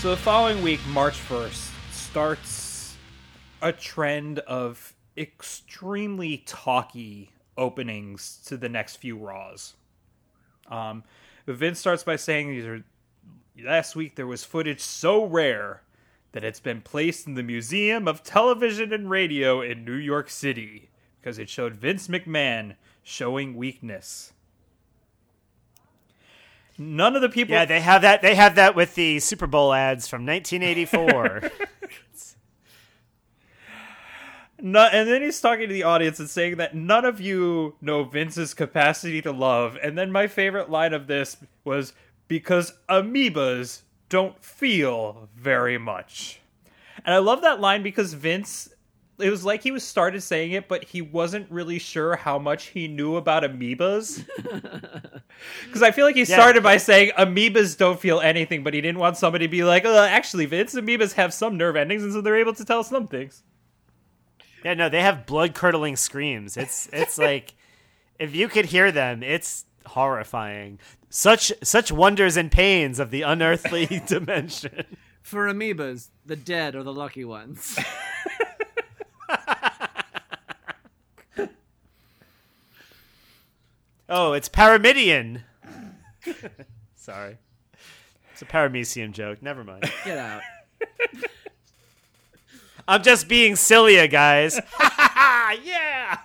So 0.00 0.08
the 0.08 0.16
following 0.16 0.62
week, 0.62 0.80
March 0.86 1.18
1st, 1.28 1.92
starts 1.92 2.96
a 3.60 3.70
trend 3.70 4.38
of 4.38 4.94
extremely 5.14 6.38
talky 6.46 7.32
openings 7.58 8.40
to 8.46 8.56
the 8.56 8.70
next 8.70 8.96
few 8.96 9.18
Raws. 9.18 9.74
Um, 10.70 11.04
Vince 11.46 11.80
starts 11.80 12.02
by 12.02 12.16
saying 12.16 12.48
these 12.48 12.64
are 12.64 12.82
last 13.62 13.94
week 13.94 14.14
there 14.14 14.26
was 14.26 14.42
footage 14.42 14.80
so 14.80 15.26
rare 15.26 15.82
that 16.32 16.44
it's 16.44 16.60
been 16.60 16.80
placed 16.80 17.26
in 17.26 17.34
the 17.34 17.42
Museum 17.42 18.08
of 18.08 18.22
Television 18.22 18.94
and 18.94 19.10
Radio 19.10 19.60
in 19.60 19.84
New 19.84 19.92
York 19.92 20.30
City 20.30 20.88
because 21.20 21.38
it 21.38 21.50
showed 21.50 21.74
Vince 21.74 22.08
McMahon 22.08 22.76
showing 23.02 23.54
weakness. 23.54 24.32
None 26.82 27.14
of 27.14 27.20
the 27.20 27.28
people. 27.28 27.52
Yeah, 27.52 27.66
they 27.66 27.80
have 27.80 28.00
that. 28.00 28.22
They 28.22 28.34
have 28.34 28.54
that 28.54 28.74
with 28.74 28.94
the 28.94 29.20
Super 29.20 29.46
Bowl 29.46 29.74
ads 29.74 30.08
from 30.08 30.24
1984. 30.24 31.50
No, 34.62 34.90
and 34.92 35.08
then 35.08 35.22
he's 35.22 35.40
talking 35.40 35.68
to 35.68 35.72
the 35.72 35.84
audience 35.84 36.20
and 36.20 36.28
saying 36.28 36.58
that 36.58 36.74
none 36.74 37.06
of 37.06 37.18
you 37.18 37.76
know 37.80 38.04
Vince's 38.04 38.52
capacity 38.52 39.22
to 39.22 39.32
love. 39.32 39.78
And 39.82 39.96
then 39.96 40.12
my 40.12 40.26
favorite 40.26 40.68
line 40.68 40.92
of 40.92 41.06
this 41.06 41.38
was 41.64 41.94
because 42.28 42.74
amoebas 42.86 43.80
don't 44.10 44.44
feel 44.44 45.30
very 45.34 45.78
much. 45.78 46.42
And 47.06 47.14
I 47.14 47.18
love 47.20 47.40
that 47.40 47.62
line 47.62 47.82
because 47.82 48.12
Vince, 48.12 48.68
it 49.20 49.30
was 49.30 49.44
like 49.44 49.62
he 49.62 49.70
was 49.70 49.82
started 49.84 50.22
saying 50.22 50.52
it, 50.52 50.68
but 50.68 50.84
he 50.84 51.02
wasn't 51.02 51.50
really 51.50 51.78
sure 51.78 52.16
how 52.16 52.38
much 52.38 52.66
he 52.66 52.88
knew 52.88 53.16
about 53.16 53.42
amoebas. 53.42 54.24
Because 55.64 55.82
I 55.82 55.90
feel 55.90 56.04
like 56.04 56.16
he 56.16 56.22
Yeah. 56.24 56.36
started 56.36 56.62
by 56.62 56.76
saying 56.76 57.12
amoebas 57.16 57.78
don't 57.78 57.98
feel 57.98 58.20
anything, 58.20 58.62
but 58.62 58.74
he 58.74 58.80
didn't 58.82 58.98
want 58.98 59.16
somebody 59.16 59.46
to 59.46 59.50
be 59.50 59.64
like, 59.64 59.84
uh, 59.86 60.06
actually, 60.10 60.44
Vince, 60.46 60.74
amoebas 60.74 61.14
have 61.14 61.32
some 61.32 61.56
nerve 61.56 61.76
endings, 61.76 62.02
and 62.04 62.12
so 62.12 62.20
they're 62.20 62.36
able 62.36 62.52
to 62.54 62.64
tell 62.64 62.84
some 62.84 63.06
things. 63.06 63.42
yeah, 64.64 64.74
no, 64.74 64.88
they 64.90 65.00
have 65.00 65.24
blood 65.24 65.54
curdling 65.54 65.96
screams. 65.96 66.56
It's 66.58 66.88
it's 66.92 67.16
like 67.28 67.54
if 68.18 68.34
you 68.34 68.48
could 68.48 68.66
hear 68.66 68.92
them, 68.92 69.22
it's 69.22 69.64
horrifying. 69.86 70.78
Such 71.08 71.52
such 71.62 71.90
wonders 71.90 72.36
and 72.36 72.52
pains 72.52 72.98
of 72.98 73.10
the 73.10 73.22
unearthly 73.22 73.86
dimension. 74.06 74.84
For 75.22 75.46
amoebas, 75.46 76.10
the 76.26 76.36
dead 76.36 76.74
are 76.74 76.82
the 76.82 76.92
lucky 76.92 77.24
ones. 77.24 77.78
Oh, 84.12 84.32
it's 84.32 84.48
Paramidian. 84.48 85.42
Sorry. 86.96 87.38
It's 88.32 88.42
a 88.42 88.44
paramecium 88.44 89.12
joke. 89.12 89.40
Never 89.40 89.62
mind. 89.62 89.84
Get 90.04 90.18
out. 90.18 90.42
I'm 92.88 93.04
just 93.04 93.28
being 93.28 93.54
silly, 93.54 94.08
guys. 94.08 94.58
yeah. 95.62 96.18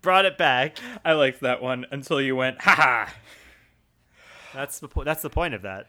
Brought 0.00 0.24
it 0.24 0.38
back. 0.38 0.78
I 1.04 1.14
liked 1.14 1.40
that 1.40 1.60
one 1.60 1.86
until 1.90 2.20
you 2.20 2.36
went, 2.36 2.60
ha 2.60 2.74
ha. 2.74 3.14
That's 4.54 4.78
the 4.78 4.86
po- 4.86 5.04
that's 5.04 5.22
the 5.22 5.30
point 5.30 5.54
of 5.54 5.62
that. 5.62 5.88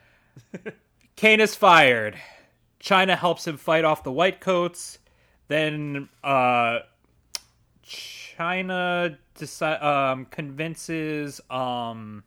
Kane 1.16 1.42
is 1.42 1.56
fired. 1.56 2.16
Chyna 2.80 3.18
helps 3.18 3.46
him 3.46 3.58
fight 3.58 3.86
off 3.86 4.04
the 4.04 4.12
white 4.12 4.40
coats. 4.40 4.98
Then 5.48 6.10
uh, 6.24 6.80
Chyna 8.38 9.18
deci- 9.36 9.84
um, 9.84 10.26
convinces 10.26 11.42
um, 11.50 12.24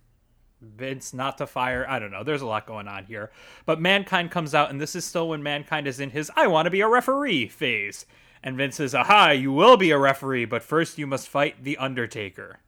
Vince 0.61 1.13
not 1.13 1.39
to 1.39 1.47
fire. 1.47 1.87
I 1.89 1.99
don't 1.99 2.11
know. 2.11 2.25
There's 2.25 2.43
a 2.43 2.47
lot 2.47 2.67
going 2.67 2.89
on 2.89 3.05
here. 3.05 3.31
But 3.65 3.81
Mankind 3.81 4.31
comes 4.31 4.55
out, 4.55 4.71
and 4.71 4.81
this 4.81 4.95
is 4.95 5.05
still 5.05 5.29
when 5.29 5.43
Mankind 5.43 5.87
is 5.87 6.01
in 6.01 6.11
his 6.11 6.31
I 6.37 6.47
want 6.47 6.67
to 6.67 6.71
be 6.71 6.81
a 6.81 6.89
referee 6.89 7.49
phase. 7.49 8.07
And 8.43 8.57
Vince 8.57 8.77
says, 8.77 8.95
Aha, 8.95 9.31
you 9.31 9.53
will 9.53 9.77
be 9.77 9.91
a 9.91 9.99
referee, 9.99 10.45
but 10.45 10.63
first 10.63 10.99
you 10.99 11.07
must 11.07 11.29
fight 11.29 11.65
The 11.65 11.77
Undertaker. 11.79 12.61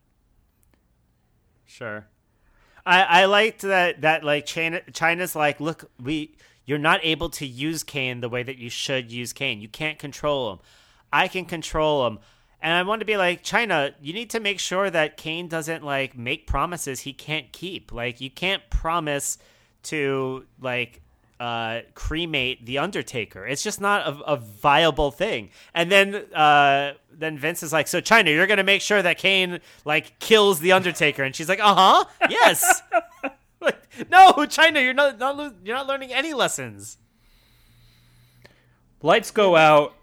Sure. 1.64 2.06
I 2.84 3.02
I 3.02 3.24
liked 3.26 3.62
that 3.62 4.00
that 4.00 4.24
like 4.24 4.46
Chyna 4.46 4.90
Chyna's 4.92 5.36
like, 5.36 5.60
look, 5.60 5.90
we 6.02 6.34
you're 6.64 6.78
not 6.78 7.00
able 7.02 7.28
to 7.30 7.46
use 7.46 7.82
Kane 7.82 8.20
the 8.20 8.28
way 8.28 8.42
that 8.42 8.58
you 8.58 8.70
should 8.70 9.12
use 9.12 9.32
Kane. 9.32 9.60
You 9.60 9.68
can't 9.68 9.98
control 9.98 10.52
him. 10.52 10.58
I 11.12 11.28
can 11.28 11.44
control 11.44 12.06
him. 12.06 12.18
And 12.60 12.72
I 12.72 12.82
want 12.82 13.00
to 13.00 13.06
be 13.06 13.16
like, 13.16 13.44
Chyna, 13.44 13.94
you 14.00 14.12
need 14.12 14.30
to 14.30 14.40
make 14.40 14.58
sure 14.58 14.90
that 14.90 15.16
Kane 15.16 15.48
doesn't 15.48 15.84
like 15.84 16.16
make 16.16 16.46
promises 16.46 17.00
he 17.00 17.12
can't 17.12 17.52
keep. 17.52 17.92
Like 17.92 18.20
you 18.20 18.30
can't 18.30 18.68
promise 18.68 19.38
to 19.84 20.44
like 20.60 21.02
uh, 21.38 21.80
cremate 21.94 22.66
the 22.66 22.78
Undertaker. 22.78 23.46
It's 23.46 23.62
just 23.62 23.80
not 23.80 24.06
a, 24.06 24.32
a 24.32 24.36
viable 24.36 25.10
thing. 25.10 25.50
And 25.72 25.90
then 25.90 26.14
uh, 26.34 26.94
then 27.12 27.38
Vince 27.38 27.62
is 27.62 27.72
like, 27.72 27.86
"So 27.86 28.00
Chyna, 28.00 28.34
you're 28.34 28.46
gonna 28.46 28.64
make 28.64 28.82
sure 28.82 29.00
that 29.02 29.18
Kane 29.18 29.60
like 29.84 30.18
kills 30.18 30.60
the 30.60 30.72
Undertaker?" 30.72 31.22
And 31.22 31.34
she's 31.34 31.48
like, 31.48 31.60
"Uh 31.60 31.74
huh, 31.74 32.04
yes." 32.28 32.82
like, 33.60 33.80
no, 34.10 34.32
Chyna, 34.32 34.82
you're 34.82 34.94
not, 34.94 35.18
not 35.18 35.36
lo- 35.36 35.54
you're 35.64 35.76
not 35.76 35.86
learning 35.86 36.12
any 36.12 36.34
lessons. 36.34 36.98
Lights 39.00 39.30
go 39.30 39.54
out. 39.54 39.94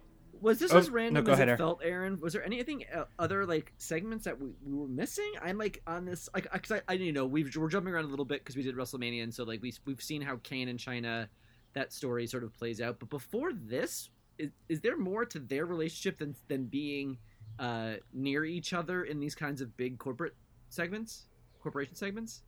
Was 0.46 0.60
this 0.60 0.72
Oh, 0.72 0.78
as 0.78 0.92
random 0.92 1.24
go 1.24 1.32
as 1.32 1.40
ahead, 1.40 1.48
it 1.48 1.52
Aaron. 1.54 1.58
felt, 1.58 1.82
Aaron? 1.84 2.20
Was 2.22 2.34
there 2.34 2.46
anything 2.46 2.86
uh, 2.94 3.06
other 3.18 3.48
like 3.48 3.74
segments 3.80 4.26
that 4.26 4.40
we, 4.40 4.50
we 4.64 4.76
were 4.76 4.88
missing? 4.88 5.32
I'm 5.42 5.58
like 5.58 5.82
on 5.88 6.06
this, 6.06 6.30
like, 6.36 6.48
because 6.54 6.72
I, 6.72 6.82
I, 6.88 6.94
you 6.94 7.12
know, 7.12 7.26
we've 7.26 7.56
we're 7.58 7.68
jumping 7.68 7.92
around 7.92 8.06
a 8.06 8.10
little 8.10 8.26
bit 8.26 8.42
because 8.42 8.56
we 8.56 8.62
did 8.62 8.76
WrestleMania, 8.76 9.24
and 9.24 9.34
so 9.34 9.44
like 9.44 9.64
we 9.64 9.74
we've 9.86 10.04
seen 10.04 10.22
how 10.22 10.38
Kane 10.44 10.68
and 10.70 10.78
Chyna 10.78 11.30
that 11.74 11.92
story 11.92 12.28
sort 12.28 12.44
of 12.44 12.54
plays 12.54 12.80
out. 12.80 13.00
But 13.00 13.10
before 13.10 13.54
this, 13.54 14.12
is, 14.38 14.52
is 14.70 14.82
there 14.82 14.98
more 14.98 15.26
to 15.26 15.40
their 15.40 15.66
relationship 15.66 16.20
than 16.20 16.36
than 16.48 16.66
being 16.66 17.18
uh, 17.58 17.94
near 18.14 18.46
each 18.46 18.72
other 18.72 19.04
in 19.04 19.20
these 19.20 19.34
kinds 19.34 19.62
of 19.62 19.76
big 19.76 19.98
corporate 19.98 20.36
segments, 20.70 21.26
corporation 21.60 21.96
segments? 21.96 22.44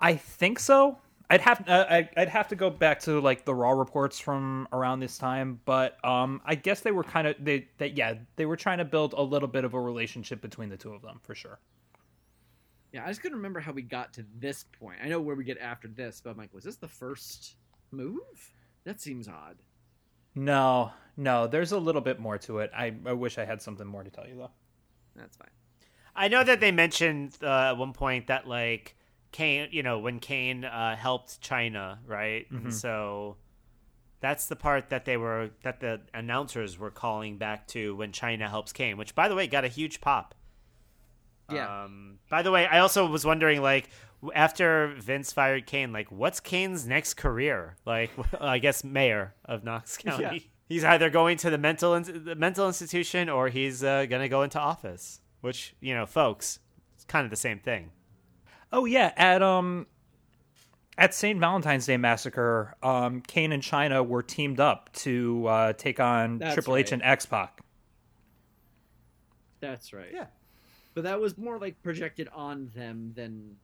I 0.00 0.16
think 0.16 0.58
so. 0.58 0.98
I'd 1.30 1.40
have 1.40 1.66
uh, 1.68 1.86
I- 1.88 2.10
I'd 2.16 2.28
have 2.28 2.48
to 2.48 2.56
go 2.56 2.70
back 2.70 3.00
to 3.00 3.20
like 3.20 3.44
the 3.44 3.54
raw 3.54 3.70
reports 3.70 4.18
from 4.20 4.68
around 4.72 5.00
this 5.00 5.16
time, 5.18 5.60
but 5.64 6.02
um, 6.04 6.40
I 6.44 6.54
guess 6.54 6.80
they 6.80 6.92
were 6.92 7.04
kind 7.04 7.26
of 7.26 7.36
they 7.40 7.68
that 7.78 7.96
yeah 7.96 8.14
they 8.36 8.46
were 8.46 8.56
trying 8.56 8.78
to 8.78 8.84
build 8.84 9.14
a 9.14 9.22
little 9.22 9.48
bit 9.48 9.64
of 9.64 9.74
a 9.74 9.80
relationship 9.80 10.40
between 10.42 10.68
the 10.68 10.76
two 10.76 10.92
of 10.92 11.02
them 11.02 11.20
for 11.22 11.34
sure. 11.34 11.58
Yeah, 12.92 13.04
I 13.04 13.08
just 13.08 13.22
couldn't 13.22 13.38
remember 13.38 13.58
how 13.58 13.72
we 13.72 13.82
got 13.82 14.12
to 14.14 14.24
this 14.38 14.64
point. 14.78 14.98
I 15.02 15.08
know 15.08 15.20
where 15.20 15.34
we 15.34 15.42
get 15.44 15.58
after 15.58 15.88
this, 15.88 16.20
but 16.22 16.30
I'm 16.30 16.36
like, 16.36 16.54
was 16.54 16.62
this 16.62 16.76
the 16.76 16.86
first 16.86 17.56
move? 17.90 18.20
That 18.84 19.00
seems 19.00 19.26
odd. 19.26 19.56
No, 20.36 20.92
no, 21.16 21.46
there's 21.46 21.72
a 21.72 21.78
little 21.78 22.00
bit 22.00 22.20
more 22.20 22.38
to 22.38 22.58
it. 22.58 22.70
I, 22.76 22.94
I 23.06 23.12
wish 23.12 23.38
I 23.38 23.44
had 23.44 23.62
something 23.62 23.86
more 23.86 24.04
to 24.04 24.10
tell 24.10 24.26
you 24.28 24.36
though. 24.36 24.50
That's 25.16 25.36
fine. 25.36 25.48
I 26.14 26.28
know 26.28 26.44
that 26.44 26.60
they 26.60 26.70
mentioned 26.70 27.36
uh, 27.42 27.70
at 27.70 27.72
one 27.78 27.92
point 27.92 28.28
that 28.28 28.46
like 28.46 28.94
Kane, 29.34 29.68
you 29.72 29.82
know, 29.82 29.98
when 29.98 30.20
Kane 30.20 30.64
uh, 30.64 30.94
helped 30.94 31.40
Chyna, 31.42 31.98
right? 32.06 32.46
And 32.52 32.72
so 32.72 33.36
that's 34.20 34.46
the 34.46 34.54
part 34.54 34.90
that 34.90 35.04
they 35.06 35.16
were 35.16 35.50
that 35.64 35.80
the 35.80 36.02
announcers 36.14 36.78
were 36.78 36.92
calling 36.92 37.36
back 37.36 37.66
to 37.68 37.96
when 37.96 38.12
Chyna 38.12 38.48
helps 38.48 38.72
Kane, 38.72 38.96
which 38.96 39.12
by 39.16 39.28
the 39.28 39.34
way 39.34 39.48
got 39.48 39.64
a 39.64 39.68
huge 39.68 40.00
pop. 40.00 40.36
Yeah. 41.52 41.82
Um, 41.82 42.20
by 42.30 42.42
the 42.42 42.52
way, 42.52 42.64
I 42.66 42.78
also 42.78 43.06
was 43.06 43.24
wondering, 43.24 43.60
like, 43.60 43.88
after 44.36 44.94
Vince 45.00 45.32
fired 45.32 45.66
Kane, 45.66 45.92
like, 45.92 46.12
what's 46.12 46.38
Kane's 46.38 46.86
next 46.86 47.14
career? 47.14 47.76
Like, 47.84 48.12
I 48.40 48.58
guess 48.60 48.84
mayor 48.84 49.34
of 49.44 49.64
Knox 49.64 49.96
County. 49.96 50.22
Yeah. 50.22 50.38
He's 50.68 50.84
either 50.84 51.10
going 51.10 51.38
to 51.38 51.50
the 51.50 51.58
mental 51.58 51.94
in- 51.94 52.24
the 52.24 52.36
mental 52.36 52.68
institution 52.68 53.28
or 53.28 53.48
he's 53.48 53.82
uh, 53.84 54.06
gonna 54.06 54.30
go 54.30 54.42
into 54.42 54.58
office. 54.60 55.20
Which 55.42 55.74
you 55.80 55.92
know, 55.92 56.06
folks, 56.06 56.60
it's 56.94 57.04
kind 57.04 57.24
of 57.24 57.30
the 57.30 57.36
same 57.36 57.58
thing. 57.58 57.90
Oh 58.74 58.86
yeah, 58.86 59.12
at 59.16 59.40
um 59.40 59.86
at 60.98 61.14
St. 61.14 61.38
Valentine's 61.38 61.86
Day 61.86 61.96
Massacre, 61.96 62.74
um, 62.82 63.20
Kane 63.20 63.52
and 63.52 63.62
Chyna 63.62 64.06
were 64.06 64.22
teamed 64.22 64.58
up 64.58 64.92
to 64.94 65.46
uh, 65.46 65.72
take 65.74 66.00
on 66.00 66.38
That's 66.38 66.54
Triple 66.54 66.76
H 66.76 66.86
right. 66.86 66.92
and 66.94 67.02
X 67.02 67.24
Pac. 67.24 67.60
That's 69.60 69.92
right. 69.92 70.10
Yeah. 70.12 70.26
But 70.92 71.04
that 71.04 71.20
was 71.20 71.38
more 71.38 71.58
like 71.58 71.80
projected 71.84 72.28
on 72.34 72.70
them 72.74 73.12
than 73.14 73.56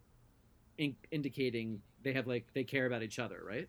in- 0.79 0.97
indicating 1.11 1.83
they 2.05 2.13
have 2.13 2.29
like 2.29 2.47
they 2.55 2.63
care 2.63 2.87
about 2.87 3.03
each 3.03 3.19
other, 3.19 3.43
right? 3.45 3.69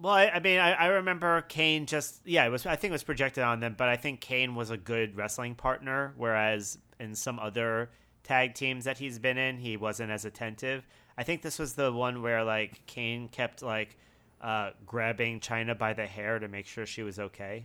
Well, 0.00 0.14
I, 0.14 0.28
I 0.28 0.40
mean, 0.40 0.60
I, 0.60 0.72
I 0.72 0.86
remember 0.86 1.42
Kane 1.42 1.84
just 1.84 2.26
yeah, 2.26 2.46
it 2.46 2.48
was 2.48 2.64
I 2.64 2.76
think 2.76 2.90
it 2.90 2.92
was 2.92 3.04
projected 3.04 3.44
on 3.44 3.60
them, 3.60 3.74
but 3.76 3.88
I 3.90 3.96
think 3.96 4.22
Kane 4.22 4.54
was 4.54 4.70
a 4.70 4.78
good 4.78 5.14
wrestling 5.14 5.54
partner, 5.54 6.14
whereas 6.16 6.78
in 7.00 7.14
some 7.14 7.38
other 7.38 7.90
tag 8.22 8.54
teams 8.54 8.84
that 8.84 8.98
he's 8.98 9.18
been 9.18 9.38
in, 9.38 9.58
he 9.58 9.76
wasn't 9.76 10.10
as 10.10 10.24
attentive. 10.24 10.84
I 11.16 11.22
think 11.24 11.42
this 11.42 11.58
was 11.58 11.74
the 11.74 11.92
one 11.92 12.22
where 12.22 12.44
like 12.44 12.86
Kane 12.86 13.28
kept 13.28 13.62
like 13.62 13.96
uh, 14.40 14.70
grabbing 14.86 15.40
Chyna 15.40 15.76
by 15.76 15.92
the 15.92 16.06
hair 16.06 16.38
to 16.38 16.48
make 16.48 16.66
sure 16.66 16.86
she 16.86 17.02
was 17.02 17.18
okay. 17.18 17.64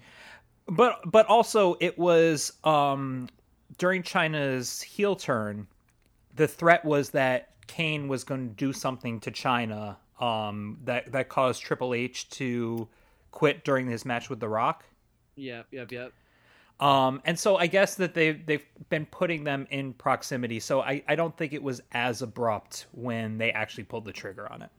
But 0.67 0.99
but 1.05 1.25
also 1.27 1.75
it 1.79 1.99
was 1.99 2.53
um 2.63 3.27
during 3.77 4.03
Chyna's 4.03 4.81
heel 4.81 5.15
turn, 5.15 5.67
the 6.35 6.47
threat 6.47 6.83
was 6.85 7.11
that 7.11 7.49
Kane 7.67 8.07
was 8.07 8.23
going 8.23 8.49
to 8.49 8.55
do 8.55 8.73
something 8.73 9.19
to 9.21 9.31
Chyna 9.31 9.97
um, 10.19 10.79
that 10.83 11.11
that 11.11 11.29
caused 11.29 11.61
Triple 11.61 11.93
H 11.93 12.29
to 12.31 12.87
quit 13.31 13.63
during 13.63 13.87
his 13.87 14.05
match 14.05 14.29
with 14.29 14.39
The 14.39 14.49
Rock. 14.49 14.85
Yep, 15.35 15.67
yep, 15.71 15.91
yep. 15.91 16.13
Um, 16.83 17.21
and 17.23 17.39
so 17.39 17.55
I 17.55 17.67
guess 17.67 17.95
that 17.95 18.13
they 18.13 18.33
they've 18.33 18.65
been 18.89 19.05
putting 19.05 19.45
them 19.45 19.65
in 19.69 19.93
proximity. 19.93 20.59
So 20.59 20.81
I, 20.81 21.01
I 21.07 21.15
don't 21.15 21.35
think 21.37 21.53
it 21.53 21.63
was 21.63 21.81
as 21.93 22.21
abrupt 22.21 22.87
when 22.91 23.37
they 23.37 23.53
actually 23.53 23.85
pulled 23.85 24.03
the 24.03 24.11
trigger 24.11 24.51
on 24.51 24.63
it. 24.63 24.69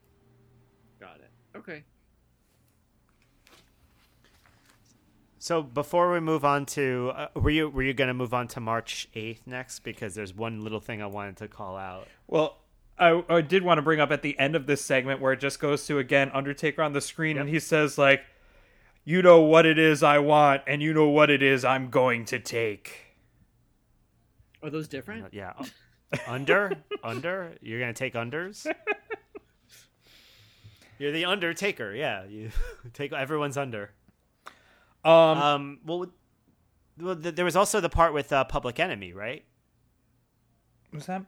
Got 1.00 1.16
it. 1.16 1.30
Okay. 1.56 1.82
So 5.38 5.62
before 5.62 6.12
we 6.12 6.20
move 6.20 6.44
on 6.44 6.66
to, 6.66 7.12
uh, 7.16 7.28
were 7.36 7.48
you 7.48 7.70
were 7.70 7.82
you 7.82 7.94
going 7.94 8.08
to 8.08 8.14
move 8.14 8.34
on 8.34 8.48
to 8.48 8.60
March 8.60 9.08
eighth 9.14 9.46
next? 9.46 9.78
Because 9.78 10.14
there's 10.14 10.34
one 10.34 10.62
little 10.62 10.80
thing 10.80 11.00
I 11.00 11.06
wanted 11.06 11.38
to 11.38 11.48
call 11.48 11.78
out. 11.78 12.06
Well, 12.26 12.58
I, 12.98 13.24
I 13.30 13.40
did 13.40 13.62
want 13.62 13.78
to 13.78 13.82
bring 13.82 14.00
up 14.00 14.10
at 14.10 14.20
the 14.20 14.38
end 14.38 14.56
of 14.56 14.66
this 14.66 14.84
segment 14.84 15.22
where 15.22 15.32
it 15.32 15.40
just 15.40 15.58
goes 15.58 15.86
to 15.86 15.98
again 15.98 16.30
Undertaker 16.34 16.82
on 16.82 16.92
the 16.92 17.00
screen 17.00 17.38
and 17.38 17.48
he 17.48 17.60
says 17.60 17.96
like, 17.96 18.20
"You 19.04 19.22
know 19.22 19.40
what 19.40 19.66
it 19.66 19.78
is 19.78 20.02
I 20.02 20.18
want, 20.18 20.62
and 20.66 20.82
you 20.82 20.92
know 20.94 21.08
what 21.08 21.30
it 21.30 21.42
is 21.42 21.64
I'm 21.64 21.90
going 21.90 22.24
to 22.26 22.38
take." 22.38 23.00
Are 24.62 24.70
those 24.70 24.88
different? 24.88 25.32
Yeah, 25.32 25.52
under 26.26 26.72
under. 27.04 27.54
You're 27.60 27.80
going 27.80 27.92
to 27.92 27.98
take 27.98 28.14
unders. 28.14 28.66
You're 30.98 31.12
the 31.12 31.24
Undertaker. 31.24 31.92
Yeah, 31.94 32.24
you 32.24 32.50
take 32.92 33.12
everyone's 33.12 33.56
under. 33.56 33.90
Um, 35.04 35.12
Um, 35.12 35.78
well, 35.84 36.06
well, 36.98 37.16
th- 37.16 37.34
there 37.34 37.44
was 37.44 37.56
also 37.56 37.80
the 37.80 37.88
part 37.88 38.14
with 38.14 38.32
uh, 38.32 38.44
Public 38.44 38.78
Enemy, 38.80 39.12
right? 39.12 39.44
was 40.92 41.06
that? 41.06 41.24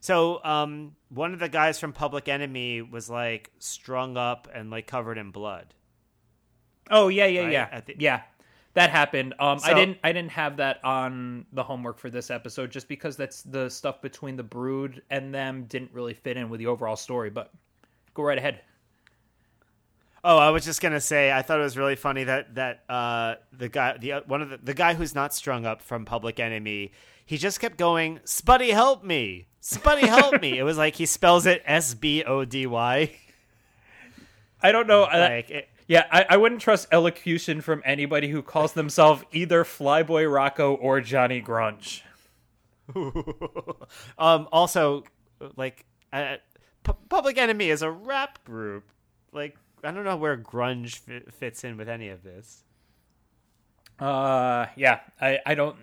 So, 0.00 0.42
um, 0.44 0.94
one 1.08 1.32
of 1.34 1.40
the 1.40 1.48
guys 1.48 1.80
from 1.80 1.92
Public 1.92 2.28
Enemy 2.28 2.82
was 2.82 3.10
like 3.10 3.50
strung 3.58 4.16
up 4.16 4.46
and 4.54 4.70
like 4.70 4.86
covered 4.86 5.18
in 5.18 5.32
blood. 5.32 5.74
Oh 6.90 7.08
yeah, 7.08 7.26
yeah, 7.26 7.40
Right, 7.42 7.52
yeah, 7.52 7.80
the- 7.80 7.96
yeah. 7.98 8.22
That 8.74 8.90
happened. 8.90 9.32
Um, 9.38 9.58
I 9.64 9.72
didn't. 9.72 9.98
I 10.04 10.12
didn't 10.12 10.32
have 10.32 10.58
that 10.58 10.84
on 10.84 11.46
the 11.54 11.62
homework 11.62 11.98
for 11.98 12.10
this 12.10 12.30
episode, 12.30 12.70
just 12.70 12.88
because 12.88 13.16
that's 13.16 13.40
the 13.42 13.70
stuff 13.70 14.02
between 14.02 14.36
the 14.36 14.42
Brood 14.42 15.00
and 15.08 15.34
them 15.34 15.64
didn't 15.64 15.92
really 15.94 16.12
fit 16.12 16.36
in 16.36 16.50
with 16.50 16.58
the 16.58 16.66
overall 16.66 16.94
story. 16.96 17.30
But 17.30 17.50
go 18.12 18.22
right 18.22 18.36
ahead. 18.36 18.60
Oh, 20.22 20.36
I 20.36 20.50
was 20.50 20.64
just 20.64 20.82
gonna 20.82 21.00
say, 21.00 21.32
I 21.32 21.40
thought 21.40 21.58
it 21.58 21.62
was 21.62 21.78
really 21.78 21.96
funny 21.96 22.24
that 22.24 22.54
that 22.56 22.82
uh, 22.88 23.36
the 23.56 23.70
guy, 23.70 23.96
the 23.96 24.12
uh, 24.12 24.20
one 24.26 24.42
of 24.42 24.50
the, 24.50 24.58
the 24.58 24.74
guy 24.74 24.92
who's 24.92 25.14
not 25.14 25.32
strung 25.32 25.64
up 25.64 25.80
from 25.80 26.04
Public 26.04 26.38
Enemy, 26.38 26.92
he 27.24 27.38
just 27.38 27.60
kept 27.60 27.78
going, 27.78 28.18
"Spuddy, 28.26 28.72
help 28.72 29.02
me! 29.02 29.46
Spuddy, 29.62 30.00
help 30.02 30.42
me!" 30.42 30.58
It 30.58 30.64
was 30.64 30.76
like 30.76 30.96
he 30.96 31.06
spells 31.06 31.46
it 31.46 31.62
S 31.64 31.94
B 31.94 32.24
O 32.24 32.44
D 32.44 32.66
Y. 32.66 33.10
I 34.62 34.72
don't 34.72 34.86
know. 34.86 35.02
Like, 35.02 35.48
it, 35.50 35.68
Yeah, 35.88 36.06
I, 36.10 36.26
I 36.30 36.36
wouldn't 36.36 36.60
trust 36.60 36.88
elocution 36.90 37.60
from 37.60 37.82
anybody 37.84 38.28
who 38.28 38.42
calls 38.42 38.72
themselves 38.72 39.22
either 39.32 39.64
Flyboy 39.64 40.32
Rocco 40.32 40.74
or 40.74 41.00
Johnny 41.00 41.40
Grunge. 41.40 42.02
um, 44.18 44.48
also, 44.50 45.04
like, 45.56 45.84
uh, 46.12 46.36
Pu- 46.82 46.96
Public 47.08 47.38
Enemy 47.38 47.70
is 47.70 47.82
a 47.82 47.90
rap 47.90 48.42
group. 48.44 48.84
Like, 49.32 49.56
I 49.84 49.92
don't 49.92 50.04
know 50.04 50.16
where 50.16 50.36
grunge 50.36 50.98
fi- 50.98 51.30
fits 51.30 51.62
in 51.62 51.76
with 51.76 51.88
any 51.88 52.08
of 52.08 52.22
this. 52.22 52.64
Uh, 53.98 54.66
yeah, 54.76 55.00
I, 55.20 55.38
I 55.46 55.54
don't. 55.54 55.76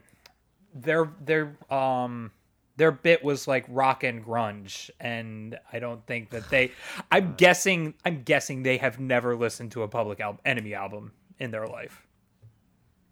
Their 0.75 1.11
their 1.23 1.55
um 1.69 2.31
their 2.77 2.91
bit 2.91 3.23
was 3.23 3.47
like 3.47 3.65
rock 3.67 4.03
and 4.03 4.25
grunge, 4.25 4.89
and 4.99 5.57
I 5.71 5.79
don't 5.79 6.05
think 6.05 6.31
that 6.31 6.49
they. 6.49 6.71
I'm 7.11 7.33
guessing. 7.37 7.93
I'm 8.05 8.23
guessing 8.23 8.63
they 8.63 8.77
have 8.77 8.99
never 8.99 9.35
listened 9.35 9.71
to 9.73 9.83
a 9.83 9.87
Public 9.87 10.19
Al- 10.19 10.39
Enemy 10.45 10.73
album 10.73 11.13
in 11.39 11.51
their 11.51 11.67
life. 11.67 12.05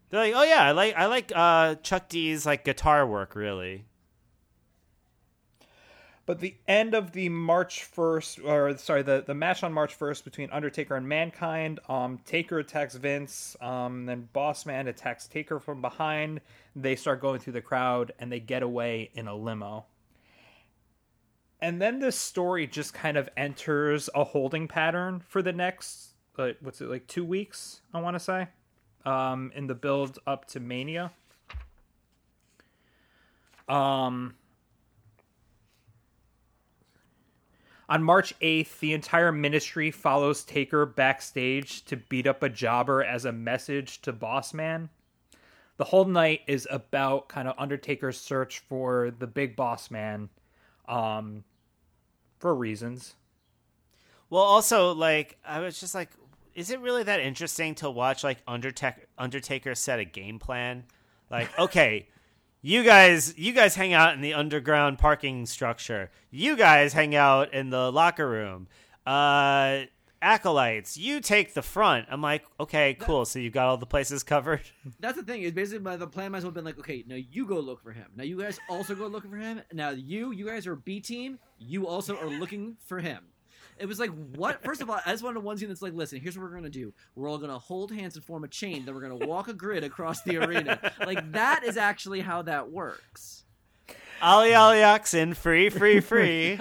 They're 0.09 0.19
like, 0.19 0.33
oh 0.35 0.43
yeah, 0.43 0.63
I 0.63 0.71
like 0.71 0.95
I 0.95 1.05
like 1.05 1.31
uh, 1.33 1.75
Chuck 1.75 2.09
D's 2.09 2.45
like 2.45 2.65
guitar 2.65 3.07
work 3.07 3.35
really. 3.35 3.85
But 6.31 6.39
the 6.39 6.55
end 6.65 6.93
of 6.93 7.11
the 7.11 7.27
March 7.27 7.83
first, 7.83 8.39
or 8.39 8.77
sorry, 8.77 9.01
the, 9.01 9.21
the 9.27 9.33
match 9.33 9.63
on 9.63 9.73
March 9.73 9.95
first 9.95 10.23
between 10.23 10.49
Undertaker 10.49 10.95
and 10.95 11.05
Mankind, 11.05 11.81
um, 11.89 12.19
Taker 12.25 12.59
attacks 12.59 12.95
Vince, 12.95 13.57
um, 13.59 14.05
then 14.05 14.29
Boss 14.31 14.65
Man 14.65 14.87
attacks 14.87 15.27
Taker 15.27 15.59
from 15.59 15.81
behind. 15.81 16.39
They 16.73 16.95
start 16.95 17.19
going 17.19 17.41
through 17.41 17.51
the 17.51 17.61
crowd 17.61 18.13
and 18.17 18.31
they 18.31 18.39
get 18.39 18.63
away 18.63 19.11
in 19.13 19.27
a 19.27 19.35
limo. 19.35 19.87
And 21.59 21.81
then 21.81 21.99
this 21.99 22.17
story 22.17 22.65
just 22.65 22.93
kind 22.93 23.17
of 23.17 23.27
enters 23.35 24.09
a 24.15 24.23
holding 24.23 24.69
pattern 24.69 25.23
for 25.27 25.41
the 25.41 25.51
next, 25.51 26.11
uh, 26.39 26.51
what's 26.61 26.79
it 26.79 26.87
like, 26.87 27.07
two 27.07 27.25
weeks? 27.25 27.81
I 27.93 27.99
want 27.99 28.15
to 28.15 28.21
say, 28.21 28.47
um, 29.03 29.51
in 29.53 29.67
the 29.67 29.75
build 29.75 30.17
up 30.25 30.45
to 30.45 30.61
Mania. 30.61 31.11
Um. 33.67 34.35
On 37.91 38.01
March 38.01 38.33
8th, 38.39 38.79
the 38.79 38.93
entire 38.93 39.33
ministry 39.33 39.91
follows 39.91 40.45
Taker 40.45 40.85
backstage 40.85 41.83
to 41.83 41.97
beat 41.97 42.25
up 42.25 42.41
a 42.41 42.47
jobber 42.47 43.03
as 43.03 43.25
a 43.25 43.33
message 43.33 44.01
to 44.03 44.13
Boss 44.13 44.53
Man. 44.53 44.87
The 45.75 45.83
whole 45.83 46.05
night 46.05 46.39
is 46.47 46.65
about 46.71 47.27
kind 47.27 47.49
of 47.49 47.55
Undertaker's 47.57 48.17
search 48.17 48.59
for 48.59 49.11
the 49.19 49.27
big 49.27 49.57
boss 49.57 49.91
man 49.91 50.29
um, 50.87 51.43
for 52.39 52.55
reasons. 52.55 53.15
Well, 54.29 54.41
also 54.41 54.93
like 54.93 55.37
I 55.45 55.59
was 55.59 55.77
just 55.77 55.93
like, 55.93 56.11
is 56.55 56.71
it 56.71 56.79
really 56.79 57.03
that 57.03 57.19
interesting 57.19 57.75
to 57.75 57.89
watch 57.89 58.23
like 58.23 58.37
Undertaker 58.47 59.01
Undertaker 59.17 59.75
set 59.75 59.99
a 59.99 60.05
game 60.05 60.39
plan? 60.39 60.85
Like, 61.29 61.59
okay, 61.59 62.07
you 62.61 62.83
guys 62.83 63.37
you 63.37 63.53
guys 63.53 63.75
hang 63.75 63.93
out 63.93 64.13
in 64.13 64.21
the 64.21 64.33
underground 64.33 64.99
parking 64.99 65.45
structure. 65.45 66.11
You 66.29 66.55
guys 66.55 66.93
hang 66.93 67.15
out 67.15 67.53
in 67.53 67.69
the 67.69 67.91
locker 67.91 68.29
room. 68.29 68.67
Uh 69.05 69.81
acolytes, 70.21 70.97
you 70.97 71.19
take 71.19 71.53
the 71.53 71.61
front. 71.61 72.05
I'm 72.09 72.21
like, 72.21 72.45
okay, 72.59 72.93
cool. 72.93 73.25
So 73.25 73.39
you've 73.39 73.53
got 73.53 73.67
all 73.67 73.77
the 73.77 73.85
places 73.85 74.23
covered. 74.23 74.61
That's 74.99 75.17
the 75.17 75.23
thing. 75.23 75.41
Is 75.41 75.51
basically 75.51 75.79
my, 75.79 75.95
the 75.97 76.07
plan 76.07 76.31
might 76.31 76.39
as 76.39 76.43
well 76.43 76.49
have 76.49 76.55
been 76.55 76.65
like, 76.65 76.79
okay, 76.79 77.03
now 77.07 77.15
you 77.15 77.45
go 77.45 77.59
look 77.59 77.81
for 77.81 77.91
him. 77.91 78.07
Now 78.15 78.23
you 78.23 78.39
guys 78.39 78.59
also 78.69 78.95
go 78.95 79.07
looking 79.07 79.31
for 79.31 79.37
him. 79.37 79.61
Now 79.73 79.89
you, 79.89 80.31
you 80.31 80.45
guys 80.45 80.67
are 80.67 80.75
B 80.75 80.99
team. 80.99 81.39
You 81.57 81.87
also 81.87 82.17
are 82.17 82.29
looking 82.29 82.77
for 82.85 82.99
him. 82.99 83.23
It 83.81 83.87
was 83.87 83.99
like, 83.99 84.11
what? 84.35 84.63
First 84.63 84.81
of 84.81 84.89
all, 84.89 84.99
I 85.05 85.11
just 85.11 85.23
wanted 85.23 85.43
one 85.43 85.57
scene 85.57 85.67
that's 85.67 85.81
like, 85.81 85.93
listen, 85.93 86.19
here's 86.19 86.37
what 86.37 86.43
we're 86.43 86.55
gonna 86.55 86.69
do. 86.69 86.93
We're 87.15 87.27
all 87.29 87.37
gonna 87.37 87.59
hold 87.59 87.91
hands 87.91 88.15
and 88.15 88.23
form 88.23 88.43
a 88.43 88.47
chain. 88.47 88.85
Then 88.85 88.93
we're 88.93 89.01
gonna 89.01 89.25
walk 89.25 89.47
a 89.47 89.53
grid 89.53 89.83
across 89.83 90.21
the 90.21 90.37
arena. 90.37 90.79
Like 91.05 91.31
that 91.31 91.63
is 91.63 91.77
actually 91.77 92.21
how 92.21 92.43
that 92.43 92.71
works. 92.71 93.43
Ollie 94.21 94.53
Ollie 94.53 94.83
Oxen, 94.83 95.33
free, 95.33 95.69
free, 95.69 95.99
free. 95.99 96.59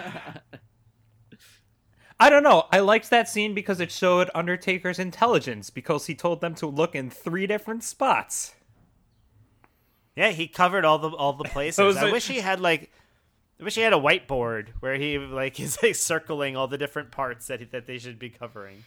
I 2.18 2.28
don't 2.28 2.42
know. 2.42 2.66
I 2.70 2.80
liked 2.80 3.08
that 3.10 3.28
scene 3.28 3.54
because 3.54 3.80
it 3.80 3.90
showed 3.90 4.30
Undertaker's 4.34 4.98
intelligence 4.98 5.70
because 5.70 6.06
he 6.06 6.14
told 6.14 6.40
them 6.40 6.54
to 6.56 6.66
look 6.66 6.94
in 6.94 7.08
three 7.08 7.46
different 7.46 7.82
spots. 7.82 8.54
Yeah, 10.16 10.30
he 10.30 10.46
covered 10.48 10.84
all 10.84 10.98
the 10.98 11.10
all 11.10 11.32
the 11.32 11.44
places. 11.50 11.96
I 11.96 12.10
wish 12.10 12.28
he 12.28 12.40
had 12.40 12.60
like 12.60 12.90
I 13.60 13.64
wish 13.64 13.74
he 13.74 13.82
had 13.82 13.92
a 13.92 13.96
whiteboard 13.96 14.68
where 14.80 14.94
he 14.94 15.18
like 15.18 15.60
is 15.60 15.78
like 15.82 15.94
circling 15.94 16.56
all 16.56 16.66
the 16.66 16.78
different 16.78 17.10
parts 17.10 17.46
that 17.48 17.60
he, 17.60 17.66
that 17.66 17.86
they 17.86 17.98
should 17.98 18.18
be 18.18 18.30
covering. 18.30 18.84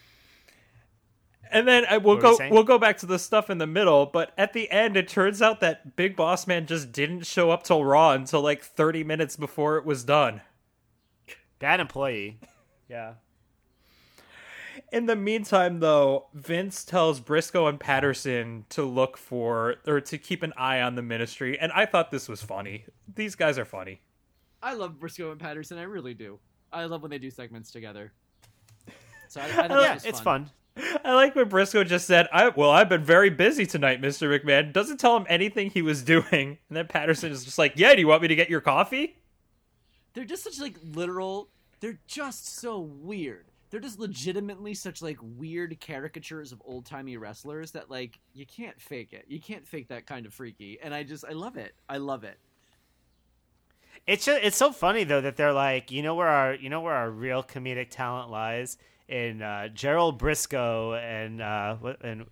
And 1.51 1.67
then 1.67 1.85
I, 1.87 1.97
we'll 1.97 2.15
What 2.15 2.23
were 2.23 2.31
you 2.31 2.37
go 2.37 2.49
we'll 2.49 2.63
go 2.63 2.79
back 2.79 2.97
to 2.99 3.05
the 3.05 3.19
stuff 3.19 3.49
in 3.49 3.59
the 3.59 3.67
middle, 3.67 4.07
but 4.07 4.33
at 4.37 4.53
the 4.53 4.71
end 4.71 4.97
it 4.97 5.07
turns 5.07 5.41
out 5.41 5.59
that 5.59 5.95
Big 5.95 6.15
Boss 6.15 6.47
Man 6.47 6.65
just 6.65 6.91
didn't 6.91 7.25
show 7.25 7.51
up 7.51 7.63
till 7.63 7.85
Raw 7.85 8.11
until 8.11 8.41
like 8.41 8.63
30 8.63 9.03
minutes 9.03 9.35
before 9.35 9.77
it 9.77 9.85
was 9.85 10.03
done. 10.03 10.41
Bad 11.59 11.79
employee. 11.79 12.39
Yeah. 12.89 13.13
In 14.91 15.05
the 15.05 15.15
meantime 15.15 15.79
though, 15.79 16.25
Vince 16.33 16.83
tells 16.83 17.21
Brisco 17.21 17.69
and 17.69 17.79
Patterson 17.79 18.65
to 18.69 18.83
look 18.83 19.17
for 19.17 19.75
or 19.85 20.01
to 20.01 20.17
keep 20.17 20.41
an 20.41 20.53
eye 20.57 20.81
on 20.81 20.95
the 20.95 21.03
ministry, 21.03 21.59
and 21.59 21.71
I 21.73 21.85
thought 21.85 22.09
this 22.09 22.27
was 22.27 22.41
funny. 22.41 22.85
These 23.13 23.35
guys 23.35 23.59
are 23.59 23.65
funny. 23.65 24.01
I 24.63 24.73
love 24.73 24.93
Brisco 24.99 25.31
and 25.31 25.39
Patterson. 25.39 25.77
I 25.77 25.83
really 25.83 26.13
do. 26.13 26.39
I 26.71 26.85
love 26.85 27.01
when 27.01 27.11
they 27.11 27.19
do 27.19 27.29
segments 27.29 27.69
together. 27.69 28.11
So 29.27 29.41
I, 29.41 29.45
I 29.45 29.67
Yeah, 29.81 29.99
it's 30.03 30.21
fun. 30.21 30.49
I 31.05 31.13
like 31.13 31.35
what 31.35 31.49
Brisco 31.49 31.85
just 31.85 32.07
said. 32.07 32.27
I 32.33 32.49
well, 32.49 32.71
I've 32.71 32.89
been 32.89 33.03
very 33.03 33.29
busy 33.29 33.65
tonight, 33.67 34.01
Mr. 34.01 34.27
McMahon. 34.39 34.73
Doesn't 34.73 34.99
tell 34.99 35.15
him 35.15 35.25
anything 35.29 35.69
he 35.69 35.81
was 35.83 36.01
doing. 36.15 36.57
And 36.69 36.77
then 36.77 36.87
Patterson 36.87 37.31
is 37.31 37.45
just 37.45 37.59
like, 37.59 37.73
Yeah, 37.75 37.93
do 37.93 37.99
you 37.99 38.07
want 38.07 38.21
me 38.23 38.27
to 38.29 38.35
get 38.35 38.49
your 38.49 38.61
coffee? 38.61 39.17
they're 40.13 40.25
just 40.25 40.43
such 40.43 40.59
like 40.59 40.77
literal 40.93 41.49
they're 41.79 41.97
just 42.07 42.59
so 42.59 42.79
weird 42.79 43.45
they're 43.71 43.79
just 43.79 43.97
legitimately 43.99 44.73
such 44.75 45.01
like 45.01 45.17
weird 45.21 45.75
caricatures 45.81 46.51
of 46.51 46.61
old-timey 46.65 47.17
wrestlers 47.17 47.71
that 47.71 47.89
like 47.89 48.19
you 48.33 48.45
can't 48.45 48.79
fake 48.79 49.11
it 49.11 49.25
you 49.27 49.39
can't 49.39 49.67
fake 49.67 49.87
that 49.87 50.05
kind 50.05 50.27
of 50.27 50.33
freaky 50.33 50.77
and 50.83 50.93
i 50.93 51.01
just 51.01 51.25
i 51.25 51.31
love 51.31 51.57
it 51.57 51.73
i 51.89 51.97
love 51.97 52.23
it 52.23 52.37
It's 54.05 54.25
just, 54.25 54.43
it's 54.43 54.57
so 54.57 54.71
funny 54.71 55.03
though 55.05 55.21
that 55.21 55.37
they're 55.37 55.53
like, 55.53 55.91
you 55.91 56.01
know 56.01 56.15
where 56.15 56.27
our 56.27 56.53
you 56.55 56.69
know 56.69 56.81
where 56.81 56.93
our 56.93 57.09
real 57.09 57.41
comedic 57.43 57.89
talent 57.89 58.29
lies 58.29 58.77
in 59.07 59.41
uh, 59.41 59.69
Gerald 59.69 60.19
Brisco 60.19 60.99
and 61.01 61.41
uh, 61.41 61.77
and 62.01 62.25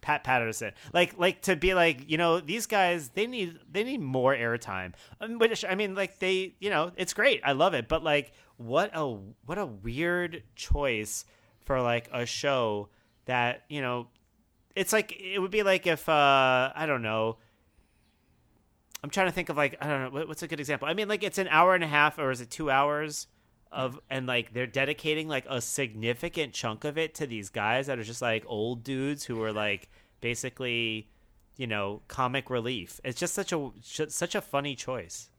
Pat 0.00 0.24
Patterson. 0.24 0.72
Like 0.92 1.18
like 1.18 1.42
to 1.42 1.56
be 1.56 1.74
like, 1.74 2.10
you 2.10 2.18
know, 2.18 2.40
these 2.40 2.66
guys 2.66 3.10
they 3.10 3.26
need 3.26 3.58
they 3.70 3.84
need 3.84 4.00
more 4.00 4.34
airtime. 4.34 4.94
Um, 5.20 5.38
which 5.38 5.64
I 5.64 5.74
mean, 5.74 5.94
like 5.94 6.18
they, 6.18 6.54
you 6.58 6.70
know, 6.70 6.90
it's 6.96 7.14
great. 7.14 7.40
I 7.44 7.52
love 7.52 7.74
it. 7.74 7.88
But 7.88 8.02
like, 8.02 8.32
what 8.56 8.90
a 8.92 9.16
what 9.46 9.58
a 9.58 9.66
weird 9.66 10.42
choice 10.56 11.24
for 11.64 11.80
like 11.80 12.08
a 12.12 12.26
show 12.26 12.88
that 13.26 13.62
you 13.68 13.80
know, 13.80 14.08
it's 14.74 14.92
like 14.92 15.16
it 15.18 15.38
would 15.38 15.52
be 15.52 15.62
like 15.62 15.86
if 15.86 16.08
uh 16.08 16.72
I 16.74 16.84
don't 16.86 17.02
know. 17.02 17.38
I'm 19.02 19.10
trying 19.10 19.26
to 19.26 19.32
think 19.32 19.48
of 19.48 19.56
like 19.56 19.76
I 19.80 19.86
don't 19.86 20.14
know 20.14 20.26
what's 20.26 20.42
a 20.42 20.48
good 20.48 20.60
example. 20.60 20.88
I 20.88 20.94
mean, 20.94 21.08
like 21.08 21.22
it's 21.22 21.38
an 21.38 21.48
hour 21.48 21.74
and 21.74 21.82
a 21.82 21.88
half, 21.88 22.18
or 22.18 22.30
is 22.30 22.40
it 22.40 22.50
two 22.50 22.70
hours? 22.70 23.26
Of 23.70 23.98
and 24.10 24.26
like 24.26 24.52
they're 24.52 24.66
dedicating 24.66 25.28
like 25.28 25.46
a 25.48 25.60
significant 25.60 26.52
chunk 26.52 26.84
of 26.84 26.98
it 26.98 27.14
to 27.14 27.26
these 27.26 27.48
guys 27.48 27.86
that 27.86 27.98
are 27.98 28.04
just 28.04 28.20
like 28.20 28.44
old 28.46 28.84
dudes 28.84 29.24
who 29.24 29.42
are 29.42 29.52
like 29.52 29.88
basically, 30.20 31.08
you 31.56 31.66
know, 31.66 32.02
comic 32.06 32.50
relief. 32.50 33.00
It's 33.02 33.18
just 33.18 33.32
such 33.32 33.52
a 33.52 33.70
such 33.82 34.34
a 34.34 34.42
funny 34.42 34.74
choice. 34.74 35.30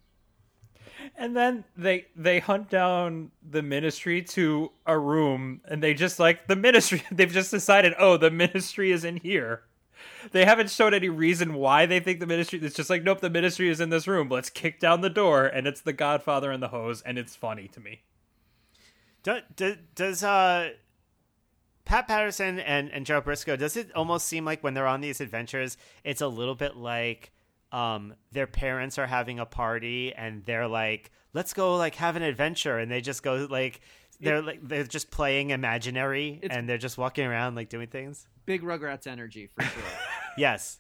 And 1.16 1.36
then 1.36 1.64
they 1.78 2.08
they 2.16 2.40
hunt 2.40 2.70
down 2.70 3.32
the 3.48 3.62
ministry 3.62 4.22
to 4.22 4.72
a 4.86 4.98
room, 4.98 5.62
and 5.66 5.82
they 5.82 5.94
just 5.94 6.20
like 6.20 6.48
the 6.48 6.56
ministry. 6.56 7.04
They've 7.12 7.32
just 7.32 7.52
decided, 7.52 7.94
oh, 8.00 8.18
the 8.18 8.32
ministry 8.32 8.92
is 8.92 9.04
in 9.04 9.18
here. 9.18 9.64
They 10.32 10.46
haven't 10.46 10.70
shown 10.70 10.94
any 10.94 11.10
reason 11.10 11.54
why 11.54 11.86
they 11.86 12.00
think 12.00 12.20
the 12.20 12.28
ministry. 12.28 12.60
It's 12.62 12.76
just 12.76 12.90
like, 12.90 13.04
nope, 13.04 13.22
the 13.22 13.30
ministry 13.30 13.70
is 13.70 13.82
in 13.82 13.90
this 13.90 14.08
room. 14.08 14.30
Let's 14.30 14.50
kick 14.50 14.80
down 14.80 15.02
the 15.02 15.10
door, 15.10 15.46
and 15.46 15.68
it's 15.68 15.82
the 15.82 15.94
Godfather 15.94 16.52
and 16.52 16.64
the 16.64 16.70
hose, 16.70 17.02
and 17.02 17.18
it's 17.18 17.36
funny 17.36 17.68
to 17.70 17.80
me. 17.80 18.02
Does, 19.24 19.78
does 19.96 20.24
uh, 20.24 20.72
Pat 21.86 22.08
Patterson 22.08 22.60
and, 22.60 22.92
and 22.92 23.06
Joe 23.06 23.22
Brisco, 23.22 23.58
does 23.58 23.76
it 23.76 23.94
almost 23.96 24.28
seem 24.28 24.46
like 24.46 24.64
when 24.64 24.74
they're 24.74 24.88
on 24.88 25.02
these 25.02 25.22
adventures, 25.22 25.78
it's 26.04 26.22
a 26.22 26.28
little 26.28 26.56
bit 26.56 26.76
like 26.76 27.32
um, 27.72 28.16
their 28.32 28.48
parents 28.48 28.98
are 28.98 29.08
having 29.08 29.40
a 29.40 29.46
party 29.46 30.14
and 30.14 30.46
they're 30.46 30.68
like, 30.68 31.12
let's 31.34 31.54
go 31.54 31.76
like 31.76 31.96
have 31.96 32.16
an 32.16 32.22
adventure. 32.22 32.78
And 32.78 32.92
they 32.92 33.02
just 33.02 33.24
go 33.24 33.48
like, 33.50 33.82
they're 34.24 34.42
like, 34.42 34.60
they're 34.68 34.84
just 34.84 35.12
playing 35.12 35.52
imaginary 35.52 36.40
and 36.50 36.68
they're 36.68 36.78
just 36.78 36.98
walking 36.98 37.26
around 37.26 37.56
like 37.56 37.70
doing 37.70 37.88
things. 37.88 38.28
Big 38.46 38.62
Rugrats 38.62 39.08
energy 39.08 39.50
for 39.54 39.64
sure. 39.64 39.84
yes. 40.38 40.80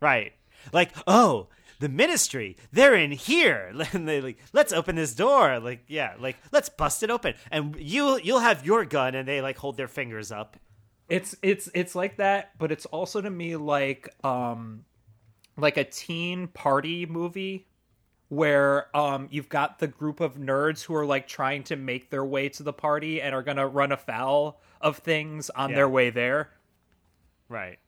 Right. 0.00 0.32
Like, 0.72 0.92
oh, 1.06 1.48
the 1.78 1.88
ministry 1.88 2.56
they're 2.72 2.94
in 2.94 3.10
here 3.10 3.72
and 3.92 4.08
they 4.08 4.20
like 4.20 4.38
let's 4.52 4.72
open 4.72 4.96
this 4.96 5.14
door 5.14 5.58
like 5.60 5.84
yeah 5.88 6.14
like 6.18 6.36
let's 6.52 6.68
bust 6.68 7.02
it 7.02 7.10
open 7.10 7.34
and 7.50 7.76
you 7.78 8.18
you'll 8.22 8.40
have 8.40 8.64
your 8.64 8.84
gun 8.84 9.14
and 9.14 9.28
they 9.28 9.42
like 9.42 9.58
hold 9.58 9.76
their 9.76 9.88
fingers 9.88 10.32
up 10.32 10.56
it's 11.08 11.36
it's 11.42 11.68
it's 11.74 11.94
like 11.94 12.16
that 12.16 12.52
but 12.58 12.72
it's 12.72 12.86
also 12.86 13.20
to 13.20 13.30
me 13.30 13.56
like 13.56 14.08
um 14.24 14.84
like 15.56 15.76
a 15.76 15.84
teen 15.84 16.48
party 16.48 17.06
movie 17.06 17.66
where 18.28 18.94
um 18.96 19.28
you've 19.30 19.48
got 19.48 19.78
the 19.78 19.86
group 19.86 20.20
of 20.20 20.34
nerds 20.36 20.82
who 20.84 20.94
are 20.94 21.06
like 21.06 21.28
trying 21.28 21.62
to 21.62 21.76
make 21.76 22.10
their 22.10 22.24
way 22.24 22.48
to 22.48 22.62
the 22.62 22.72
party 22.72 23.20
and 23.22 23.34
are 23.34 23.42
going 23.42 23.56
to 23.56 23.66
run 23.66 23.92
afoul 23.92 24.60
of 24.80 24.96
things 24.98 25.48
on 25.50 25.70
Yeah. 25.70 25.76
their 25.76 25.88
way 25.88 26.10
there 26.10 26.50
right 27.48 27.78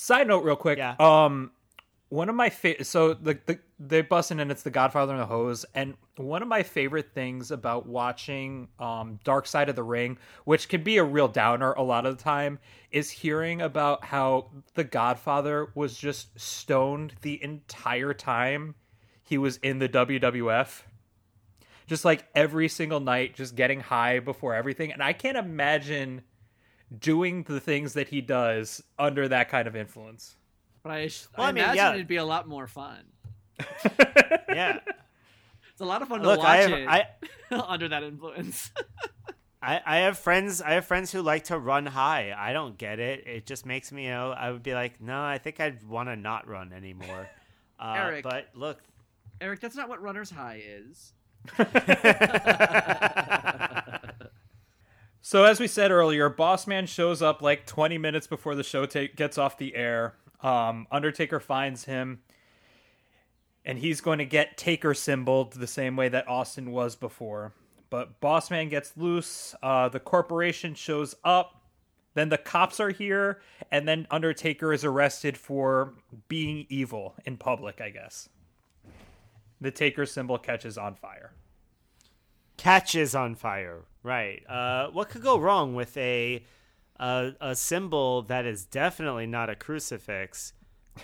Side 0.00 0.28
note, 0.28 0.44
real 0.44 0.54
quick. 0.54 0.78
Yeah. 0.78 0.94
Um, 1.00 1.50
one 2.10 2.28
of 2.28 2.34
my 2.34 2.48
fa- 2.48 2.82
so 2.84 3.12
the 3.14 3.38
the 3.46 3.58
they 3.78 4.00
busting 4.00 4.40
and 4.40 4.50
it's 4.50 4.62
the 4.62 4.70
Godfather 4.70 5.12
and 5.12 5.20
the 5.20 5.26
Hose, 5.26 5.66
and 5.74 5.94
one 6.16 6.42
of 6.42 6.48
my 6.48 6.62
favorite 6.62 7.12
things 7.12 7.50
about 7.50 7.86
watching 7.86 8.68
um 8.78 9.18
Dark 9.24 9.46
Side 9.46 9.68
of 9.68 9.76
the 9.76 9.82
Ring, 9.82 10.18
which 10.44 10.68
can 10.68 10.82
be 10.82 10.96
a 10.96 11.04
real 11.04 11.28
downer 11.28 11.72
a 11.72 11.82
lot 11.82 12.06
of 12.06 12.16
the 12.16 12.22
time, 12.22 12.58
is 12.90 13.10
hearing 13.10 13.60
about 13.60 14.04
how 14.04 14.50
the 14.74 14.84
Godfather 14.84 15.70
was 15.74 15.96
just 15.96 16.38
stoned 16.40 17.14
the 17.20 17.42
entire 17.42 18.14
time 18.14 18.74
he 19.22 19.36
was 19.36 19.58
in 19.58 19.78
the 19.78 19.88
WWF. 19.88 20.82
Just 21.86 22.04
like 22.04 22.26
every 22.34 22.68
single 22.68 23.00
night, 23.00 23.34
just 23.34 23.54
getting 23.54 23.80
high 23.80 24.20
before 24.20 24.54
everything, 24.54 24.92
and 24.92 25.02
I 25.02 25.12
can't 25.12 25.38
imagine 25.38 26.22
doing 26.98 27.42
the 27.42 27.60
things 27.60 27.92
that 27.94 28.08
he 28.08 28.22
does 28.22 28.82
under 28.98 29.28
that 29.28 29.50
kind 29.50 29.68
of 29.68 29.76
influence. 29.76 30.36
But 30.82 30.92
I, 30.92 31.10
Well, 31.36 31.46
I, 31.46 31.48
I 31.48 31.52
mean, 31.52 31.64
imagine 31.64 31.76
yeah. 31.76 31.94
it'd 31.94 32.06
be 32.08 32.16
a 32.16 32.24
lot 32.24 32.46
more 32.48 32.66
fun. 32.66 33.04
yeah 34.48 34.78
It's 35.72 35.80
a 35.80 35.84
lot 35.84 36.00
of 36.00 36.08
fun 36.08 36.22
look 36.22 36.40
to 36.40 36.46
i 36.46 36.60
watch 36.60 36.70
have 36.70 36.78
it 36.78 36.88
I, 36.88 37.06
under 37.66 37.88
that 37.88 38.02
influence. 38.04 38.70
I 39.62 39.80
I 39.84 39.96
have 39.98 40.16
friends 40.16 40.62
I 40.62 40.74
have 40.74 40.84
friends 40.86 41.10
who 41.10 41.22
like 41.22 41.44
to 41.44 41.58
run 41.58 41.84
high. 41.86 42.32
I 42.36 42.52
don't 42.52 42.78
get 42.78 43.00
it. 43.00 43.26
It 43.26 43.46
just 43.46 43.66
makes 43.66 43.90
me 43.90 44.04
you 44.04 44.10
know 44.10 44.30
I 44.30 44.52
would 44.52 44.62
be 44.62 44.74
like, 44.74 45.00
no, 45.00 45.20
I 45.20 45.38
think 45.38 45.58
I'd 45.58 45.82
want 45.82 46.08
to 46.08 46.14
not 46.16 46.46
run 46.46 46.72
anymore. 46.72 47.28
Uh, 47.80 47.94
Eric. 47.96 48.22
but 48.22 48.48
look, 48.54 48.78
Eric, 49.40 49.58
that's 49.60 49.74
not 49.74 49.88
what 49.88 50.00
runner's 50.00 50.30
high 50.30 50.62
is. 50.64 51.12
So 55.20 55.44
as 55.44 55.60
we 55.60 55.66
said 55.66 55.90
earlier, 55.90 56.30
Bossman 56.30 56.88
shows 56.88 57.20
up 57.20 57.42
like 57.42 57.66
20 57.66 57.98
minutes 57.98 58.26
before 58.26 58.54
the 58.54 58.62
show 58.62 58.86
ta- 58.86 59.08
gets 59.14 59.36
off 59.36 59.58
the 59.58 59.74
air. 59.74 60.14
Um, 60.42 60.86
Undertaker 60.90 61.40
finds 61.40 61.84
him, 61.84 62.20
and 63.64 63.78
he's 63.78 64.00
going 64.00 64.18
to 64.18 64.24
get 64.24 64.56
Taker 64.56 64.94
symboled 64.94 65.52
the 65.52 65.66
same 65.66 65.96
way 65.96 66.08
that 66.08 66.28
Austin 66.28 66.70
was 66.70 66.96
before. 66.96 67.52
But 67.90 68.20
Bossman 68.20 68.70
gets 68.70 68.96
loose. 68.96 69.54
Uh, 69.62 69.88
the 69.88 70.00
corporation 70.00 70.74
shows 70.74 71.14
up. 71.24 71.62
Then 72.14 72.28
the 72.30 72.38
cops 72.38 72.80
are 72.80 72.90
here, 72.90 73.40
and 73.70 73.86
then 73.86 74.06
Undertaker 74.10 74.72
is 74.72 74.84
arrested 74.84 75.36
for 75.36 75.94
being 76.28 76.66
evil 76.68 77.14
in 77.24 77.36
public. 77.36 77.80
I 77.80 77.90
guess 77.90 78.28
the 79.60 79.70
Taker 79.70 80.04
symbol 80.06 80.38
catches 80.38 80.76
on 80.76 80.94
fire. 80.94 81.32
catches 82.56 83.14
on 83.14 83.34
fire. 83.34 83.82
Right. 84.02 84.42
Uh, 84.48 84.88
what 84.88 85.10
could 85.10 85.22
go 85.22 85.38
wrong 85.38 85.74
with 85.74 85.96
a, 85.96 86.44
a 86.98 87.32
a 87.40 87.54
symbol 87.56 88.22
that 88.22 88.44
is 88.46 88.64
definitely 88.64 89.26
not 89.26 89.50
a 89.50 89.54
crucifix 89.56 90.52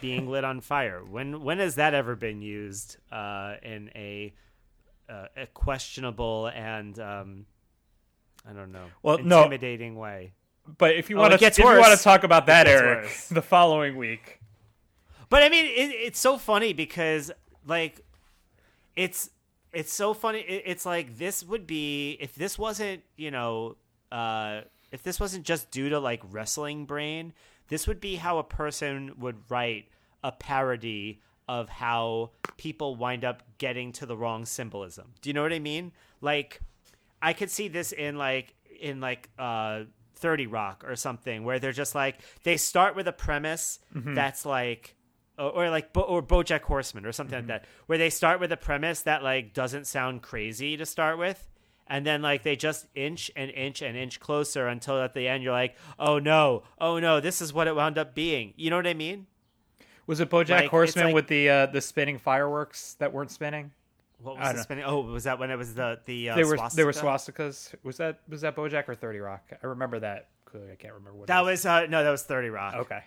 being 0.00 0.28
lit 0.28 0.44
on 0.44 0.60
fire? 0.60 1.02
When 1.04 1.42
when 1.42 1.58
has 1.58 1.74
that 1.76 1.94
ever 1.94 2.16
been 2.16 2.42
used 2.42 2.96
uh, 3.12 3.54
in 3.62 3.90
a 3.94 4.34
uh, 5.08 5.26
a 5.36 5.46
questionable 5.46 6.46
and 6.48 6.98
um, 6.98 7.46
I 8.48 8.52
don't 8.52 8.72
know, 8.72 8.86
Well, 9.02 9.18
no. 9.18 9.38
intimidating 9.44 9.96
way? 9.96 10.32
But 10.78 10.94
if 10.96 11.10
you 11.10 11.16
Oh, 11.18 11.20
want 11.20 11.38
to, 11.38 11.44
if 11.46 11.58
you 11.58 11.64
want 11.64 11.96
to 11.96 12.02
talk 12.02 12.24
about 12.24 12.46
that, 12.46 12.66
Eric, 12.66 13.04
worse. 13.04 13.28
the 13.28 13.42
following 13.42 13.96
week. 13.96 14.40
But 15.28 15.42
I 15.42 15.48
mean, 15.50 15.66
it, 15.66 15.92
it's 15.94 16.18
so 16.18 16.38
funny 16.38 16.72
because 16.72 17.30
like 17.66 18.00
it's 18.96 19.30
it's 19.72 19.92
so 19.92 20.14
funny. 20.14 20.40
It, 20.40 20.62
it's 20.66 20.86
like 20.86 21.18
this 21.18 21.42
would 21.44 21.66
be 21.66 22.12
if 22.20 22.34
this 22.34 22.58
wasn't 22.58 23.02
you 23.16 23.30
know 23.30 23.76
uh, 24.10 24.62
if 24.94 25.02
this 25.02 25.18
wasn't 25.18 25.44
just 25.44 25.72
due 25.72 25.88
to 25.88 25.98
like 25.98 26.22
wrestling 26.30 26.86
brain, 26.86 27.32
this 27.68 27.88
would 27.88 28.00
be 28.00 28.14
how 28.14 28.38
a 28.38 28.44
person 28.44 29.12
would 29.18 29.36
write 29.50 29.88
a 30.22 30.30
parody 30.30 31.20
of 31.48 31.68
how 31.68 32.30
people 32.56 32.94
wind 32.94 33.24
up 33.24 33.42
getting 33.58 33.90
to 33.92 34.06
the 34.06 34.16
wrong 34.16 34.46
symbolism. 34.46 35.12
Do 35.20 35.28
you 35.28 35.34
know 35.34 35.42
what 35.42 35.52
I 35.52 35.58
mean? 35.58 35.92
Like 36.20 36.60
I 37.20 37.32
could 37.32 37.50
see 37.50 37.66
this 37.66 37.90
in 37.90 38.16
like 38.16 38.54
in 38.80 39.00
like 39.00 39.28
uh 39.36 39.82
30 40.14 40.46
Rock 40.46 40.84
or 40.86 40.94
something 40.94 41.42
where 41.42 41.58
they're 41.58 41.72
just 41.72 41.96
like 41.96 42.20
they 42.44 42.56
start 42.56 42.94
with 42.94 43.08
a 43.08 43.12
premise 43.12 43.80
that's 44.14 44.46
like 44.46 44.94
or, 45.36 45.68
like 45.70 45.92
Bo- 45.92 46.02
or 46.02 46.22
BoJack 46.22 46.62
Horseman 46.62 47.04
or 47.04 47.10
something 47.10 47.36
like 47.36 47.48
that 47.48 47.64
where 47.86 47.98
they 47.98 48.10
start 48.10 48.38
with 48.38 48.52
a 48.52 48.56
premise 48.56 49.02
that 49.02 49.24
like 49.24 49.52
doesn't 49.52 49.88
sound 49.88 50.22
crazy 50.22 50.76
to 50.76 50.86
start 50.86 51.18
with 51.18 51.50
and 51.87 52.07
then 52.07 52.23
like 52.23 52.43
they 52.43 52.57
just 52.57 52.87
inch 52.95 53.31
and 53.37 53.50
inch 53.50 53.83
and 53.83 53.97
inch 53.97 54.21
closer 54.21 54.67
until 54.67 55.00
at 55.03 55.14
the 55.14 55.29
end 55.29 55.43
you're 55.43 55.53
like 55.53 55.76
oh 55.99 56.19
no 56.19 56.62
oh 56.81 56.99
no 56.99 57.21
this 57.21 57.41
is 57.43 57.53
what 57.53 57.67
it 57.67 57.76
wound 57.76 57.99
up 57.99 58.14
being 58.14 58.53
you 58.57 58.71
know 58.71 58.76
what 58.76 58.87
I 58.87 58.95
mean 58.95 59.26
Was 60.07 60.21
it 60.21 60.31
BoJack 60.31 60.49
Like, 60.50 60.71
Horseman 60.71 61.07
like- 61.07 61.14
with 61.14 61.29
the 61.29 61.49
uh, 61.49 61.67
the 61.67 61.81
spinning 61.81 62.19
fireworks 62.19 62.95
that 63.00 63.12
weren't 63.12 63.31
spinning? 63.31 63.71
what 64.19 64.38
was 64.38 64.49
the 64.49 64.55
know. 64.55 64.62
spinning 64.62 64.85
oh 64.87 65.00
was 65.00 65.25
that 65.25 65.38
when 65.38 65.50
it 65.50 65.57
was 65.57 65.75
the 65.75 65.99
the 66.07 66.31
uh, 66.31 66.37
they 66.37 66.45
were 66.45 66.59
they 66.75 66.85
were 66.85 66.93
swastikas. 66.93 67.75
Was 67.83 67.99
that 67.99 68.21
was 68.29 68.41
that 68.41 68.57
BoJack 68.57 68.88
or 68.88 68.95
Thirty 68.95 69.19
Rock? 69.19 69.43
I 69.62 69.67
remember 69.67 70.00
that 70.00 70.29
clearly. 70.47 70.73
I 70.73 70.76
can't 70.76 70.95
remember 70.95 71.19
what 71.19 71.26
that 71.29 71.41
it 71.41 71.45
was 71.45 71.67
uh 71.67 71.87
no 71.87 72.03
that 72.05 72.11
was 72.11 72.23
30 72.23 72.49
Rock 72.49 72.75
Okay. 72.76 73.00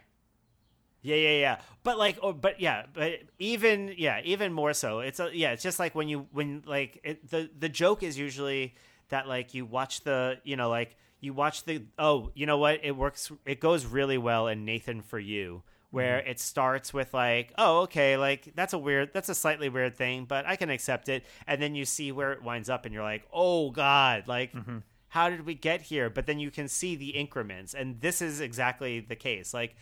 Yeah, 1.01 1.16
yeah, 1.16 1.39
yeah. 1.39 1.60
But 1.84 1.98
like, 1.98 2.18
oh, 2.22 2.34
but 2.34 2.60
yeah, 2.60 2.86
but 2.94 3.13
even 3.39 3.94
yeah, 3.98 4.22
even 4.24 4.51
more 4.51 4.74
so. 4.74 5.00
It's 5.00 5.20
a 5.20 5.30
yeah. 5.34 5.51
It's 5.51 5.63
just 5.63 5.80
like 5.80 5.96
when 5.96 6.08
you 6.08 6.27
when 6.32 6.63
like 6.66 7.00
it, 7.04 7.30
the 7.30 7.50
the 7.58 7.70
joke 7.70 8.04
is 8.04 8.18
usually 8.18 8.75
that 9.10 9.27
like 9.27 9.54
you 9.54 9.66
watch 9.66 10.01
the 10.01 10.39
you 10.44 10.56
know 10.56 10.70
like 10.70 10.98
you 11.20 11.34
watch 11.34 11.63
the 11.63 11.84
oh 11.98 12.32
you 12.36 12.46
know 12.46 12.58
what 12.58 12.80
it 12.84 12.96
works 12.96 13.32
it 13.46 13.60
goes 13.60 13.86
really 13.86 14.18
well 14.18 14.48
in 14.48 14.66
Nathan 14.66 15.01
for 15.01 15.20
you 15.20 15.63
where 15.89 16.20
mm-hmm. 16.20 16.30
it 16.30 16.39
starts 16.39 16.94
with 16.94 17.13
like, 17.13 17.54
oh, 17.58 17.82
okay, 17.82 18.18
like 18.18 18.51
that's 18.56 18.74
a 18.74 18.77
weird, 18.77 19.12
that's 19.13 19.30
a 19.30 19.36
slightly 19.36 19.70
weird 19.70 19.96
thing, 19.96 20.25
but 20.25 20.46
I 20.46 20.56
can 20.56 20.70
accept 20.70 21.10
it. 21.10 21.25
And 21.46 21.62
then 21.62 21.75
you 21.75 21.86
see 21.86 22.12
where 22.12 22.34
it 22.34 22.44
winds 22.44 22.70
up, 22.70 22.86
and 22.86 22.94
you're 22.94 23.04
like, 23.04 23.24
oh 23.34 23.72
god, 23.72 24.27
like. 24.27 24.54
Mm-hmm. 24.54 24.77
How 25.10 25.30
did 25.30 25.46
we 25.46 25.56
get 25.56 25.84
here? 25.84 26.10
But 26.10 26.25
then 26.25 26.38
you 26.38 26.51
can 26.51 26.68
see 26.68 26.98
the 26.98 27.12
increments, 27.12 27.74
and 27.74 28.01
this 28.01 28.22
is 28.22 28.42
exactly 28.42 29.00
the 29.00 29.16
case. 29.16 29.54
Like, 29.54 29.77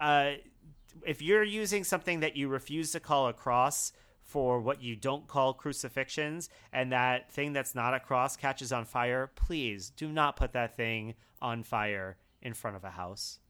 uh, 0.00 0.32
if 1.06 1.22
you're 1.22 1.44
using 1.44 1.84
something 1.84 2.20
that 2.20 2.36
you 2.36 2.48
refuse 2.48 2.92
to 2.92 3.00
call 3.00 3.28
a 3.28 3.32
cross 3.32 3.92
for 4.22 4.60
what 4.60 4.82
you 4.82 4.94
don't 4.94 5.26
call 5.26 5.54
crucifixions, 5.54 6.48
and 6.72 6.92
that 6.92 7.30
thing 7.32 7.52
that's 7.52 7.74
not 7.74 7.94
a 7.94 8.00
cross 8.00 8.36
catches 8.36 8.72
on 8.72 8.84
fire, 8.84 9.30
please 9.34 9.90
do 9.90 10.08
not 10.08 10.36
put 10.36 10.52
that 10.52 10.76
thing 10.76 11.14
on 11.42 11.62
fire 11.62 12.16
in 12.42 12.54
front 12.54 12.76
of 12.76 12.84
a 12.84 12.90
house. 12.90 13.40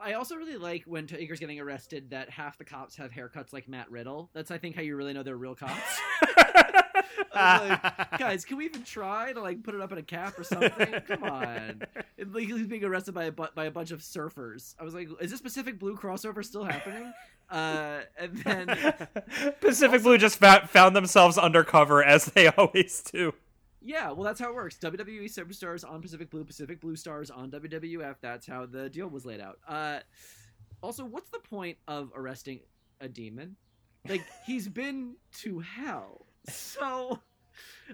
I 0.00 0.14
also 0.14 0.36
really 0.36 0.56
like 0.56 0.84
when 0.86 1.06
Taker's 1.06 1.40
getting 1.40 1.60
arrested 1.60 2.10
that 2.10 2.30
half 2.30 2.56
the 2.56 2.64
cops 2.64 2.96
have 2.96 3.10
haircuts 3.10 3.52
like 3.52 3.68
Matt 3.68 3.90
Riddle. 3.90 4.30
That's 4.32 4.50
I 4.50 4.56
think 4.56 4.74
how 4.74 4.80
you 4.80 4.96
really 4.96 5.12
know 5.12 5.22
they're 5.22 5.36
real 5.36 5.54
cops. 5.54 6.00
Like, 7.34 7.82
guys, 8.18 8.44
can 8.44 8.56
we 8.56 8.64
even 8.64 8.82
try 8.82 9.32
to 9.32 9.40
like 9.40 9.62
put 9.62 9.74
it 9.74 9.80
up 9.80 9.92
in 9.92 9.98
a 9.98 10.02
cap 10.02 10.38
or 10.38 10.44
something? 10.44 10.70
Come 11.06 11.22
on! 11.24 11.82
And, 12.18 12.34
like, 12.34 12.44
he's 12.48 12.66
being 12.66 12.84
arrested 12.84 13.14
by 13.14 13.24
a 13.24 13.32
bu- 13.32 13.52
by 13.54 13.66
a 13.66 13.70
bunch 13.70 13.90
of 13.90 14.00
surfers. 14.00 14.74
I 14.80 14.84
was 14.84 14.94
like, 14.94 15.08
is 15.20 15.30
this 15.30 15.40
Pacific 15.40 15.78
Blue 15.78 15.96
crossover 15.96 16.44
still 16.44 16.64
happening? 16.64 17.12
Uh, 17.50 18.02
and 18.16 18.36
then 18.44 18.68
Pacific 19.60 20.04
Blue 20.04 20.16
just 20.16 20.38
fa- 20.38 20.68
found 20.70 20.94
themselves 20.94 21.36
undercover 21.36 22.00
as 22.00 22.26
they 22.26 22.46
always 22.46 23.02
do. 23.02 23.34
yeah, 23.82 24.12
well, 24.12 24.22
that's 24.22 24.38
how 24.38 24.50
it 24.50 24.54
works. 24.54 24.78
WWE 24.78 25.24
superstars 25.24 25.84
on 25.84 26.00
Pacific 26.00 26.30
Blue, 26.30 26.44
Pacific 26.44 26.80
Blue 26.80 26.94
stars 26.94 27.28
on 27.28 27.50
WWF. 27.50 28.14
That's 28.20 28.46
how 28.46 28.66
the 28.66 28.88
deal 28.88 29.08
was 29.08 29.26
laid 29.26 29.40
out. 29.40 29.58
Uh, 29.66 29.98
also, 30.80 31.04
what's 31.04 31.28
the 31.30 31.40
point 31.40 31.76
of 31.88 32.12
arresting 32.14 32.60
a 33.00 33.08
demon? 33.08 33.56
Like 34.08 34.22
he's 34.46 34.68
been 34.68 35.16
to 35.40 35.58
hell, 35.58 36.26
so 36.54 37.18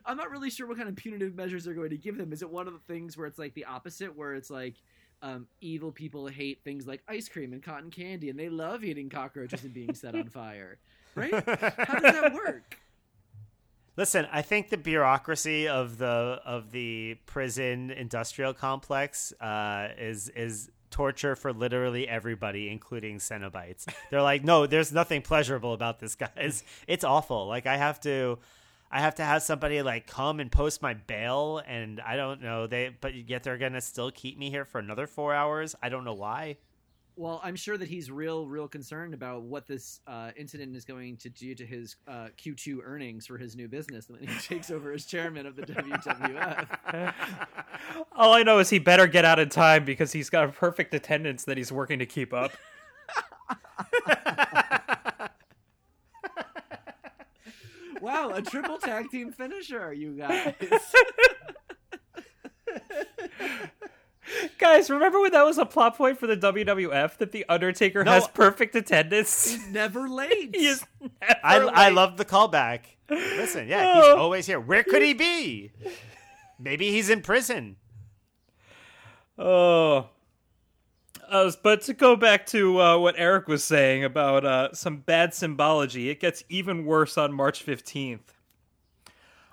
I'm 0.04 0.16
not 0.16 0.30
really 0.30 0.50
sure 0.50 0.66
what 0.66 0.76
kind 0.76 0.88
of 0.88 0.96
punitive 0.96 1.34
measures 1.34 1.64
they're 1.64 1.75
going 1.75 1.90
to 1.90 1.96
give 1.96 2.16
them. 2.16 2.32
Is 2.32 2.42
it 2.42 2.50
one 2.50 2.66
of 2.66 2.72
the 2.72 2.80
things 2.80 3.16
where 3.16 3.26
it's 3.26 3.38
like 3.38 3.54
the 3.54 3.64
opposite, 3.64 4.16
where 4.16 4.34
it's 4.34 4.50
like 4.50 4.75
um, 5.22 5.46
evil 5.60 5.92
people 5.92 6.26
hate 6.26 6.62
things 6.64 6.86
like 6.86 7.02
ice 7.08 7.28
cream 7.28 7.52
and 7.52 7.62
cotton 7.62 7.90
candy, 7.90 8.30
and 8.30 8.38
they 8.38 8.48
love 8.48 8.84
eating 8.84 9.08
cockroaches 9.08 9.64
and 9.64 9.72
being 9.72 9.94
set 9.94 10.14
on 10.14 10.28
fire, 10.28 10.78
right? 11.14 11.32
How 11.32 11.98
does 11.98 12.12
that 12.12 12.34
work? 12.34 12.78
Listen, 13.96 14.26
I 14.30 14.42
think 14.42 14.68
the 14.68 14.76
bureaucracy 14.76 15.68
of 15.68 15.96
the 15.96 16.40
of 16.44 16.70
the 16.70 17.16
prison 17.25 17.90
industrial 17.90 18.52
complex 18.52 19.32
uh, 19.40 19.88
is 19.98 20.28
is 20.30 20.70
torture 20.96 21.36
for 21.36 21.52
literally 21.52 22.08
everybody, 22.08 22.70
including 22.70 23.18
Cenobites. 23.18 23.84
They're 24.10 24.22
like, 24.22 24.42
no, 24.42 24.66
there's 24.66 24.92
nothing 24.94 25.20
pleasurable 25.20 25.74
about 25.74 26.00
this, 26.00 26.14
guys. 26.14 26.64
It's 26.88 27.04
awful. 27.04 27.46
Like 27.46 27.66
I 27.66 27.76
have 27.76 28.00
to, 28.00 28.38
I 28.90 29.00
have 29.00 29.16
to 29.16 29.24
have 29.24 29.42
somebody 29.42 29.82
like 29.82 30.06
come 30.06 30.40
and 30.40 30.50
post 30.50 30.80
my 30.80 30.94
bail, 30.94 31.60
and 31.66 32.00
I 32.00 32.16
don't 32.16 32.40
know 32.40 32.66
they, 32.66 32.96
but 32.98 33.14
yet 33.14 33.42
they're 33.42 33.58
gonna 33.58 33.82
still 33.82 34.10
keep 34.10 34.38
me 34.38 34.48
here 34.48 34.64
for 34.64 34.78
another 34.78 35.06
four 35.06 35.34
hours. 35.34 35.74
I 35.82 35.90
don't 35.90 36.04
know 36.04 36.14
why. 36.14 36.56
Well, 37.18 37.40
I'm 37.42 37.56
sure 37.56 37.78
that 37.78 37.88
he's 37.88 38.11
real, 38.11 38.46
real 38.46 38.68
concerned 38.68 39.14
about 39.14 39.40
what 39.40 39.66
this 39.66 40.00
uh, 40.06 40.32
incident 40.37 40.76
is 40.76 40.85
going 40.85 41.16
to 41.18 41.30
do 41.30 41.54
to 41.54 41.64
his 41.64 41.96
uh, 42.06 42.28
Q2 42.37 42.80
earnings 42.85 43.26
for 43.26 43.38
his 43.38 43.56
new 43.56 43.68
business 43.68 44.11
when 44.11 44.20
he 44.20 44.26
takes 44.40 44.70
over 44.70 44.92
as 44.92 45.06
chairman 45.06 45.46
of 45.46 45.56
the 45.56 45.62
WWF. 45.62 47.14
All 48.12 48.35
I 48.35 48.42
know 48.42 48.58
is 48.58 48.68
he 48.68 48.78
better 48.78 49.06
get 49.06 49.25
out 49.25 49.38
in 49.38 49.49
time 49.49 49.87
because 49.87 50.12
he's 50.12 50.28
got 50.28 50.44
a 50.44 50.49
perfect 50.49 50.92
attendance 50.92 51.44
that 51.44 51.56
he's 51.56 51.73
working 51.73 52.00
to 52.00 52.06
keep 52.06 52.35
up. 52.35 52.52
wow, 58.02 58.32
a 58.34 58.43
triple 58.43 58.76
tag 58.76 59.10
team 59.10 59.32
finisher, 59.32 59.90
you 59.90 60.19
guys. 60.19 60.52
Guys, 64.58 64.88
remember 64.90 65.21
when 65.21 65.32
that 65.32 65.45
was 65.45 65.58
a 65.58 65.66
plot 65.66 65.97
point 65.97 66.19
for 66.19 66.26
the 66.26 66.36
WWF 66.36 67.19
that 67.19 67.32
the 67.32 67.45
Undertaker 67.49 68.02
No. 68.04 68.12
has 68.12 68.26
perfect 68.28 68.75
attendance? 68.75 69.50
He's 69.50 69.66
never 69.71 70.08
late. 70.08 70.54
he 70.56 70.66
is 70.66 70.84
never 71.00 71.40
I 71.45 71.56
I 71.58 71.88
love 71.90 72.16
the 72.16 72.25
callback. 72.25 72.80
Listen, 73.10 73.69
yeah, 73.69 73.95
he's 73.95 74.04
Oh. 74.04 74.16
always 74.16 74.47
here. 74.47 74.58
Where 74.58 74.82
could 74.82 75.02
he 75.02 75.12
be? 75.14 75.73
Maybe 76.58 76.90
he's 76.90 77.10
in 77.10 77.21
prison. 77.23 77.76
Oh. 79.38 80.08
Uh, 81.28 81.50
but 81.62 81.82
to 81.82 81.92
go 81.92 82.14
back 82.16 82.47
to 82.47 82.80
uh, 82.80 82.99
what 82.99 83.14
Eric 83.19 83.49
was 83.49 83.64
saying 83.64 84.04
about 84.04 84.45
uh, 84.45 84.73
some 84.73 84.99
bad 84.99 85.34
symbology, 85.34 86.08
it 86.08 86.21
gets 86.21 86.45
even 86.49 86.84
worse 86.84 87.19
on 87.19 87.32
March 87.32 87.64
15th. 87.66 88.21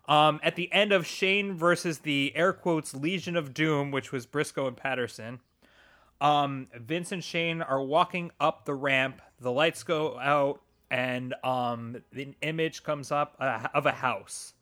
Um, 0.05 0.39
at 0.43 0.55
the 0.55 0.71
end 0.73 0.91
of 0.91 1.05
Shane 1.05 1.55
versus 1.55 1.99
the 1.99 2.33
air 2.35 2.51
quotes 2.51 2.93
Legion 2.93 3.37
of 3.37 3.53
Doom, 3.53 3.91
which 3.91 4.11
was 4.11 4.25
Brisco 4.25 4.67
and 4.67 4.75
Patterson, 4.75 5.39
um, 6.19 6.67
Vince 6.73 7.11
and 7.11 7.23
Shane 7.23 7.61
are 7.61 7.81
walking 7.81 8.31
up 8.39 8.65
the 8.65 8.73
ramp. 8.73 9.21
The 9.39 9.51
lights 9.51 9.83
go 9.83 10.17
out, 10.19 10.61
and 10.89 11.33
um, 11.43 12.01
the 12.11 12.33
image 12.41 12.83
comes 12.83 13.11
up 13.11 13.35
uh, 13.39 13.67
of 13.73 13.85
a 13.85 13.91
house. 13.91 14.53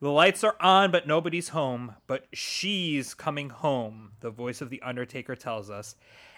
The 0.00 0.10
lights 0.10 0.44
are 0.44 0.56
on, 0.60 0.90
but 0.90 1.06
nobody's 1.06 1.50
home. 1.50 1.94
But 2.06 2.26
she's 2.32 3.14
coming 3.14 3.50
home, 3.50 4.12
the 4.20 4.30
voice 4.30 4.60
of 4.60 4.70
The 4.70 4.80
Undertaker 4.82 5.36
tells 5.36 5.70
us. 5.70 5.94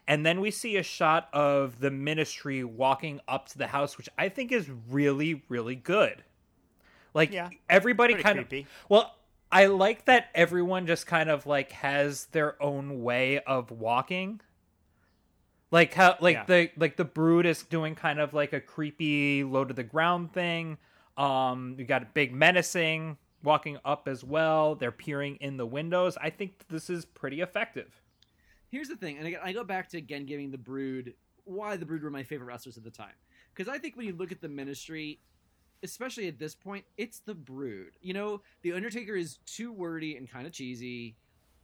And 0.09 0.27
then 0.27 0.40
we 0.40 0.51
see 0.51 0.77
a 0.77 0.83
shot 0.83 1.29
of 1.33 1.79
the 1.79 1.90
ministry 1.90 2.64
walking 2.64 3.20
up 3.29 3.48
to 3.51 3.59
the 3.59 3.68
house, 3.68 3.96
which 3.96 4.09
I 4.18 4.29
think 4.29 4.51
is 4.51 4.68
really, 4.90 5.44
really 5.48 5.77
good. 5.77 6.25
Like, 7.14 7.33
Yeah. 7.33 7.51
everybody 7.68 8.14
Pretty 8.14 8.22
kind 8.25 8.38
of. 8.38 8.53
Well, 8.88 9.14
I 9.51 9.66
like 9.66 10.07
that 10.07 10.31
everyone 10.35 10.87
just 10.87 11.07
kind 11.07 11.29
of 11.29 11.44
like 11.46 11.72
has 11.72 12.27
their 12.27 12.61
own 12.62 13.03
way 13.03 13.38
of 13.40 13.70
walking. 13.70 14.40
Like 15.70 15.94
how 15.94 16.16
like 16.20 16.35
Yeah. 16.35 16.44
the 16.44 16.70
like 16.77 16.96
the 16.96 17.05
brood 17.05 17.46
is 17.46 17.62
doing 17.62 17.94
kind 17.94 18.20
of 18.20 18.35
like 18.35 18.53
a 18.53 18.61
creepy 18.61 19.44
low 19.44 19.64
to 19.64 19.72
the 19.75 19.83
ground 19.83 20.33
thing. 20.33 20.79
Um 21.16 21.77
you 21.79 21.85
got 21.85 22.03
a 22.03 22.07
big 22.07 22.33
menacing 22.35 23.16
walking 23.42 23.79
up 23.85 24.07
as 24.09 24.22
well. 24.22 24.75
They're 24.75 24.92
peering 24.92 25.37
in 25.37 25.57
the 25.57 25.66
windows. 25.66 26.16
I 26.20 26.31
think 26.31 26.66
this 26.68 26.88
is 26.90 27.05
pretty 27.05 27.40
effective. 27.40 28.01
Here's 28.70 28.88
the 28.88 28.96
thing, 28.96 29.18
and 29.18 29.27
again, 29.27 29.40
I 29.44 29.53
go 29.53 29.64
back 29.64 29.88
to 29.90 29.98
again 29.98 30.25
giving 30.25 30.51
the 30.51 30.57
Brood 30.59 31.14
why 31.44 31.77
the 31.77 31.85
Brood 31.85 32.03
were 32.03 32.11
my 32.11 32.22
favorite 32.22 32.46
wrestlers 32.46 32.79
at 32.79 32.85
the 32.85 32.90
time. 32.90 33.12
Because 33.55 33.68
I 33.68 33.77
think 33.79 33.96
when 33.96 34.07
you 34.07 34.14
look 34.14 34.33
at 34.33 34.40
the 34.40 34.48
Ministry, 34.48 35.18
especially 35.83 36.29
at 36.29 36.38
this 36.38 36.55
point, 36.55 36.85
it's 36.97 37.21
the 37.21 37.35
Brood. 37.35 37.92
You 38.01 38.14
know, 38.14 38.42
the 38.62 38.73
Undertaker 38.73 39.16
is 39.16 39.38
too 39.47 39.73
wordy 39.73 40.16
and 40.16 40.31
kind 40.31 40.47
of 40.47 40.53
cheesy. 40.53 41.16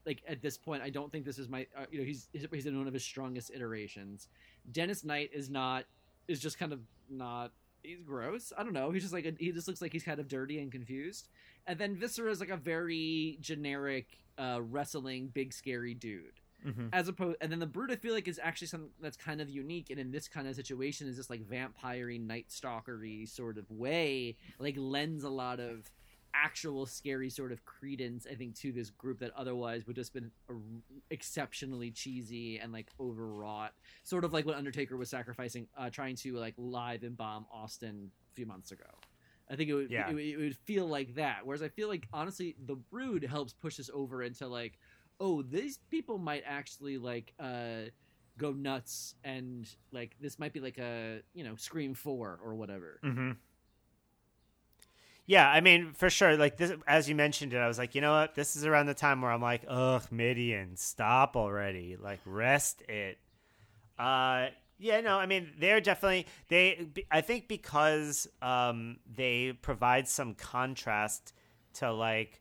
Like 0.07 0.23
at 0.27 0.43
this 0.43 0.57
point, 0.57 0.83
I 0.83 0.91
don't 0.91 1.13
think 1.13 1.25
this 1.25 1.39
is 1.39 1.49
my. 1.49 1.67
Uh, 1.77 1.85
you 1.91 1.99
know, 1.99 2.05
he's 2.05 2.29
he's 2.33 2.67
in 2.67 2.79
one 2.79 2.87
of 2.87 2.95
his 2.95 3.05
strongest 3.05 3.51
iterations. 3.55 4.29
Dennis 4.73 5.05
Knight 5.05 5.31
is 5.33 5.51
not 5.51 5.85
is 6.29 6.41
just 6.41 6.59
kind 6.59 6.73
of 6.73 6.81
not. 7.11 7.53
He's 7.83 8.03
gross. 8.03 8.53
I 8.57 8.65
don't 8.65 8.73
know. 8.73 8.91
He's 8.91 9.03
just 9.03 9.15
like 9.15 9.25
a, 9.25 9.33
he 9.39 9.53
just 9.53 9.69
looks 9.69 9.81
like 9.81 9.93
he's 9.93 10.03
kind 10.03 10.19
of 10.19 10.29
dirty 10.29 10.59
and 10.59 10.73
confused. 10.73 11.29
And 11.67 11.79
then 11.79 11.95
Viscera 11.95 12.31
is 12.31 12.41
like 12.41 12.49
a 12.51 12.57
very 12.57 13.39
generic 13.41 14.07
uh, 14.37 14.61
wrestling 14.63 15.31
big 15.33 15.53
scary 15.53 15.95
dude 15.95 16.41
Mhm. 16.67 16.89
as 16.93 17.07
opposed 17.09 17.37
and 17.41 17.53
then 17.53 17.61
the 17.61 17.67
brood 17.67 17.91
i 17.93 17.97
feel 17.97 18.13
like 18.15 18.27
is 18.27 18.41
actually 18.43 18.67
something 18.67 18.91
that's 19.01 19.17
kind 19.17 19.41
of 19.41 19.49
unique 19.49 19.91
and 19.91 20.01
in 20.01 20.11
this 20.11 20.27
kind 20.27 20.49
of 20.49 20.57
situation 20.57 21.07
is 21.07 21.17
this 21.17 21.31
like 21.31 21.41
vampire 21.43 22.11
night 22.19 22.49
stalkery 22.49 23.29
sort 23.29 23.59
of 23.59 23.71
way 23.71 24.37
like 24.59 24.75
lends 24.77 25.23
a 25.23 25.29
lot 25.31 25.61
of 25.61 25.89
actual 26.35 26.85
scary 26.85 27.31
sort 27.31 27.53
of 27.53 27.65
credence 27.65 28.27
i 28.31 28.35
think 28.35 28.55
to 28.57 28.73
this 28.73 28.91
group 28.91 29.19
that 29.21 29.31
otherwise 29.37 29.87
would 29.87 29.97
just 29.97 30.13
been 30.13 30.31
a- 30.51 30.55
exceptionally 31.11 31.91
cheesy 31.91 32.59
and 32.59 32.73
like 32.73 32.91
overwrought 33.01 33.73
sort 34.05 34.25
of 34.25 34.33
like 34.33 34.45
what 34.47 34.57
undertaker 34.57 34.97
was 34.97 35.09
sacrificing 35.09 35.67
uh 35.77 35.89
trying 35.91 36.15
to 36.17 36.35
like 36.37 36.55
live 36.57 37.03
embalm 37.05 37.47
austin 37.53 38.11
a 38.31 38.35
few 38.35 38.47
months 38.47 38.73
ago 38.73 38.85
I 39.51 39.57
think 39.57 39.71
it 39.71 39.75
would, 39.75 39.91
Yeah. 39.91 40.11
it, 40.11 40.15
would- 40.15 40.23
it 40.25 40.37
would 40.37 40.57
feel 40.59 40.87
like 40.87 41.15
that. 41.15 41.47
Whereas 41.47 41.63
I 41.63 41.69
feel 41.71 41.89
like 41.89 42.07
honestly, 42.13 42.55
the 42.67 42.75
Brood 42.77 43.23
helps 43.25 43.55
push 43.55 43.81
us 43.81 43.89
over 43.95 44.23
into 44.23 44.47
like, 44.47 44.79
oh, 45.21 45.43
these 45.43 45.79
people 45.91 46.19
might 46.19 46.43
actually 46.47 46.99
like 46.99 47.35
uh, 47.41 47.91
go 48.37 48.53
nuts, 48.53 49.15
and 49.25 49.69
like 49.93 50.17
this 50.21 50.39
might 50.39 50.53
be 50.53 50.61
like 50.61 50.79
a 50.79 51.21
you 51.35 51.45
know 51.45 51.57
Scream 51.57 51.95
Four 51.95 52.39
or 52.45 52.55
whatever. 52.55 53.01
Mhm. 53.05 53.37
Yeah, 55.27 55.47
I 55.47 55.61
mean, 55.61 55.93
for 55.93 56.09
sure. 56.09 56.39
Like 56.39 56.57
this, 56.57 56.73
as 56.87 57.07
you 57.07 57.15
mentioned 57.15 57.53
it, 57.53 57.59
I 57.59 57.69
was 57.69 57.77
like, 57.77 57.95
you 57.95 58.01
know 58.01 58.13
what? 58.13 58.35
This 58.35 58.57
is 58.57 58.65
around 58.65 58.87
the 58.87 58.95
time 58.95 59.21
where 59.21 59.31
I'm 59.31 59.43
like, 59.43 59.63
ugh, 59.69 60.03
Mideon, 60.11 60.77
stop 60.79 61.37
already. 61.37 61.97
Like, 62.01 62.21
rest 62.25 62.81
it. 62.89 63.19
Uh, 63.99 64.47
yeah, 64.79 65.03
no, 65.03 65.19
I 65.19 65.27
mean, 65.27 65.53
they're 65.59 65.83
definitely 65.83 66.27
they. 66.49 66.89
I 67.11 67.21
think 67.21 67.47
because 67.49 68.27
um 68.41 68.99
they 69.15 69.53
provide 69.61 70.09
some 70.09 70.35
contrast 70.35 71.35
to 71.75 71.93
like 71.93 72.41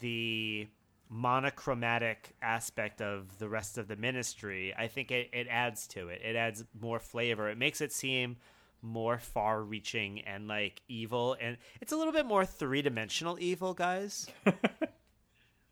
the 0.00 0.66
monochromatic 1.08 2.34
aspect 2.42 3.00
of 3.00 3.38
the 3.38 3.48
rest 3.48 3.78
of 3.78 3.88
the 3.88 3.96
ministry, 3.96 4.74
I 4.76 4.88
think 4.88 5.10
it, 5.10 5.30
it 5.32 5.46
adds 5.48 5.86
to 5.88 6.08
it. 6.08 6.20
It 6.22 6.36
adds 6.36 6.64
more 6.80 6.98
flavor. 6.98 7.48
It 7.48 7.58
makes 7.58 7.80
it 7.80 7.92
seem 7.92 8.36
more 8.80 9.18
far 9.18 9.62
reaching 9.62 10.20
and 10.20 10.46
like 10.46 10.80
evil 10.86 11.36
and 11.40 11.56
it's 11.80 11.90
a 11.90 11.96
little 11.96 12.12
bit 12.12 12.24
more 12.24 12.46
three 12.46 12.80
dimensional 12.80 13.36
evil, 13.40 13.74
guys. 13.74 14.28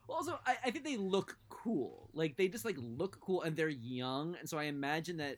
Also, 0.08 0.38
I, 0.46 0.56
I 0.64 0.70
think 0.70 0.84
they 0.84 0.96
look 0.96 1.36
cool. 1.48 2.08
Like 2.14 2.36
they 2.36 2.48
just 2.48 2.64
like 2.64 2.76
look 2.78 3.20
cool, 3.20 3.42
and 3.42 3.56
they're 3.56 3.68
young, 3.68 4.36
and 4.38 4.48
so 4.48 4.56
I 4.56 4.64
imagine 4.64 5.18
that 5.18 5.36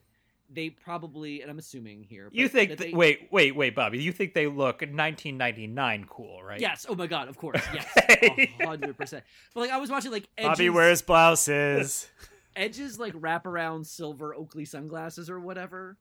they 0.51 0.71
probably, 0.71 1.43
and 1.43 1.51
I'm 1.51 1.59
assuming 1.59 2.05
here, 2.05 2.29
You 2.33 2.49
think? 2.49 2.71
that 2.71 2.79
th- 2.79 2.93
they- 2.93 2.97
wait, 2.97 3.29
wait, 3.31 3.55
wait, 3.55 3.75
Bobby. 3.75 4.03
You 4.03 4.13
think 4.13 4.33
they 4.35 4.47
look 4.47 4.81
1999 4.81 6.07
cool, 6.09 6.43
right? 6.43 6.61
Yes. 6.61 6.87
Oh 6.89 6.95
my 6.95 7.07
god. 7.07 7.29
Of 7.29 7.37
course. 7.37 7.61
Yes. 7.75 8.49
Hundred 8.63 8.97
percent. 8.97 9.25
But 9.55 9.61
like 9.61 9.71
I 9.71 9.77
was 9.79 9.91
watching 9.91 10.11
like 10.11 10.29
Edge's, 10.39 10.49
Bobby 10.51 10.71
wears 10.71 11.03
blouses. 11.03 12.09
Edge's 12.57 12.99
like 12.99 13.13
wraparound 13.15 13.87
silver 13.87 14.35
Oakley 14.35 14.65
sunglasses 14.65 15.29
or 15.31 15.39
whatever, 15.39 15.97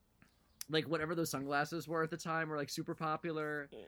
like 0.69 0.88
whatever 0.88 1.13
those 1.13 1.29
sunglasses 1.29 1.88
were 1.88 2.03
at 2.03 2.10
the 2.10 2.17
time 2.17 2.49
were 2.49 2.57
like 2.57 2.69
super 2.69 2.95
popular. 2.95 3.69
Hmm. 3.71 3.83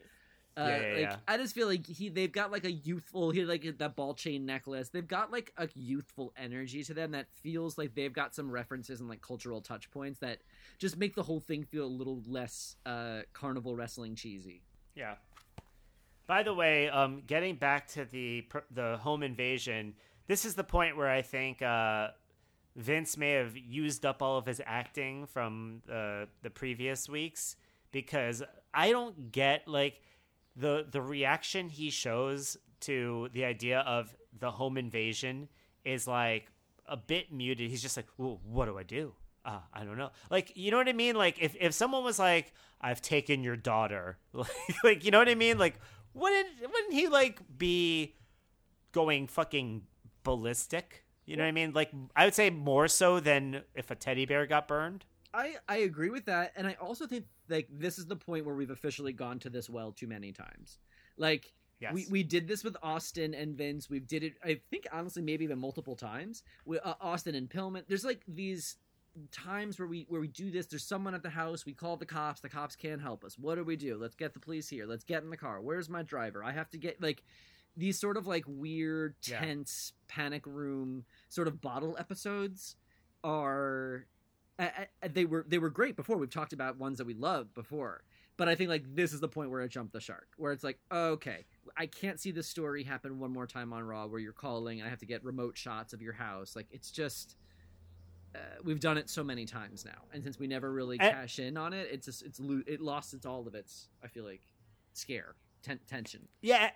Uh, 0.57 0.65
Yeah, 0.67 0.81
yeah, 0.81 0.93
like 0.93 1.01
yeah. 1.01 1.15
I 1.27 1.38
just 1.38 1.55
feel 1.55 1.67
like 1.67 1.85
he 1.85 2.09
they've 2.09 2.31
got 2.31 2.51
like 2.51 2.65
a 2.65 2.71
youthful 2.71 3.31
he 3.31 3.45
like 3.45 3.77
that 3.77 3.95
ball 3.95 4.13
chain 4.13 4.45
necklace. 4.45 4.89
They've 4.89 5.07
got 5.07 5.31
like 5.31 5.53
a 5.57 5.69
youthful 5.75 6.33
energy 6.38 6.83
to 6.83 6.93
them 6.93 7.12
that 7.12 7.27
feels 7.41 7.77
like 7.77 7.95
they've 7.95 8.13
got 8.13 8.35
some 8.35 8.51
references 8.51 8.99
and 8.99 9.09
like 9.09 9.21
cultural 9.21 9.62
touch 9.62 9.89
points 9.91 10.19
that 10.19 10.39
just 10.77 10.97
make 10.97 11.15
the 11.15 11.23
whole 11.23 11.39
thing 11.39 11.63
feel 11.63 11.85
a 11.85 11.88
little 11.88 12.21
less 12.27 12.75
uh 12.85 13.21
carnival 13.33 13.75
wrestling 13.75 14.15
cheesy. 14.15 14.63
Yeah. 14.95 15.15
By 16.29 16.43
the 16.43 16.53
way, 16.53 16.89
um, 16.89 17.23
getting 17.25 17.55
back 17.55 17.88
to 17.89 18.05
the 18.05 18.45
the 18.69 18.97
home 18.97 19.23
invasion, 19.23 19.95
this 20.27 20.45
is 20.45 20.53
the 20.53 20.63
point 20.63 20.95
where 20.95 21.09
I 21.09 21.23
think 21.23 21.63
uh, 21.63 22.09
Vince 22.75 23.17
may 23.17 23.31
have 23.31 23.57
used 23.57 24.05
up 24.05 24.21
all 24.21 24.38
of 24.38 24.45
his 24.45 24.62
acting 24.63 25.25
from 25.25 25.81
the 25.88 26.27
the 26.43 26.51
previous 26.51 27.09
weeks 27.09 27.55
because 27.91 28.43
I 28.75 28.91
don't 28.91 29.31
get 29.31 29.67
like 29.67 30.01
the 30.59 30.85
the 30.89 31.01
reaction 31.01 31.69
he 31.69 31.89
shows 31.89 32.57
to 32.81 33.29
the 33.33 33.45
idea 33.45 33.79
of 33.79 34.15
the 34.37 34.51
home 34.51 34.77
invasion 34.77 35.49
is 35.85 36.07
like 36.07 36.51
a 36.85 36.97
bit 36.97 37.31
muted. 37.31 37.69
He's 37.69 37.81
just 37.81 37.97
like, 37.97 38.07
well, 38.17 38.39
"What 38.43 38.65
do 38.65 38.77
I 38.77 38.83
do? 38.83 39.13
Uh, 39.45 39.59
I 39.73 39.83
don't 39.83 39.97
know." 39.97 40.11
Like, 40.29 40.51
you 40.55 40.71
know 40.71 40.77
what 40.77 40.89
I 40.89 40.93
mean? 40.93 41.15
Like, 41.15 41.37
if 41.39 41.55
if 41.59 41.73
someone 41.73 42.03
was 42.03 42.19
like, 42.19 42.53
"I've 42.81 43.01
taken 43.01 43.43
your 43.43 43.55
daughter," 43.55 44.17
like, 44.33 44.49
like 44.83 45.05
you 45.05 45.11
know 45.11 45.19
what 45.19 45.29
I 45.29 45.35
mean? 45.35 45.57
Like, 45.57 45.79
wouldn't 46.13 46.47
wouldn't 46.61 46.93
he 46.93 47.07
like 47.07 47.39
be 47.57 48.15
going 48.91 49.27
fucking 49.27 49.83
ballistic? 50.23 51.05
You 51.25 51.37
know 51.37 51.43
what 51.43 51.49
I 51.49 51.53
mean? 51.53 51.73
Like, 51.73 51.91
I 52.15 52.25
would 52.25 52.33
say 52.33 52.49
more 52.49 52.87
so 52.87 53.19
than 53.19 53.61
if 53.75 53.91
a 53.91 53.95
teddy 53.95 54.25
bear 54.25 54.47
got 54.47 54.67
burned. 54.67 55.05
I 55.33 55.55
I 55.67 55.77
agree 55.77 56.09
with 56.09 56.25
that, 56.25 56.53
and 56.55 56.65
I 56.67 56.73
also 56.81 57.05
think 57.07 57.25
like 57.49 57.67
this 57.71 57.99
is 57.99 58.05
the 58.07 58.15
point 58.15 58.45
where 58.45 58.55
we've 58.55 58.69
officially 58.71 59.13
gone 59.13 59.39
to 59.39 59.49
this 59.49 59.69
well 59.69 59.91
too 59.91 60.07
many 60.07 60.31
times. 60.31 60.77
Like 61.17 61.53
Yes. 61.79 61.93
we 61.93 62.07
we 62.09 62.23
did 62.23 62.47
this 62.47 62.63
with 62.63 62.75
Austin 62.83 63.33
and 63.33 63.55
Vince. 63.55 63.89
We've 63.89 64.05
did 64.07 64.23
it. 64.23 64.33
I 64.43 64.59
think 64.69 64.85
honestly 64.91 65.21
maybe 65.21 65.45
even 65.45 65.59
multiple 65.59 65.95
times. 65.95 66.43
We, 66.65 66.77
uh, 66.79 66.95
Austin 66.99 67.35
and 67.35 67.49
Pillman. 67.49 67.83
There's 67.87 68.03
like 68.03 68.21
these 68.27 68.75
times 69.31 69.79
where 69.79 69.87
we 69.87 70.05
where 70.09 70.19
we 70.19 70.27
do 70.27 70.51
this. 70.51 70.65
There's 70.65 70.83
someone 70.83 71.13
at 71.15 71.23
the 71.23 71.29
house. 71.29 71.65
We 71.65 71.73
call 71.73 71.95
the 71.95 72.05
cops. 72.05 72.41
The 72.41 72.49
cops 72.49 72.75
can't 72.75 73.01
help 73.01 73.23
us. 73.23 73.37
What 73.39 73.55
do 73.55 73.63
we 73.63 73.77
do? 73.77 73.95
Let's 73.97 74.15
get 74.15 74.33
the 74.33 74.39
police 74.41 74.67
here. 74.67 74.85
Let's 74.85 75.05
get 75.05 75.23
in 75.23 75.29
the 75.29 75.37
car. 75.37 75.61
Where's 75.61 75.87
my 75.89 76.03
driver? 76.03 76.43
I 76.43 76.51
have 76.51 76.69
to 76.71 76.77
get 76.77 77.01
like 77.01 77.23
these 77.77 77.97
sort 77.97 78.17
of 78.17 78.27
like 78.27 78.43
weird 78.45 79.15
Yeah. 79.25 79.39
tense 79.39 79.93
panic 80.09 80.45
room 80.45 81.05
sort 81.29 81.47
of 81.47 81.61
bottle 81.61 81.95
episodes 81.97 82.75
are 83.23 84.05
I, 84.59 84.87
I, 85.01 85.07
they 85.07 85.25
were 85.25 85.45
they 85.47 85.57
were 85.57 85.69
great 85.69 85.95
before. 85.95 86.17
We've 86.17 86.29
talked 86.29 86.53
about 86.53 86.77
ones 86.77 86.97
that 86.97 87.07
we 87.07 87.13
loved 87.13 87.53
before, 87.53 88.03
but 88.37 88.49
I 88.49 88.55
think 88.55 88.69
like 88.69 88.83
this 88.93 89.13
is 89.13 89.19
the 89.21 89.27
point 89.29 89.49
where 89.51 89.61
I 89.61 89.67
jumped 89.67 89.93
the 89.93 90.01
shark, 90.01 90.27
where 90.37 90.51
it's 90.51 90.63
like, 90.63 90.79
okay, 90.91 91.45
I 91.77 91.85
can't 91.85 92.19
see 92.19 92.31
this 92.31 92.47
story 92.47 92.83
happen 92.83 93.19
one 93.19 93.31
more 93.31 93.47
time 93.47 93.71
on 93.71 93.83
Raw, 93.83 94.07
where 94.07 94.19
you're 94.19 94.33
calling 94.33 94.79
and 94.79 94.87
I 94.87 94.89
have 94.89 94.99
to 94.99 95.05
get 95.05 95.23
remote 95.23 95.57
shots 95.57 95.93
of 95.93 96.01
your 96.01 96.13
house. 96.13 96.55
Like 96.55 96.67
it's 96.71 96.91
just 96.91 97.37
uh, 98.35 98.39
we've 98.63 98.79
done 98.81 98.97
it 98.97 99.09
so 99.09 99.23
many 99.23 99.45
times 99.45 99.85
now, 99.85 100.03
and 100.13 100.23
since 100.23 100.37
we 100.37 100.45
never 100.47 100.71
really 100.71 100.99
And- 100.99 101.11
cash 101.13 101.39
in 101.39 101.55
on 101.57 101.73
it, 101.73 101.87
it's 101.91 102.05
just 102.05 102.21
it's 102.23 102.39
it 102.67 102.81
lost 102.81 103.13
its 103.13 103.25
all 103.25 103.47
of 103.47 103.55
its 103.55 103.87
I 104.03 104.07
feel 104.07 104.25
like 104.25 104.41
scare 104.93 105.35
ten- 105.63 105.79
tension. 105.87 106.27
Yeah, 106.41 106.69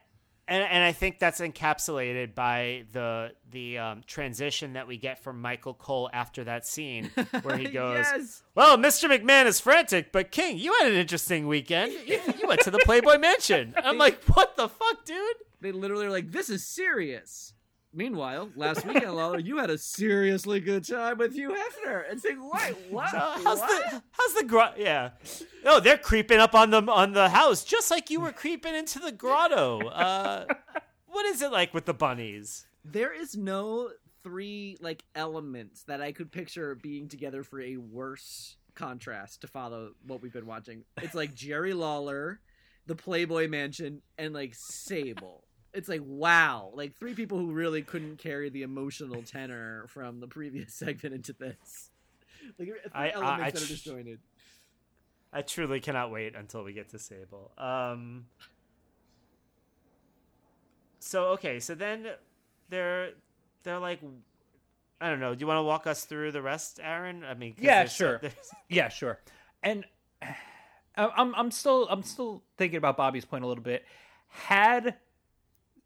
and 0.48 0.64
and 0.64 0.84
I 0.84 0.92
think 0.92 1.20
that's 1.20 1.40
encapsulated 1.40 2.36
by 2.36 2.84
the 2.92 3.32
the 3.52 3.78
um, 3.78 4.02
transition 4.06 4.74
that 4.74 4.88
we 4.88 4.98
get 4.98 5.20
from 5.24 5.42
Michael 5.42 5.74
Cole 5.74 6.10
after 6.12 6.44
that 6.44 6.66
scene 6.66 7.12
where 7.44 7.58
he 7.58 7.66
goes, 7.70 8.06
yes. 8.06 8.44
"Well, 8.56 8.78
Mr. 8.78 9.10
McMahon 9.10 9.46
is 9.46 9.60
frantic, 9.60 10.12
but 10.12 10.32
King, 10.32 10.58
you 10.58 10.74
had 10.80 10.92
an 10.92 10.98
interesting 10.98 11.48
weekend. 11.48 11.94
You, 12.06 12.20
you 12.40 12.48
went 12.48 12.62
to 12.62 12.72
the 12.72 12.80
Playboy 12.80 13.18
Mansion." 13.18 13.74
I'm 13.84 13.98
like, 13.98 14.24
"What 14.26 14.58
the 14.58 14.68
fuck, 14.68 15.06
dude?" 15.06 15.36
They 15.64 15.72
literally 15.72 16.08
are 16.08 16.12
like, 16.12 16.30
this 16.30 16.50
is 16.50 16.66
serious. 16.68 17.53
Meanwhile, 17.94 18.50
last 18.56 18.86
weekend, 18.86 19.14
Lawler, 19.16 19.38
you 19.40 19.58
had 19.58 19.70
a 19.70 19.78
seriously 19.78 20.60
good 20.60 20.84
time 20.88 21.20
with 21.20 21.34
Hugh 21.34 21.50
Hefner. 21.56 22.04
And 22.10 22.20
saying, 22.20 22.38
what? 22.38 22.76
What? 22.90 23.10
So 23.12 23.20
how's 23.20 23.60
what? 23.60 23.92
the 23.92 24.02
how's 24.12 24.34
the 24.34 24.44
gro- 24.46 24.74
yeah? 24.78 25.12
Oh, 25.66 25.80
they're 25.80 25.98
creeping 25.98 26.40
up 26.40 26.56
on 26.56 26.72
the 26.72 26.82
on 26.82 27.14
the 27.14 27.30
house 27.30 27.64
just 27.64 27.92
like 27.92 28.10
you 28.10 28.20
were 28.20 28.32
creeping 28.32 28.74
into 28.74 28.98
the 29.00 29.12
grotto. 29.12 29.88
Uh, 29.88 30.46
what 31.06 31.26
is 31.28 31.42
it 31.44 31.52
like 31.52 31.74
with 31.74 31.86
the 31.86 31.94
bunnies? 31.94 32.66
There 32.84 33.14
is 33.14 33.38
no 33.38 33.90
three 34.24 34.78
like 34.82 35.04
elements 35.16 35.84
that 35.84 36.02
I 36.02 36.12
could 36.12 36.32
picture 36.32 36.74
being 36.76 37.08
together 37.08 37.44
for 37.44 37.62
a 37.62 37.78
worse 37.78 38.58
contrast 38.74 39.42
to 39.42 39.48
follow 39.48 39.92
what 40.08 40.22
we've 40.22 40.34
been 40.34 40.48
watching. 40.48 40.84
It's 41.02 41.14
like 41.14 41.36
Jerry 41.36 41.74
Lawler, 41.74 42.40
the 42.88 42.96
Playboy 42.96 43.48
Mansion, 43.48 44.02
and 44.18 44.34
like 44.34 44.56
Sable. 44.56 45.44
It's 45.74 45.90
like 45.90 46.02
wow, 46.06 46.72
like 46.74 46.96
three 46.96 47.14
people 47.16 47.38
who 47.40 47.52
really 47.52 47.82
couldn't 47.82 48.18
carry 48.20 48.50
the 48.50 48.62
emotional 48.62 49.24
tenor 49.24 49.86
from 49.88 50.20
the 50.20 50.28
previous 50.28 50.74
segment 50.76 51.16
into 51.16 51.34
this. 51.34 51.90
Like 52.60 52.68
three 52.68 52.78
I- 52.94 53.08
I- 53.08 53.12
elements 53.12 53.42
I 53.42 53.52
that 53.52 53.62
are 53.64 53.66
tr- 53.66 53.72
disjointed. 53.74 54.20
I 55.32 55.42
truly 55.42 55.80
cannot 55.80 56.12
wait 56.12 56.36
until 56.36 56.64
we 56.64 56.74
get 56.74 56.90
to 56.90 57.00
Sable. 57.00 57.52
Um, 57.58 58.26
so 61.00 61.26
okay, 61.30 61.60
so 61.60 61.76
then 61.76 62.08
they're 62.70 63.12
they're 63.64 63.80
like, 63.80 64.00
I 65.02 65.10
don't 65.10 65.20
know. 65.20 65.34
Do 65.36 65.42
you 65.42 65.48
want 65.48 65.58
to 65.58 65.64
walk 65.64 65.88
us 65.88 66.06
through 66.06 66.32
the 66.32 66.42
rest, 66.42 66.80
Aaron? 66.84 67.24
I 67.24 67.34
mean 67.34 67.56
Yeah, 67.60 67.76
there's- 67.80 67.96
sure. 67.96 68.20
there's- 68.20 68.52
Yeah, 68.70 68.90
sure. 68.90 69.20
And 69.62 69.86
I'm 70.96 71.34
I'm 71.36 71.52
still 71.52 71.88
I'm 71.90 72.04
still 72.04 72.44
thinking 72.58 72.78
about 72.78 72.98
Bobby's 72.98 73.26
point 73.26 73.44
a 73.44 73.48
little 73.48 73.64
bit. 73.64 73.86
Had 74.28 74.96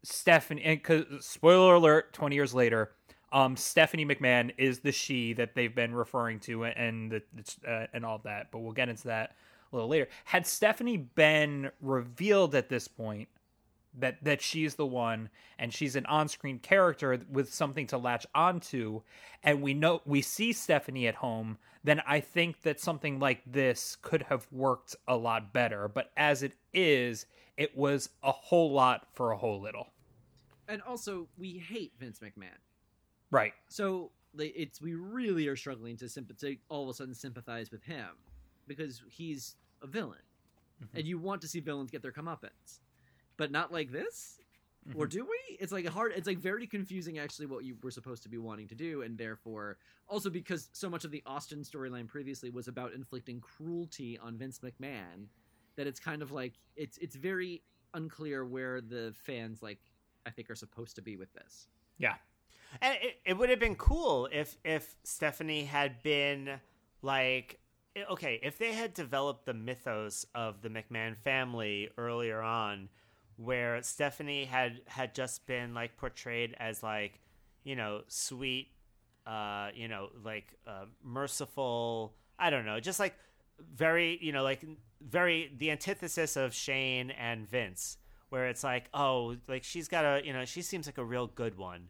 Stephanie, 0.08 0.62
and 0.62 0.82
cause, 0.82 1.04
spoiler 1.20 1.74
alert, 1.74 2.12
twenty 2.12 2.36
years 2.36 2.54
later, 2.54 2.92
um, 3.32 3.56
Stephanie 3.56 4.06
McMahon 4.06 4.52
is 4.56 4.80
the 4.80 4.92
she 4.92 5.32
that 5.34 5.54
they've 5.54 5.74
been 5.74 5.94
referring 5.94 6.40
to, 6.40 6.64
and 6.64 7.10
the 7.10 7.22
uh, 7.66 7.86
and 7.92 8.04
all 8.04 8.18
that. 8.24 8.50
But 8.50 8.60
we'll 8.60 8.72
get 8.72 8.88
into 8.88 9.08
that 9.08 9.36
a 9.72 9.76
little 9.76 9.88
later. 9.88 10.08
Had 10.24 10.46
Stephanie 10.46 10.96
been 10.96 11.70
revealed 11.80 12.54
at 12.54 12.68
this 12.68 12.88
point, 12.88 13.28
that 13.98 14.22
that 14.22 14.40
she's 14.40 14.74
the 14.74 14.86
one 14.86 15.28
and 15.58 15.72
she's 15.72 15.96
an 15.96 16.06
on-screen 16.06 16.58
character 16.58 17.18
with 17.30 17.52
something 17.52 17.86
to 17.86 17.98
latch 17.98 18.26
onto 18.34 19.00
and 19.42 19.62
we 19.62 19.74
know 19.74 20.00
we 20.04 20.22
see 20.22 20.52
Stephanie 20.52 21.06
at 21.06 21.16
home 21.16 21.58
then 21.84 22.00
I 22.06 22.20
think 22.20 22.62
that 22.62 22.80
something 22.80 23.18
like 23.18 23.40
this 23.46 23.96
could 24.02 24.22
have 24.24 24.46
worked 24.52 24.96
a 25.06 25.16
lot 25.16 25.52
better 25.52 25.88
but 25.88 26.10
as 26.16 26.42
it 26.42 26.54
is 26.72 27.26
it 27.56 27.76
was 27.76 28.10
a 28.22 28.32
whole 28.32 28.72
lot 28.72 29.06
for 29.12 29.32
a 29.32 29.36
whole 29.36 29.60
little 29.60 29.88
And 30.68 30.82
also, 30.82 31.28
we 31.38 31.58
hate 31.58 31.92
Vince 31.98 32.20
McMahon. 32.20 32.60
right 33.30 33.54
So 33.68 34.12
it's 34.38 34.80
we 34.80 34.94
really 34.94 35.48
are 35.48 35.56
struggling 35.56 35.96
to 35.96 36.08
sympathize, 36.08 36.56
all 36.68 36.84
of 36.84 36.90
a 36.90 36.94
sudden 36.94 37.14
sympathize 37.14 37.70
with 37.70 37.82
him 37.82 38.08
because 38.66 39.02
he's 39.08 39.56
a 39.82 39.86
villain, 39.86 40.18
mm-hmm. 40.82 40.96
and 40.96 41.06
you 41.06 41.18
want 41.18 41.40
to 41.40 41.48
see 41.48 41.60
villains 41.60 41.90
get 41.90 42.02
their 42.02 42.12
comeuppance, 42.12 42.80
but 43.36 43.50
not 43.50 43.72
like 43.72 43.90
this. 43.90 44.38
Or 44.94 45.06
mm-hmm. 45.06 45.18
do 45.18 45.24
we? 45.24 45.56
It's 45.56 45.72
like 45.72 45.86
hard. 45.86 46.12
It's 46.14 46.26
like 46.26 46.38
very 46.38 46.66
confusing, 46.66 47.18
actually, 47.18 47.46
what 47.46 47.64
you 47.64 47.76
were 47.82 47.90
supposed 47.90 48.22
to 48.22 48.28
be 48.28 48.38
wanting 48.38 48.68
to 48.68 48.74
do, 48.74 49.02
and 49.02 49.18
therefore, 49.18 49.76
also 50.08 50.30
because 50.30 50.68
so 50.72 50.88
much 50.88 51.04
of 51.04 51.10
the 51.10 51.22
Austin 51.26 51.60
storyline 51.60 52.06
previously 52.06 52.50
was 52.50 52.68
about 52.68 52.92
inflicting 52.94 53.40
cruelty 53.40 54.18
on 54.18 54.36
Vince 54.36 54.60
McMahon, 54.60 55.26
that 55.76 55.86
it's 55.86 56.00
kind 56.00 56.22
of 56.22 56.32
like 56.32 56.54
it's 56.76 56.96
it's 56.98 57.16
very 57.16 57.62
unclear 57.94 58.44
where 58.44 58.80
the 58.80 59.12
fans 59.14 59.62
like 59.62 59.78
I 60.26 60.30
think 60.30 60.50
are 60.50 60.54
supposed 60.54 60.96
to 60.96 61.02
be 61.02 61.16
with 61.16 61.32
this. 61.34 61.68
yeah 61.98 62.14
And 62.80 62.96
it, 63.02 63.16
it 63.24 63.38
would 63.38 63.50
have 63.50 63.60
been 63.60 63.76
cool 63.76 64.28
if 64.32 64.56
if 64.64 64.96
Stephanie 65.04 65.64
had 65.64 66.02
been 66.02 66.60
like 67.02 67.60
okay, 68.10 68.38
if 68.42 68.58
they 68.58 68.72
had 68.72 68.94
developed 68.94 69.44
the 69.44 69.54
mythos 69.54 70.24
of 70.34 70.62
the 70.62 70.68
McMahon 70.68 71.16
family 71.16 71.88
earlier 71.98 72.40
on 72.40 72.88
where 73.36 73.82
Stephanie 73.82 74.44
had 74.44 74.80
had 74.86 75.14
just 75.14 75.46
been 75.46 75.74
like 75.74 75.96
portrayed 75.96 76.54
as 76.58 76.82
like 76.82 77.20
you 77.64 77.76
know, 77.76 78.02
sweet, 78.08 78.68
uh, 79.26 79.68
you 79.74 79.88
know, 79.88 80.08
like 80.24 80.54
uh, 80.66 80.86
merciful. 81.04 82.14
I 82.38 82.50
don't 82.50 82.64
know, 82.64 82.80
just 82.80 82.98
like 82.98 83.14
very, 83.74 84.18
you 84.22 84.32
know, 84.32 84.42
like 84.42 84.64
very 85.00 85.52
the 85.58 85.70
antithesis 85.70 86.36
of 86.36 86.54
Shane 86.54 87.10
and 87.10 87.48
Vince, 87.48 87.98
where 88.30 88.48
it's 88.48 88.64
like, 88.64 88.88
oh, 88.94 89.36
like 89.46 89.64
she's 89.64 89.88
got 89.88 90.04
a, 90.04 90.26
you 90.26 90.32
know, 90.32 90.44
she 90.44 90.62
seems 90.62 90.86
like 90.86 90.98
a 90.98 91.04
real 91.04 91.26
good 91.26 91.56
one. 91.56 91.88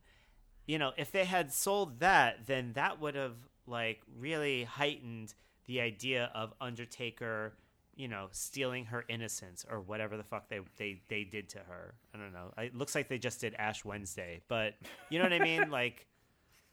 You 0.66 0.78
know, 0.78 0.92
if 0.96 1.10
they 1.12 1.24
had 1.24 1.52
sold 1.52 2.00
that, 2.00 2.46
then 2.46 2.72
that 2.74 3.00
would 3.00 3.14
have 3.14 3.36
like 3.66 4.00
really 4.18 4.64
heightened 4.64 5.34
the 5.66 5.80
idea 5.80 6.30
of 6.34 6.52
Undertaker, 6.60 7.54
you 7.94 8.08
know, 8.08 8.28
stealing 8.32 8.86
her 8.86 9.04
innocence 9.08 9.64
or 9.70 9.80
whatever 9.80 10.16
the 10.16 10.24
fuck 10.24 10.48
they 10.48 10.60
they 10.76 11.02
they 11.08 11.24
did 11.24 11.48
to 11.50 11.58
her. 11.58 11.94
I 12.14 12.18
don't 12.18 12.32
know. 12.32 12.52
It 12.58 12.74
looks 12.74 12.94
like 12.94 13.08
they 13.08 13.18
just 13.18 13.40
did 13.40 13.54
Ash 13.54 13.84
Wednesday, 13.84 14.40
but 14.48 14.74
you 15.10 15.18
know 15.18 15.24
what 15.24 15.32
I 15.32 15.38
mean? 15.40 15.70
Like, 15.78 16.06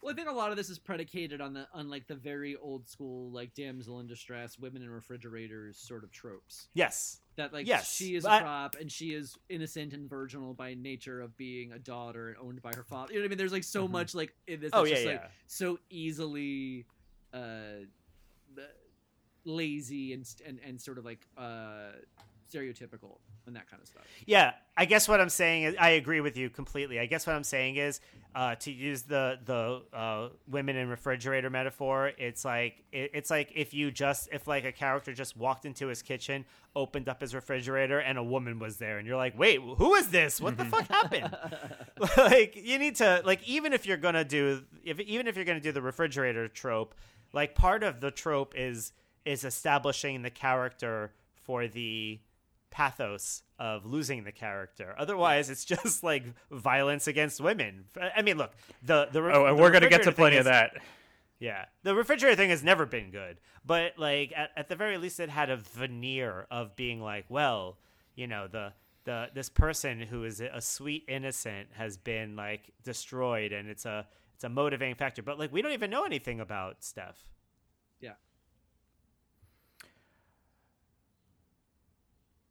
Well, 0.06 0.14
I 0.14 0.16
think 0.16 0.30
a 0.30 0.34
lot 0.34 0.52
of 0.52 0.58
this 0.58 0.70
is 0.70 0.78
predicated 0.78 1.42
on 1.42 1.56
the 1.56 1.68
on 1.74 1.90
like 1.90 2.06
the 2.06 2.14
very 2.14 2.56
old 2.58 2.88
school 2.88 3.32
like 3.32 3.56
damsel 3.56 4.00
in 4.02 4.06
distress, 4.06 4.60
women 4.60 4.84
in 4.84 4.90
refrigerators 4.92 5.80
sort 5.80 6.04
of 6.04 6.12
tropes. 6.12 6.68
yes, 6.76 7.22
That 7.38 7.52
like 7.52 7.66
Yes, 7.66 7.92
she 7.92 8.16
is 8.16 8.24
a 8.24 8.28
prop 8.28 8.76
and 8.80 8.92
she 8.92 9.16
is 9.16 9.36
innocent 9.50 9.94
and 9.94 10.08
virginal 10.08 10.54
by 10.54 10.76
nature 10.76 11.22
of 11.22 11.36
being 11.38 11.72
a 11.72 11.80
daughter 11.80 12.28
and 12.28 12.38
owned 12.38 12.62
by 12.62 12.72
her 12.76 12.84
father. 12.84 13.14
You 13.14 13.20
know 13.20 13.24
what 13.24 13.30
I 13.30 13.30
mean? 13.30 13.38
There's 13.40 13.52
like 13.52 13.64
so 13.64 13.88
much 13.88 14.14
like 14.14 14.36
in 14.46 14.60
this. 14.60 14.70
Oh, 14.74 14.84
yeah, 14.84 14.94
just, 14.94 15.06
yeah. 15.06 15.12
like 15.14 15.24
so 15.48 15.80
easily 15.90 16.86
uh, 17.34 17.88
lazy 19.44 20.14
and 20.14 20.24
and 20.46 20.60
and 20.64 20.80
sort 20.80 21.00
of 21.00 21.06
like 21.06 21.26
uh, 21.36 21.94
stereotypical 22.54 23.18
and 23.48 23.56
that 23.56 23.70
kind 23.70 23.82
of 23.82 23.88
stuff. 23.88 24.04
Yeah, 24.26 24.54
I 24.78 24.86
guess 24.86 25.08
what 25.08 25.22
I'm 25.22 25.30
saying 25.30 25.64
is 25.64 25.76
I 25.80 25.92
agree 25.92 26.22
with 26.22 26.38
you 26.38 26.50
completely. 26.50 27.00
I 27.00 27.06
guess 27.06 27.26
what 27.28 27.36
I'm 27.36 27.44
saying 27.44 27.78
is 27.78 28.02
uh, 28.36 28.56
to 28.56 28.72
use 28.72 29.04
the 29.04 29.40
the 29.46 29.82
uh, 29.96 30.30
women 30.48 30.76
in 30.76 30.90
refrigerator 30.90 31.50
metaphor. 31.50 32.12
It's 32.18 32.44
like 32.44 32.84
it, 32.92 33.12
it's 33.14 33.30
like 33.30 33.52
if 33.56 33.74
you 33.74 33.92
just 33.92 34.28
if 34.32 34.48
like 34.48 34.66
a 34.66 34.74
character 34.74 35.14
just 35.14 35.38
walked 35.38 35.66
into 35.66 35.88
his 35.88 36.02
kitchen, 36.02 36.44
opened 36.76 37.08
up 37.08 37.22
his 37.22 37.34
refrigerator, 37.34 38.00
and 38.00 38.18
a 38.18 38.24
woman 38.24 38.60
was 38.60 38.78
there, 38.78 38.98
and 38.98 39.08
you're 39.08 39.16
like, 39.16 39.38
wait, 39.40 39.62
who 39.62 39.96
is 39.96 40.10
this? 40.10 40.42
What 40.42 40.58
the 40.58 40.66
fuck 40.66 40.88
happened? 40.90 41.36
like 42.18 42.58
you 42.62 42.78
need 42.78 42.98
to 42.98 43.22
like 43.26 43.42
even 43.48 43.72
if 43.72 43.86
you're 43.86 43.98
gonna 43.98 44.26
do 44.26 44.64
if 44.84 45.00
even 45.00 45.28
if 45.28 45.38
you're 45.38 45.46
gonna 45.46 45.62
do 45.62 45.72
the 45.72 45.82
refrigerator 45.82 46.50
trope, 46.50 46.94
like 47.32 47.56
part 47.56 47.84
of 47.84 48.02
the 48.02 48.12
trope 48.12 48.54
is 48.58 48.92
is 49.24 49.46
establishing 49.46 50.22
the 50.22 50.30
character 50.30 51.14
for 51.46 51.68
the 51.68 52.20
pathos 52.76 53.42
of 53.58 53.86
losing 53.86 54.26
the 54.26 54.34
character. 54.34 54.94
Otherwise, 54.98 55.50
it's 55.50 55.64
just 55.64 56.04
like 56.04 56.26
violence 56.52 57.08
against 57.08 57.40
women. 57.40 57.86
I 57.98 58.22
mean, 58.22 58.38
look, 58.38 58.52
the 58.84 59.08
the 59.10 59.22
Oh, 59.22 59.46
and 59.46 59.58
the 59.58 59.62
we're 59.62 59.72
gonna 59.72 59.90
get 59.90 60.04
to 60.04 60.12
plenty 60.12 60.36
of 60.36 60.46
that. 60.46 60.82
Yeah, 61.40 61.66
the 61.84 61.96
refrigerator 61.96 62.36
thing 62.36 62.50
has 62.50 62.64
never 62.64 62.86
been 62.86 63.12
good, 63.12 63.40
but 63.66 63.94
like 63.98 64.34
at, 64.36 64.52
at 64.58 64.68
the 64.68 64.76
very 64.76 64.98
least, 64.98 65.22
it 65.22 65.30
had 65.30 65.50
a 65.50 65.56
veneer 65.56 66.48
of 66.52 66.76
being 66.76 67.00
like, 67.02 67.26
well, 67.30 67.78
you 68.14 68.28
know, 68.28 68.48
the 68.48 68.74
the 69.06 69.30
this 69.34 69.48
person 69.48 70.02
who 70.02 70.26
is 70.26 70.42
a 70.42 70.60
sweet 70.60 71.06
innocent 71.08 71.70
has 71.76 71.96
been 71.96 72.36
like 72.36 72.72
destroyed, 72.84 73.54
and 73.54 73.70
it's 73.70 73.86
a 73.86 74.06
it's 74.34 74.44
a 74.44 74.50
motivating 74.50 74.96
factor. 74.96 75.22
But 75.22 75.40
like, 75.40 75.54
we 75.54 75.62
don't 75.62 75.72
even 75.72 75.90
know 75.90 76.04
anything 76.04 76.42
about 76.42 76.84
Steph. 76.84 77.24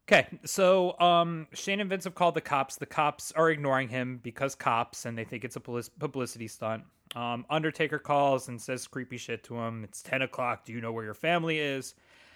Okay, 0.06 0.26
so 0.44 0.98
um, 1.00 1.46
Shane 1.54 1.80
and 1.80 1.88
Vince 1.88 2.04
have 2.04 2.14
called 2.14 2.34
the 2.34 2.40
cops. 2.42 2.76
The 2.76 2.84
cops 2.84 3.32
are 3.32 3.50
ignoring 3.50 3.88
him 3.88 4.20
because 4.22 4.54
cops, 4.54 5.06
and 5.06 5.16
they 5.16 5.24
think 5.24 5.44
it's 5.44 5.56
a 5.56 5.60
publicity 5.60 6.46
stunt. 6.46 6.84
Um, 7.16 7.46
Undertaker 7.48 7.98
calls 7.98 8.48
and 8.48 8.60
says 8.60 8.86
creepy 8.86 9.16
shit 9.16 9.42
to 9.44 9.56
him. 9.56 9.82
It's 9.82 10.02
10 10.02 10.22
o'clock. 10.22 10.66
Do 10.66 10.74
you 10.74 10.82
know 10.82 10.92
where 10.92 11.04
your 11.04 11.14
family 11.14 11.58
is? 11.58 11.94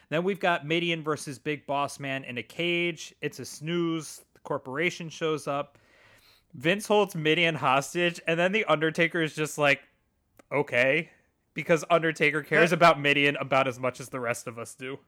Then 0.09 0.24
we've 0.24 0.40
got 0.40 0.64
Mideon 0.64 1.02
versus 1.02 1.38
Big 1.38 1.66
Boss 1.66 2.00
Man 2.00 2.24
in 2.24 2.38
a 2.38 2.42
cage. 2.42 3.14
It's 3.20 3.38
a 3.38 3.44
snooze. 3.44 4.24
The 4.33 4.40
corporation 4.40 5.11
shows 5.11 5.46
up. 5.46 5.76
Vince 6.54 6.87
holds 6.87 7.14
Mideon 7.14 7.54
hostage, 7.54 8.18
and 8.26 8.40
then 8.40 8.52
the 8.52 8.64
Undertaker 8.64 9.20
is 9.20 9.35
just 9.35 9.59
like, 9.59 9.83
okay, 10.50 11.11
because 11.52 11.85
Undertaker 11.90 12.42
cares 12.42 12.72
about 12.72 12.98
Mideon 12.98 13.37
about 13.37 13.68
as 13.68 13.78
much 13.78 14.00
as 14.00 14.09
the 14.09 14.20
rest 14.20 14.46
of 14.46 14.59
us 14.59 14.74
do. 14.74 14.98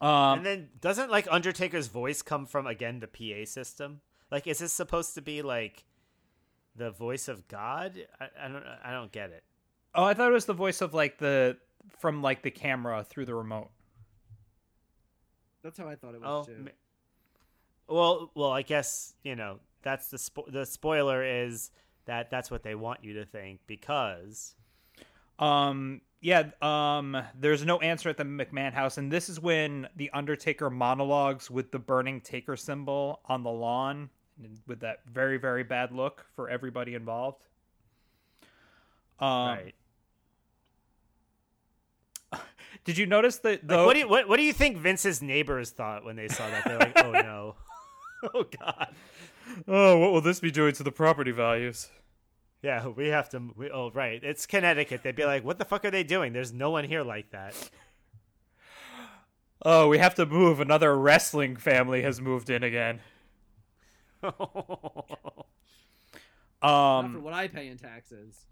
Um, 0.00 0.38
and 0.38 0.46
then 0.46 0.68
doesn't 0.80 1.10
like 1.10 1.26
Undertaker's 1.30 1.86
voice 1.88 2.20
come 2.22 2.46
from 2.46 2.66
again 2.66 3.00
the 3.00 3.06
PA 3.08 3.44
system? 3.46 4.00
Like, 4.30 4.46
is 4.46 4.58
this 4.58 4.72
supposed 4.72 5.14
to 5.14 5.22
be 5.22 5.40
like 5.42 5.84
the 6.74 6.90
voice 6.90 7.28
of 7.28 7.48
God? 7.48 7.98
I, 8.20 8.28
I 8.44 8.48
don't 8.48 8.64
I 8.84 8.90
don't 8.92 9.10
get 9.12 9.30
it. 9.30 9.42
Oh, 9.94 10.04
I 10.04 10.12
thought 10.14 10.28
it 10.30 10.34
was 10.34 10.44
the 10.44 10.52
voice 10.52 10.80
of 10.82 10.92
like 10.92 11.18
the 11.18 11.56
from 11.98 12.20
like 12.22 12.42
the 12.42 12.50
camera 12.50 13.04
through 13.04 13.24
the 13.26 13.34
remote. 13.34 13.70
That's 15.62 15.78
how 15.78 15.88
I 15.88 15.96
thought 15.96 16.14
it 16.14 16.20
Oh, 16.24 16.38
was 16.38 16.46
too. 16.46 16.56
ma- 16.60 16.70
well, 17.88 18.30
well, 18.34 18.50
I 18.50 18.62
guess 18.62 19.14
you 19.22 19.34
know 19.36 19.60
that's 19.82 20.08
the 20.08 20.16
spo- 20.16 20.50
the 20.52 20.66
spoiler 20.66 21.24
is 21.24 21.70
that 22.04 22.30
that's 22.30 22.50
what 22.50 22.62
they 22.62 22.74
want 22.74 23.02
you 23.02 23.14
to 23.14 23.24
think 23.24 23.60
because 23.66 24.54
Um, 25.38 26.00
yeah. 26.26 26.50
Um, 26.60 27.16
there's 27.38 27.64
no 27.64 27.78
answer 27.78 28.08
at 28.08 28.16
the 28.16 28.24
McMahon 28.24 28.72
house, 28.72 28.98
and 28.98 29.12
this 29.12 29.28
is 29.28 29.38
when 29.38 29.86
the 29.94 30.10
Undertaker 30.12 30.68
monologues 30.70 31.48
with 31.52 31.70
the 31.70 31.78
burning 31.78 32.20
Taker 32.20 32.56
symbol 32.56 33.20
on 33.26 33.44
the 33.44 33.50
lawn, 33.50 34.10
with 34.66 34.80
that 34.80 35.02
very 35.06 35.38
very 35.38 35.62
bad 35.62 35.92
look 35.92 36.26
for 36.34 36.50
everybody 36.50 36.94
involved. 36.94 37.44
Um, 39.20 39.28
right. 39.28 39.74
Did 42.84 42.98
you 42.98 43.06
notice 43.06 43.38
that? 43.38 43.64
Like, 43.64 43.86
what 43.86 43.92
do 43.92 44.00
you 44.00 44.08
what, 44.08 44.28
what 44.28 44.36
do 44.38 44.42
you 44.42 44.52
think 44.52 44.78
Vince's 44.78 45.22
neighbors 45.22 45.70
thought 45.70 46.04
when 46.04 46.16
they 46.16 46.26
saw 46.26 46.50
that? 46.50 46.64
They're 46.64 46.78
like, 46.78 47.04
oh 47.04 47.12
no, 47.12 47.54
oh 48.34 48.44
god, 48.58 48.96
oh, 49.68 49.96
what 49.98 50.10
will 50.10 50.22
this 50.22 50.40
be 50.40 50.50
doing 50.50 50.74
to 50.74 50.82
the 50.82 50.90
property 50.90 51.30
values? 51.30 51.88
Yeah, 52.66 52.88
we 52.88 53.06
have 53.08 53.28
to. 53.30 53.52
We, 53.54 53.70
oh 53.70 53.92
right, 53.92 54.20
it's 54.24 54.44
Connecticut. 54.44 55.04
They'd 55.04 55.14
be 55.14 55.24
like, 55.24 55.44
what 55.44 55.58
the 55.58 55.64
fuck 55.64 55.84
are 55.84 55.90
they 55.92 56.02
doing? 56.02 56.32
There's 56.32 56.52
no 56.52 56.70
one 56.72 56.84
here 56.84 57.02
like 57.04 57.30
that. 57.30 57.54
Oh, 59.62 59.88
we 59.88 59.96
have 59.98 60.14
to 60.16 60.26
move. 60.26 60.60
Another 60.60 60.96
wrestling 60.96 61.56
family 61.56 62.02
has 62.02 62.20
moved 62.20 62.50
in 62.50 62.62
again. 62.62 63.00
Not 64.22 65.46
Um, 66.62 67.14
for 67.14 67.20
what 67.20 67.32
I 67.32 67.48
pay 67.48 67.68
in 67.68 67.78
taxes. 67.78 68.44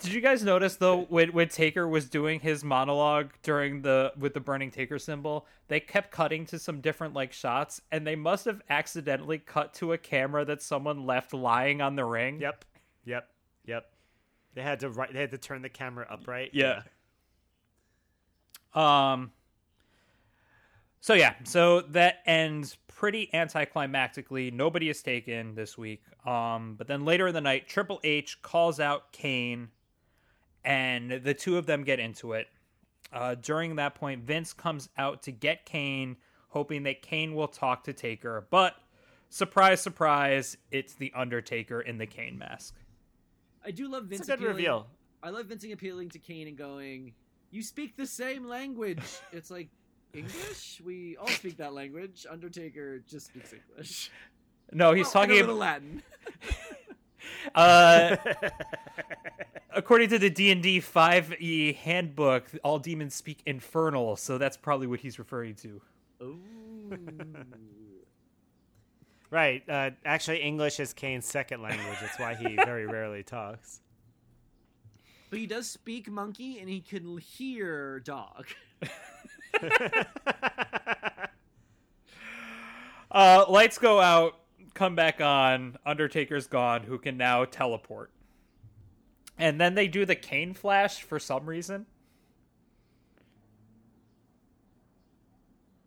Did 0.00 0.12
you 0.12 0.20
guys 0.22 0.42
notice 0.42 0.76
though 0.76 1.02
when 1.02 1.32
when 1.32 1.48
Taker 1.48 1.86
was 1.86 2.08
doing 2.08 2.40
his 2.40 2.64
monologue 2.64 3.30
during 3.42 3.82
the 3.82 4.12
with 4.18 4.32
the 4.32 4.40
burning 4.40 4.70
Taker 4.70 4.98
symbol, 4.98 5.46
they 5.68 5.78
kept 5.78 6.10
cutting 6.10 6.46
to 6.46 6.58
some 6.58 6.80
different 6.80 7.12
like 7.14 7.32
shots, 7.32 7.82
and 7.92 8.06
they 8.06 8.16
must 8.16 8.46
have 8.46 8.62
accidentally 8.70 9.38
cut 9.38 9.74
to 9.74 9.92
a 9.92 9.98
camera 9.98 10.44
that 10.46 10.62
someone 10.62 11.04
left 11.04 11.34
lying 11.34 11.82
on 11.82 11.96
the 11.96 12.04
ring. 12.04 12.40
Yep, 12.40 12.64
yep, 13.04 13.28
yep. 13.66 13.92
They 14.54 14.62
had 14.62 14.80
to 14.80 14.88
right. 14.88 15.12
They 15.12 15.20
had 15.20 15.30
to 15.32 15.38
turn 15.38 15.60
the 15.62 15.68
camera 15.68 16.06
upright. 16.08 16.50
Yeah. 16.54 16.82
Um. 18.74 19.32
So 21.00 21.14
yeah, 21.14 21.34
so 21.44 21.82
that 21.82 22.20
ends 22.26 22.76
pretty 22.88 23.30
anticlimactically. 23.32 24.52
Nobody 24.52 24.90
is 24.90 25.02
taken 25.02 25.54
this 25.54 25.78
week. 25.78 26.02
Um, 26.26 26.74
but 26.76 26.86
then 26.86 27.04
later 27.06 27.28
in 27.28 27.34
the 27.34 27.40
night, 27.40 27.66
Triple 27.66 28.00
H 28.04 28.42
calls 28.42 28.78
out 28.78 29.10
Kane, 29.10 29.68
and 30.64 31.10
the 31.10 31.34
two 31.34 31.56
of 31.58 31.66
them 31.66 31.84
get 31.84 31.98
into 32.00 32.32
it. 32.32 32.46
Uh, 33.12 33.34
during 33.34 33.76
that 33.76 33.94
point, 33.94 34.22
Vince 34.24 34.52
comes 34.52 34.88
out 34.96 35.22
to 35.24 35.32
get 35.32 35.64
Kane, 35.66 36.16
hoping 36.48 36.84
that 36.84 37.02
Kane 37.02 37.34
will 37.34 37.48
talk 37.48 37.84
to 37.84 37.92
Taker. 37.92 38.46
But 38.50 38.76
surprise, 39.30 39.80
surprise, 39.80 40.56
it's 40.70 40.94
the 40.94 41.12
Undertaker 41.14 41.80
in 41.80 41.98
the 41.98 42.06
Kane 42.06 42.38
mask. 42.38 42.76
I 43.64 43.72
do 43.72 43.88
love 43.88 44.04
Vince. 44.04 44.20
It's 44.20 44.28
a 44.28 44.32
good 44.32 44.38
appealing- 44.38 44.56
reveal. 44.56 44.86
I 45.22 45.30
love 45.30 45.46
Vince 45.46 45.64
appealing 45.70 46.08
to 46.10 46.18
Kane 46.18 46.48
and 46.48 46.56
going, 46.56 47.12
"You 47.50 47.62
speak 47.62 47.96
the 47.96 48.06
same 48.06 48.46
language." 48.48 49.02
it's 49.32 49.50
like 49.50 49.68
English. 50.14 50.80
We 50.84 51.16
all 51.18 51.26
speak 51.28 51.58
that 51.58 51.74
language. 51.74 52.26
Undertaker 52.30 53.00
just 53.00 53.26
speaks 53.26 53.52
English. 53.52 54.10
No, 54.72 54.92
he's 54.92 55.06
Well, 55.06 55.12
talking 55.12 55.34
little 55.36 55.56
about. 55.56 55.82
Latin. 55.82 56.02
Uh, 57.54 58.16
according 59.74 60.08
to 60.10 60.18
the 60.18 60.30
D 60.30 60.50
and 60.50 60.62
D 60.62 60.80
five 60.80 61.34
E 61.40 61.72
handbook, 61.72 62.50
all 62.62 62.78
demons 62.78 63.14
speak 63.14 63.42
infernal, 63.46 64.16
so 64.16 64.38
that's 64.38 64.56
probably 64.56 64.86
what 64.86 65.00
he's 65.00 65.18
referring 65.18 65.54
to. 65.56 65.80
Ooh. 66.22 66.98
Right. 69.30 69.62
Uh, 69.68 69.90
actually, 70.04 70.42
English 70.42 70.80
is 70.80 70.92
Kane's 70.92 71.24
second 71.24 71.62
language. 71.62 71.98
That's 72.00 72.18
why 72.18 72.34
he 72.34 72.56
very 72.64 72.86
rarely 72.86 73.22
talks. 73.22 73.80
But 75.30 75.38
he 75.38 75.46
does 75.46 75.70
speak 75.70 76.10
monkey, 76.10 76.58
and 76.58 76.68
he 76.68 76.80
can 76.80 77.16
hear 77.18 78.00
dog. 78.00 78.46
Uh, 83.12 83.44
lights 83.48 83.76
go 83.78 84.00
out. 84.00 84.39
Come 84.80 84.94
back 84.94 85.20
on. 85.20 85.76
Undertaker's 85.84 86.46
gone, 86.46 86.84
who 86.84 86.96
can 86.96 87.18
now 87.18 87.44
teleport. 87.44 88.10
And 89.36 89.60
then 89.60 89.74
they 89.74 89.86
do 89.86 90.06
the 90.06 90.14
Kane 90.14 90.54
flash 90.54 91.02
for 91.02 91.18
some 91.18 91.44
reason. 91.44 91.84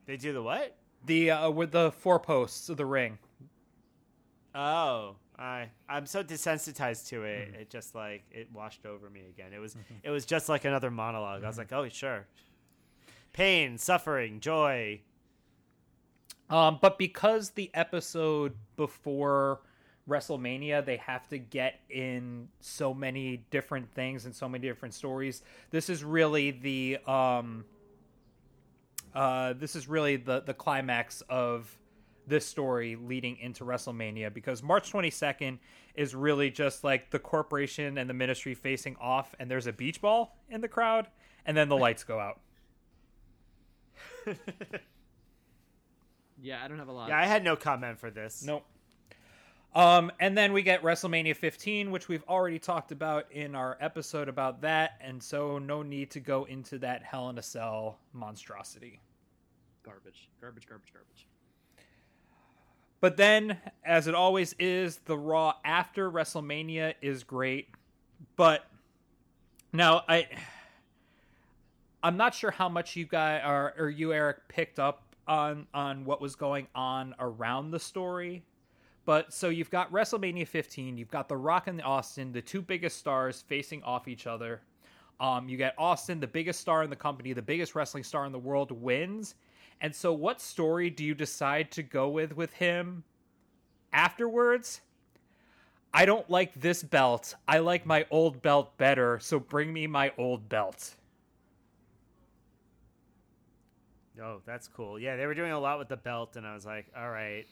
They 0.06 0.16
do 0.16 0.32
the 0.32 0.44
what? 0.44 0.78
The 1.08 1.32
uh, 1.32 1.50
with 1.50 1.72
the 1.72 1.92
four 1.92 2.20
posts 2.20 2.70
of 2.70 2.78
the 2.78 2.86
ring. 2.86 3.18
Oh, 4.54 5.16
I 5.40 5.70
I'm 5.90 6.06
so 6.06 6.24
desensitized 6.24 7.08
to 7.08 7.24
it. 7.24 7.48
Mm-hmm. 7.48 7.62
It 7.62 7.72
just 7.72 7.96
like 7.96 8.22
it 8.30 8.52
washed 8.54 8.86
over 8.86 9.10
me 9.10 9.22
again. 9.28 9.54
It 9.54 9.60
was 9.60 9.74
mm-hmm. 9.74 9.96
it 10.04 10.12
was 10.12 10.24
just 10.24 10.50
like 10.50 10.66
another 10.66 10.92
monolog 10.92 11.38
mm-hmm. 11.38 11.46
I 11.46 11.48
was 11.48 11.58
like, 11.58 11.74
oh 11.74 11.90
sure, 11.90 12.28
pain, 13.32 13.80
suffering, 13.80 14.40
joy. 14.40 15.02
Um, 16.50 16.80
but 16.82 16.98
because 16.98 17.52
the 17.52 17.72
episode 17.74 18.54
before 18.76 19.62
WrestleMania, 20.08 20.86
they 20.86 20.98
have 20.98 21.28
to 21.30 21.38
get 21.38 21.80
in 21.90 22.50
so 22.60 22.94
many 22.94 23.46
different 23.50 23.92
things 23.94 24.26
and 24.26 24.36
so 24.36 24.50
many 24.50 24.68
different 24.68 24.94
stories. 24.94 25.42
This 25.72 25.90
is 25.90 26.04
really 26.04 26.52
the 26.52 26.98
um, 27.08 27.66
uh, 29.16 29.54
this 29.54 29.76
is 29.76 29.88
really 29.88 30.18
the 30.18 30.42
the 30.42 30.54
climax 30.54 31.22
of 31.30 31.78
this 32.28 32.46
story 32.46 32.96
leading 32.96 33.38
into 33.38 33.66
WrestleMania 33.66 34.34
because 34.34 34.64
March 34.64 34.92
22nd 34.92 35.60
is 35.96 36.16
really 36.16 36.50
just 36.50 36.84
like 36.84 37.12
the 37.12 37.20
corporation 37.20 37.98
and 37.98 38.10
the 38.10 38.14
ministry 38.14 38.54
facing 38.54 38.96
off, 38.98 39.36
and 39.40 39.50
there's 39.50 39.68
a 39.68 39.74
beach 39.74 40.02
ball 40.02 40.38
in 40.50 40.62
the 40.62 40.68
crowd, 40.68 41.08
and 41.46 41.56
then 41.56 41.70
the 41.70 41.78
lights 41.78 42.04
go 42.04 42.20
out. 42.20 42.40
yeah, 46.44 46.64
I 46.64 46.68
don't 46.68 46.78
have 46.78 46.90
a 46.90 46.92
lot. 46.92 47.10
Yeah, 47.10 47.18
I 47.18 47.26
had 47.26 47.44
no 47.44 47.56
comment 47.56 47.98
for 47.98 48.12
this. 48.12 48.44
Nope. 48.46 48.66
Um, 49.74 50.12
and 50.20 50.38
then 50.38 50.54
we 50.54 50.62
get 50.62 50.84
WrestleMania 50.84 51.36
15, 51.36 51.90
which 51.90 52.08
we've 52.08 52.24
already 52.30 52.60
talked 52.60 52.92
about 52.92 53.32
in 53.32 53.56
our 53.56 53.76
episode 53.80 54.30
about 54.30 54.62
that, 54.62 54.92
and 55.02 55.24
so 55.24 55.58
no 55.58 55.82
need 55.82 56.12
to 56.12 56.20
go 56.20 56.44
into 56.44 56.78
that 56.80 57.02
Hell 57.02 57.30
in 57.30 57.40
a 57.40 57.42
Cell 57.42 57.98
monstrosity. 58.12 59.02
Garbage, 59.82 60.30
garbage, 60.40 60.68
garbage, 60.68 60.94
garbage. 60.94 61.28
But 63.02 63.18
then, 63.18 63.58
as 63.84 64.08
it 64.08 64.14
always 64.14 64.54
is, 64.60 64.98
the 65.06 65.18
Raw 65.18 65.56
after 65.66 66.10
WrestleMania 66.12 66.94
is 67.02 67.24
great. 67.24 67.70
But 68.36 68.66
now 69.74 70.04
I, 70.08 70.28
I'm 72.04 72.16
not 72.16 72.36
sure 72.36 72.52
how 72.52 72.70
much 72.70 72.96
you 72.96 73.06
guys 73.06 73.42
are 73.44 73.74
or 73.78 73.90
you 73.90 74.14
Eric 74.14 74.48
picked 74.48 74.80
up 74.80 75.03
on 75.28 75.68
on 75.74 76.06
what 76.06 76.22
was 76.22 76.36
going 76.36 76.68
on 76.76 77.16
around 77.20 77.72
the 77.72 77.80
story. 77.80 78.44
But 79.06 79.34
so 79.34 79.50
you've 79.50 79.70
got 79.70 79.92
WrestleMania 79.92 80.48
15, 80.48 80.98
you've 80.98 81.12
got 81.12 81.28
The 81.28 81.36
Rock 81.36 81.68
and 81.68 81.82
Austin, 81.82 82.32
the 82.32 82.42
two 82.42 82.62
biggest 82.62 82.98
stars 82.98 83.44
facing 83.48 83.84
off 83.84 84.08
each 84.08 84.28
other. 84.28 84.62
Um, 85.20 85.50
you 85.50 85.58
get 85.58 85.76
Austin, 85.78 86.20
the 86.20 86.28
biggest 86.28 86.62
star 86.62 86.84
in 86.84 86.90
the 86.90 86.96
company, 86.96 87.34
the 87.34 87.42
biggest 87.42 87.76
wrestling 87.76 88.04
star 88.04 88.26
in 88.26 88.32
the 88.32 88.40
world, 88.40 88.72
wins, 88.72 89.36
and 89.82 89.94
so, 89.94 90.14
what 90.14 90.40
story 90.40 90.90
do 90.90 91.04
you 91.04 91.14
decide 91.14 91.72
to 91.72 91.84
go 91.84 92.08
with 92.10 92.36
with 92.36 92.54
him 92.54 93.04
afterwards? 93.92 94.82
I 95.94 96.06
don't 96.06 96.28
like 96.30 96.60
this 96.60 96.82
belt. 96.82 97.36
I 97.48 97.60
like 97.60 97.86
my 97.86 98.06
old 98.10 98.42
belt 98.42 98.78
better, 98.78 99.20
so 99.20 99.40
bring 99.40 99.72
me 99.72 99.86
my 99.86 100.12
old 100.18 100.50
belt. 100.50 100.96
Oh, 104.22 104.42
that's 104.46 104.68
cool. 104.68 105.00
Yeah, 105.00 105.16
they 105.16 105.26
were 105.26 105.34
doing 105.34 105.52
a 105.52 105.60
lot 105.60 105.80
with 105.80 105.88
the 105.88 105.98
belt, 105.98 106.36
and 106.36 106.46
I 106.46 106.54
was 106.54 106.66
like, 106.66 106.86
all 106.96 107.10
right. 107.10 107.46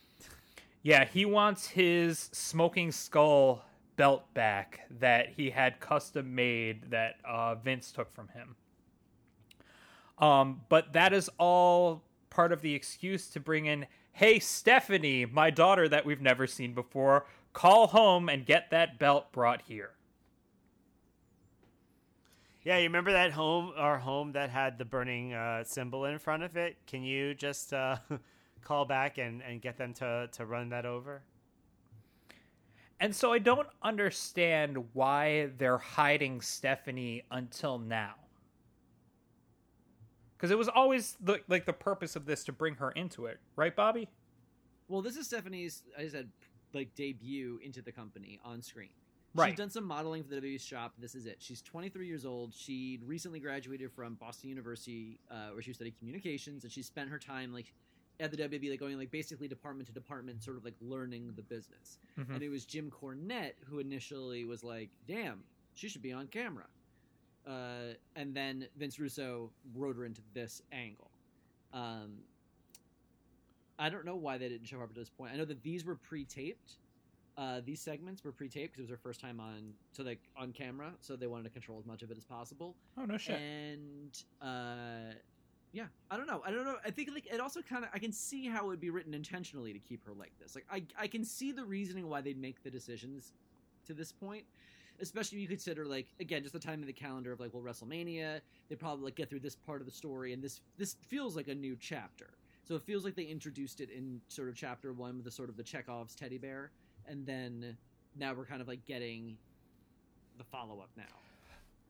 Yeah, 0.83 1.05
he 1.05 1.25
wants 1.25 1.67
his 1.67 2.29
smoking 2.31 2.91
skull 2.91 3.63
belt 3.95 4.31
back 4.33 4.81
that 4.99 5.29
he 5.29 5.49
had 5.49 5.79
custom 5.79 6.33
made 6.33 6.91
that 6.91 7.15
uh, 7.23 7.55
Vince 7.55 7.91
took 7.91 8.11
from 8.11 8.29
him. 8.29 8.55
Um, 10.17 10.61
but 10.69 10.93
that 10.93 11.13
is 11.13 11.29
all 11.37 12.03
part 12.29 12.51
of 12.51 12.61
the 12.61 12.73
excuse 12.75 13.27
to 13.29 13.39
bring 13.39 13.65
in, 13.65 13.87
hey, 14.13 14.39
Stephanie, 14.39 15.25
my 15.25 15.49
daughter 15.49 15.89
that 15.89 16.05
we've 16.05 16.21
never 16.21 16.47
seen 16.47 16.73
before, 16.73 17.25
call 17.53 17.87
home 17.87 18.29
and 18.29 18.45
get 18.45 18.69
that 18.69 18.99
belt 18.99 19.31
brought 19.31 19.63
here. 19.63 19.91
Yeah, 22.63 22.77
you 22.77 22.83
remember 22.83 23.11
that 23.13 23.31
home, 23.31 23.73
our 23.75 23.97
home 23.97 24.33
that 24.33 24.49
had 24.49 24.77
the 24.77 24.85
burning 24.85 25.33
uh, 25.33 25.63
symbol 25.63 26.05
in 26.05 26.19
front 26.19 26.43
of 26.43 26.55
it? 26.57 26.77
Can 26.85 27.03
you 27.03 27.33
just 27.33 27.73
uh, 27.73 27.97
call 28.63 28.85
back 28.85 29.17
and, 29.17 29.41
and 29.41 29.61
get 29.61 29.77
them 29.77 29.93
to, 29.95 30.29
to 30.33 30.45
run 30.45 30.69
that 30.69 30.85
over? 30.85 31.23
And 32.99 33.15
so 33.15 33.33
I 33.33 33.39
don't 33.39 33.67
understand 33.81 34.77
why 34.93 35.49
they're 35.57 35.79
hiding 35.79 36.41
Stephanie 36.41 37.23
until 37.31 37.79
now 37.79 38.13
because 40.41 40.49
it 40.49 40.57
was 40.57 40.67
always 40.69 41.17
the 41.21 41.39
like 41.49 41.67
the 41.67 41.73
purpose 41.73 42.15
of 42.15 42.25
this 42.25 42.43
to 42.43 42.51
bring 42.51 42.73
her 42.73 42.89
into 42.91 43.27
it, 43.27 43.39
right, 43.55 43.75
Bobby? 43.75 44.09
Well, 44.87 45.03
this 45.03 45.15
is 45.15 45.27
Stephanie's, 45.27 45.83
I 45.95 46.07
said, 46.07 46.29
like 46.73 46.95
debut 46.95 47.59
into 47.63 47.83
the 47.83 47.91
company 47.91 48.39
on 48.43 48.63
screen. 48.63 48.89
Right. 49.33 49.49
She's 49.49 49.57
done 49.57 49.69
some 49.69 49.85
modeling 49.85 50.23
for 50.23 50.29
the 50.29 50.41
WWE 50.41 50.59
shop. 50.59 50.93
This 50.99 51.15
is 51.15 51.25
it. 51.25 51.37
She's 51.39 51.61
23 51.61 52.05
years 52.05 52.25
old. 52.25 52.53
She 52.53 52.99
recently 53.05 53.39
graduated 53.39 53.91
from 53.91 54.15
Boston 54.15 54.49
University, 54.49 55.19
uh, 55.29 55.49
where 55.53 55.61
she 55.61 55.71
studied 55.71 55.97
communications, 55.97 56.63
and 56.63 56.71
she 56.71 56.81
spent 56.81 57.09
her 57.09 57.17
time 57.19 57.53
like 57.53 57.73
at 58.19 58.31
the 58.31 58.37
WWE, 58.37 58.71
like 58.71 58.79
going 58.79 58.97
like 58.97 59.11
basically 59.11 59.47
department 59.47 59.87
to 59.87 59.93
department, 59.93 60.43
sort 60.43 60.57
of 60.57 60.65
like 60.65 60.75
learning 60.81 61.31
the 61.35 61.41
business. 61.41 61.99
Mm-hmm. 62.19 62.33
And 62.33 62.43
it 62.43 62.49
was 62.49 62.65
Jim 62.65 62.91
Cornette 62.91 63.53
who 63.65 63.79
initially 63.79 64.43
was 64.43 64.63
like, 64.63 64.89
"Damn, 65.07 65.43
she 65.75 65.87
should 65.87 66.01
be 66.01 66.11
on 66.11 66.27
camera." 66.27 66.65
uh, 67.47 67.93
and 68.15 68.33
then 68.35 68.67
Vince 68.77 68.99
Russo 68.99 69.51
wrote 69.75 69.95
her 69.95 70.05
into 70.05 70.21
this 70.33 70.61
angle. 70.71 71.09
Um, 71.73 72.19
I 73.79 73.89
don't 73.89 74.05
know 74.05 74.15
why 74.15 74.37
they 74.37 74.49
didn't 74.49 74.67
show 74.67 74.77
her 74.77 74.83
up 74.83 74.89
at 74.89 74.95
this 74.95 75.09
point. 75.09 75.31
I 75.33 75.37
know 75.37 75.45
that 75.45 75.63
these 75.63 75.85
were 75.85 75.95
pre-taped. 75.95 76.77
Uh, 77.37 77.61
these 77.65 77.81
segments 77.81 78.23
were 78.23 78.31
pre-taped 78.31 78.73
because 78.73 78.79
it 78.79 78.83
was 78.83 78.89
her 78.89 79.01
first 79.01 79.21
time 79.21 79.39
on, 79.39 79.73
so 79.93 80.03
like 80.03 80.19
on 80.37 80.51
camera, 80.51 80.91
so 80.99 81.15
they 81.15 81.27
wanted 81.27 81.43
to 81.43 81.49
control 81.49 81.79
as 81.79 81.85
much 81.85 82.01
of 82.03 82.11
it 82.11 82.17
as 82.17 82.25
possible. 82.25 82.75
Oh 82.97 83.05
no 83.05 83.17
shit! 83.17 83.39
And 83.39 84.23
uh, 84.41 85.13
yeah, 85.71 85.85
I 86.09 86.17
don't 86.17 86.27
know. 86.27 86.41
I 86.45 86.51
don't 86.51 86.65
know. 86.65 86.75
I 86.85 86.91
think 86.91 87.09
like 87.13 87.27
it 87.31 87.39
also 87.39 87.61
kind 87.61 87.83
of 87.83 87.89
I 87.93 87.99
can 87.99 88.11
see 88.11 88.47
how 88.47 88.65
it 88.65 88.67
would 88.67 88.81
be 88.81 88.89
written 88.89 89.13
intentionally 89.13 89.71
to 89.73 89.79
keep 89.79 90.05
her 90.05 90.13
like 90.13 90.33
this. 90.39 90.55
Like 90.55 90.65
I 90.69 90.83
I 90.99 91.07
can 91.07 91.23
see 91.23 91.51
the 91.51 91.63
reasoning 91.63 92.09
why 92.09 92.21
they'd 92.21 92.39
make 92.39 92.63
the 92.63 92.71
decisions 92.71 93.33
to 93.87 93.93
this 93.93 94.11
point 94.11 94.45
especially 95.01 95.39
if 95.39 95.41
you 95.41 95.47
consider 95.47 95.85
like 95.85 96.07
again 96.19 96.43
just 96.43 96.53
the 96.53 96.59
time 96.59 96.81
in 96.81 96.87
the 96.87 96.93
calendar 96.93 97.31
of 97.31 97.39
like 97.39 97.53
well 97.53 97.63
WrestleMania 97.63 98.39
they 98.69 98.75
probably 98.75 99.05
like 99.05 99.15
get 99.15 99.29
through 99.29 99.39
this 99.39 99.55
part 99.55 99.81
of 99.81 99.87
the 99.87 99.91
story 99.91 100.33
and 100.33 100.41
this 100.41 100.61
this 100.77 100.95
feels 101.07 101.35
like 101.35 101.47
a 101.47 101.55
new 101.55 101.75
chapter 101.79 102.29
so 102.63 102.75
it 102.75 102.83
feels 102.83 103.03
like 103.03 103.15
they 103.15 103.23
introduced 103.23 103.81
it 103.81 103.89
in 103.89 104.21
sort 104.27 104.47
of 104.47 104.55
chapter 104.55 104.93
one 104.93 105.15
with 105.15 105.25
the 105.25 105.31
sort 105.31 105.49
of 105.49 105.57
the 105.57 105.63
Chekhov's 105.63 106.15
teddy 106.15 106.37
bear 106.37 106.71
and 107.07 107.25
then 107.25 107.77
now 108.17 108.33
we're 108.33 108.45
kind 108.45 108.61
of 108.61 108.67
like 108.67 108.85
getting 108.85 109.37
the 110.37 110.43
follow 110.43 110.79
up 110.79 110.89
now. 110.97 111.03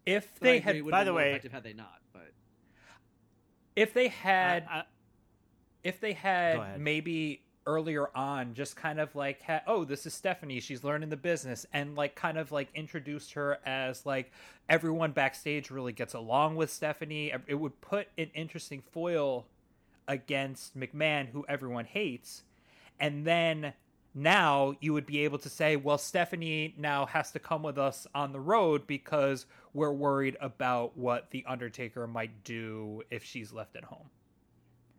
If 0.06 0.39
they 0.39 0.60
had, 0.60 0.84
by 0.89 1.04
the 1.04 1.13
way, 1.13 1.39
had 1.52 1.63
they 1.63 1.74
not, 1.74 2.00
but 2.12 2.32
if 3.76 3.93
they 3.93 4.08
had, 4.08 4.65
uh, 4.71 4.82
if 5.84 6.00
they 6.00 6.13
had 6.13 6.80
maybe 6.80 7.41
earlier 7.67 8.10
on 8.15 8.54
just 8.54 8.76
kind 8.76 9.00
of 9.00 9.15
like 9.15 9.41
ha- 9.43 9.62
oh 9.67 9.84
this 9.84 10.08
is 10.08 10.13
stephanie 10.13 10.60
she's 10.60 10.84
learning 10.84 11.10
the 11.10 11.17
business 11.17 11.65
and 11.74 11.95
like 11.95 12.15
kind 12.15 12.38
of 12.38 12.52
like 12.52 12.67
introduced 12.74 13.34
her 13.34 13.60
as 13.65 14.04
like 14.04 14.32
everyone 14.67 15.12
backstage 15.12 15.69
really 15.69 15.93
gets 15.93 16.15
along 16.15 16.56
with 16.56 16.71
stephanie 16.71 17.32
it 17.45 17.54
would 17.54 17.80
put 17.80 18.08
an 18.17 18.32
interesting 18.34 18.82
foil 18.91 19.45
against 20.08 20.76
mcmahon 20.76 21.28
who 21.30 21.45
everyone 21.47 21.86
hates 21.86 22.43
and 23.00 23.28
then 23.28 23.74
now 24.14 24.74
you 24.82 24.93
would 24.93 25.05
be 25.05 25.20
able 25.20 25.38
to 25.38 25.49
say 25.49 25.76
well 25.76 25.97
stephanie 25.97 26.74
now 26.78 27.05
has 27.05 27.32
to 27.32 27.39
come 27.39 27.64
with 27.64 27.78
us 27.78 28.05
on 28.14 28.32
the 28.34 28.39
road 28.39 28.86
because 28.88 29.45
we're 29.74 29.91
worried 29.91 30.36
about 30.41 30.97
what 30.97 31.30
the 31.32 31.45
undertaker 31.47 32.05
might 32.07 32.43
do 32.43 33.01
if 33.09 33.24
she's 33.24 33.53
left 33.53 33.76
at 33.76 33.84
home 33.84 34.09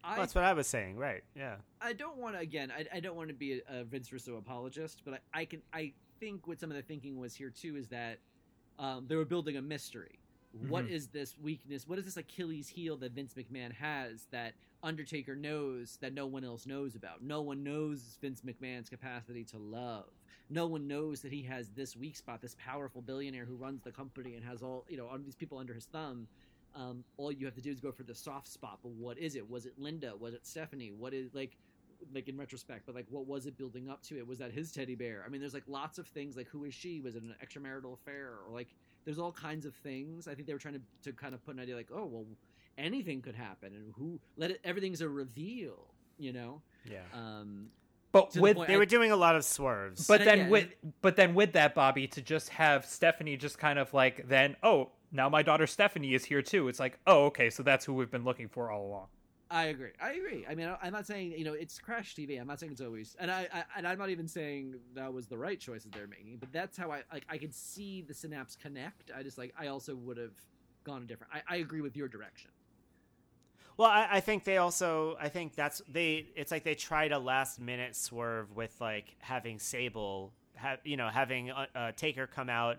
I, 0.05 0.17
that's 0.17 0.35
what 0.35 0.45
I 0.45 0.53
was 0.53 0.67
saying, 0.67 0.97
right? 0.97 1.23
Yeah. 1.37 1.57
I 1.81 1.93
don't 1.93 2.17
want 2.17 2.35
to 2.35 2.41
again. 2.41 2.73
I, 2.77 2.97
I 2.97 3.01
don't 3.01 3.15
want 3.15 3.29
to 3.29 3.35
be 3.35 3.61
a, 3.69 3.81
a, 3.81 3.85
Vince 3.85 4.13
Russo 4.13 4.37
apologist, 4.37 5.03
but 5.05 5.15
I, 5.15 5.41
I, 5.41 5.45
can. 5.45 5.63
I 5.73 5.93
think 6.19 6.47
what 6.47 6.59
some 6.59 6.71
of 6.71 6.77
the 6.77 6.83
thinking 6.83 7.19
was 7.19 7.35
here 7.35 7.51
too 7.51 7.77
is 7.77 7.89
that 7.89 8.19
um, 8.79 9.07
they 9.07 9.17
were 9.17 9.25
building 9.25 9.57
a 9.57 9.63
mystery. 9.63 10.19
Mm-hmm. 10.57 10.69
What 10.69 10.87
is 10.87 11.09
this 11.09 11.37
weakness? 11.43 11.87
What 11.87 11.99
is 11.99 12.05
this 12.05 12.17
Achilles 12.17 12.69
heel 12.69 12.97
that 12.99 13.13
Vince 13.13 13.35
McMahon 13.35 13.73
has 13.73 14.27
that 14.31 14.55
Undertaker 14.83 15.35
knows 15.35 15.99
that 16.01 16.13
no 16.13 16.27
one 16.27 16.45
else 16.45 16.67
knows 16.67 16.95
about? 16.95 17.23
No 17.23 17.41
one 17.41 17.63
knows 17.63 18.19
Vince 18.21 18.43
McMahon's 18.43 18.89
capacity 18.89 19.45
to 19.45 19.59
love. 19.59 20.07
No 20.51 20.67
one 20.67 20.87
knows 20.87 21.23
that 21.23 21.33
he 21.33 21.43
has 21.45 21.71
this 21.71 21.97
weak 21.97 22.17
spot, 22.17 22.43
this 22.43 22.57
powerful 22.59 23.01
billionaire 23.01 23.47
who 23.47 23.55
runs 23.55 23.81
the 23.83 23.93
company 23.93 24.35
and 24.35 24.45
has 24.45 24.63
all 24.63 24.85
you 24.89 24.97
know 24.97 25.07
all 25.07 25.19
these 25.19 25.37
people 25.37 25.59
under 25.59 25.73
his 25.73 25.87
thumb 25.87 26.29
um, 26.75 27.05
all 27.17 27.31
you 27.33 27.47
have 27.47 27.55
to 27.55 27.61
do 27.61 27.71
is 27.71 27.81
go 27.81 27.93
for 27.93 28.03
the 28.03 28.15
soft 28.15 28.49
spot. 28.49 28.79
But 28.83 28.93
what 28.93 29.19
is 29.19 29.37
it? 29.37 29.49
Was 29.49 29.67
it 29.67 29.75
Linda? 29.79 30.15
Was 30.19 30.35
it 30.35 30.47
Stephanie? 30.47 30.93
What 30.97 31.15
is 31.15 31.35
like? 31.35 31.57
like 32.13 32.29
in 32.29 32.37
retrospect, 32.37 32.85
but 32.85 32.97
like 32.97 33.07
what 33.11 33.29
was 33.29 33.47
it 33.47 33.57
building 33.57 33.89
up 33.89 34.03
to? 34.03 34.19
It 34.19 34.27
was 34.27 34.41
that 34.41 34.51
his 34.51 34.73
teddy 34.73 34.97
bear. 34.97 35.23
I 35.25 35.29
mean, 35.29 35.41
there's 35.41 35.55
like 35.55 35.69
lots 35.69 35.99
of 35.99 36.09
things 36.09 36.37
like 36.37 36.49
who 36.49 36.65
is 36.65 36.75
she? 36.75 37.01
Was 37.01 37.15
it 37.15 37.23
an 37.23 37.33
extramarital 37.41 37.93
affair 37.93 38.39
or 38.45 38.53
like 38.53 38.67
there's 39.05 39.19
all 39.19 39.33
kinds 39.33 39.67
of 39.67 39.75
things. 39.77 40.29
I 40.29 40.35
think 40.35 40.47
they 40.47 40.53
were 40.53 40.59
trying 40.59 40.75
to 40.75 40.81
to 41.05 41.13
kind 41.13 41.35
of 41.35 41.45
put 41.45 41.55
an 41.55 41.61
idea 41.61 41.77
like 41.77 41.89
oh 41.95 42.05
well 42.07 42.25
anything 42.79 43.21
could 43.21 43.35
happen 43.35 43.73
and 43.75 43.93
who 43.99 44.19
let 44.37 44.51
it 44.53 44.61
everything's 44.65 45.01
a 45.01 45.09
reveal, 45.09 45.87
you 46.19 46.33
know. 46.33 46.63
Yeah. 46.91 47.01
Um, 47.15 47.69
But 48.13 48.31
To 48.31 48.37
the 48.39 48.43
with 48.43 48.57
point- 48.57 48.69
they 48.69 48.77
were 48.77 48.87
doing 48.87 49.11
a 49.11 49.17
lot 49.17 49.37
of 49.37 49.45
swerves. 49.45 50.07
but 50.07 50.25
then 50.25 50.39
again- 50.41 50.51
with 50.51 50.69
but 51.01 51.17
then 51.17 51.35
with 51.35 51.53
that 51.53 51.75
Bobby 51.75 52.07
to 52.09 52.21
just 52.23 52.49
have 52.51 52.85
Stephanie 52.87 53.37
just 53.37 53.59
kind 53.59 53.79
of 53.79 53.93
like 53.95 54.29
then 54.29 54.57
oh 54.63 54.91
now 55.11 55.29
my 55.29 55.43
daughter 55.43 55.67
Stephanie 55.67 56.15
is 56.15 56.25
here 56.25 56.43
too. 56.43 56.69
It's 56.69 56.81
like 56.81 56.99
oh 57.07 57.27
okay 57.27 57.51
so 57.51 57.63
that's 57.63 57.85
who 57.85 57.95
we've 57.95 58.11
been 58.11 58.25
looking 58.25 58.49
for 58.49 58.71
all 58.71 58.87
along. 58.87 59.07
I 59.53 59.65
agree. 59.65 59.91
I 60.01 60.13
agree. 60.13 60.47
I 60.49 60.55
mean, 60.55 60.75
I'm 60.83 60.93
not 60.95 61.07
saying 61.07 61.35
you 61.37 61.45
know 61.45 61.53
it's 61.53 61.79
crash 61.79 62.15
TV. 62.15 62.41
I'm 62.41 62.47
not 62.47 62.59
saying 62.59 62.73
it's 62.73 62.81
always, 62.81 63.15
and 63.21 63.31
I, 63.31 63.47
I 63.53 63.65
and 63.77 63.87
I'm 63.87 63.99
not 63.99 64.09
even 64.09 64.27
saying 64.27 64.77
that 64.95 65.13
was 65.13 65.27
the 65.27 65.37
right 65.37 65.61
choices 65.61 65.91
they're 65.93 66.07
making. 66.07 66.39
But 66.39 66.53
that's 66.53 66.79
how 66.79 66.91
I 66.91 67.03
like. 67.13 67.27
I 67.29 67.37
could 67.37 67.55
see 67.55 68.01
the 68.01 68.15
synapse 68.15 68.57
connect. 68.57 69.11
I 69.15 69.23
just 69.23 69.37
like. 69.37 69.53
I 69.59 69.67
also 69.67 69.95
would 69.95 70.17
have 70.17 70.33
gone 70.85 71.03
a 71.03 71.05
different. 71.05 71.35
I, 71.35 71.43
I 71.47 71.57
agree 71.59 71.83
with 71.83 71.99
your 71.99 72.09
direction. 72.09 72.51
Well, 73.77 73.91
I, 73.91 74.09
I 74.11 74.21
think 74.21 74.45
they 74.45 74.57
also. 74.57 75.19
I 75.21 75.29
think 75.29 75.55
that's 75.55 75.83
they. 75.87 76.29
It's 76.35 76.51
like 76.51 76.65
they 76.65 76.75
tried 76.75 77.13
a 77.13 77.19
last 77.19 77.61
minute 77.61 77.95
swerve 77.95 78.57
with 78.57 78.75
like 78.81 79.17
having 79.19 79.59
Sable, 79.59 80.33
have 80.55 80.79
you 80.83 80.97
know, 80.97 81.09
having 81.09 81.51
uh, 81.51 81.67
uh, 81.75 81.93
Taker 81.95 82.27
come 82.27 82.49
out 82.49 82.79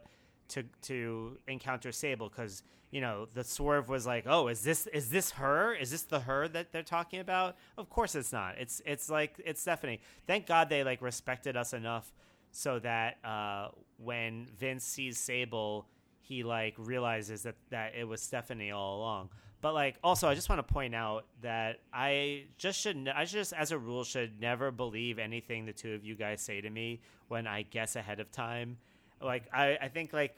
to 0.54 0.64
to 0.84 1.38
encounter 1.48 1.92
Sable 1.92 2.30
because 2.30 2.64
you 2.92 3.02
know 3.02 3.28
the 3.34 3.44
swerve 3.44 3.90
was 3.90 4.06
like, 4.06 4.26
oh, 4.28 4.48
is 4.48 4.62
this 4.62 4.88
is 4.88 5.10
this 5.10 5.32
her? 5.32 5.74
Is 5.74 5.92
this 5.92 6.04
the 6.04 6.22
her 6.22 6.48
that 6.48 6.72
they're 6.72 6.84
talking 6.84 7.20
about? 7.20 7.56
Of 7.78 7.90
course 7.90 8.16
it's 8.16 8.32
not. 8.32 8.56
It's 8.60 8.82
it's 8.86 9.10
like 9.10 9.42
it's 9.46 9.62
Stephanie. 9.62 10.00
Thank 10.28 10.46
God 10.46 10.70
they 10.70 10.84
like 10.84 11.02
respected 11.02 11.58
us 11.58 11.74
enough 11.74 12.14
so 12.52 12.80
that 12.80 13.18
uh, 13.26 13.70
when 13.98 14.48
Vince 14.58 14.86
sees 14.86 15.18
Sable, 15.18 15.88
he 16.22 16.44
like 16.44 16.76
realizes 16.78 17.44
that 17.44 17.56
that 17.72 17.94
it 17.98 18.08
was 18.08 18.22
Stephanie 18.22 18.72
all 18.72 19.00
along. 19.00 19.30
But 19.60 19.74
like 19.74 19.96
also, 20.04 20.28
I 20.28 20.36
just 20.36 20.50
want 20.50 20.60
to 20.60 20.74
point 20.74 20.94
out 20.94 21.26
that 21.42 21.80
I 21.92 22.44
just 22.58 22.80
should 22.80 23.10
I 23.16 23.26
just 23.26 23.54
as 23.54 23.72
a 23.72 23.78
rule 23.78 24.04
should 24.04 24.40
never 24.40 24.72
believe 24.72 25.18
anything 25.18 25.66
the 25.66 25.74
two 25.74 25.94
of 25.94 26.04
you 26.04 26.16
guys 26.16 26.42
say 26.42 26.62
to 26.62 26.70
me 26.70 27.00
when 27.28 27.48
I 27.48 27.64
guess 27.64 27.96
ahead 27.96 28.20
of 28.20 28.32
time. 28.32 28.78
Like 29.22 29.46
I 29.54 29.78
I 29.82 29.88
think 29.88 30.14
like 30.14 30.36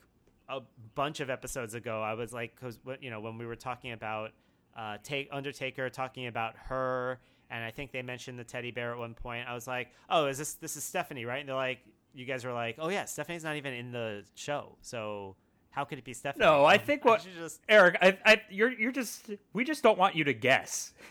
a 0.49 0.61
bunch 0.95 1.19
of 1.19 1.29
episodes 1.29 1.73
ago, 1.73 2.01
I 2.01 2.13
was 2.13 2.33
like, 2.33 2.55
because 2.55 2.79
you 3.01 3.09
know 3.09 3.19
when 3.19 3.37
we 3.37 3.45
were 3.45 3.55
talking 3.55 3.91
about 3.91 4.31
uh, 4.77 4.97
take 5.03 5.29
Undertaker 5.31 5.89
talking 5.89 6.27
about 6.27 6.55
her, 6.65 7.19
and 7.49 7.63
I 7.63 7.71
think 7.71 7.91
they 7.91 8.01
mentioned 8.01 8.37
the 8.37 8.43
teddy 8.43 8.71
bear 8.71 8.91
at 8.91 8.97
one 8.97 9.13
point. 9.13 9.47
I 9.47 9.53
was 9.53 9.67
like, 9.67 9.89
oh, 10.09 10.27
is 10.27 10.37
this 10.37 10.53
this 10.55 10.75
is 10.75 10.83
Stephanie, 10.83 11.25
right? 11.25 11.39
And 11.39 11.49
they're 11.49 11.55
like, 11.55 11.79
you 12.13 12.25
guys 12.25 12.45
were 12.45 12.53
like, 12.53 12.75
oh 12.79 12.89
yeah, 12.89 13.05
Stephanie's 13.05 13.43
not 13.43 13.55
even 13.55 13.73
in 13.73 13.91
the 13.91 14.23
show, 14.35 14.77
so 14.81 15.35
how 15.71 15.83
could 15.83 15.97
it 15.97 16.05
be 16.05 16.13
Stephanie? 16.13 16.45
No, 16.45 16.65
I 16.65 16.77
think 16.77 17.05
what 17.05 17.25
just 17.37 17.61
Eric, 17.67 17.97
I, 18.01 18.17
I, 18.25 18.41
you're 18.49 18.71
you're 18.71 18.91
just 18.91 19.29
we 19.53 19.63
just 19.63 19.83
don't 19.83 19.97
want 19.97 20.15
you 20.15 20.23
to 20.25 20.33
guess. 20.33 20.93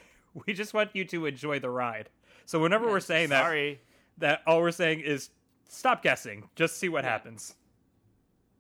We 0.48 0.52
just 0.52 0.74
want 0.74 0.90
you 0.94 1.04
to 1.04 1.26
enjoy 1.26 1.60
the 1.60 1.70
ride. 1.70 2.08
So 2.44 2.58
whenever 2.58 2.88
we're 2.88 2.98
saying 2.98 3.28
that, 3.28 3.42
sorry. 3.42 3.80
that 4.18 4.42
all 4.48 4.60
we're 4.60 4.72
saying 4.72 4.98
is 4.98 5.30
stop 5.68 6.02
guessing, 6.02 6.48
just 6.56 6.76
see 6.76 6.88
what 6.88 7.04
happens. 7.04 7.54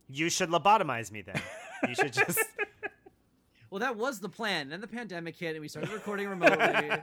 You 0.08 0.28
should 0.30 0.50
lobotomize 0.50 1.10
me 1.10 1.22
then. 1.22 1.40
You 1.88 1.94
should 1.94 2.12
just. 2.12 2.38
Well, 3.70 3.80
that 3.80 3.96
was 3.96 4.20
the 4.20 4.28
plan. 4.28 4.68
Then 4.68 4.80
the 4.80 4.86
pandemic 4.86 5.34
hit, 5.34 5.56
and 5.56 5.60
we 5.60 5.66
started 5.66 5.90
recording 5.90 6.28
remotely. 6.28 6.92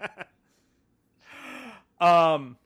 Um, 1.99 2.57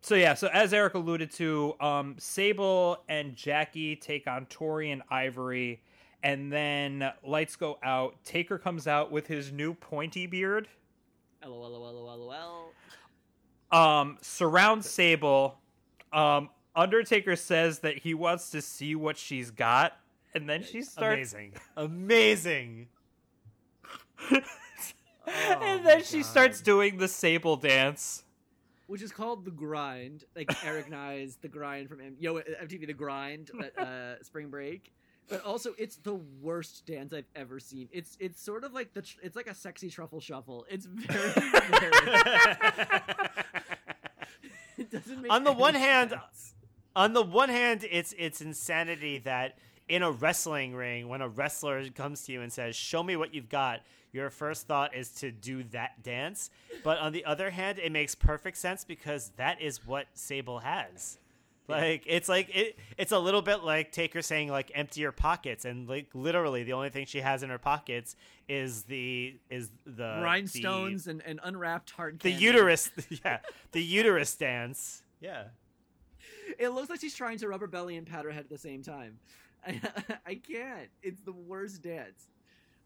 so 0.00 0.14
yeah, 0.14 0.34
so 0.34 0.48
as 0.48 0.72
Eric 0.72 0.94
alluded 0.94 1.30
to, 1.32 1.74
um, 1.80 2.16
Sable 2.18 3.02
and 3.08 3.36
Jackie 3.36 3.96
take 3.96 4.26
on 4.26 4.46
Tori 4.46 4.90
and 4.90 5.02
Ivory, 5.10 5.82
and 6.22 6.50
then 6.52 7.12
lights 7.22 7.56
go 7.56 7.78
out. 7.82 8.14
Taker 8.24 8.58
comes 8.58 8.86
out 8.86 9.12
with 9.12 9.26
his 9.26 9.52
new 9.52 9.74
pointy 9.74 10.26
beard. 10.26 10.68
lol, 11.44 11.70
lol, 11.70 12.04
lol, 12.04 12.72
lol. 13.70 13.78
Um, 13.78 14.16
surrounds 14.22 14.88
Sable. 14.88 15.58
Um, 16.12 16.48
Undertaker 16.78 17.34
says 17.34 17.80
that 17.80 17.98
he 17.98 18.14
wants 18.14 18.50
to 18.50 18.62
see 18.62 18.94
what 18.94 19.18
she's 19.18 19.50
got, 19.50 19.98
and 20.32 20.48
then 20.48 20.62
she 20.62 20.82
starts, 20.82 21.32
Amazing. 21.32 21.52
Amazing. 21.76 22.88
and 24.30 25.84
then 25.84 26.04
she 26.04 26.22
starts 26.22 26.60
doing 26.60 26.98
the 26.98 27.08
Sable 27.08 27.56
dance. 27.56 28.22
Which 28.86 29.02
is 29.02 29.10
called 29.10 29.44
the 29.44 29.50
grind, 29.50 30.22
like 30.36 30.50
Eric 30.64 30.88
Nies 30.88 31.36
the 31.42 31.48
grind 31.48 31.88
from 31.88 32.00
M- 32.00 32.16
Yo 32.20 32.36
MTV, 32.36 32.86
the 32.86 32.92
grind, 32.94 33.50
that, 33.60 33.78
uh, 34.18 34.22
Spring 34.22 34.48
Break. 34.48 34.92
But 35.28 35.44
also, 35.44 35.74
it's 35.76 35.96
the 35.96 36.14
worst 36.40 36.86
dance 36.86 37.12
I've 37.12 37.28
ever 37.36 37.58
seen. 37.60 37.88
It's 37.92 38.16
it's 38.18 38.40
sort 38.40 38.62
of 38.64 38.72
like 38.72 38.94
the 38.94 39.02
tr- 39.02 39.18
it's 39.22 39.36
like 39.36 39.46
a 39.46 39.54
sexy 39.54 39.90
truffle 39.90 40.20
shuffle. 40.20 40.64
It's 40.70 40.86
very, 40.86 41.32
very 41.32 41.92
it 44.78 44.90
doesn't 44.90 45.20
make 45.20 45.30
On 45.30 45.44
the 45.44 45.50
any 45.50 45.60
one 45.60 45.74
hand, 45.74 46.10
sense. 46.10 46.54
On 46.98 47.12
the 47.12 47.22
one 47.22 47.48
hand, 47.48 47.86
it's 47.88 48.12
it's 48.18 48.40
insanity 48.40 49.18
that 49.18 49.56
in 49.88 50.02
a 50.02 50.10
wrestling 50.10 50.74
ring, 50.74 51.08
when 51.08 51.22
a 51.22 51.28
wrestler 51.28 51.88
comes 51.90 52.24
to 52.24 52.32
you 52.32 52.42
and 52.42 52.52
says, 52.52 52.74
"Show 52.74 53.04
me 53.04 53.14
what 53.14 53.32
you've 53.32 53.48
got," 53.48 53.82
your 54.12 54.30
first 54.30 54.66
thought 54.66 54.96
is 54.96 55.10
to 55.10 55.30
do 55.30 55.62
that 55.70 56.02
dance. 56.02 56.50
But 56.82 56.98
on 56.98 57.12
the 57.12 57.24
other 57.24 57.50
hand, 57.50 57.78
it 57.78 57.92
makes 57.92 58.16
perfect 58.16 58.56
sense 58.56 58.84
because 58.84 59.30
that 59.36 59.62
is 59.62 59.86
what 59.86 60.08
Sable 60.14 60.58
has. 60.58 61.18
Like 61.68 62.02
it's 62.06 62.28
like 62.28 62.48
it, 62.52 62.78
it's 62.96 63.12
a 63.12 63.18
little 63.18 63.42
bit 63.42 63.62
like 63.62 63.92
Taker 63.92 64.20
saying 64.20 64.48
like 64.48 64.72
empty 64.74 65.02
your 65.02 65.12
pockets 65.12 65.66
and 65.66 65.88
like 65.88 66.08
literally 66.14 66.64
the 66.64 66.72
only 66.72 66.88
thing 66.90 67.06
she 67.06 67.20
has 67.20 67.44
in 67.44 67.50
her 67.50 67.58
pockets 67.58 68.16
is 68.48 68.84
the 68.84 69.36
is 69.50 69.70
the 69.84 70.18
rhinestones 70.22 71.06
and, 71.06 71.22
and 71.26 71.38
unwrapped 71.44 71.90
hard 71.90 72.18
the, 72.20 72.24
the 72.24 72.30
candy. 72.30 72.44
uterus 72.46 72.90
yeah 73.24 73.38
the 73.72 73.82
uterus 73.82 74.34
dance 74.34 75.02
yeah 75.20 75.44
It 76.58 76.70
looks 76.70 76.90
like 76.90 77.00
she's 77.00 77.14
trying 77.14 77.38
to 77.38 77.48
rubber 77.48 77.66
belly 77.66 77.96
and 77.96 78.06
pat 78.06 78.24
her 78.24 78.30
head 78.30 78.44
at 78.44 78.50
the 78.50 78.58
same 78.58 78.82
time. 78.82 79.18
I, 79.66 79.80
I 80.26 80.34
can't. 80.34 80.88
It's 81.02 81.20
the 81.22 81.32
worst 81.32 81.82
dance. 81.82 82.28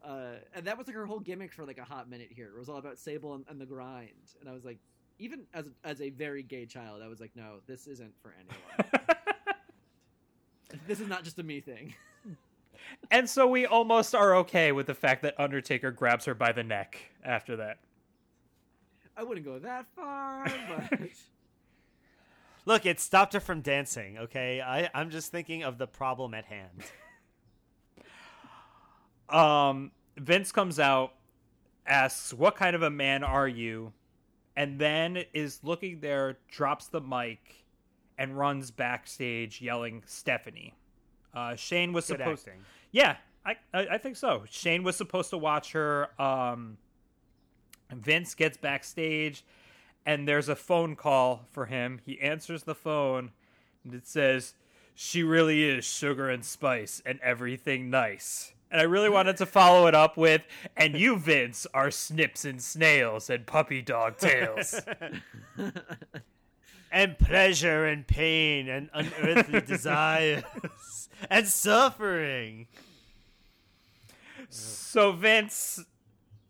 Uh, 0.04 0.34
and 0.54 0.66
that 0.66 0.76
was 0.76 0.86
like 0.86 0.96
her 0.96 1.06
whole 1.06 1.20
gimmick 1.20 1.52
for 1.52 1.64
like 1.64 1.78
a 1.78 1.84
hot 1.84 2.10
minute 2.10 2.28
here. 2.30 2.50
It 2.54 2.58
was 2.58 2.68
all 2.68 2.78
about 2.78 2.98
Sable 2.98 3.34
and, 3.34 3.44
and 3.48 3.60
the 3.60 3.66
grind. 3.66 4.10
And 4.40 4.48
I 4.48 4.52
was 4.52 4.64
like, 4.64 4.78
even 5.18 5.42
as 5.54 5.66
as 5.84 6.00
a 6.00 6.10
very 6.10 6.42
gay 6.42 6.66
child, 6.66 7.02
I 7.02 7.08
was 7.08 7.20
like, 7.20 7.30
no, 7.36 7.58
this 7.66 7.86
isn't 7.86 8.12
for 8.20 8.34
anyone. 8.38 9.16
this 10.86 11.00
is 11.00 11.08
not 11.08 11.22
just 11.22 11.38
a 11.38 11.42
me 11.42 11.60
thing. 11.60 11.94
And 13.10 13.30
so 13.30 13.46
we 13.46 13.64
almost 13.64 14.14
are 14.14 14.34
okay 14.36 14.72
with 14.72 14.86
the 14.86 14.94
fact 14.94 15.22
that 15.22 15.38
Undertaker 15.38 15.90
grabs 15.92 16.24
her 16.24 16.34
by 16.34 16.52
the 16.52 16.64
neck 16.64 16.98
after 17.24 17.56
that. 17.56 17.78
I 19.16 19.22
wouldn't 19.22 19.46
go 19.46 19.58
that 19.60 19.86
far, 19.94 20.44
but 20.68 20.98
Look, 22.64 22.86
it 22.86 23.00
stopped 23.00 23.32
her 23.32 23.40
from 23.40 23.60
dancing, 23.60 24.18
okay? 24.18 24.60
I, 24.60 24.88
I'm 24.94 25.10
just 25.10 25.32
thinking 25.32 25.62
of 25.64 25.78
the 25.78 25.86
problem 25.86 26.34
at 26.34 26.44
hand. 26.46 26.70
Um, 29.28 29.92
Vince 30.18 30.52
comes 30.52 30.78
out, 30.78 31.14
asks, 31.86 32.34
"What 32.34 32.54
kind 32.56 32.76
of 32.76 32.82
a 32.82 32.90
man 32.90 33.24
are 33.24 33.48
you?" 33.48 33.92
And 34.56 34.78
then 34.78 35.24
is 35.32 35.60
looking 35.62 36.00
there, 36.00 36.36
drops 36.50 36.88
the 36.88 37.00
mic, 37.00 37.64
and 38.18 38.36
runs 38.36 38.70
backstage 38.70 39.62
yelling, 39.62 40.02
"Stephanie." 40.04 40.74
Uh, 41.32 41.56
Shane 41.56 41.94
was 41.94 42.06
Good 42.08 42.18
supposed, 42.18 42.46
acting. 42.46 42.62
yeah, 42.90 43.16
I, 43.46 43.56
I 43.72 43.86
I 43.92 43.98
think 43.98 44.16
so. 44.16 44.44
Shane 44.50 44.82
was 44.82 44.96
supposed 44.96 45.30
to 45.30 45.38
watch 45.38 45.72
her. 45.72 46.08
Um, 46.20 46.76
Vince 47.90 48.34
gets 48.34 48.58
backstage, 48.58 49.44
and 50.04 50.26
there's 50.26 50.48
a 50.48 50.56
phone 50.56 50.96
call 50.96 51.46
for 51.50 51.66
him. 51.66 52.00
He 52.04 52.20
answers 52.20 52.64
the 52.64 52.74
phone, 52.74 53.30
and 53.84 53.94
it 53.94 54.06
says, 54.06 54.54
"She 54.94 55.22
really 55.22 55.64
is 55.64 55.84
sugar 55.84 56.28
and 56.28 56.44
spice 56.44 57.02
and 57.04 57.20
everything 57.20 57.90
nice." 57.90 58.52
And 58.70 58.80
I 58.80 58.84
really 58.84 59.10
wanted 59.10 59.36
to 59.36 59.46
follow 59.46 59.86
it 59.86 59.94
up 59.94 60.16
with, 60.16 60.42
"And 60.76 60.96
you, 60.96 61.18
Vince, 61.18 61.66
are 61.74 61.90
snips 61.90 62.44
and 62.44 62.62
snails 62.62 63.28
and 63.30 63.46
puppy 63.46 63.82
dog 63.82 64.16
tails." 64.18 64.80
And 66.94 67.18
pleasure 67.18 67.86
and 67.86 68.06
pain 68.06 68.68
and 68.68 68.90
unearthly 68.92 69.60
desires 69.66 71.08
and 71.30 71.48
suffering. 71.48 72.66
so 74.50 75.12
Vince, 75.12 75.80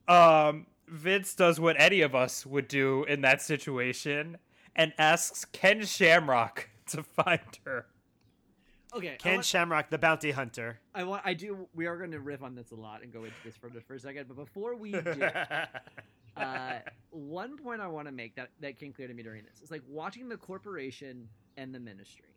um, 0.09 0.67
Vince 0.93 1.35
does 1.35 1.59
what 1.59 1.75
any 1.79 2.03
of 2.03 2.15
us 2.15 2.45
would 2.45 2.69
do 2.69 3.05
in 3.05 3.23
that 3.23 3.41
situation, 3.41 4.37
and 4.77 4.93
asks 4.99 5.45
Ken 5.47 5.85
Shamrock 5.85 6.69
to 6.89 7.03
find 7.03 7.41
her. 7.65 7.87
okay. 8.95 9.17
Ken 9.19 9.37
want, 9.37 9.47
Shamrock, 9.47 9.91
the 9.91 9.99
bounty 9.99 10.33
hunter. 10.33 10.79
I 10.95 11.05
want. 11.05 11.23
I 11.25 11.33
do. 11.35 11.67
We 11.75 11.87
are 11.87 11.97
going 11.97 12.11
to 12.11 12.21
riff 12.21 12.43
on 12.43 12.55
this 12.55 12.73
a 12.73 12.75
lot 12.75 13.03
and 13.03 13.13
go 13.13 13.25
into 13.25 13.37
this 13.45 13.57
further 13.57 13.81
for 13.81 13.95
a 13.95 14.01
second. 14.01 14.29
But 14.29 14.37
before 14.37 14.77
we 14.77 14.93
do, 14.93 15.29
uh, 16.37 16.79
one 17.11 17.57
point 17.57 17.81
I 17.81 17.87
want 17.87 18.07
to 18.09 18.13
make 18.13 18.37
that 18.37 18.51
that 18.61 18.79
came 18.79 18.93
clear 18.93 19.09
to 19.09 19.15
me 19.15 19.23
during 19.23 19.45
this 19.45 19.63
is 19.63 19.71
like 19.71 19.83
watching 19.89 20.29
the 20.29 20.37
corporation 20.37 21.29
and 21.57 21.75
the 21.75 21.81
ministry. 21.81 22.32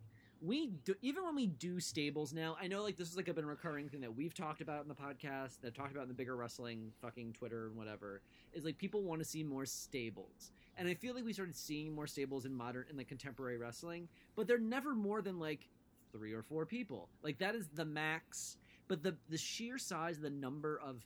We 0.45 0.67
do, 0.83 0.95
even 1.01 1.23
when 1.23 1.35
we 1.35 1.47
do 1.47 1.79
stables 1.79 2.33
now, 2.33 2.55
I 2.61 2.67
know 2.67 2.83
like 2.83 2.97
this 2.97 3.09
is 3.09 3.15
like 3.17 3.27
a 3.29 3.33
been 3.33 3.45
recurring 3.45 3.89
thing 3.89 4.01
that 4.01 4.15
we've 4.15 4.33
talked 4.33 4.61
about 4.61 4.83
in 4.83 4.87
the 4.89 4.93
podcast, 4.95 5.61
that 5.61 5.67
I've 5.67 5.73
talked 5.73 5.91
about 5.91 6.03
in 6.03 6.07
the 6.09 6.13
bigger 6.13 6.35
wrestling 6.35 6.91
fucking 7.01 7.33
Twitter 7.33 7.67
and 7.67 7.75
whatever. 7.75 8.21
Is 8.53 8.63
like 8.65 8.77
people 8.77 9.01
want 9.01 9.19
to 9.21 9.25
see 9.25 9.43
more 9.43 9.65
stables, 9.65 10.51
and 10.77 10.87
I 10.87 10.93
feel 10.93 11.15
like 11.15 11.25
we 11.25 11.33
started 11.33 11.55
seeing 11.55 11.93
more 11.95 12.05
stables 12.07 12.45
in 12.45 12.53
modern 12.53 12.85
in 12.89 12.97
like 12.97 13.07
contemporary 13.07 13.57
wrestling, 13.57 14.07
but 14.35 14.45
they're 14.45 14.59
never 14.59 14.93
more 14.93 15.21
than 15.21 15.39
like 15.39 15.67
three 16.11 16.33
or 16.33 16.43
four 16.43 16.65
people. 16.65 17.09
Like 17.23 17.37
that 17.39 17.55
is 17.55 17.67
the 17.73 17.85
max. 17.85 18.57
But 18.87 19.01
the 19.01 19.15
the 19.29 19.37
sheer 19.37 19.77
size, 19.79 20.19
the 20.19 20.29
number 20.29 20.79
of 20.85 21.03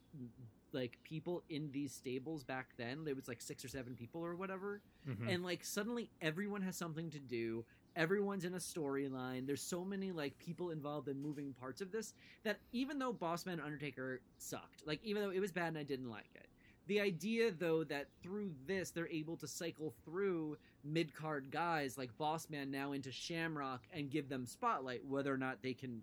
like 0.73 0.99
people 1.03 1.43
in 1.49 1.71
these 1.71 1.93
stables 1.93 2.43
back 2.43 2.67
then, 2.77 3.03
there 3.05 3.15
was 3.15 3.27
like 3.27 3.41
six 3.41 3.63
or 3.63 3.69
seven 3.69 3.95
people 3.95 4.23
or 4.23 4.35
whatever, 4.35 4.81
Mhm. 5.07 5.33
and 5.33 5.43
like 5.43 5.63
suddenly 5.63 6.09
everyone 6.21 6.61
has 6.61 6.75
something 6.75 7.09
to 7.11 7.19
do. 7.19 7.63
Everyone's 7.95 8.45
in 8.45 8.53
a 8.53 8.57
storyline. 8.57 9.45
There's 9.45 9.61
so 9.61 9.83
many 9.83 10.11
like 10.11 10.37
people 10.37 10.69
involved 10.71 11.07
in 11.07 11.21
moving 11.21 11.53
parts 11.59 11.81
of 11.81 11.91
this 11.91 12.13
that 12.43 12.59
even 12.71 12.99
though 12.99 13.13
Bossman 13.13 13.63
Undertaker 13.63 14.21
sucked, 14.37 14.85
like 14.85 15.03
even 15.03 15.21
though 15.21 15.31
it 15.31 15.39
was 15.39 15.51
bad 15.51 15.69
and 15.69 15.77
I 15.77 15.83
didn't 15.83 16.09
like 16.09 16.29
it, 16.35 16.47
the 16.87 16.99
idea 16.99 17.51
though 17.51 17.83
that 17.85 18.07
through 18.23 18.51
this 18.65 18.89
they're 18.89 19.07
able 19.09 19.37
to 19.37 19.47
cycle 19.47 19.93
through 20.03 20.57
mid 20.83 21.13
card 21.13 21.51
guys 21.51 21.97
like 21.97 22.09
Bossman 22.17 22.69
now 22.69 22.93
into 22.93 23.11
Shamrock 23.11 23.83
and 23.93 24.09
give 24.09 24.29
them 24.29 24.45
spotlight, 24.45 25.05
whether 25.05 25.33
or 25.33 25.37
not 25.37 25.61
they 25.61 25.73
can 25.73 26.01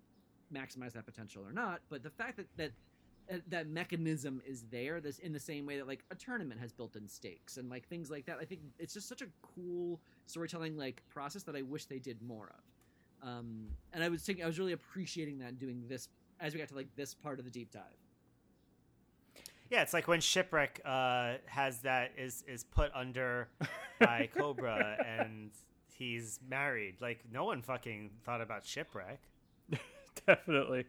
maximize 0.55 0.93
that 0.93 1.07
potential 1.07 1.43
or 1.45 1.53
not. 1.53 1.81
But 1.89 2.03
the 2.03 2.11
fact 2.11 2.37
that 2.37 2.47
that 2.57 2.73
uh, 3.33 3.39
that 3.49 3.67
mechanism 3.69 4.41
is 4.47 4.65
there, 4.71 5.01
this 5.01 5.19
in 5.19 5.33
the 5.33 5.41
same 5.41 5.67
way 5.67 5.77
that 5.77 5.89
like 5.89 6.05
a 6.11 6.15
tournament 6.15 6.61
has 6.61 6.73
built-in 6.73 7.09
stakes 7.09 7.57
and 7.57 7.69
like 7.69 7.89
things 7.89 8.11
like 8.11 8.25
that. 8.27 8.39
I 8.41 8.45
think 8.45 8.61
it's 8.79 8.95
just 8.95 9.09
such 9.09 9.23
a 9.23 9.27
cool 9.43 10.01
storytelling 10.27 10.77
like 10.77 11.03
process 11.09 11.43
that 11.45 11.57
I 11.57 11.63
wish 11.63 11.87
they 11.87 11.99
did 11.99 12.23
more 12.23 12.53
of. 12.53 13.29
Um, 13.29 13.69
and 13.93 14.05
I 14.05 14.09
was 14.09 14.23
thinking, 14.23 14.45
I 14.45 14.47
was 14.47 14.59
really 14.59 14.73
appreciating 14.73 15.39
that 15.39 15.59
doing 15.59 15.85
this 15.89 16.09
as 16.39 16.53
we 16.53 16.59
got 16.59 16.69
to 16.69 16.75
like 16.75 16.95
this 16.97 17.15
part 17.15 17.39
of 17.39 17.45
the 17.45 17.51
deep 17.51 17.71
dive. 17.73 17.83
Yeah, 19.71 19.83
it's 19.83 19.93
like 19.93 20.07
when 20.07 20.21
shipwreck 20.21 20.81
uh, 20.85 21.35
has 21.47 21.81
that 21.81 22.13
is 22.17 22.45
is 22.47 22.63
put 22.65 22.91
under 22.95 23.49
by 23.99 24.29
Cobra 24.37 24.97
and 25.05 25.51
he's 25.93 26.39
married. 26.49 26.97
Like 27.01 27.25
no 27.33 27.45
one 27.45 27.63
fucking 27.63 28.11
thought 28.25 28.41
about 28.41 28.65
shipwreck. 28.65 29.21
Definitely. 30.27 30.85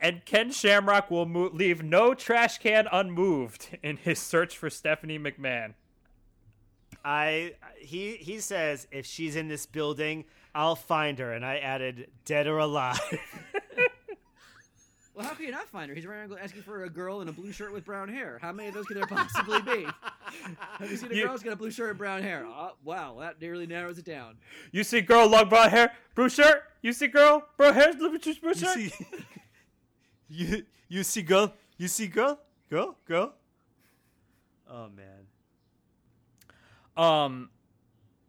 And 0.00 0.24
Ken 0.24 0.52
Shamrock 0.52 1.10
will 1.10 1.26
mo- 1.26 1.50
leave 1.52 1.82
no 1.82 2.14
trash 2.14 2.58
can 2.58 2.86
unmoved 2.92 3.76
in 3.82 3.96
his 3.96 4.20
search 4.20 4.56
for 4.56 4.70
Stephanie 4.70 5.18
McMahon. 5.18 5.74
I 7.04 7.54
he 7.78 8.16
he 8.16 8.40
says 8.40 8.86
if 8.90 9.04
she's 9.06 9.36
in 9.36 9.48
this 9.48 9.66
building, 9.66 10.24
I'll 10.54 10.76
find 10.76 11.18
her, 11.18 11.32
and 11.32 11.44
I 11.44 11.58
added 11.58 12.08
dead 12.24 12.46
or 12.46 12.58
alive. 12.58 13.00
Well, 15.14 15.24
how 15.24 15.34
can 15.34 15.44
you 15.44 15.52
not 15.52 15.68
find 15.68 15.88
her? 15.88 15.94
He's 15.94 16.04
around 16.04 16.34
asking 16.40 16.62
for 16.62 16.82
a 16.82 16.90
girl 16.90 17.20
in 17.20 17.28
a 17.28 17.32
blue 17.32 17.52
shirt 17.52 17.72
with 17.72 17.84
brown 17.84 18.08
hair. 18.08 18.40
How 18.42 18.50
many 18.50 18.68
of 18.68 18.74
those 18.74 18.84
could 18.86 18.96
there 18.96 19.06
possibly 19.06 19.62
be? 19.62 19.86
Have 20.78 20.90
you 20.90 20.96
seen 20.96 21.12
a 21.12 21.14
girl 21.14 21.30
who's 21.30 21.42
got 21.44 21.52
a 21.52 21.56
blue 21.56 21.70
shirt 21.70 21.90
and 21.90 21.98
brown 21.98 22.20
hair? 22.20 22.44
Oh, 22.44 22.72
wow, 22.82 23.16
that 23.20 23.40
nearly 23.40 23.64
narrows 23.64 23.96
it 23.96 24.04
down. 24.04 24.38
You 24.72 24.82
see 24.82 25.02
girl, 25.02 25.28
long 25.28 25.48
blonde 25.48 25.70
hair, 25.70 25.92
blue 26.16 26.28
shirt. 26.28 26.64
You 26.82 26.92
see 26.92 27.06
girl, 27.06 27.46
brown 27.56 27.74
hair, 27.74 27.94
blue 27.94 28.18
blue 28.18 28.18
you 28.24 28.54
shirt. 28.54 28.74
see, 28.74 28.92
you 30.28 30.64
you 30.88 31.04
see 31.04 31.22
girl, 31.22 31.52
you 31.78 31.86
see 31.86 32.08
girl, 32.08 32.40
girl, 32.68 32.96
girl. 33.06 33.34
Oh 34.68 34.88
man. 34.88 35.23
Um, 36.96 37.50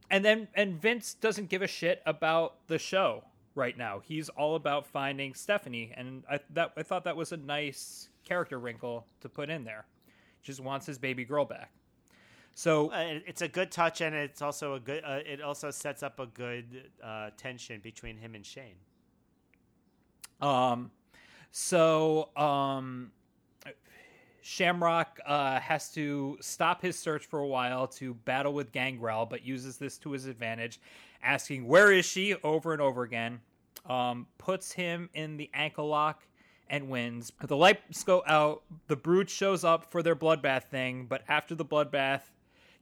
and 0.09 0.24
then 0.24 0.47
and 0.55 0.80
Vince 0.80 1.13
doesn't 1.13 1.49
give 1.49 1.61
a 1.61 1.68
shit 1.68 2.01
about 2.05 2.68
the 2.68 2.78
show 2.78 3.24
right 3.55 3.78
now. 3.78 4.01
He's 4.03 4.30
all 4.30 4.55
about 4.55 4.86
finding 4.88 5.34
Stephanie, 5.34 5.93
and 5.95 6.24
I 6.30 6.39
that 6.51 6.74
I 6.78 6.84
thought 6.84 7.03
that 7.05 7.16
was 7.16 7.32
a 7.32 7.38
nice 7.38 8.09
character 8.24 8.59
wrinkle 8.59 9.05
to 9.22 9.30
put 9.30 9.49
in 9.49 9.63
there. 9.63 9.86
Just 10.41 10.59
wants 10.59 10.86
his 10.86 10.97
baby 10.97 11.26
girl 11.26 11.45
back. 11.45 11.72
So 12.53 12.91
Uh, 12.91 13.20
it's 13.26 13.41
a 13.41 13.47
good 13.47 13.72
touch, 13.72 14.01
and 14.01 14.16
it's 14.16 14.41
also 14.41 14.76
a 14.76 14.80
good. 14.80 15.03
Uh, 15.03 15.20
it 15.26 15.41
also 15.41 15.72
sets 15.72 16.03
up 16.03 16.20
a 16.20 16.26
good 16.26 16.89
uh, 17.03 17.32
tension 17.38 17.82
between 17.82 18.18
him 18.18 18.36
and 18.36 18.45
Shane. 18.45 18.78
Um, 20.41 20.91
so 21.51 22.30
um, 22.36 23.11
Shamrock 24.48 25.20
uh, 25.26 25.60
has 25.60 25.89
to 25.93 26.38
stop 26.39 26.84
his 26.84 27.00
search 27.00 27.26
for 27.26 27.39
a 27.39 27.48
while 27.48 27.88
to 27.88 28.14
battle 28.14 28.54
with 28.54 28.72
Gangrel, 28.72 29.26
but 29.26 29.43
uses 29.43 29.80
this 29.80 29.98
to 29.98 30.12
his 30.12 30.28
advantage, 30.28 30.80
asking 31.24 31.66
"Where 31.66 31.91
is 31.91 32.06
she?" 32.06 32.36
over 32.36 32.72
and 32.72 32.80
over 32.80 33.02
again. 33.02 33.41
Um, 33.88 34.28
puts 34.38 34.72
him 34.72 35.10
in 35.16 35.38
the 35.38 35.50
ankle 35.56 35.88
lock 35.88 36.28
and 36.70 36.91
wins. 36.91 37.32
The 37.41 37.58
lights 37.58 38.04
go 38.04 38.22
out. 38.28 38.62
The 38.86 38.96
Brood 38.96 39.32
shows 39.32 39.64
up 39.64 39.91
for 39.91 40.04
their 40.04 40.16
bloodbath 40.16 40.66
thing, 40.66 41.08
but 41.10 41.24
after 41.28 41.56
the 41.56 41.66
bloodbath, 41.66 42.22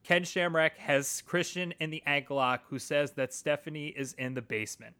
Ken 0.03 0.25
Shamrock 0.25 0.75
has 0.79 1.21
Christian 1.21 1.73
in 1.79 1.91
the 1.91 2.03
ankle 2.05 2.35
lock, 2.35 2.65
who 2.67 2.77
says 2.77 3.13
that 3.13 3.33
Stephanie 3.33 3.93
is 3.95 4.11
in 4.17 4.33
the 4.33 4.41
basement. 4.41 4.95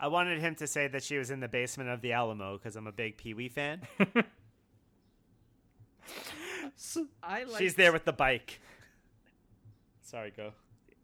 I 0.00 0.08
wanted 0.08 0.40
him 0.40 0.56
to 0.56 0.66
say 0.66 0.88
that 0.88 1.04
she 1.04 1.16
was 1.16 1.30
in 1.30 1.38
the 1.38 1.46
basement 1.46 1.90
of 1.90 2.00
the 2.00 2.12
Alamo 2.12 2.58
because 2.58 2.74
I'm 2.74 2.88
a 2.88 2.92
big 2.92 3.18
Pee 3.18 3.34
Wee 3.34 3.48
fan. 3.48 3.82
I 7.22 7.44
like 7.44 7.58
She's 7.58 7.74
there 7.74 7.92
with 7.92 8.04
the 8.04 8.12
bike. 8.12 8.60
Sorry, 10.02 10.30
go. 10.36 10.52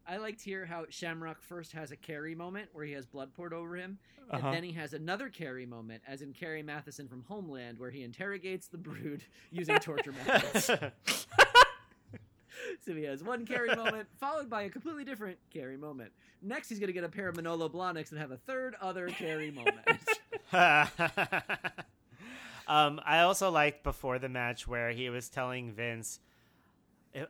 I 0.07 0.17
liked 0.17 0.41
here 0.41 0.65
how 0.65 0.85
Shamrock 0.89 1.41
first 1.41 1.71
has 1.73 1.91
a 1.91 1.95
carry 1.95 2.33
moment 2.33 2.69
where 2.73 2.83
he 2.85 2.93
has 2.93 3.05
blood 3.05 3.33
poured 3.35 3.53
over 3.53 3.75
him, 3.75 3.99
and 4.31 4.41
Uh-huh. 4.41 4.51
then 4.51 4.63
he 4.63 4.71
has 4.73 4.93
another 4.93 5.29
carry 5.29 5.65
moment, 5.67 6.01
as 6.07 6.21
in 6.23 6.33
Carrie 6.33 6.63
Mathison 6.63 7.07
from 7.07 7.23
Homeland, 7.27 7.77
where 7.79 7.91
he 7.91 8.03
interrogates 8.03 8.67
the 8.67 8.77
Brood 8.79 9.21
using 9.51 9.77
torture 9.79 10.11
methods. 10.11 10.65
so 12.85 12.93
he 12.95 13.03
has 13.03 13.23
one 13.23 13.45
carry 13.45 13.75
moment 13.75 14.07
followed 14.19 14.49
by 14.49 14.63
a 14.63 14.69
completely 14.69 15.03
different 15.05 15.37
carry 15.53 15.77
moment. 15.77 16.11
Next, 16.41 16.69
he's 16.69 16.79
going 16.79 16.87
to 16.87 16.93
get 16.93 17.03
a 17.03 17.09
pair 17.09 17.27
of 17.27 17.35
Manolo 17.35 17.69
Blahniks 17.69 18.11
and 18.11 18.19
have 18.19 18.31
a 18.31 18.37
third 18.37 18.75
other 18.81 19.09
carry 19.09 19.51
moment. 19.51 19.77
Um, 22.69 23.01
I 23.05 23.19
also 23.19 23.49
liked 23.51 23.83
before 23.83 24.19
the 24.19 24.29
match 24.29 24.67
where 24.67 24.91
he 24.91 25.09
was 25.09 25.27
telling 25.27 25.73
Vince, 25.73 26.19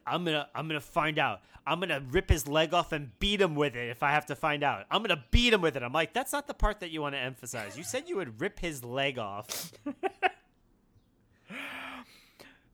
"I'm 0.05 0.25
gonna, 0.25 0.47
I'm 0.53 0.67
gonna 0.67 0.79
find 0.79 1.17
out. 1.17 1.41
I'm 1.65 1.79
gonna 1.79 2.03
rip 2.11 2.29
his 2.29 2.47
leg 2.47 2.73
off 2.73 2.91
and 2.91 3.17
beat 3.19 3.41
him 3.41 3.55
with 3.55 3.75
it 3.75 3.89
if 3.89 4.03
I 4.03 4.11
have 4.11 4.25
to 4.27 4.35
find 4.35 4.63
out. 4.63 4.85
I'm 4.91 5.01
gonna 5.01 5.23
beat 5.31 5.53
him 5.53 5.61
with 5.61 5.75
it." 5.75 5.83
I'm 5.83 5.93
like, 5.93 6.13
that's 6.13 6.33
not 6.33 6.47
the 6.47 6.53
part 6.53 6.81
that 6.81 6.91
you 6.91 7.01
want 7.01 7.15
to 7.15 7.19
emphasize. 7.19 7.77
You 7.77 7.83
said 7.83 8.07
you 8.07 8.17
would 8.17 8.39
rip 8.39 8.59
his 8.59 8.83
leg 8.83 9.17
off. 9.17 9.71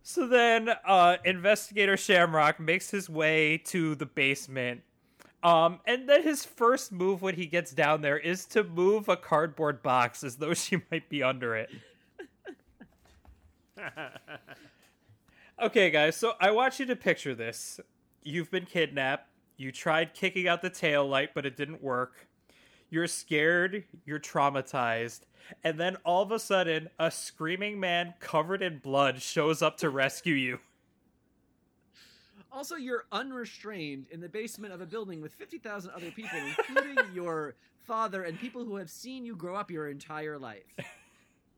So 0.07 0.27
then, 0.27 0.69
uh, 0.85 1.17
investigator 1.25 1.97
Shamrock 1.97 2.59
makes 2.59 2.91
his 2.91 3.09
way 3.09 3.57
to 3.65 3.95
the 3.95 4.05
basement. 4.05 4.83
Um, 5.41 5.79
and 5.87 6.07
then 6.07 6.21
his 6.21 6.45
first 6.45 6.91
move 6.91 7.23
when 7.23 7.33
he 7.33 7.47
gets 7.47 7.71
down 7.71 8.01
there 8.01 8.19
is 8.19 8.45
to 8.45 8.63
move 8.63 9.09
a 9.09 9.17
cardboard 9.17 9.81
box 9.81 10.23
as 10.23 10.35
though 10.35 10.53
she 10.55 10.83
might 10.91 11.09
be 11.09 11.23
under 11.23 11.55
it. 11.55 11.71
okay, 15.61 15.89
guys, 15.89 16.15
so 16.15 16.33
I 16.39 16.51
want 16.51 16.79
you 16.79 16.85
to 16.87 16.95
picture 16.95 17.35
this. 17.35 17.79
You've 18.23 18.51
been 18.51 18.65
kidnapped. 18.65 19.29
You 19.57 19.71
tried 19.71 20.13
kicking 20.13 20.47
out 20.47 20.61
the 20.61 20.69
tail 20.69 21.07
light, 21.07 21.29
but 21.33 21.45
it 21.45 21.55
didn't 21.55 21.81
work. 21.81 22.27
You're 22.89 23.07
scared, 23.07 23.83
you're 24.05 24.19
traumatized, 24.19 25.21
and 25.63 25.79
then 25.79 25.97
all 26.05 26.21
of 26.21 26.31
a 26.31 26.39
sudden, 26.39 26.89
a 26.99 27.09
screaming 27.09 27.79
man 27.79 28.13
covered 28.19 28.61
in 28.61 28.79
blood 28.79 29.21
shows 29.21 29.61
up 29.61 29.77
to 29.77 29.89
rescue 29.89 30.35
you. 30.35 30.59
Also, 32.51 32.75
you're 32.75 33.05
unrestrained 33.11 34.05
in 34.11 34.21
the 34.21 34.29
basement 34.29 34.73
of 34.73 34.79
a 34.81 34.85
building 34.85 35.21
with 35.21 35.33
50,000 35.33 35.91
other 35.91 36.11
people, 36.11 36.39
including 36.39 36.97
your 37.13 37.55
father 37.85 38.23
and 38.23 38.39
people 38.39 38.63
who 38.63 38.77
have 38.77 38.89
seen 38.89 39.25
you 39.25 39.35
grow 39.35 39.55
up 39.55 39.69
your 39.69 39.89
entire 39.89 40.37
life. 40.37 40.63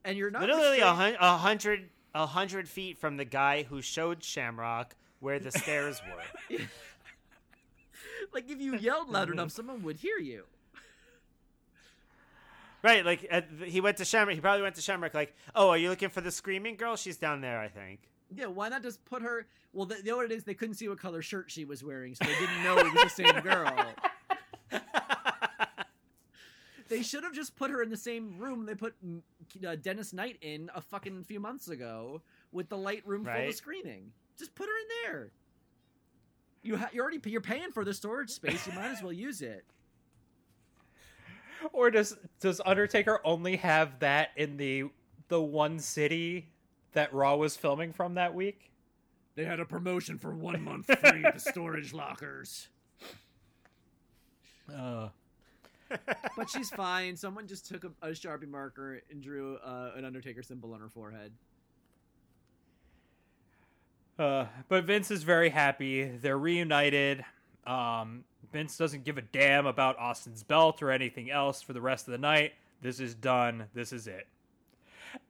And 0.06 0.18
you're 0.18 0.32
not 0.32 0.42
Literally 0.42 0.80
a, 0.80 0.90
restrained- 0.90 1.18
a 1.20 1.38
hundred, 1.38 1.90
a 2.18 2.26
hundred 2.26 2.68
feet 2.68 2.98
from 2.98 3.18
the 3.18 3.26
guy 3.26 3.64
who 3.64 3.82
showed 3.82 4.24
Shamrock 4.24 4.96
where 5.20 5.40
the 5.40 5.52
stairs 5.52 6.02
were. 6.08 6.58
like 8.34 8.50
if 8.50 8.60
you 8.60 8.76
yelled 8.76 9.10
loud 9.10 9.30
enough, 9.30 9.52
someone 9.52 9.84
would 9.84 9.98
hear 9.98 10.18
you. 10.18 10.44
Right, 12.84 13.06
like 13.06 13.28
uh, 13.32 13.42
he 13.66 13.82
went 13.82 13.98
to 13.98 14.06
Shamrock. 14.06 14.36
He 14.36 14.42
probably 14.42 14.64
went 14.64 14.76
to 14.76 14.82
Shamrock. 14.82 15.14
Like, 15.14 15.36
oh, 15.56 15.70
are 15.70 15.78
you 15.78 15.90
looking 15.90 16.10
for 16.10 16.22
the 16.22 16.32
screaming 16.32 16.76
girl? 16.76 16.96
She's 16.96 17.18
down 17.18 17.42
there, 17.42 17.60
I 17.60 17.68
think. 17.68 18.00
Yeah, 18.36 18.48
why 18.48 18.70
not 18.70 18.84
just 18.84 19.04
put 19.06 19.22
her? 19.22 19.46
Well, 19.74 19.86
they, 19.86 19.98
you 19.98 20.12
know 20.12 20.18
what 20.18 20.26
it 20.26 20.32
is? 20.32 20.44
They 20.44 20.54
couldn't 20.54 20.76
see 20.76 20.88
what 20.88 21.00
color 21.00 21.22
shirt 21.22 21.52
she 21.52 21.66
was 21.66 21.84
wearing, 21.84 22.16
so 22.16 22.26
they 22.26 22.34
didn't 22.34 22.64
know 22.64 22.78
it 22.80 22.94
was 22.94 23.04
the 23.04 23.10
same 23.10 23.40
girl. 23.42 23.72
They 26.90 27.02
should 27.02 27.24
have 27.24 27.34
just 27.34 27.56
put 27.56 27.72
her 27.72 27.82
in 27.82 27.90
the 27.90 27.98
same 27.98 28.38
room 28.38 28.66
they 28.66 28.76
put 28.76 28.96
uh, 29.68 29.76
Dennis 29.76 30.14
Knight 30.14 30.38
in 30.42 30.70
a 30.74 30.82
fucking 30.82 31.24
few 31.24 31.40
months 31.40 31.68
ago 31.68 32.22
with 32.52 32.70
the 32.70 32.78
light 32.78 33.06
room 33.06 33.26
full 33.26 33.48
of 33.48 33.56
screening. 33.56 34.12
Just 34.38 34.56
put 34.56 34.68
her 34.68 34.72
in 34.72 34.88
there. 35.12 35.32
You 36.64 36.78
ha- 36.78 36.90
you're 36.92 37.04
already 37.04 37.20
you're 37.30 37.42
paying 37.42 37.72
for 37.72 37.84
the 37.86 37.94
storage 37.94 38.30
space. 38.30 38.66
You 38.68 38.74
might 38.74 38.92
as 38.92 39.02
well 39.02 39.14
use 39.14 39.42
it. 39.42 39.66
Or 41.74 41.90
does 41.90 42.16
does 42.40 42.62
Undertaker 42.64 43.20
only 43.24 43.56
have 43.56 43.98
that 44.00 44.30
in 44.36 44.58
the 44.58 44.90
the 45.28 45.42
one 45.42 45.80
city 45.80 46.50
that 46.94 47.12
Raw 47.12 47.36
was 47.36 47.58
filming 47.58 47.94
from 47.94 48.14
that 48.14 48.36
week? 48.36 48.72
They 49.34 49.44
had 49.44 49.60
a 49.60 49.66
promotion 49.66 50.20
for 50.20 50.36
one 50.36 50.64
month 50.64 50.86
free 51.00 51.24
the 51.24 51.40
storage 51.40 51.94
lockers. 51.94 52.68
Uh, 54.72 55.10
But 56.52 56.60
she's 56.60 56.70
fine. 56.70 57.16
Someone 57.16 57.48
just 57.48 57.68
took 57.68 57.84
a, 57.84 57.92
a 58.02 58.10
sharpie 58.12 58.48
marker 58.48 59.02
and 59.12 59.22
drew 59.22 59.58
uh, 59.58 59.92
an 59.96 60.06
Undertaker 60.06 60.44
symbol 60.44 60.74
on 60.74 60.80
her 60.80 60.90
forehead. 60.90 61.32
uh, 64.20 64.46
but 64.68 64.86
Vince 64.86 65.12
is 65.12 65.24
very 65.24 65.50
happy. 65.50 66.04
They're 66.06 66.38
reunited. 66.38 67.24
Um, 67.66 68.24
Vince 68.52 68.78
doesn't 68.78 69.04
give 69.04 69.18
a 69.18 69.22
damn 69.22 69.66
about 69.66 69.98
Austin's 70.00 70.44
belt 70.44 70.82
or 70.82 70.92
anything 70.92 71.30
else 71.30 71.62
for 71.62 71.74
the 71.74 71.82
rest 71.82 72.08
of 72.08 72.14
the 72.14 72.18
night. 72.18 72.54
This 72.82 73.00
is 73.00 73.14
done. 73.14 73.66
This 73.74 73.92
is 73.92 74.08
it. 74.08 74.28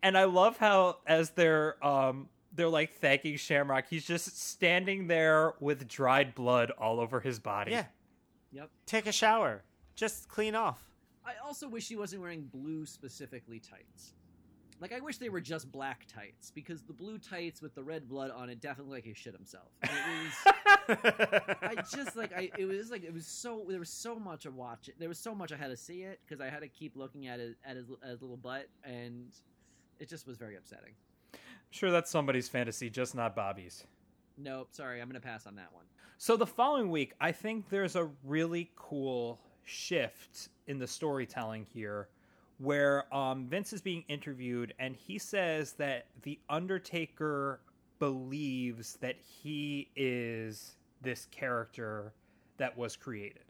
And 0.03 0.17
I 0.17 0.25
love 0.25 0.57
how 0.57 0.97
as 1.05 1.31
they're 1.31 1.83
um 1.85 2.29
they're 2.53 2.69
like 2.69 2.93
thanking 2.95 3.37
Shamrock, 3.37 3.85
he's 3.89 4.05
just 4.05 4.39
standing 4.39 5.07
there 5.07 5.53
with 5.59 5.87
dried 5.87 6.33
blood 6.35 6.71
all 6.71 6.99
over 6.99 7.19
his 7.19 7.39
body. 7.39 7.71
Yeah. 7.71 7.85
Yep. 8.51 8.69
Take 8.85 9.07
a 9.07 9.11
shower. 9.11 9.63
Just 9.95 10.27
clean 10.29 10.55
off. 10.55 10.83
I 11.27 11.33
also 11.45 11.67
wish 11.67 11.89
he 11.89 11.97
wasn't 11.97 12.21
wearing 12.21 12.43
blue 12.43 12.85
specifically 12.85 13.59
tights. 13.59 14.13
Like 14.79 14.93
I 14.93 14.99
wish 14.99 15.17
they 15.17 15.29
were 15.29 15.41
just 15.41 15.71
black 15.71 16.05
tights 16.07 16.51
because 16.51 16.83
the 16.83 16.93
blue 16.93 17.17
tights 17.17 17.61
with 17.61 17.75
the 17.75 17.83
red 17.83 18.07
blood 18.07 18.31
on 18.31 18.49
it 18.49 18.61
definitely 18.61 18.91
looked 18.91 19.05
like 19.07 19.15
he 19.15 19.19
shit 19.19 19.33
himself. 19.33 19.69
It 19.83 19.89
was 19.89 20.53
I 21.61 21.75
just 21.93 22.15
like 22.15 22.31
I 22.31 22.51
it 22.57 22.65
was 22.65 22.91
like 22.91 23.03
it 23.03 23.13
was 23.13 23.25
so 23.25 23.65
there 23.67 23.79
was 23.79 23.89
so 23.89 24.17
much 24.17 24.43
to 24.43 24.51
watch 24.51 24.87
it. 24.87 24.95
There 24.99 25.09
was 25.09 25.19
so 25.19 25.33
much 25.35 25.51
I 25.51 25.57
had 25.57 25.69
to 25.69 25.77
see 25.77 26.03
it 26.03 26.21
because 26.25 26.39
I 26.39 26.49
had 26.49 26.61
to 26.61 26.67
keep 26.67 26.95
looking 26.95 27.27
at 27.27 27.39
his 27.39 27.55
at 27.65 27.75
his, 27.75 27.87
at 28.03 28.09
his 28.09 28.21
little 28.21 28.37
butt 28.37 28.69
and 28.83 29.25
it 29.99 30.07
just 30.07 30.27
was 30.27 30.37
very 30.37 30.55
upsetting. 30.55 30.93
I'm 31.33 31.39
Sure 31.71 31.91
that's 31.91 32.11
somebody's 32.11 32.47
fantasy, 32.47 32.89
just 32.89 33.15
not 33.15 33.35
Bobby's. 33.35 33.83
Nope, 34.37 34.69
sorry, 34.71 35.01
I'm 35.01 35.09
gonna 35.09 35.19
pass 35.19 35.47
on 35.47 35.55
that 35.55 35.73
one. 35.73 35.85
So 36.19 36.37
the 36.37 36.47
following 36.47 36.91
week, 36.91 37.13
I 37.19 37.31
think 37.31 37.69
there's 37.69 37.95
a 37.95 38.09
really 38.23 38.71
cool 38.75 39.39
shift 39.67 40.49
in 40.67 40.79
the 40.79 40.87
storytelling 40.87 41.65
here 41.73 42.07
where 42.59 43.13
um, 43.13 43.47
Vince 43.47 43.73
is 43.73 43.81
being 43.81 44.03
interviewed 44.07 44.73
and 44.79 44.95
he 44.95 45.19
says 45.19 45.73
that 45.73 46.07
The 46.23 46.39
Undertaker 46.49 47.59
believes 47.99 48.97
that 49.01 49.15
he 49.19 49.89
is 49.95 50.75
this 51.01 51.27
character 51.31 52.13
that 52.57 52.77
was 52.77 52.95
created. 52.95 53.43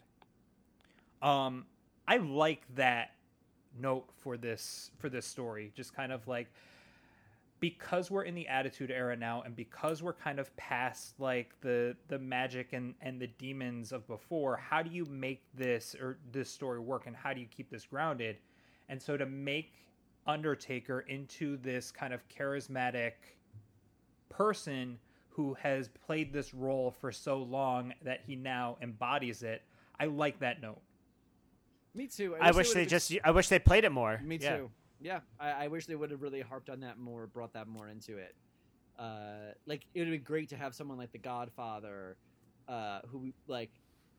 Um, 1.22 1.66
I 2.08 2.18
like 2.18 2.64
that 2.76 3.12
note 3.80 4.10
for 4.18 4.38
this 4.38 4.92
for 5.00 5.10
this 5.10 5.26
story. 5.26 5.72
Just 5.76 5.96
kind 5.96 6.12
of 6.12 6.28
like 6.28 6.48
because 7.60 8.12
we're 8.12 8.24
in 8.24 8.36
the 8.36 8.48
attitude 8.48 8.92
era 8.92 9.16
now 9.16 9.42
and 9.42 9.56
because 9.56 10.04
we're 10.04 10.14
kind 10.14 10.40
of 10.40 10.56
past 10.58 11.20
like 11.20 11.60
the 11.62 11.96
the 12.08 12.20
magic 12.20 12.74
and 12.74 12.94
and 13.02 13.20
the 13.20 13.28
demons 13.28 13.92
of 13.92 14.06
before 14.08 14.58
how 14.58 14.82
do 14.82 14.90
you 14.90 15.06
make 15.06 15.44
this 15.56 15.96
or 16.00 16.20
this 16.32 16.50
story 16.50 16.80
work 16.80 17.08
and 17.08 17.16
how 17.16 17.34
do 17.34 17.42
you 17.42 17.48
keep 17.48 17.70
this 17.70 17.86
grounded 17.86 18.38
and 18.90 19.02
so 19.02 19.18
to 19.18 19.26
make 19.26 19.74
undertaker 20.28 21.02
into 21.08 21.58
this 21.58 21.92
kind 21.92 22.14
of 22.14 22.22
charismatic 22.30 23.14
person 24.30 25.00
who 25.30 25.54
has 25.56 25.88
played 26.06 26.32
this 26.34 26.54
role 26.54 26.92
for 26.92 27.12
so 27.12 27.38
long 27.38 27.94
that 28.04 28.22
he 28.26 28.36
now 28.36 28.78
embodies 28.82 29.42
it 29.42 29.64
i 30.00 30.06
like 30.06 30.40
that 30.40 30.62
note 30.62 30.82
Me 31.96 32.08
too. 32.08 32.36
I 32.40 32.52
wish 32.52 32.72
they 32.74 32.82
would've 32.82 32.90
just. 32.92 33.12
I 33.24 33.32
wish 33.32 33.48
they 33.50 33.58
played 33.58 33.84
it 33.84 33.92
more. 33.92 34.22
Me 34.24 34.38
too. 34.38 34.46
Yeah, 34.46 34.58
I, 35.40 35.52
I 35.52 35.68
wish 35.68 35.86
they 35.86 35.96
would 35.96 36.12
have 36.12 36.22
really 36.22 36.42
harped 36.42 36.70
on 36.70 36.80
that 36.82 36.98
more, 36.98 37.28
brought 37.28 37.54
that 37.54 37.68
more 37.68 37.88
into 37.88 38.18
it. 38.18 38.36
Uh, 38.98 39.54
like 39.66 39.86
it 39.94 40.00
would 40.00 40.10
be 40.10 40.18
great 40.18 40.50
to 40.50 40.58
have 40.58 40.74
someone 40.74 40.98
like 40.98 41.12
The 41.12 41.20
Godfather, 41.20 42.18
uh, 42.68 43.00
who 43.08 43.32
like 43.48 43.70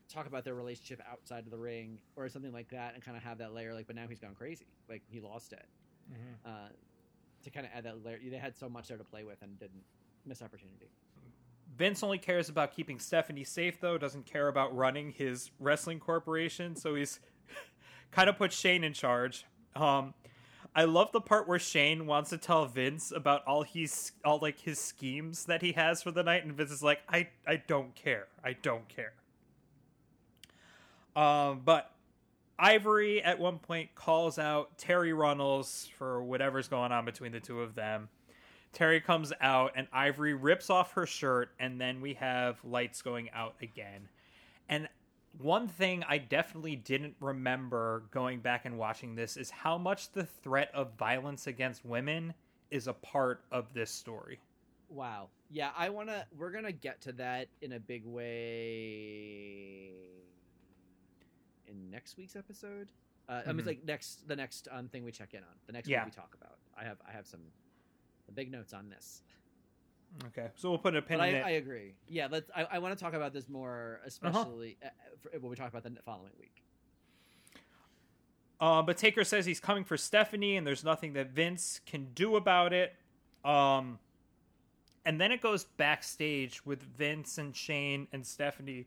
talk 0.09 0.27
about 0.27 0.45
their 0.45 0.55
relationship 0.55 1.03
outside 1.11 1.45
of 1.45 1.51
the 1.51 1.59
ring 1.59 2.01
or 2.17 2.29
something 2.29 2.53
like 2.53 2.69
that, 2.71 2.95
and 2.95 3.05
kind 3.05 3.17
of 3.17 3.23
have 3.23 3.39
that 3.39 3.53
layer. 3.53 3.75
Like, 3.75 3.87
but 3.87 3.97
now 3.97 4.07
he's 4.09 4.21
gone 4.21 4.35
crazy. 4.35 4.67
Like 4.89 5.03
he 5.09 5.21
lost 5.21 5.53
it. 5.53 5.67
Uh, 6.49 6.69
to 7.45 7.51
kind 7.51 7.67
of 7.67 7.73
add 7.75 7.85
that 7.85 8.05
layer, 8.05 8.19
they 8.31 8.37
had 8.37 8.57
so 8.57 8.69
much 8.69 8.89
there 8.89 8.97
to 8.97 9.05
play 9.05 9.25
with 9.25 9.43
and 9.43 9.59
didn't 9.59 9.83
miss 10.25 10.43
opportunity. 10.43 10.91
Vince 11.77 12.03
only 12.03 12.19
cares 12.19 12.49
about 12.49 12.75
keeping 12.75 12.99
Stephanie 12.99 13.45
safe, 13.45 13.81
though, 13.81 13.99
doesn't 13.99 14.27
care 14.27 14.49
about 14.49 14.75
running 14.75 15.13
his 15.13 15.51
wrestling 15.61 16.01
corporation, 16.01 16.75
so 16.75 16.95
he's 16.95 17.21
kind 18.11 18.29
of 18.29 18.37
put 18.37 18.53
Shane 18.53 18.85
in 18.85 18.93
charge. 18.93 19.45
Um, 19.77 20.15
I 20.75 20.85
love 20.85 21.11
the 21.13 21.21
part 21.21 21.49
where 21.49 21.59
Shane 21.59 22.07
wants 22.07 22.31
to 22.31 22.39
tell 22.39 22.67
Vince 22.67 23.13
about 23.15 23.45
all 23.47 23.63
he's 23.63 24.13
all 24.25 24.39
like 24.41 24.61
his 24.61 24.79
schemes 24.79 25.47
that 25.47 25.63
he 25.63 25.73
has 25.73 26.03
for 26.03 26.11
the 26.11 26.23
night, 26.23 26.45
and 26.45 26.55
Vince 26.55 26.71
is 26.71 26.83
like, 26.83 27.01
I, 27.09 27.29
I 27.47 27.57
don't 27.57 27.95
care. 27.95 28.29
I 28.45 28.53
don't 28.53 28.89
care. 28.89 29.13
Um, 31.17 31.63
but 31.65 31.93
Ivory 32.59 33.23
at 33.23 33.39
one 33.39 33.59
point 33.59 33.95
calls 33.95 34.39
out 34.39 34.79
Terry 34.79 35.13
Runnels 35.13 35.89
for 35.97 36.23
whatever's 36.23 36.69
going 36.69 36.93
on 36.93 37.05
between 37.05 37.33
the 37.33 37.41
two 37.41 37.61
of 37.61 37.75
them. 37.75 38.09
Terry 38.73 39.01
comes 39.01 39.33
out 39.41 39.73
and 39.75 39.89
Ivory 39.93 40.35
rips 40.35 40.71
off 40.71 40.93
her 40.93 41.07
shirt, 41.07 41.51
and 41.59 41.81
then 41.81 42.01
we 42.01 42.15
have 42.15 42.59
lights 42.65 43.03
going 43.03 43.31
out 43.31 43.55
again. 43.63 44.09
And 44.69 44.89
one 45.39 45.69
thing 45.69 46.05
I 46.09 46.19
definitely 46.19 46.77
didn't 46.77 47.15
remember 47.21 48.05
going 48.11 48.41
back 48.41 48.65
and 48.65 48.77
watching 48.79 49.15
this 49.15 49.37
is 49.37 49.51
how 49.51 49.79
much 49.79 50.11
the 50.13 50.25
threat 50.25 50.71
of 50.75 50.93
violence 50.99 51.47
against 51.47 51.85
women 51.85 52.35
is 52.71 52.87
a 52.89 52.93
part 52.93 53.43
of 53.53 53.73
this 53.73 53.91
story. 53.91 54.41
Wow. 54.91 55.29
Yeah, 55.51 55.71
I 55.77 55.89
want 55.91 56.09
to. 56.09 56.27
We're 56.37 56.51
gonna 56.51 56.73
get 56.73 57.01
to 57.03 57.13
that 57.13 57.49
in 57.63 57.73
a 57.73 57.81
big 57.81 58.05
way 58.05 59.93
in 61.67 61.91
next 61.91 62.17
week's 62.17 62.37
episode. 62.37 62.89
Uh, 63.29 63.43
I 63.47 63.49
mean, 63.53 63.57
Mhm. 63.57 63.59
it's 63.59 63.67
like 63.67 63.85
next 63.85 64.27
the 64.29 64.37
next 64.37 64.69
um, 64.71 64.89
thing 64.89 65.05
we 65.05 65.13
check 65.13 65.35
in 65.35 65.43
on 65.43 65.59
the 65.67 65.73
next 65.73 65.89
Yeah. 65.89 66.05
we 66.05 66.11
talk 66.11 66.35
about. 66.35 66.59
I 66.77 66.85
have 66.85 67.01
I 67.07 67.13
have 67.13 67.27
some 67.27 67.41
big 68.35 68.51
notes 68.51 68.73
on 68.73 68.89
this, 68.89 69.23
Okay, 70.27 70.49
so 70.57 70.71
we'll 70.71 70.79
put 70.79 70.97
a 70.97 71.03
pin 71.03 71.19
but 71.19 71.25
I, 71.25 71.27
in 71.29 71.35
it. 71.37 71.45
I 71.45 71.51
agree. 71.51 71.95
Yeah, 72.09 72.29
let's. 72.31 72.51
I, 72.55 72.67
I 72.73 72.79
want 72.79 72.97
to 72.97 73.03
talk 73.03 73.15
about 73.15 73.33
this 73.33 73.49
more, 73.49 74.01
especially 74.05 74.77
uh, 74.85 74.89
for, 75.21 75.31
when 75.39 75.51
we 75.51 75.57
talk 75.57 75.69
about 75.69 75.85
the 75.85 75.93
following 76.05 76.33
week. 76.39 76.63
Uh, 78.61 78.83
but 78.83 78.97
Taker 78.97 79.23
says 79.23 79.47
he's 79.47 79.61
coming 79.61 79.85
for 79.85 79.97
Stephanie, 79.97 80.57
and 80.57 80.67
there's 80.67 80.83
nothing 80.83 81.13
that 81.13 81.31
Vince 81.31 81.81
can 81.87 82.09
do 82.15 82.37
about 82.37 82.73
it. 82.73 82.97
Um, 83.45 83.99
and 85.05 85.21
then 85.21 85.31
it 85.31 85.41
goes 85.41 85.65
backstage 85.65 86.67
with 86.67 86.83
Vince 86.83 87.39
and 87.39 87.55
Shane 87.55 88.09
and 88.13 88.27
Stephanie. 88.27 88.87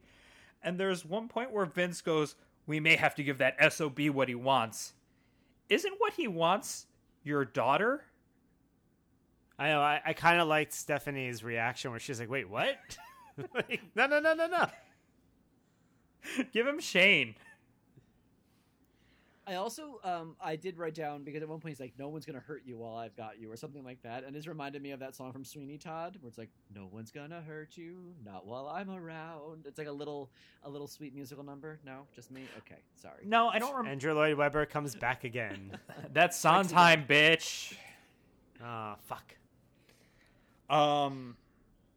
And 0.62 0.78
there's 0.78 1.06
one 1.06 1.28
point 1.28 1.52
where 1.52 1.66
Vince 1.66 2.02
goes, 2.02 2.36
We 2.68 2.80
may 2.80 2.96
have 2.96 3.16
to 3.16 3.24
give 3.24 3.38
that 3.38 3.56
SOB 3.74 4.10
what 4.10 4.28
he 4.28 4.36
wants. 4.36 4.94
Isn't 5.70 5.94
what 6.00 6.14
he 6.14 6.28
wants 6.28 6.88
your 7.24 7.46
daughter? 7.46 8.04
I 9.62 9.70
know. 9.70 9.80
I, 9.80 10.01
I 10.03 10.14
kind 10.14 10.41
of 10.41 10.47
liked 10.47 10.74
Stephanie's 10.74 11.43
reaction 11.43 11.91
where 11.91 11.99
she's 11.99 12.20
like, 12.20 12.32
"Wait, 12.32 12.49
what?" 12.49 12.78
like, 13.53 13.82
no, 13.95 14.07
no, 14.07 14.20
no, 14.20 14.34
no, 14.34 14.47
no. 14.47 14.66
Give 16.51 16.66
him 16.66 16.80
Shane. 16.80 17.36
I 19.45 19.55
also 19.55 19.99
um 20.03 20.36
I 20.41 20.55
did 20.55 20.80
write 20.80 20.95
down 20.95 21.24
because 21.24 21.43
at 21.43 21.49
one 21.49 21.59
point 21.59 21.74
he's 21.74 21.80
like, 21.80 21.93
"No 21.99 22.09
one's 22.09 22.26
gonna 22.26 22.39
hurt 22.39 22.64
you 22.66 22.78
while 22.78 22.95
I've 22.95 23.16
got 23.16 23.39
you" 23.39 23.51
or 23.51 23.55
something 23.55 23.84
like 23.84 24.01
that, 24.01 24.24
and 24.24 24.36
this 24.36 24.47
reminded 24.47 24.82
me 24.82 24.91
of 24.91 24.99
that 24.99 25.16
song 25.16 25.32
from 25.32 25.43
Sweeney 25.43 25.78
Todd 25.78 26.18
where 26.22 26.30
it's 26.30 26.39
like, 26.39 26.49
"No 26.74 26.89
one's 26.91 27.12
gonna 27.12 27.41
hurt 27.41 27.78
you, 27.78 28.16
not 28.26 28.47
while 28.47 28.68
I'm 28.68 28.89
around." 28.89 29.68
It's 29.68 29.78
like 29.78 29.88
a 29.88 29.91
little 29.91 30.32
a 30.64 30.70
little 30.70 30.88
sweet 30.88 31.14
musical 31.14 31.43
number. 31.43 31.80
No, 31.86 32.07
just 32.16 32.32
me. 32.32 32.45
Okay, 32.59 32.82
sorry. 32.95 33.26
No, 33.26 33.49
I 33.49 33.59
don't 33.59 33.72
remember. 33.72 33.91
Andrew 33.91 34.14
Lloyd 34.16 34.38
Webber 34.38 34.66
comes 34.66 34.95
back 34.95 35.24
again. 35.24 35.78
That's 36.14 36.36
Sondheim, 36.36 37.05
bitch. 37.05 37.76
Ah, 38.64 38.95
fuck. 39.07 39.34
Um, 40.72 41.36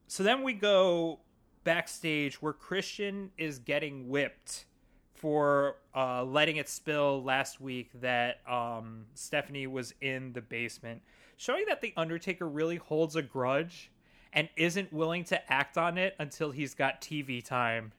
so 0.09 0.23
then 0.23 0.43
we 0.43 0.53
go 0.53 1.21
backstage 1.63 2.43
where 2.43 2.53
Christian 2.53 3.31
is 3.39 3.59
getting 3.59 4.09
whipped 4.09 4.67
for 5.15 5.77
uh, 5.95 6.25
letting 6.25 6.57
it 6.57 6.69
spill 6.69 7.23
last 7.23 7.61
week 7.61 7.91
that 8.01 8.41
um, 8.47 9.07
Stephanie 9.15 9.67
was 9.67 9.95
in 10.03 10.33
the 10.35 10.43
basement, 10.43 11.01
showing 11.37 11.65
that 11.69 11.81
the 11.81 11.95
Undertaker 11.97 12.47
really 12.49 12.77
holds 12.77 13.17
a 13.17 13.23
grudge 13.23 13.91
and 14.33 14.49
isn't 14.57 14.93
willing 14.93 15.25
to 15.25 15.53
act 15.53 15.79
on 15.79 15.97
it 15.97 16.17
until 16.19 16.51
he's 16.51 16.75
got 16.75 17.01
TV 17.01 17.43
time. 17.43 17.93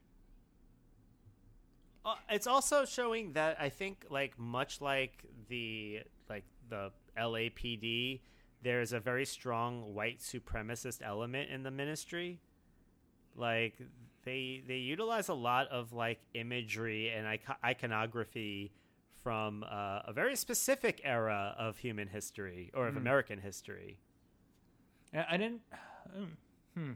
Uh, 2.05 2.15
it's 2.29 2.45
also 2.45 2.85
showing 2.85 3.33
that 3.33 3.57
I 3.59 3.69
think, 3.69 4.05
like 4.09 4.37
much 4.37 4.81
like 4.81 5.23
the 5.47 6.01
like 6.29 6.43
the 6.69 6.91
LAPD, 7.17 8.19
there's 8.65 8.93
a 8.93 8.99
very 8.99 9.25
strong 9.25 9.93
white 9.93 10.19
supremacist 10.19 11.01
element 11.03 11.51
in 11.51 11.61
the 11.61 11.69
ministry. 11.69 12.39
Like 13.35 13.75
they 14.23 14.63
they 14.67 14.77
utilize 14.77 15.29
a 15.29 15.35
lot 15.35 15.67
of 15.67 15.93
like 15.93 16.19
imagery 16.33 17.11
and 17.11 17.27
iconography 17.63 18.71
from 19.23 19.63
uh, 19.63 20.01
a 20.07 20.13
very 20.13 20.35
specific 20.35 20.99
era 21.03 21.55
of 21.59 21.77
human 21.77 22.07
history 22.07 22.71
or 22.73 22.87
of 22.87 22.97
American 22.97 23.39
history. 23.39 23.99
I 25.13 25.25
I 25.31 25.37
didn't. 25.37 25.61
um, 26.17 26.37
Hmm. 26.73 26.91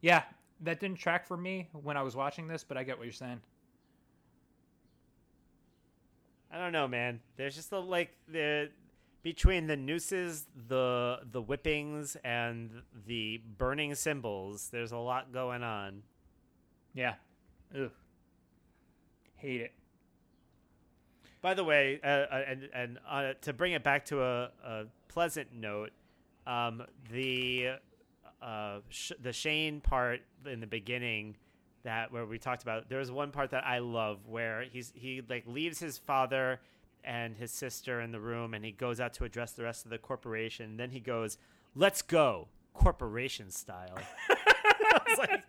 Yeah, 0.00 0.22
that 0.62 0.80
didn't 0.80 0.98
track 0.98 1.26
for 1.26 1.36
me 1.36 1.68
when 1.72 1.96
I 1.98 2.02
was 2.02 2.16
watching 2.16 2.48
this, 2.48 2.64
but 2.64 2.76
I 2.78 2.82
get 2.82 2.96
what 2.96 3.04
you're 3.04 3.12
saying. 3.12 3.40
I 6.50 6.58
don't 6.58 6.72
know, 6.72 6.88
man. 6.88 7.20
There's 7.36 7.54
just 7.54 7.70
the 7.70 7.80
like 7.80 8.16
the 8.26 8.70
between 9.22 9.66
the 9.66 9.76
nooses, 9.76 10.46
the 10.68 11.20
the 11.30 11.42
whippings, 11.42 12.16
and 12.24 12.82
the 13.06 13.40
burning 13.58 13.94
symbols. 13.94 14.68
There's 14.70 14.92
a 14.92 14.98
lot 14.98 15.32
going 15.32 15.62
on. 15.62 16.02
Yeah. 16.94 17.14
Ugh. 17.74 17.90
Hate 19.36 19.60
it. 19.60 19.72
By 21.42 21.54
the 21.54 21.64
way, 21.64 22.00
uh, 22.04 22.06
uh, 22.06 22.44
and 22.46 22.68
and 22.74 22.98
uh, 23.08 23.32
to 23.42 23.52
bring 23.52 23.72
it 23.72 23.82
back 23.82 24.04
to 24.06 24.22
a, 24.22 24.50
a 24.64 24.84
pleasant 25.08 25.54
note, 25.54 25.90
um, 26.46 26.82
the 27.10 27.70
uh, 28.42 28.78
sh- 28.90 29.12
the 29.20 29.32
Shane 29.32 29.80
part 29.80 30.20
in 30.44 30.60
the 30.60 30.66
beginning 30.66 31.36
that 31.82 32.12
where 32.12 32.26
we 32.26 32.38
talked 32.38 32.62
about 32.62 32.88
there 32.90 32.98
was 32.98 33.10
one 33.10 33.30
part 33.30 33.50
that 33.50 33.66
I 33.66 33.78
love 33.78 34.26
where 34.26 34.64
he's 34.70 34.92
he 34.94 35.22
like 35.28 35.44
leaves 35.46 35.78
his 35.78 35.96
father 35.96 36.60
and 37.04 37.36
his 37.36 37.50
sister 37.52 38.00
in 38.00 38.12
the 38.12 38.20
room 38.20 38.54
and 38.54 38.64
he 38.64 38.72
goes 38.72 39.00
out 39.00 39.14
to 39.14 39.24
address 39.24 39.52
the 39.52 39.62
rest 39.64 39.84
of 39.84 39.90
the 39.90 39.98
corporation. 39.98 40.76
Then 40.76 40.90
he 40.90 41.00
goes, 41.00 41.38
"Let's 41.74 42.02
go, 42.02 42.48
corporation 42.74 43.50
style." 43.50 43.98
Like, 45.18 45.42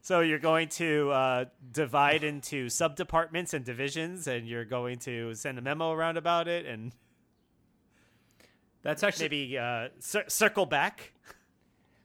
so 0.00 0.20
you're 0.20 0.38
going 0.38 0.68
to 0.70 1.10
uh, 1.10 1.44
divide 1.70 2.24
into 2.24 2.68
sub 2.68 2.96
departments 2.96 3.54
and 3.54 3.64
divisions, 3.64 4.26
and 4.26 4.46
you're 4.48 4.64
going 4.64 4.98
to 5.00 5.34
send 5.34 5.58
a 5.58 5.62
memo 5.62 5.92
around 5.92 6.16
about 6.16 6.48
it, 6.48 6.66
and 6.66 6.92
That's 8.82 9.02
actually 9.02 9.24
maybe 9.26 9.58
uh, 9.58 9.88
cir- 9.98 10.24
circle 10.28 10.66
back. 10.66 11.12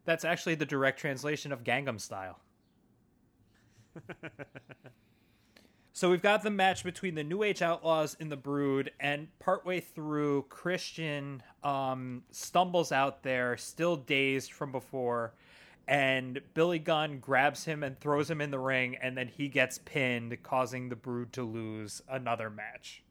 that's 0.05 0.23
actually 0.25 0.55
the 0.55 0.65
direct 0.65 0.99
translation 0.99 1.51
of 1.51 1.63
Gangnam 1.63 1.99
Style. 1.99 2.39
so 5.97 6.11
we've 6.11 6.21
got 6.21 6.43
the 6.43 6.51
match 6.51 6.83
between 6.83 7.15
the 7.15 7.23
New 7.23 7.41
Age 7.41 7.63
Outlaws 7.63 8.15
and 8.19 8.31
the 8.31 8.37
Brood, 8.37 8.91
and 8.99 9.27
partway 9.39 9.79
through, 9.79 10.43
Christian 10.43 11.41
um, 11.63 12.21
stumbles 12.29 12.91
out 12.91 13.23
there, 13.23 13.57
still 13.57 13.95
dazed 13.95 14.53
from 14.53 14.71
before, 14.71 15.33
and 15.87 16.39
Billy 16.53 16.77
Gunn 16.77 17.17
grabs 17.17 17.65
him 17.65 17.81
and 17.81 17.99
throws 17.99 18.29
him 18.29 18.41
in 18.41 18.51
the 18.51 18.59
ring, 18.59 18.95
and 19.01 19.17
then 19.17 19.27
he 19.27 19.47
gets 19.47 19.79
pinned, 19.79 20.37
causing 20.43 20.87
the 20.87 20.95
Brood 20.95 21.33
to 21.33 21.41
lose 21.41 21.99
another 22.07 22.51
match. 22.51 23.01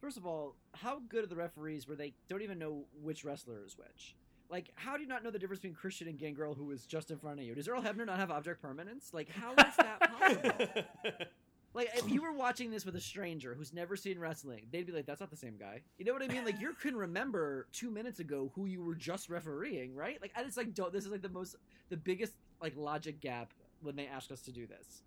First 0.00 0.16
of 0.16 0.26
all, 0.26 0.56
how 0.72 1.00
good 1.08 1.22
are 1.22 1.28
the 1.28 1.36
referees 1.36 1.86
where 1.86 1.96
they 1.96 2.14
don't 2.28 2.42
even 2.42 2.58
know 2.58 2.86
which 3.00 3.24
wrestler 3.24 3.62
is 3.64 3.78
which? 3.78 4.16
Like, 4.54 4.70
how 4.76 4.96
do 4.96 5.02
you 5.02 5.08
not 5.08 5.24
know 5.24 5.32
the 5.32 5.38
difference 5.40 5.58
between 5.58 5.74
Christian 5.74 6.06
and 6.06 6.16
Gangrel, 6.16 6.54
who 6.54 6.66
was 6.66 6.86
just 6.86 7.10
in 7.10 7.18
front 7.18 7.40
of 7.40 7.44
you? 7.44 7.56
Does 7.56 7.66
Earl 7.66 7.82
Hebner 7.82 8.06
not 8.06 8.20
have 8.20 8.30
object 8.30 8.62
permanence? 8.62 9.10
Like, 9.12 9.28
how 9.28 9.50
is 9.50 9.76
that 9.78 9.98
possible? 9.98 10.84
like, 11.74 11.90
if 11.96 12.08
you 12.08 12.22
were 12.22 12.32
watching 12.32 12.70
this 12.70 12.86
with 12.86 12.94
a 12.94 13.00
stranger 13.00 13.54
who's 13.54 13.72
never 13.72 13.96
seen 13.96 14.16
wrestling, 14.16 14.66
they'd 14.70 14.86
be 14.86 14.92
like, 14.92 15.06
"That's 15.06 15.18
not 15.18 15.30
the 15.30 15.36
same 15.36 15.56
guy." 15.58 15.80
You 15.98 16.04
know 16.04 16.12
what 16.12 16.22
I 16.22 16.28
mean? 16.28 16.44
Like, 16.44 16.60
you 16.60 16.72
couldn't 16.80 17.00
remember 17.00 17.66
two 17.72 17.90
minutes 17.90 18.20
ago 18.20 18.52
who 18.54 18.66
you 18.66 18.80
were 18.80 18.94
just 18.94 19.28
refereeing, 19.28 19.92
right? 19.92 20.22
Like, 20.22 20.30
I 20.36 20.44
just 20.44 20.56
like 20.56 20.72
don't. 20.72 20.92
This 20.92 21.04
is 21.04 21.10
like 21.10 21.22
the 21.22 21.28
most, 21.30 21.56
the 21.88 21.96
biggest 21.96 22.34
like 22.62 22.74
logic 22.76 23.20
gap 23.20 23.52
when 23.82 23.96
they 23.96 24.06
ask 24.06 24.30
us 24.30 24.42
to 24.42 24.52
do 24.52 24.68
this. 24.68 25.02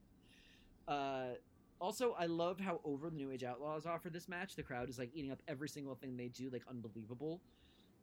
Uh, 0.89 1.35
also, 1.79 2.17
I 2.19 2.25
love 2.25 2.59
how 2.59 2.81
over 2.83 3.09
the 3.09 3.15
New 3.15 3.31
Age 3.31 3.45
Outlaws 3.45 3.85
are 3.85 3.99
for 3.99 4.09
this 4.09 4.27
match. 4.27 4.57
The 4.57 4.63
crowd 4.63 4.89
is 4.89 4.99
like 4.99 5.11
eating 5.13 5.31
up 5.31 5.41
every 5.47 5.69
single 5.69 5.95
thing 5.95 6.17
they 6.17 6.27
do, 6.27 6.49
like 6.49 6.63
unbelievable. 6.69 7.39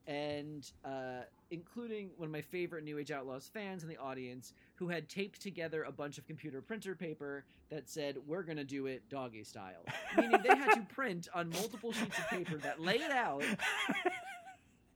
And 0.06 0.70
uh, 0.84 1.22
including 1.50 2.10
one 2.18 2.26
of 2.26 2.32
my 2.32 2.42
favorite 2.42 2.84
New 2.84 2.98
Age 2.98 3.10
Outlaws 3.10 3.48
fans 3.52 3.82
in 3.82 3.88
the 3.88 3.96
audience 3.96 4.52
who 4.74 4.88
had 4.88 5.08
taped 5.08 5.40
together 5.40 5.84
a 5.84 5.92
bunch 5.92 6.18
of 6.18 6.26
computer 6.26 6.60
printer 6.60 6.94
paper 6.94 7.44
that 7.70 7.88
said, 7.88 8.16
We're 8.26 8.42
going 8.42 8.58
to 8.58 8.64
do 8.64 8.84
it 8.86 9.02
doggy 9.08 9.44
style. 9.44 9.84
Meaning 10.16 10.40
they 10.46 10.54
had 10.56 10.74
to 10.74 10.82
print 10.94 11.28
on 11.34 11.48
multiple 11.50 11.92
sheets 11.92 12.18
of 12.18 12.28
paper 12.28 12.58
that 12.58 12.80
lay 12.80 12.96
it 12.96 13.10
out, 13.10 13.42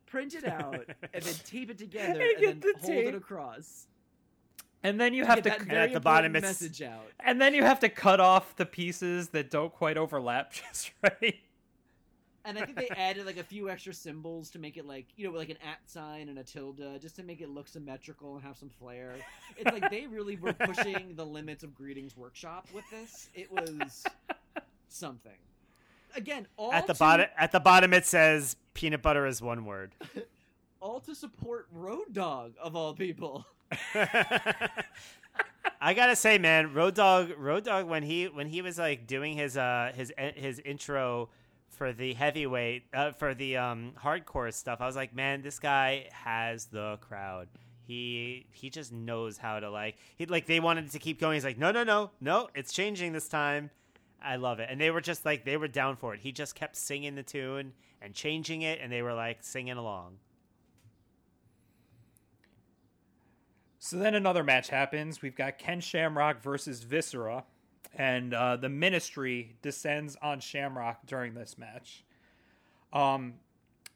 print 0.07 0.35
it 0.35 0.45
out, 0.45 0.85
and 1.15 1.23
then 1.23 1.35
tape 1.47 1.71
it 1.71 1.79
together 1.79 2.21
And 2.21 2.21
and, 2.23 2.43
then 2.43 2.61
the 2.61 2.75
hold 2.81 2.85
tape. 2.93 3.07
it 3.09 3.15
across. 3.15 3.87
And 4.83 5.01
then 5.01 5.13
you 5.13 5.25
have 5.25 5.43
Get 5.43 5.45
to 5.45 5.51
that 5.51 5.61
and 5.69 5.73
at 5.73 5.93
the 5.93 6.01
bottom 6.01 6.37
important 6.37 6.45
it's- 6.45 6.61
message 6.61 6.83
out. 6.83 7.07
And 7.21 7.41
then 7.41 7.53
you 7.55 7.63
have 7.65 7.81
to 7.81 7.89
cut 7.89 8.21
off 8.21 8.55
the 8.57 8.67
pieces 8.67 9.31
that 9.31 9.51
don't 9.51 9.73
quite 9.73 9.97
overlap 9.97 10.53
just 10.73 10.93
right. 11.03 11.37
And 12.49 12.59
I 12.59 12.65
think 12.65 12.79
they 12.79 12.89
added 12.97 13.27
like 13.27 13.37
a 13.37 13.45
few 13.45 13.69
extra 13.69 13.93
symbols 13.93 14.49
to 14.51 14.59
make 14.59 14.79
it 14.79 14.87
like 14.87 15.07
you 15.17 15.31
know 15.31 15.37
like 15.37 15.51
an 15.51 15.59
at 15.63 15.79
sign 15.87 16.31
and 16.31 16.39
a 16.39 16.43
tilde 16.43 16.81
just 17.01 17.15
to 17.17 17.23
make 17.23 17.43
it 17.43 17.51
look 17.51 17.69
symmetrical 17.69 18.37
and 18.37 18.43
have 18.43 18.57
some 18.57 18.71
flair. 18.71 19.15
It's 19.59 19.71
like 19.71 19.91
they 19.91 20.07
really 20.07 20.37
were 20.37 20.53
pushing 20.59 21.15
the 21.15 21.27
limits 21.27 21.63
of 21.63 21.75
Greetings 21.75 22.17
Workshop 22.17 22.67
with 22.75 22.85
this. 22.91 23.29
It 23.35 23.53
was 23.53 24.05
something. 24.89 25.33
Again, 26.17 26.47
all 26.57 26.73
At 26.73 26.87
the 26.87 26.95
to, 26.95 26.99
bottom, 26.99 27.27
at 27.37 27.53
the 27.53 27.61
bottom, 27.61 27.93
it 27.93 28.07
says 28.07 28.57
peanut 28.73 29.03
butter 29.03 29.27
is 29.27 29.43
one 29.43 29.67
word. 29.67 29.93
all 30.81 31.01
to 31.01 31.15
support 31.15 31.69
Road 31.71 32.15
Dog 32.15 32.55
of 32.63 32.75
all 32.75 32.95
people. 32.95 33.45
I 35.81 35.93
gotta 35.95 36.17
say, 36.17 36.39
man, 36.39 36.73
Road 36.73 36.95
Dog, 36.95 37.33
Road 37.37 37.65
Dog, 37.65 37.87
when 37.87 38.03
he 38.03 38.25
when 38.27 38.49
he 38.49 38.63
was 38.63 38.79
like 38.79 39.07
doing 39.07 39.37
his 39.37 39.59
uh 39.59 39.93
his 39.95 40.13
his 40.35 40.61
intro 40.61 41.29
for 41.79 41.93
the 41.93 42.13
heavyweight 42.13 42.83
uh, 42.93 43.13
for 43.13 43.35
the 43.35 43.57
um 43.57 43.93
hardcore 44.03 44.53
stuff, 44.53 44.81
I 44.81 44.87
was 44.87 44.97
like, 44.97 45.15
man, 45.15 45.41
this 45.41 45.59
guy 45.59 46.09
has 46.13 46.67
the 46.67 46.99
crowd. 47.01 47.49
He 47.87 48.47
he 48.53 48.69
just 48.69 48.93
knows 48.93 49.39
how 49.39 49.61
to 49.61 49.71
like 49.71 49.97
he 50.17 50.27
like 50.27 50.47
they 50.47 50.61
wanted 50.61 50.91
to 50.91 50.99
keep 50.99 51.21
going. 51.21 51.35
He's 51.35 51.45
like, 51.45 51.57
no, 51.57 51.71
no, 51.71 51.85
no, 51.85 52.11
no, 52.21 52.49
it's 52.55 52.73
changing 52.73 53.13
this 53.13 53.29
time. 53.29 53.71
I 54.21 54.35
love 54.37 54.59
it, 54.59 54.69
and 54.69 54.81
they 54.81 54.91
were 54.91 55.01
just 55.01 55.25
like 55.25 55.45
they 55.45 55.57
were 55.57 55.69
down 55.69 55.97
for 55.97 56.13
it. 56.13 56.21
He 56.21 56.33
just 56.33 56.57
kept 56.57 56.77
singing 56.77 57.15
the 57.15 57.23
tune 57.23 57.73
and 58.03 58.13
changing 58.13 58.63
it, 58.63 58.81
and 58.83 58.93
they 58.93 59.01
were 59.01 59.15
like 59.15 59.39
singing 59.41 59.79
along. 59.79 60.19
So 63.79 63.97
then 63.97 64.15
another 64.15 64.43
match 64.43 64.69
happens. 64.69 65.23
We've 65.23 65.37
got 65.37 65.59
Ken 65.59 65.81
Shamrock 65.81 66.43
versus 66.43 66.83
Viscera, 66.83 67.45
and 67.95 68.35
uh, 68.35 68.57
the 68.57 68.69
Ministry 68.69 69.57
descends 69.63 70.17
on 70.23 70.41
Shamrock 70.41 71.07
during 71.07 71.35
this 71.35 71.57
match. 71.59 72.05
Um, 72.93 73.35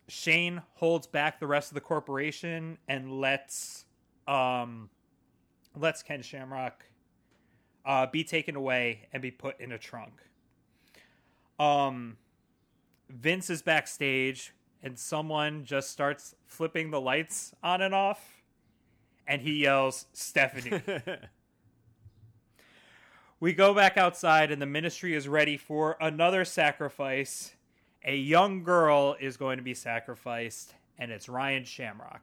Shane 0.09 0.63
holds 0.75 1.07
back 1.07 1.41
the 1.41 1.47
rest 1.47 1.71
of 1.71 1.75
the 1.75 1.81
corporation 1.81 2.79
and 2.89 3.21
lets 3.21 3.85
um, 4.27 4.91
lets 5.77 6.03
Ken 6.03 6.23
Shamrock 6.23 6.85
uh, 7.85 8.07
be 8.07 8.25
taken 8.25 8.57
away 8.57 9.09
and 9.13 9.23
be 9.23 9.31
put 9.31 9.59
in 9.61 9.73
a 9.73 9.79
trunk. 9.79 10.13
Um, 11.59 12.17
Vince 13.09 13.51
is 13.51 13.63
backstage, 13.63 14.53
and 14.83 14.99
someone 14.99 15.65
just 15.65 15.91
starts 15.91 16.35
flipping 16.47 16.91
the 16.91 17.01
lights 17.01 17.55
on 17.63 17.81
and 17.81 17.95
off 17.95 18.43
and 19.27 19.41
he 19.41 19.63
yells, 19.63 20.07
Stephanie. 20.13 20.83
we 23.43 23.53
go 23.53 23.75
back 23.75 23.97
outside, 23.97 24.53
and 24.53 24.63
the 24.63 24.67
ministry 24.67 25.17
is 25.17 25.27
ready 25.27 25.57
for 25.57 25.97
another 26.01 26.45
sacrifice. 26.45 27.57
A 28.05 28.15
young 28.15 28.63
girl 28.63 29.17
is 29.21 29.37
going 29.37 29.57
to 29.57 29.65
be 29.65 29.75
sacrificed, 29.75 30.77
and 30.97 31.11
it's 31.11 31.29
Ryan 31.29 31.65
Shamrock. 31.65 32.23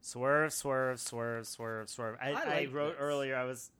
Swerve, 0.00 0.52
swerve, 0.52 1.00
swerve, 1.00 1.48
swerve, 1.48 1.90
swerve. 1.90 2.16
I, 2.22 2.34
I 2.34 2.34
I, 2.34 2.68
wrote 2.70 2.92
this. 2.92 3.00
earlier. 3.00 3.34
I 3.34 3.46
was, 3.46 3.72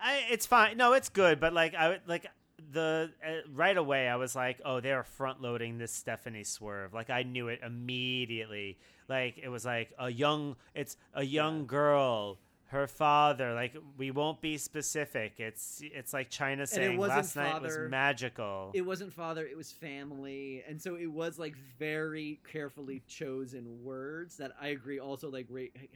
I 0.00 0.24
it's 0.30 0.46
fine. 0.46 0.78
No, 0.78 0.94
it's 0.94 1.10
good. 1.10 1.38
But 1.38 1.52
like 1.52 1.74
I 1.74 1.88
would- 1.90 2.02
like 2.06 2.26
the 2.72 3.10
uh, 3.22 3.30
right 3.52 3.76
away, 3.76 4.08
I 4.08 4.16
was 4.16 4.34
like, 4.34 4.58
oh, 4.64 4.80
they're 4.80 5.04
front 5.04 5.42
loading 5.42 5.76
this 5.76 5.92
Stephanie 5.92 6.44
swerve. 6.44 6.94
Like 6.94 7.10
I 7.10 7.24
knew 7.24 7.48
it 7.48 7.60
immediately. 7.62 8.78
Like 9.06 9.36
it 9.36 9.50
was 9.50 9.66
like 9.66 9.92
a 9.98 10.08
young, 10.08 10.56
it's 10.74 10.96
a 11.12 11.24
young 11.24 11.66
girl 11.66 12.38
her 12.68 12.86
father. 12.86 13.54
Like 13.54 13.76
we 13.96 14.10
won't 14.10 14.40
be 14.40 14.58
specific. 14.58 15.34
It's 15.38 15.80
it's 15.82 16.12
like 16.12 16.30
Chyna 16.30 16.68
saying 16.68 16.98
last 16.98 17.34
night 17.34 17.60
was 17.62 17.78
magical. 17.88 18.70
it 18.74 18.82
wasn't 18.82 19.12
father 19.12 19.46
it 19.46 19.56
was 19.56 19.72
family 19.72 20.62
and 20.68 20.80
so 20.80 20.94
it 20.96 21.06
was 21.06 21.38
like 21.38 21.54
very 21.78 22.40
carefully 22.50 23.02
chosen 23.08 23.82
words 23.82 24.36
that 24.36 24.52
i 24.60 24.68
agree 24.68 24.98
also 25.00 25.30
like 25.30 25.46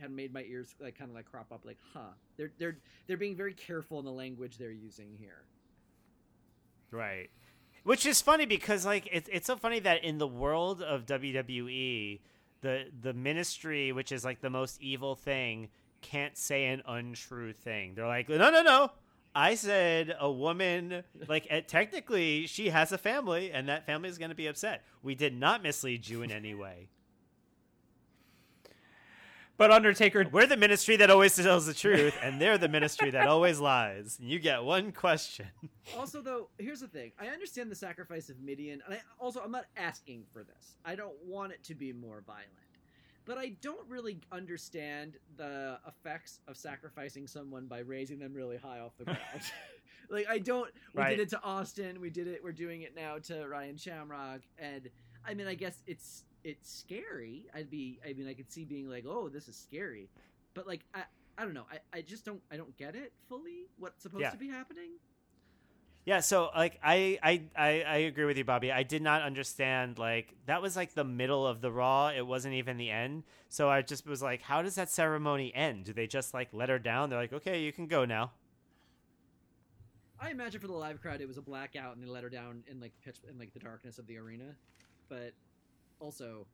had 0.00 0.10
made 0.10 0.32
my 0.32 0.42
ears 0.44 0.74
like 0.80 0.96
kind 0.98 1.10
of 1.10 1.14
like 1.14 1.26
crop 1.26 1.52
up 1.52 1.60
like 1.64 1.76
huh 1.92 2.00
they're 2.36 2.52
they're 2.58 2.78
they're 3.06 3.16
being 3.18 3.36
very 3.36 3.52
careful 3.54 3.98
in 3.98 4.04
the 4.04 4.10
language 4.12 4.56
they're 4.58 4.70
using 4.70 5.08
here 5.18 5.44
Right. 6.90 7.30
Which 7.84 8.06
is 8.06 8.20
funny 8.22 8.46
because 8.46 8.86
like 8.86 9.08
it's 9.10 9.28
it's 9.32 9.46
so 9.46 9.56
funny 9.56 9.80
that 9.80 10.04
in 10.04 10.18
the 10.18 10.26
world 10.26 10.82
of 10.82 11.04
WWE, 11.06 12.20
the 12.60 12.84
the 13.00 13.12
ministry, 13.12 13.90
which 13.92 14.12
is 14.12 14.24
like 14.24 14.40
the 14.40 14.50
most 14.50 14.80
evil 14.80 15.16
thing, 15.16 15.68
can't 16.02 16.36
say 16.36 16.66
an 16.66 16.82
untrue 16.86 17.52
thing. 17.52 17.94
They're 17.94 18.06
like, 18.06 18.28
no, 18.28 18.50
no, 18.50 18.62
no. 18.62 18.90
I 19.34 19.54
said 19.54 20.14
a 20.20 20.30
woman, 20.30 21.04
like 21.26 21.46
eh, 21.48 21.62
technically, 21.62 22.46
she 22.46 22.68
has 22.68 22.92
a 22.92 22.98
family, 22.98 23.50
and 23.50 23.68
that 23.70 23.86
family 23.86 24.10
is 24.10 24.18
going 24.18 24.28
to 24.28 24.34
be 24.34 24.46
upset. 24.46 24.84
We 25.02 25.14
did 25.14 25.34
not 25.34 25.62
mislead 25.62 26.06
you 26.06 26.20
in 26.22 26.30
any 26.30 26.54
way. 26.54 26.88
But 29.56 29.70
Undertaker, 29.70 30.26
We're 30.30 30.46
the 30.46 30.56
ministry 30.56 30.96
that 30.96 31.10
always 31.10 31.36
tells 31.36 31.66
the 31.66 31.74
truth, 31.74 32.14
and 32.22 32.40
they're 32.40 32.58
the 32.58 32.68
ministry 32.68 33.10
that 33.10 33.26
always 33.28 33.60
lies. 33.60 34.18
You 34.20 34.38
get 34.38 34.64
one 34.64 34.92
question. 34.92 35.46
also 35.96 36.20
though 36.20 36.48
here's 36.58 36.80
the 36.80 36.86
thing 36.88 37.10
i 37.18 37.26
understand 37.26 37.70
the 37.70 37.74
sacrifice 37.74 38.28
of 38.28 38.36
Mideon 38.40 38.80
and 38.86 38.94
I, 38.94 39.00
also 39.18 39.40
i'm 39.40 39.50
not 39.50 39.64
asking 39.76 40.24
for 40.32 40.44
this 40.44 40.76
i 40.84 40.94
don't 40.94 41.16
want 41.24 41.52
it 41.52 41.62
to 41.64 41.74
be 41.74 41.92
more 41.92 42.22
violent 42.26 42.48
but 43.24 43.38
i 43.38 43.48
don't 43.60 43.88
really 43.88 44.18
understand 44.30 45.16
the 45.36 45.78
effects 45.86 46.40
of 46.48 46.56
sacrificing 46.56 47.26
someone 47.26 47.66
by 47.66 47.78
raising 47.80 48.18
them 48.18 48.32
really 48.34 48.56
high 48.56 48.80
off 48.80 48.92
the 48.98 49.04
ground 49.04 49.18
like 50.10 50.26
i 50.28 50.38
don't 50.38 50.70
we 50.94 51.00
Right. 51.02 51.10
did 51.10 51.20
it 51.20 51.28
to 51.30 51.42
austin 51.42 52.00
we 52.00 52.10
did 52.10 52.26
it 52.28 52.42
we're 52.42 52.52
doing 52.52 52.82
it 52.82 52.94
now 52.94 53.18
to 53.18 53.46
ryan 53.48 53.76
shamrock 53.76 54.40
and 54.58 54.88
i 55.26 55.34
mean 55.34 55.46
i 55.46 55.54
guess 55.54 55.82
it's 55.86 56.24
it's 56.44 56.70
scary 56.72 57.46
i'd 57.54 57.70
be 57.70 58.00
i 58.08 58.12
mean 58.12 58.26
i 58.28 58.34
could 58.34 58.50
see 58.50 58.64
being 58.64 58.88
like 58.88 59.04
oh 59.06 59.28
this 59.28 59.48
is 59.48 59.56
scary 59.56 60.08
but 60.54 60.66
like 60.66 60.80
i 60.94 61.02
I 61.38 61.44
don't 61.44 61.54
know. 61.54 61.64
I, 61.72 61.78
I 61.96 62.02
just 62.02 62.26
don't 62.26 62.42
I 62.52 62.58
don't 62.58 62.76
get 62.76 62.94
it 62.94 63.10
fully. 63.26 63.64
What's 63.78 64.02
supposed 64.02 64.20
Yeah. 64.20 64.30
to 64.32 64.36
be 64.36 64.48
happening? 64.50 64.90
Yeah, 66.04 66.18
so 66.20 66.50
like 66.54 66.80
I, 66.82 67.18
I 67.22 67.42
I 67.56 67.82
I 67.82 67.96
agree 67.98 68.24
with 68.24 68.36
you, 68.36 68.44
Bobby. 68.44 68.72
I 68.72 68.82
did 68.82 69.02
not 69.02 69.22
understand 69.22 69.98
like 69.98 70.34
that 70.46 70.60
was 70.60 70.74
like 70.76 70.94
the 70.94 71.04
middle 71.04 71.46
of 71.46 71.60
the 71.60 71.70
Raw. 71.70 72.08
It 72.08 72.26
wasn't 72.26 72.54
even 72.54 72.76
the 72.76 72.90
end. 72.90 73.22
So 73.48 73.70
I 73.70 73.82
just 73.82 74.06
was 74.06 74.20
like, 74.20 74.42
how 74.42 74.62
does 74.62 74.74
that 74.74 74.90
ceremony 74.90 75.54
end? 75.54 75.84
Do 75.84 75.92
they 75.92 76.08
just 76.08 76.34
like 76.34 76.48
let 76.52 76.70
her 76.70 76.78
down? 76.80 77.08
They're 77.08 77.20
like, 77.20 77.32
okay, 77.32 77.62
you 77.62 77.72
can 77.72 77.86
go 77.86 78.04
now. 78.04 78.32
I 80.18 80.30
imagine 80.30 80.60
for 80.60 80.68
the 80.68 80.72
live 80.72 81.00
crowd, 81.00 81.20
it 81.20 81.28
was 81.28 81.36
a 81.38 81.42
blackout, 81.42 81.94
and 81.94 82.02
they 82.02 82.08
let 82.08 82.22
her 82.24 82.30
down 82.30 82.62
in 82.68 82.80
like 82.80 82.92
pitch 83.04 83.18
in 83.28 83.38
like 83.38 83.52
the 83.52 83.60
darkness 83.60 83.98
of 83.98 84.06
the 84.06 84.18
arena. 84.18 84.56
But 85.08 85.34
also, 86.00 86.46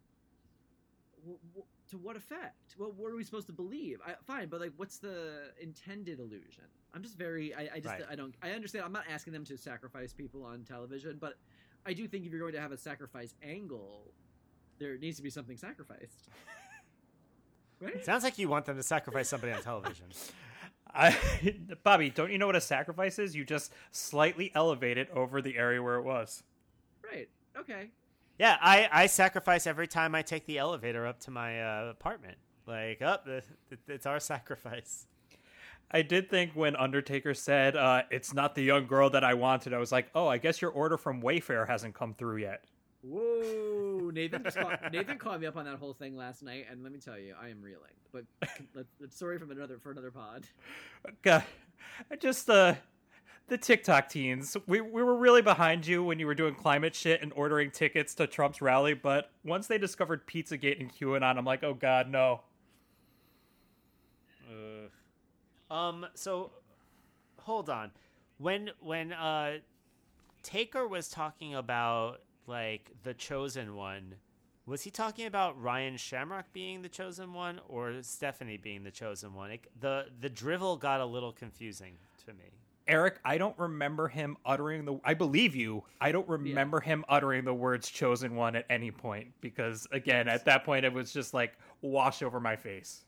w- 1.21 1.39
w- 1.55 1.67
to 1.91 1.99
what 1.99 2.17
effect? 2.17 2.75
What, 2.77 2.95
what 2.95 3.13
are 3.13 3.17
we 3.17 3.25
supposed 3.25 3.47
to 3.49 3.53
believe? 3.53 4.01
I, 4.07 4.15
fine, 4.27 4.49
but 4.49 4.61
like, 4.61 4.73
what's 4.77 4.99
the 4.99 5.53
intended 5.61 6.19
illusion? 6.19 6.65
I'm 6.95 7.03
just 7.03 7.17
very. 7.17 7.55
I, 7.55 7.69
I 7.75 7.81
just. 7.81 7.87
Right. 7.87 8.03
I 8.11 8.15
don't. 8.15 8.35
I 8.43 8.51
understand. 8.51 8.85
I'm 8.85 8.93
not 8.93 9.05
asking 9.11 9.33
them 9.33 9.45
to 9.47 9.57
sacrifice 9.57 10.13
people 10.13 10.45
on 10.45 10.65
television, 10.65 11.19
but 11.21 11.35
I 11.87 11.93
do 11.93 12.07
think 12.09 12.25
if 12.25 12.33
you're 12.33 12.41
going 12.41 12.55
to 12.55 12.61
have 12.61 12.73
a 12.73 12.79
sacrifice 12.79 13.35
angle, 13.43 14.13
there 14.79 14.97
needs 14.99 15.17
to 15.17 15.23
be 15.23 15.31
something 15.31 15.57
sacrificed. 15.57 16.29
Right? 17.81 18.05
Sounds 18.05 18.25
like 18.25 18.39
you 18.39 18.49
want 18.49 18.67
them 18.67 18.77
to 18.77 18.83
sacrifice 18.83 19.29
somebody 19.29 19.53
on 19.53 19.63
television. 19.63 20.07
I, 20.95 21.17
Bobby, 21.85 22.11
don't 22.11 22.33
you 22.33 22.37
know 22.37 22.47
what 22.47 22.57
a 22.57 22.61
sacrifice 22.61 23.21
is? 23.21 23.37
You 23.37 23.45
just 23.45 23.73
slightly 23.93 24.51
elevate 24.53 24.99
it 24.99 25.09
over 25.11 25.41
the 25.41 25.57
area 25.57 25.81
where 25.81 25.95
it 25.95 26.03
was. 26.03 26.43
Right. 27.09 27.29
Okay. 27.57 27.91
Yeah, 28.39 28.57
I 28.61 28.89
I 28.91 29.07
sacrifice 29.07 29.67
every 29.67 29.87
time 29.87 30.15
I 30.17 30.23
take 30.23 30.47
the 30.47 30.59
elevator 30.59 31.07
up 31.07 31.21
to 31.21 31.31
my 31.31 31.63
uh, 31.63 31.91
apartment. 31.91 32.39
Like, 32.67 33.01
up, 33.01 33.27
oh, 33.29 33.41
it's 33.87 34.07
our 34.07 34.21
sacrifice. 34.21 35.07
I 35.91 36.03
did 36.03 36.29
think 36.29 36.53
when 36.55 36.77
Undertaker 36.77 37.35
said, 37.35 37.77
uh, 37.77 38.03
"It's 38.11 38.35
not 38.35 38.55
the 38.55 38.63
young 38.63 38.87
girl 38.87 39.11
that 39.11 39.25
I 39.25 39.35
wanted," 39.35 39.73
I 39.73 39.79
was 39.79 39.91
like, 39.91 40.11
"Oh, 40.15 40.29
I 40.29 40.39
guess 40.39 40.61
your 40.61 40.71
order 40.71 40.99
from 40.99 41.23
Wayfair 41.23 41.67
hasn't 41.67 41.95
come 41.95 42.15
through 42.15 42.39
yet." 42.39 42.65
Whoa, 43.03 44.11
Nathan 44.15 44.43
just 44.45 44.57
caught, 44.57 44.93
Nathan 44.93 45.19
caught 45.19 45.41
me 45.41 45.47
up 45.47 45.57
on 45.57 45.65
that 45.65 45.79
whole 45.79 45.95
thing 45.95 46.17
last 46.17 46.43
night, 46.43 46.67
and 46.71 46.83
let 46.83 46.93
me 46.93 46.99
tell 46.99 47.19
you, 47.19 47.35
I 47.41 47.49
am 47.49 47.63
reeling. 47.63 47.93
But 48.13 48.25
let's, 48.75 48.89
let's 49.01 49.19
sorry 49.19 49.39
from 49.39 49.51
another 49.51 49.79
for 49.79 49.91
another 49.91 50.11
pod. 50.11 50.47
God, 51.23 51.45
I 52.11 52.17
just 52.17 52.51
uh, 52.51 52.75
the 53.49 53.57
TikTok 53.59 54.09
teens. 54.09 54.57
We 54.67 54.81
we 54.81 55.03
were 55.03 55.17
really 55.17 55.43
behind 55.43 55.87
you 55.87 56.05
when 56.05 56.19
you 56.19 56.27
were 56.27 56.35
doing 56.35 56.55
climate 56.55 56.95
shit 56.95 57.23
and 57.23 57.33
ordering 57.35 57.71
tickets 57.71 58.15
to 58.17 58.27
Trump's 58.27 58.61
rally, 58.61 58.95
but 58.95 59.31
once 59.45 59.67
they 59.67 59.79
discovered 59.79 60.27
Pizzagate 60.27 60.81
and 60.81 60.93
QAnon, 60.93 61.39
I'm 61.39 61.45
like, 61.45 61.63
oh 61.65 61.75
god, 61.75 62.11
no. 62.11 62.43
Um. 65.71 66.07
So, 66.15 66.53
hold 67.41 67.69
on. 67.71 67.91
When 68.39 68.71
when 68.81 69.13
uh, 69.13 69.59
Taker 70.43 70.87
was 70.87 71.09
talking 71.09 71.55
about 71.55 72.21
like 72.47 72.91
the 73.03 73.15
chosen 73.15 73.75
one, 73.75 74.15
was 74.67 74.83
he 74.83 74.91
talking 74.91 75.27
about 75.27 75.61
Ryan 75.61 75.97
Shamrock 75.97 76.53
being 76.53 76.83
the 76.83 76.89
chosen 76.89 77.33
one 77.33 77.61
or 77.69 77.95
Stephanie 78.03 78.59
being 78.59 78.85
the 78.85 78.91
chosen 78.91 79.35
one? 79.35 79.51
It, 79.53 79.67
the 79.81 80.07
the 80.21 80.29
drivel 80.29 80.77
got 80.77 81.01
a 81.01 81.07
little 81.07 81.33
confusing 81.33 81.95
to 82.27 82.33
me. 82.35 82.51
Eric, 82.89 83.19
I 83.23 83.37
don't 83.37 83.57
remember 83.59 84.09
him 84.09 84.39
uttering 84.47 84.87
the. 84.87 84.99
I 85.05 85.13
believe 85.13 85.55
you. 85.55 85.85
I 86.01 86.11
don't 86.11 86.27
remember 86.27 86.81
him 86.81 87.05
uttering 87.09 87.45
the 87.45 87.53
words 87.53 87.91
"chosen 87.91 88.35
one" 88.35 88.57
at 88.57 88.65
any 88.71 88.91
point 88.91 89.29
because, 89.43 89.87
again, 89.93 90.27
at 90.27 90.47
that 90.47 90.65
point, 90.65 90.87
it 90.87 90.93
was 90.93 91.13
just 91.13 91.35
like 91.35 91.59
wash 91.83 92.23
over 92.23 92.41
my 92.41 92.57
face. 92.57 93.05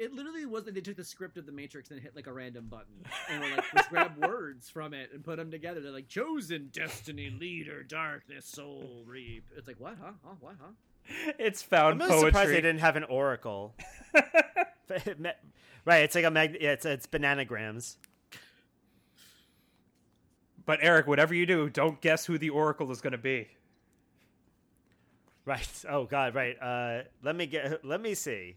It 0.00 0.14
literally 0.14 0.46
was 0.46 0.64
that 0.64 0.74
they 0.74 0.80
took 0.80 0.96
the 0.96 1.04
script 1.04 1.36
of 1.36 1.44
The 1.44 1.52
Matrix 1.52 1.90
and 1.90 2.00
hit 2.00 2.16
like 2.16 2.26
a 2.26 2.32
random 2.32 2.68
button, 2.68 3.04
and 3.28 3.42
were 3.42 3.50
like, 3.50 3.64
let's 3.74 3.88
grab 3.88 4.16
words 4.26 4.70
from 4.70 4.94
it 4.94 5.10
and 5.12 5.22
put 5.22 5.36
them 5.36 5.50
together. 5.50 5.82
They're 5.82 5.92
like, 5.92 6.08
chosen 6.08 6.70
destiny, 6.72 7.28
leader, 7.28 7.82
darkness, 7.82 8.46
soul, 8.46 9.04
reap. 9.06 9.44
It's 9.54 9.68
like, 9.68 9.78
what, 9.78 9.98
huh? 10.02 10.12
Huh? 10.24 10.34
What, 10.40 10.54
huh? 10.58 11.32
It's 11.38 11.60
found 11.60 12.02
I'm 12.02 12.08
most 12.08 12.20
surprised 12.20 12.50
they 12.50 12.62
didn't 12.62 12.80
have 12.80 12.96
an 12.96 13.04
oracle. 13.04 13.74
right, 15.84 16.02
it's 16.02 16.14
like 16.14 16.24
a 16.24 16.30
mag- 16.30 16.56
yeah, 16.58 16.72
it's 16.72 16.86
it's 16.86 17.06
bananagrams. 17.06 17.96
But 20.64 20.78
Eric, 20.80 21.06
whatever 21.06 21.34
you 21.34 21.44
do, 21.44 21.68
don't 21.68 22.00
guess 22.00 22.24
who 22.24 22.38
the 22.38 22.48
oracle 22.48 22.90
is 22.90 23.02
going 23.02 23.12
to 23.12 23.18
be. 23.18 23.48
Right. 25.44 25.68
Oh 25.90 26.04
God. 26.04 26.34
Right. 26.34 26.56
Uh, 26.58 27.02
let 27.22 27.36
me 27.36 27.44
get. 27.44 27.84
Let 27.84 28.00
me 28.00 28.14
see. 28.14 28.56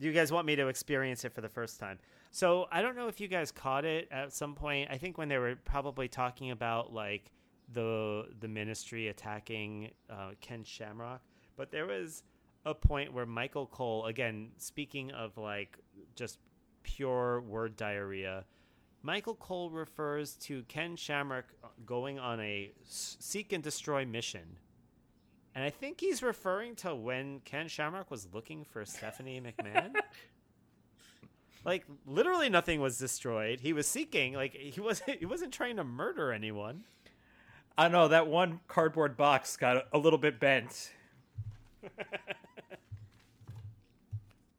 Do 0.00 0.06
you 0.06 0.12
guys 0.12 0.30
want 0.30 0.46
me 0.46 0.54
to 0.56 0.68
experience 0.68 1.24
it 1.24 1.32
for 1.32 1.40
the 1.40 1.48
first 1.48 1.80
time? 1.80 1.98
So 2.30 2.66
I 2.70 2.82
don't 2.82 2.96
know 2.96 3.08
if 3.08 3.20
you 3.20 3.28
guys 3.28 3.50
caught 3.50 3.84
it 3.84 4.08
at 4.10 4.32
some 4.32 4.54
point. 4.54 4.90
I 4.90 4.98
think 4.98 5.18
when 5.18 5.28
they 5.28 5.38
were 5.38 5.56
probably 5.64 6.08
talking 6.08 6.50
about 6.50 6.92
like 6.92 7.32
the 7.72 8.26
the 8.40 8.48
ministry 8.48 9.08
attacking 9.08 9.90
uh, 10.08 10.30
Ken 10.40 10.62
Shamrock, 10.64 11.22
but 11.56 11.70
there 11.70 11.86
was 11.86 12.22
a 12.64 12.74
point 12.74 13.12
where 13.12 13.26
Michael 13.26 13.66
Cole, 13.66 14.06
again 14.06 14.50
speaking 14.58 15.10
of 15.10 15.36
like 15.36 15.78
just 16.14 16.38
pure 16.82 17.40
word 17.40 17.76
diarrhea, 17.76 18.44
Michael 19.02 19.34
Cole 19.34 19.70
refers 19.70 20.34
to 20.36 20.62
Ken 20.64 20.96
Shamrock 20.96 21.46
going 21.86 22.18
on 22.18 22.40
a 22.40 22.72
seek 22.84 23.52
and 23.52 23.62
destroy 23.62 24.04
mission. 24.04 24.58
And 25.54 25.64
I 25.64 25.70
think 25.70 26.00
he's 26.00 26.22
referring 26.22 26.76
to 26.76 26.94
when 26.94 27.40
Ken 27.40 27.68
Shamrock 27.68 28.10
was 28.10 28.28
looking 28.32 28.64
for 28.64 28.84
Stephanie 28.84 29.40
McMahon. 29.44 29.92
like 31.64 31.84
literally 32.06 32.48
nothing 32.48 32.80
was 32.80 32.98
destroyed. 32.98 33.60
He 33.60 33.72
was 33.72 33.86
seeking, 33.86 34.34
like 34.34 34.54
he 34.54 34.80
wasn't 34.80 35.18
he 35.18 35.26
wasn't 35.26 35.52
trying 35.52 35.76
to 35.76 35.84
murder 35.84 36.32
anyone. 36.32 36.84
I 37.76 37.86
know 37.86 38.08
that 38.08 38.26
one 38.26 38.58
cardboard 38.66 39.16
box 39.16 39.56
got 39.56 39.86
a 39.92 39.98
little 39.98 40.18
bit 40.18 40.40
bent. 40.40 40.90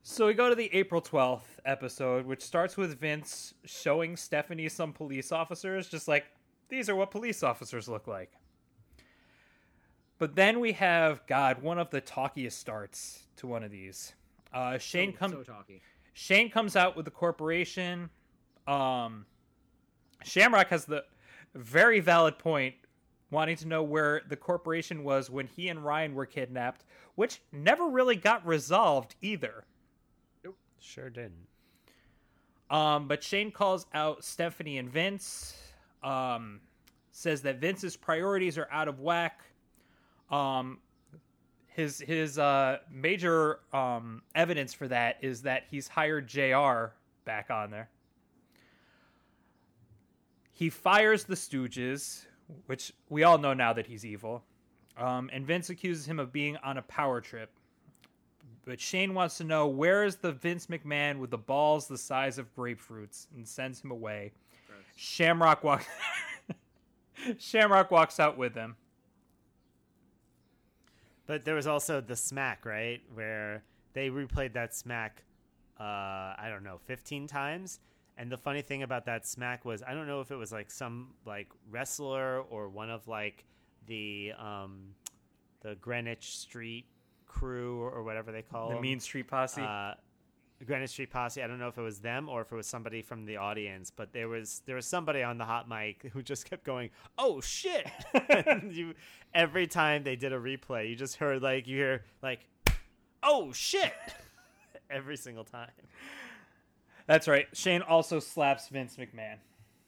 so 0.03 0.27
we 0.27 0.33
go 0.33 0.47
to 0.47 0.55
the 0.55 0.73
April 0.73 1.01
12th 1.01 1.41
episode, 1.65 2.25
which 2.25 2.41
starts 2.41 2.77
with 2.77 2.97
Vince 2.97 3.53
showing 3.65 4.15
Stephanie 4.15 4.69
some 4.69 4.93
police 4.93 5.33
officers, 5.33 5.89
just 5.89 6.07
like, 6.07 6.27
these 6.69 6.87
are 6.87 6.95
what 6.95 7.11
police 7.11 7.43
officers 7.43 7.89
look 7.89 8.07
like. 8.07 8.31
But 10.19 10.35
then 10.35 10.59
we 10.59 10.73
have, 10.73 11.25
God, 11.27 11.61
one 11.61 11.79
of 11.79 11.89
the 11.89 12.01
talkiest 12.01 12.51
starts 12.51 13.23
to 13.37 13.47
one 13.47 13.63
of 13.63 13.71
these. 13.71 14.13
Uh, 14.53 14.77
Shane 14.77 15.13
so, 15.13 15.17
comes. 15.17 15.33
so 15.33 15.43
talky. 15.43 15.81
Shane 16.13 16.49
comes 16.49 16.75
out 16.75 16.97
with 16.97 17.05
the 17.05 17.11
corporation. 17.11 18.09
Um, 18.67 19.25
Shamrock 20.23 20.67
has 20.67 20.85
the 20.85 21.05
very 21.55 22.01
valid 22.01 22.37
point 22.37 22.75
wanting 23.31 23.55
to 23.57 23.67
know 23.67 23.81
where 23.81 24.21
the 24.27 24.35
corporation 24.35 25.03
was 25.03 25.29
when 25.29 25.47
he 25.47 25.69
and 25.69 25.83
Ryan 25.85 26.13
were 26.13 26.25
kidnapped, 26.25 26.83
which 27.15 27.41
never 27.51 27.87
really 27.87 28.15
got 28.15 28.45
resolved 28.45 29.15
either. 29.21 29.63
Nope, 30.43 30.57
Sure 30.79 31.09
didn't. 31.09 31.47
Um, 32.69 33.07
but 33.07 33.23
Shane 33.23 33.51
calls 33.51 33.85
out 33.93 34.23
Stephanie 34.23 34.77
and 34.77 34.89
Vince. 34.89 35.57
Um, 36.03 36.59
says 37.11 37.41
that 37.41 37.59
Vince's 37.59 37.95
priorities 37.95 38.57
are 38.57 38.67
out 38.71 38.87
of 38.87 38.99
whack. 38.99 39.41
Um, 40.31 40.79
his 41.67 41.99
his 41.99 42.37
uh, 42.37 42.79
major 42.91 43.59
um, 43.73 44.21
evidence 44.35 44.73
for 44.73 44.87
that 44.87 45.17
is 45.21 45.41
that 45.43 45.63
he's 45.69 45.87
hired 45.87 46.27
Jr. 46.27 46.93
back 47.25 47.49
on 47.49 47.71
there. 47.71 47.89
He 50.51 50.69
fires 50.69 51.23
the 51.23 51.35
Stooges, 51.35 52.25
which 52.65 52.91
we 53.07 53.23
all 53.23 53.37
know 53.37 53.53
now 53.53 53.71
that 53.73 53.87
he's 53.87 54.05
evil. 54.05 54.43
Um, 54.97 55.29
and 55.31 55.47
Vince 55.47 55.69
accuses 55.69 56.05
him 56.05 56.19
of 56.19 56.33
being 56.33 56.57
on 56.57 56.77
a 56.77 56.81
power 56.81 57.21
trip. 57.21 57.49
But 58.65 58.81
Shane 58.81 59.13
wants 59.13 59.37
to 59.37 59.45
know 59.45 59.67
where 59.67 60.03
is 60.03 60.17
the 60.17 60.33
Vince 60.33 60.67
McMahon 60.67 61.19
with 61.19 61.31
the 61.31 61.37
balls 61.37 61.87
the 61.87 61.97
size 61.97 62.37
of 62.37 62.53
grapefruits 62.55 63.27
and 63.33 63.47
sends 63.47 63.81
him 63.81 63.91
away. 63.91 64.33
Gross. 64.67 64.79
Shamrock 64.97 65.63
walks 65.63 65.85
Shamrock 67.39 67.89
walks 67.89 68.19
out 68.19 68.37
with 68.37 68.53
him. 68.53 68.75
But 71.29 71.45
there 71.45 71.53
was 71.53 71.67
also 71.67 72.01
the 72.01 72.15
smack, 72.15 72.65
right, 72.65 73.01
where 73.13 73.63
they 73.93 74.09
replayed 74.09 74.53
that 74.53 74.73
smack. 74.73 75.21
Uh, 75.79 75.83
I 75.83 76.47
don't 76.49 76.63
know, 76.63 76.79
fifteen 76.87 77.27
times. 77.27 77.79
And 78.17 78.31
the 78.31 78.37
funny 78.37 78.63
thing 78.63 78.81
about 78.81 79.05
that 79.05 79.27
smack 79.27 79.63
was, 79.63 79.83
I 79.87 79.93
don't 79.93 80.07
know 80.07 80.21
if 80.21 80.31
it 80.31 80.37
was 80.37 80.51
like 80.51 80.71
some 80.71 81.13
like 81.27 81.49
wrestler 81.69 82.41
or 82.41 82.67
one 82.67 82.89
of 82.89 83.07
like 83.07 83.45
the 83.85 84.33
um, 84.39 84.95
the 85.61 85.75
Greenwich 85.75 86.35
Street 86.35 86.87
crew 87.27 87.79
or 87.79 88.01
whatever 88.03 88.31
they 88.31 88.41
call 88.41 88.65
it. 88.65 88.69
The 88.69 88.75
them. 88.77 88.81
Mean 88.81 88.99
Street 88.99 89.27
Posse. 89.27 89.61
uh, 89.61 89.93
Greenwich 90.65 90.91
Street 90.91 91.09
Posse. 91.09 91.41
I 91.41 91.47
don't 91.47 91.59
know 91.59 91.69
if 91.69 91.77
it 91.77 91.81
was 91.81 91.99
them 91.99 92.27
or 92.27 92.41
if 92.41 92.51
it 92.51 92.55
was 92.55 92.67
somebody 92.67 93.01
from 93.01 93.25
the 93.25 93.37
audience, 93.37 93.91
but 93.95 94.11
there 94.11 94.27
was 94.27 94.61
there 94.65 94.75
was 94.75 94.85
somebody 94.85 95.23
on 95.23 95.37
the 95.37 95.45
hot 95.45 95.69
mic 95.69 96.09
who 96.13 96.21
just 96.21 96.49
kept 96.49 96.63
going, 96.63 96.89
"Oh 97.17 97.41
shit!" 97.41 97.87
You 98.69 98.93
every 99.33 99.67
time 99.67 100.03
they 100.03 100.15
did 100.15 100.33
a 100.33 100.39
replay, 100.39 100.89
you 100.89 100.95
just 100.95 101.15
heard 101.17 101.41
like 101.41 101.67
you 101.67 101.77
hear 101.77 102.03
like, 102.21 102.41
"Oh 103.23 103.51
shit!" 103.53 103.93
every 104.89 105.17
single 105.17 105.43
time. 105.43 105.71
That's 107.07 107.27
right. 107.27 107.47
Shane 107.53 107.81
also 107.81 108.19
slaps 108.19 108.67
Vince 108.67 108.97
McMahon. 108.97 109.37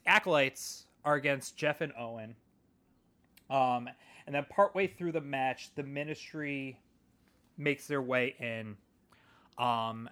Acolytes 0.06 0.86
are 1.04 1.16
against 1.16 1.58
Jeff 1.58 1.82
and 1.82 1.94
Owen. 1.98 2.36
Um, 3.50 3.90
and 4.26 4.34
then 4.34 4.46
partway 4.50 4.88
through 4.88 5.12
the 5.12 5.22
match, 5.22 5.72
the 5.76 5.84
ministry 5.84 6.80
makes 7.58 7.86
their 7.88 8.02
way 8.02 8.36
in. 8.40 8.78
Um, 9.58 10.10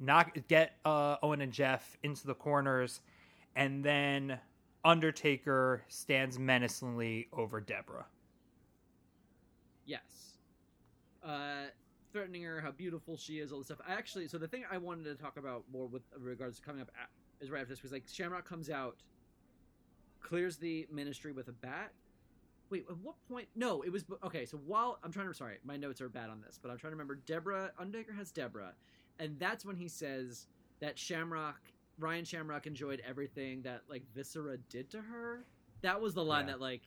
knock 0.00 0.36
get 0.48 0.76
uh, 0.84 1.16
Owen 1.22 1.40
and 1.40 1.52
Jeff 1.52 1.96
into 2.02 2.26
the 2.26 2.34
corners, 2.34 3.00
and 3.54 3.84
then 3.84 4.38
Undertaker 4.84 5.82
stands 5.88 6.38
menacingly 6.38 7.28
over 7.32 7.60
Deborah. 7.60 8.06
Yes. 9.84 10.38
Uh, 11.24 11.66
threatening 12.12 12.42
her, 12.44 12.60
how 12.60 12.70
beautiful 12.70 13.16
she 13.16 13.40
is, 13.40 13.52
all 13.52 13.58
this 13.58 13.66
stuff. 13.66 13.80
I 13.86 13.92
actually, 13.94 14.28
so 14.28 14.38
the 14.38 14.48
thing 14.48 14.64
I 14.70 14.78
wanted 14.78 15.04
to 15.04 15.14
talk 15.14 15.36
about 15.36 15.64
more 15.72 15.86
with 15.86 16.02
regards 16.18 16.58
to 16.58 16.62
coming 16.64 16.82
up 16.82 16.90
at, 17.00 17.08
is 17.40 17.50
right 17.50 17.60
after 17.60 17.70
this, 17.70 17.78
because 17.78 17.92
like 17.92 18.04
Shamrock 18.10 18.48
comes 18.48 18.70
out, 18.70 18.96
clears 20.20 20.56
the 20.56 20.86
ministry 20.90 21.32
with 21.32 21.48
a 21.48 21.52
bat. 21.52 21.92
Wait, 22.70 22.84
at 22.90 22.96
what 22.98 23.14
point? 23.28 23.48
No, 23.54 23.82
it 23.82 23.92
was 23.92 24.04
okay. 24.24 24.44
So 24.44 24.58
while 24.66 24.98
I'm 25.04 25.12
trying 25.12 25.28
to, 25.28 25.34
sorry, 25.34 25.58
my 25.64 25.76
notes 25.76 26.00
are 26.00 26.08
bad 26.08 26.30
on 26.30 26.40
this, 26.40 26.58
but 26.60 26.70
I'm 26.70 26.78
trying 26.78 26.90
to 26.90 26.96
remember. 26.96 27.20
Deborah 27.26 27.70
Undertaker 27.78 28.12
has 28.12 28.32
Deborah, 28.32 28.72
and 29.18 29.38
that's 29.38 29.64
when 29.64 29.76
he 29.76 29.88
says 29.88 30.46
that 30.80 30.98
Shamrock, 30.98 31.60
Ryan 31.98 32.24
Shamrock, 32.24 32.66
enjoyed 32.66 33.02
everything 33.06 33.62
that 33.62 33.82
like 33.88 34.02
Viscera 34.14 34.56
did 34.68 34.90
to 34.90 35.00
her. 35.00 35.44
That 35.82 36.00
was 36.00 36.14
the 36.14 36.24
line 36.24 36.46
Yeah. 36.46 36.52
that 36.52 36.60
like 36.60 36.82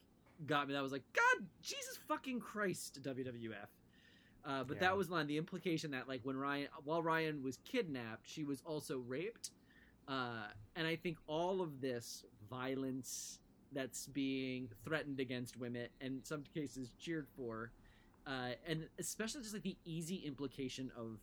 got 0.45 0.67
me. 0.67 0.73
That 0.73 0.83
was 0.83 0.91
like, 0.91 1.03
God, 1.13 1.45
Jesus 1.61 1.97
fucking 2.07 2.39
Christ, 2.39 3.01
WWF. 3.03 3.67
Uh, 4.45 4.63
but 4.63 4.75
Yeah. 4.77 4.81
that 4.81 4.97
was 4.97 5.07
the 5.07 5.13
line. 5.15 5.27
The 5.27 5.37
implication 5.37 5.91
that 5.91 6.07
like 6.07 6.21
when 6.23 6.37
Ryan, 6.37 6.69
while 6.83 7.01
Ryan 7.03 7.43
was 7.43 7.57
kidnapped, 7.65 8.27
she 8.27 8.43
was 8.43 8.61
also 8.65 8.99
raped. 8.99 9.51
Uh, 10.07 10.47
and 10.75 10.87
I 10.87 10.95
think 10.95 11.17
all 11.27 11.61
of 11.61 11.81
this 11.81 12.23
violence 12.49 13.39
that's 13.71 14.07
being 14.07 14.69
threatened 14.83 15.19
against 15.19 15.57
women, 15.57 15.87
and 16.01 16.17
in 16.17 16.23
some 16.23 16.43
cases 16.43 16.91
cheered 16.97 17.27
for, 17.35 17.71
uh, 18.25 18.51
and 18.65 18.89
especially 18.97 19.41
just 19.41 19.53
like 19.53 19.61
the 19.63 19.77
easy 19.85 20.15
implication 20.15 20.91
of 20.97 21.19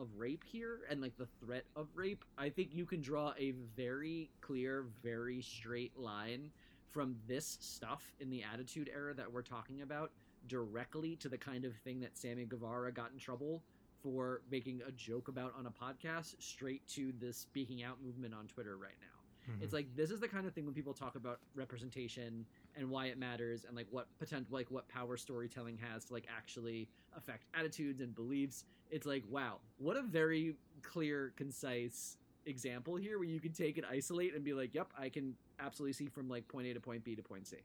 of 0.00 0.08
rape 0.16 0.44
here 0.44 0.80
and 0.88 1.00
like 1.00 1.16
the 1.16 1.28
threat 1.44 1.64
of 1.76 1.88
rape, 1.94 2.24
I 2.38 2.48
think 2.48 2.70
you 2.72 2.86
can 2.86 3.00
draw 3.00 3.32
a 3.38 3.52
very 3.76 4.30
clear, 4.40 4.86
very 5.02 5.42
straight 5.42 5.98
line 5.98 6.50
from 6.90 7.16
this 7.28 7.58
stuff 7.60 8.12
in 8.18 8.30
the 8.30 8.42
Attitude 8.42 8.90
Era 8.92 9.14
that 9.14 9.30
we're 9.30 9.42
talking 9.42 9.82
about 9.82 10.10
directly 10.48 11.16
to 11.16 11.28
the 11.28 11.38
kind 11.38 11.64
of 11.64 11.76
thing 11.76 12.00
that 12.00 12.16
Sammy 12.16 12.44
Guevara 12.46 12.90
got 12.90 13.12
in 13.12 13.18
trouble 13.18 13.62
for 14.02 14.40
making 14.50 14.80
a 14.88 14.92
joke 14.92 15.28
about 15.28 15.52
on 15.58 15.66
a 15.66 15.70
podcast, 15.70 16.34
straight 16.38 16.86
to 16.88 17.12
the 17.20 17.32
speaking 17.32 17.82
out 17.82 18.02
movement 18.02 18.34
on 18.34 18.46
Twitter 18.46 18.76
right 18.76 18.96
now. 19.00 19.52
Mm-hmm. 19.52 19.62
It's 19.62 19.72
like 19.72 19.94
this 19.94 20.10
is 20.10 20.20
the 20.20 20.28
kind 20.28 20.46
of 20.46 20.54
thing 20.54 20.64
when 20.64 20.74
people 20.74 20.94
talk 20.94 21.16
about 21.16 21.40
representation 21.54 22.46
and 22.76 22.88
why 22.90 23.06
it 23.06 23.18
matters 23.18 23.64
and 23.66 23.76
like 23.76 23.86
what 23.90 24.06
potential 24.18 24.48
like 24.50 24.70
what 24.70 24.88
power 24.88 25.16
storytelling 25.16 25.78
has 25.78 26.04
to 26.06 26.12
like 26.12 26.26
actually 26.34 26.88
affect 27.16 27.44
attitudes 27.54 28.00
and 28.00 28.14
beliefs. 28.14 28.64
It's 28.90 29.06
like 29.06 29.24
wow, 29.28 29.58
what 29.78 29.96
a 29.96 30.02
very 30.02 30.56
clear, 30.82 31.32
concise 31.36 32.16
example 32.46 32.96
here 32.96 33.18
where 33.18 33.28
you 33.28 33.40
can 33.40 33.52
take 33.52 33.76
and 33.76 33.86
isolate 33.86 34.34
and 34.34 34.44
be 34.44 34.52
like, 34.52 34.74
yep, 34.74 34.88
I 34.98 35.08
can 35.08 35.34
absolutely 35.58 35.92
see 35.92 36.06
from 36.06 36.28
like 36.28 36.48
point 36.48 36.66
A 36.66 36.74
to 36.74 36.80
point 36.80 37.04
B 37.04 37.14
to 37.14 37.22
point 37.22 37.46
C. 37.46 37.56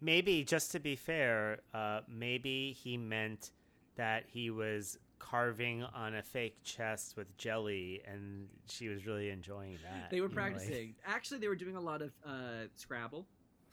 Maybe 0.00 0.44
just 0.44 0.72
to 0.72 0.80
be 0.80 0.96
fair, 0.96 1.60
uh, 1.72 2.00
maybe 2.08 2.76
he 2.78 2.96
meant 2.96 3.52
that 3.96 4.24
he 4.26 4.50
was 4.50 4.98
carving 5.18 5.82
on 5.82 6.16
a 6.16 6.22
fake 6.22 6.56
chest 6.62 7.16
with 7.16 7.34
jelly, 7.38 8.02
and 8.06 8.48
she 8.68 8.88
was 8.88 9.06
really 9.06 9.30
enjoying 9.30 9.78
that. 9.82 10.10
They 10.10 10.20
were 10.20 10.28
know, 10.28 10.34
like- 10.34 10.52
practicing. 10.52 10.94
Actually, 11.06 11.40
they 11.40 11.48
were 11.48 11.54
doing 11.56 11.76
a 11.76 11.80
lot 11.80 12.02
of 12.02 12.12
uh, 12.26 12.66
Scrabble, 12.76 13.26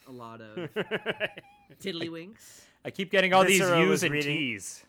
a 0.07 0.11
lot 0.11 0.41
of 0.41 0.69
tiddlywinks. 1.81 2.61
I 2.83 2.89
keep 2.91 3.11
getting 3.11 3.33
all 3.33 3.43
these 3.43 3.59
Viscera 3.59 3.81
U's 3.81 4.03
and 4.03 4.11
reading- 4.13 4.37
T's. 4.37 4.83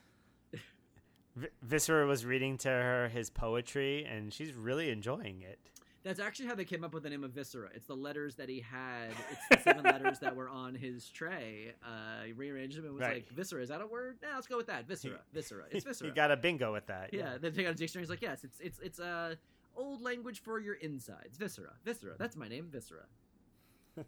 V- 1.34 1.48
Viscera 1.62 2.06
was 2.06 2.26
reading 2.26 2.58
to 2.58 2.68
her 2.68 3.08
his 3.08 3.30
poetry, 3.30 4.04
and 4.04 4.32
she's 4.32 4.52
really 4.52 4.90
enjoying 4.90 5.40
it. 5.42 5.58
That's 6.04 6.18
actually 6.18 6.46
how 6.46 6.56
they 6.56 6.64
came 6.64 6.82
up 6.82 6.92
with 6.92 7.04
the 7.04 7.10
name 7.10 7.22
of 7.22 7.30
Viscera. 7.30 7.68
It's 7.74 7.86
the 7.86 7.94
letters 7.94 8.34
that 8.34 8.48
he 8.48 8.58
had. 8.60 9.12
It's 9.30 9.40
the 9.50 9.58
seven 9.62 9.84
letters 9.84 10.18
that 10.18 10.34
were 10.34 10.48
on 10.48 10.74
his 10.74 11.08
tray. 11.08 11.74
Uh, 11.82 12.24
he 12.26 12.32
rearranged 12.32 12.76
them 12.76 12.86
and 12.86 12.94
was 12.94 13.02
Right. 13.02 13.14
like, 13.24 13.28
"Viscera, 13.28 13.62
is 13.62 13.68
that 13.68 13.80
a 13.80 13.86
word? 13.86 14.18
Nah, 14.20 14.34
let's 14.34 14.48
go 14.48 14.56
with 14.56 14.66
that. 14.66 14.86
Viscera, 14.88 15.20
viscera. 15.32 15.64
It's 15.70 15.84
viscera." 15.84 16.08
You 16.08 16.14
got 16.14 16.32
a 16.32 16.36
bingo 16.36 16.72
with 16.72 16.86
that. 16.86 17.14
yeah. 17.14 17.38
Then 17.40 17.52
take 17.52 17.66
out 17.66 17.72
a 17.72 17.76
dictionary. 17.76 18.02
He's 18.02 18.10
like, 18.10 18.20
"Yes, 18.20 18.42
it's 18.42 18.58
it's 18.60 18.80
it's 18.80 18.98
a 18.98 19.36
old 19.76 20.02
language 20.02 20.42
for 20.42 20.58
your 20.58 20.74
insides. 20.74 21.38
Viscera, 21.38 21.72
viscera. 21.84 22.14
That's 22.18 22.36
my 22.36 22.48
name, 22.48 22.66
Viscera." 22.68 23.04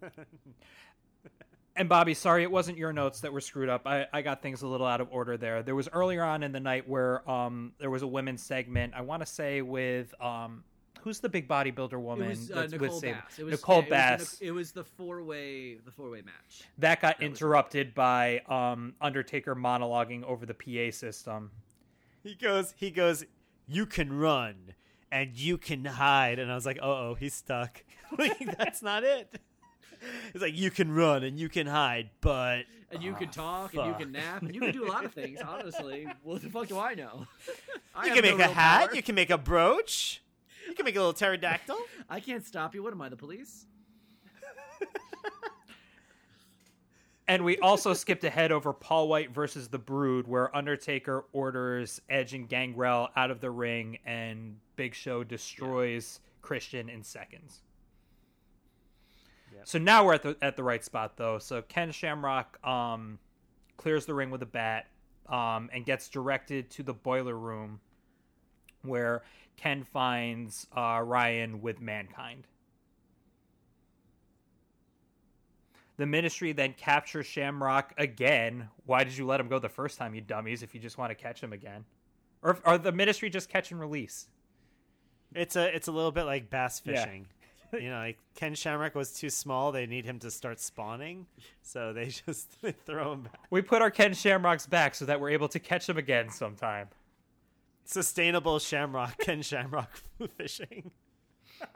And 1.76 1.89
Bobby, 1.89 2.14
sorry, 2.14 2.45
it 2.45 2.51
wasn't 2.51 2.78
your 2.78 2.93
notes 2.93 3.20
that 3.20 3.32
were 3.32 3.41
screwed 3.41 3.68
up. 3.68 3.82
I, 3.87 4.07
I 4.12 4.22
got 4.22 4.43
things 4.43 4.62
a 4.62 4.66
little 4.66 4.87
out 4.87 5.01
of 5.01 5.09
order 5.11 5.37
there. 5.37 5.62
There 5.62 5.74
was 5.74 5.89
earlier 5.93 6.22
on 6.22 6.45
in 6.45 6.53
the 6.53 6.61
night 6.61 6.89
where 6.89 7.28
um 7.28 7.72
there 7.78 7.91
was 7.91 8.03
a 8.03 8.07
women's 8.07 8.43
segment. 8.43 8.95
I 8.95 9.01
want 9.01 9.22
to 9.22 9.26
say 9.26 9.61
with 9.61 10.14
um 10.22 10.62
who's 11.01 11.18
the 11.18 11.28
big 11.28 11.49
bodybuilder 11.49 12.01
woman? 12.01 12.26
It 12.26 12.30
was 12.30 12.51
uh, 12.51 12.55
that's 12.55 12.72
with 12.74 12.82
Nicole 12.82 13.01
Bass. 13.01 13.39
It 13.39 13.45
was, 13.45 13.51
Nicole 13.53 13.74
yeah, 13.74 13.80
it 13.80 13.82
was 13.82 13.89
the- 13.89 13.91
Bass. 13.91 14.39
It 14.41 14.51
was 14.53 14.72
the 14.72 14.85
four 14.85 15.22
way 15.24 15.74
the 15.85 15.91
four 15.91 16.11
way 16.11 16.22
match. 16.22 16.62
that 16.78 17.01
got 17.01 17.18
was- 17.18 17.26
interrupted 17.26 17.93
by 17.93 18.39
um 18.49 18.95
Undertaker 19.01 19.57
monologuing 19.57 20.22
over 20.22 20.47
the 20.47 20.55
PA 20.55 20.97
system. 20.97 21.51
He 22.22 22.37
goes, 22.37 22.72
he 22.76 22.91
goes, 22.93 23.24
you 23.66 23.85
can 23.85 24.12
run 24.16 24.74
and 25.11 25.37
you 25.37 25.59
can 25.59 25.85
hide. 25.85 26.39
And 26.39 26.53
I 26.53 26.55
was 26.55 26.64
like, 26.64 26.78
oh, 26.80 26.91
oh, 27.11 27.16
he's 27.18 27.35
stuck. 27.35 27.82
like, 28.18 28.39
that's 28.57 28.80
not 28.80 29.03
it. 29.03 29.41
It's 30.35 30.43
like, 30.43 30.57
you 30.57 30.71
can 30.71 30.93
run 30.95 31.23
and 31.25 31.39
you 31.39 31.49
can 31.49 31.67
hide, 31.67 32.11
but. 32.21 32.65
And 32.91 33.03
you 33.03 33.13
Ah, 33.15 33.19
can 33.19 33.29
talk, 33.31 33.75
and 33.75 33.87
you 33.87 33.95
can 33.95 34.13
nap, 34.13 34.43
and 34.43 34.55
you 34.55 34.61
can 34.61 34.73
do 34.73 34.85
a 34.87 34.91
lot 34.91 35.05
of 35.05 35.13
things. 35.13 35.41
Honestly, 35.47 36.07
what 36.23 36.43
the 36.43 36.49
fuck 36.49 36.69
do 36.69 36.79
I 36.79 36.95
know? 36.95 37.27
I 37.95 38.05
You 38.07 38.15
have 38.15 38.23
can 38.23 38.31
no 38.33 38.37
make 38.39 38.47
a 38.47 38.53
hat, 38.53 38.87
power. 38.89 38.97
you 38.97 39.03
can 39.03 39.15
make 39.17 39.31
a 39.31 39.39
brooch, 39.39 40.23
you 40.69 40.75
can 40.75 40.85
make 40.85 40.95
a 40.95 41.01
little 41.01 41.13
pterodactyl. 41.13 41.77
I 42.09 42.21
can't 42.21 42.47
stop 42.47 42.75
you. 42.75 42.83
What 42.83 42.93
am 42.93 43.03
I, 43.03 43.09
the 43.09 43.17
police? 43.17 43.67
And 47.27 47.43
we 47.43 47.57
also 47.61 47.95
skipped 47.95 48.23
ahead 48.25 48.53
over 48.53 48.75
Paul 48.75 49.09
Wight 49.09 49.31
versus 49.31 49.69
the 49.69 49.79
Brood, 49.79 50.29
where 50.29 50.55
Undertaker 50.55 51.25
orders 51.33 52.03
Edge 52.11 52.35
and 52.35 52.47
Gangrel 52.47 53.09
out 53.17 53.31
of 53.31 53.41
the 53.41 53.51
ring, 53.51 53.97
and 54.05 54.59
Big 54.77 54.95
Show 54.95 55.25
destroys 55.25 56.21
Christian 56.43 56.91
in 56.91 57.03
seconds. 57.03 57.63
So 59.65 59.79
now 59.79 60.05
we're 60.05 60.15
at 60.15 60.23
the 60.23 60.37
at 60.43 60.57
the 60.57 60.62
right 60.62 60.85
spot 60.85 61.17
though. 61.17 61.39
So 61.39 61.62
Ken 61.62 61.91
Shamrock 61.91 62.65
um, 62.67 63.19
clears 63.77 64.07
the 64.07 64.15
ring 64.15 64.31
with 64.31 64.43
a 64.43 64.47
bat 64.47 64.87
um, 65.29 65.71
and 65.73 65.85
gets 65.85 66.09
directed 66.09 66.71
to 66.73 66.83
the 66.83 66.93
boiler 66.93 67.37
room, 67.37 67.81
where 68.83 69.23
Ken 69.57 69.85
finds 69.85 70.67
uh, 70.77 71.01
Ryan 71.05 71.62
with 71.62 71.81
mankind. 71.81 72.47
The 75.97 76.07
ministry 76.07 76.53
then 76.53 76.75
captures 76.75 77.27
Shamrock 77.27 77.95
again. 77.97 78.69
Why 78.85 79.05
did 79.05 79.17
you 79.17 79.27
let 79.27 79.39
him 79.39 79.49
go 79.49 79.61
the 79.61 79.69
first 79.69 79.97
time, 79.97 80.15
you 80.15 80.21
dummies, 80.21 80.62
if 80.62 80.75
you 80.75 80.81
just 80.81 80.99
want 80.99 81.11
to 81.11 81.15
catch 81.15 81.41
him 81.41 81.53
again? 81.53 81.85
Or, 82.43 82.59
or 82.67 82.79
the 82.79 82.91
ministry 82.91 83.31
just 83.31 83.49
catch 83.49 83.71
and 83.71 83.79
release? 83.79 84.27
It's 85.35 85.57
a 85.57 85.75
it's 85.75 85.89
a 85.89 85.93
little 85.93 86.12
bit 86.12 86.25
like 86.25 86.51
bass 86.51 86.81
fishing. 86.81 87.27
You 87.81 87.91
know, 87.91 87.97
like 87.99 88.18
Ken 88.35 88.55
Shamrock 88.55 88.95
was 88.95 89.12
too 89.12 89.31
small. 89.31 89.72
They 89.72 89.87
need 89.87 90.05
him 90.05 90.18
to 90.20 90.31
start 90.31 90.61
spawning, 90.61 91.27
so 91.62 91.93
they 91.93 92.07
just 92.27 92.61
they 92.62 92.72
throw 92.72 93.12
him 93.12 93.22
back. 93.22 93.41
We 93.51 93.62
put 93.62 93.83
our 93.83 93.91
Ken 93.91 94.14
Shamrocks 94.14 94.66
back 94.66 94.95
so 94.95 95.05
that 95.05 95.20
we're 95.20 95.31
able 95.31 95.49
to 95.49 95.59
catch 95.59 95.89
him 95.89 95.97
again 95.99 96.31
sometime. 96.31 96.89
Sustainable 97.85 98.59
Shamrock 98.59 99.18
Ken 99.18 99.43
Shamrock 99.43 99.91
fishing. 100.37 100.91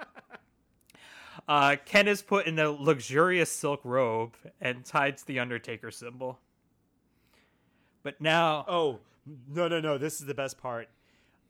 Uh, 1.46 1.76
Ken 1.86 2.06
is 2.06 2.20
put 2.20 2.46
in 2.46 2.58
a 2.58 2.68
luxurious 2.70 3.50
silk 3.50 3.80
robe 3.82 4.34
and 4.60 4.84
tied 4.84 5.16
to 5.16 5.26
the 5.26 5.38
Undertaker 5.38 5.90
symbol. 5.90 6.38
But 8.02 8.20
now, 8.20 8.66
Oh 8.68 9.00
no 9.48 9.66
no 9.66 9.80
no! 9.80 9.96
This 9.96 10.20
is 10.20 10.26
the 10.26 10.34
best 10.34 10.58
part. 10.58 10.88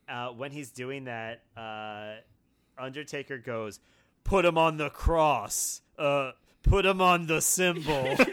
Uh, 0.08 0.28
when 0.28 0.52
he's 0.52 0.70
doing 0.70 1.04
that, 1.04 1.42
uh, 1.56 2.14
Undertaker 2.78 3.38
goes, 3.38 3.80
"Put 4.24 4.44
him 4.44 4.58
on 4.58 4.76
the 4.76 4.90
cross. 4.90 5.82
Uh, 5.98 6.32
put 6.62 6.84
him 6.86 7.00
on 7.00 7.26
the 7.26 7.40
symbol." 7.40 8.16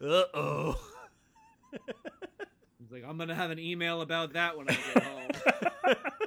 uh 0.00 0.24
oh. 0.34 0.80
He's 1.72 2.90
like, 2.90 3.04
I'm 3.06 3.18
gonna 3.18 3.34
have 3.34 3.50
an 3.50 3.58
email 3.58 4.00
about 4.00 4.32
that 4.34 4.56
when 4.56 4.68
I 4.68 4.72
get 4.72 5.02
home. 5.02 5.30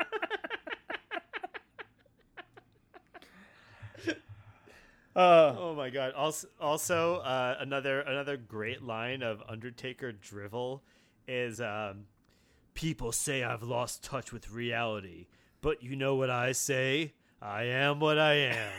Oh 5.71 5.75
my 5.75 5.89
god! 5.89 6.13
Also, 6.15 6.47
also 6.59 7.15
uh, 7.19 7.55
another 7.59 8.01
another 8.01 8.35
great 8.35 8.83
line 8.83 9.21
of 9.21 9.41
Undertaker 9.47 10.11
drivel 10.11 10.83
is, 11.29 11.61
um, 11.61 12.07
"People 12.81 13.11
say 13.11 13.43
I've 13.43 13.61
lost 13.61 14.03
touch 14.03 14.33
with 14.33 14.49
reality, 14.49 15.27
but 15.61 15.83
you 15.83 15.95
know 15.95 16.15
what 16.15 16.31
I 16.31 16.51
say? 16.51 17.13
I 17.39 17.65
am 17.65 17.99
what 17.99 18.17
I 18.17 18.33
am." 18.33 18.73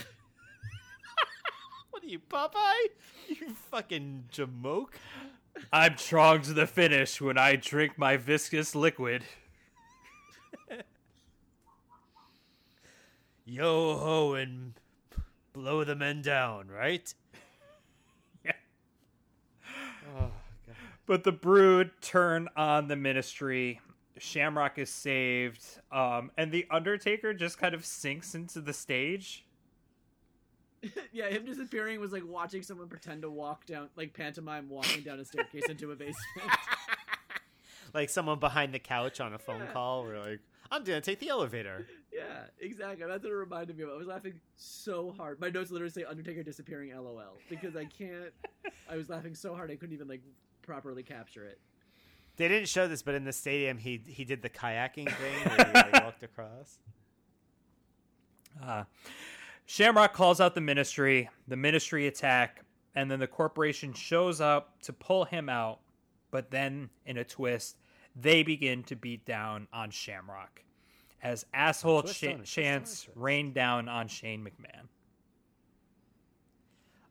what 1.90 2.02
are 2.02 2.06
you, 2.06 2.18
Popeye? 2.18 2.88
You 3.28 3.54
fucking 3.70 4.24
jamoke! 4.32 4.94
I'm 5.72 5.96
strong 5.96 6.42
to 6.42 6.52
the 6.52 6.66
finish 6.66 7.20
when 7.20 7.38
I 7.38 7.54
drink 7.54 7.96
my 7.96 8.16
viscous 8.16 8.74
liquid. 8.74 9.22
Yo 13.44 13.98
ho 13.98 14.34
and 14.34 14.72
blow 15.52 15.84
the 15.84 15.94
men 15.94 16.22
down, 16.22 16.66
right? 16.66 17.14
Yeah. 18.44 18.52
Oh 20.16 20.32
god. 20.66 20.93
But 21.06 21.24
the 21.24 21.32
brood 21.32 21.90
turn 22.00 22.48
on 22.56 22.88
the 22.88 22.96
ministry. 22.96 23.80
Shamrock 24.18 24.78
is 24.78 24.90
saved, 24.90 25.62
um, 25.90 26.30
and 26.38 26.52
the 26.52 26.66
Undertaker 26.70 27.34
just 27.34 27.58
kind 27.58 27.74
of 27.74 27.84
sinks 27.84 28.34
into 28.36 28.60
the 28.60 28.72
stage. 28.72 29.44
yeah, 31.12 31.28
him 31.28 31.44
disappearing 31.44 31.98
was 32.00 32.12
like 32.12 32.22
watching 32.24 32.62
someone 32.62 32.88
pretend 32.88 33.22
to 33.22 33.30
walk 33.30 33.66
down, 33.66 33.88
like 33.96 34.12
pantomime 34.14 34.68
walking 34.68 35.02
down 35.02 35.18
a 35.18 35.24
staircase 35.24 35.68
into 35.68 35.90
a 35.92 35.96
basement. 35.96 36.16
Like 37.92 38.10
someone 38.10 38.40
behind 38.40 38.74
the 38.74 38.80
couch 38.80 39.20
on 39.20 39.34
a 39.34 39.38
phone 39.38 39.60
Yeah. 39.60 39.66
call. 39.72 40.02
We're 40.02 40.18
like, 40.18 40.40
"I'm 40.68 40.82
gonna 40.82 41.00
take 41.00 41.20
the 41.20 41.28
elevator." 41.28 41.86
yeah, 42.12 42.46
exactly. 42.58 43.06
That's 43.06 43.22
what 43.22 43.30
it 43.30 43.36
reminded 43.36 43.76
me 43.78 43.84
of. 43.84 43.90
I 43.90 43.94
was 43.94 44.08
laughing 44.08 44.40
so 44.56 45.12
hard. 45.16 45.38
My 45.38 45.48
notes 45.48 45.70
literally 45.70 45.92
say 45.92 46.02
Undertaker 46.02 46.42
disappearing 46.42 46.90
LOL 46.92 47.38
because 47.48 47.76
I 47.76 47.84
can't. 47.84 48.32
I 48.90 48.96
was 48.96 49.08
laughing 49.10 49.36
so 49.36 49.54
hard 49.54 49.70
I 49.70 49.76
couldn't 49.76 49.94
even 49.94 50.08
like 50.08 50.22
properly 50.66 51.02
capture 51.02 51.44
it. 51.44 51.58
They 52.36 52.48
didn't 52.48 52.68
show 52.68 52.88
this, 52.88 53.02
but 53.02 53.14
in 53.14 53.24
the 53.24 53.32
stadium, 53.32 53.78
he 53.78 54.02
he 54.06 54.24
did 54.24 54.42
the 54.42 54.50
kayaking 54.50 55.10
thing 55.12 55.44
where 55.44 55.66
he 55.66 55.72
like, 55.72 55.92
walked 56.04 56.22
across. 56.22 56.78
Uh, 58.62 58.84
Shamrock 59.66 60.12
calls 60.12 60.40
out 60.40 60.54
the 60.54 60.60
ministry, 60.60 61.28
the 61.48 61.56
ministry 61.56 62.06
attack, 62.06 62.64
and 62.94 63.10
then 63.10 63.20
the 63.20 63.26
corporation 63.26 63.92
shows 63.92 64.40
up 64.40 64.80
to 64.82 64.92
pull 64.92 65.24
him 65.24 65.48
out. 65.48 65.80
But 66.30 66.50
then, 66.50 66.90
in 67.06 67.16
a 67.18 67.24
twist, 67.24 67.76
they 68.16 68.42
begin 68.42 68.82
to 68.84 68.96
beat 68.96 69.24
down 69.24 69.68
on 69.72 69.90
Shamrock 69.90 70.62
as 71.22 71.46
asshole 71.54 72.02
twist 72.02 72.20
cha- 72.20 72.26
on 72.26 72.32
a 72.32 72.36
twist 72.38 72.58
on 72.58 72.64
a 72.64 72.66
chants 72.66 73.04
twist. 73.04 73.16
rain 73.16 73.52
down 73.52 73.88
on 73.88 74.08
Shane 74.08 74.44
McMahon. 74.44 74.88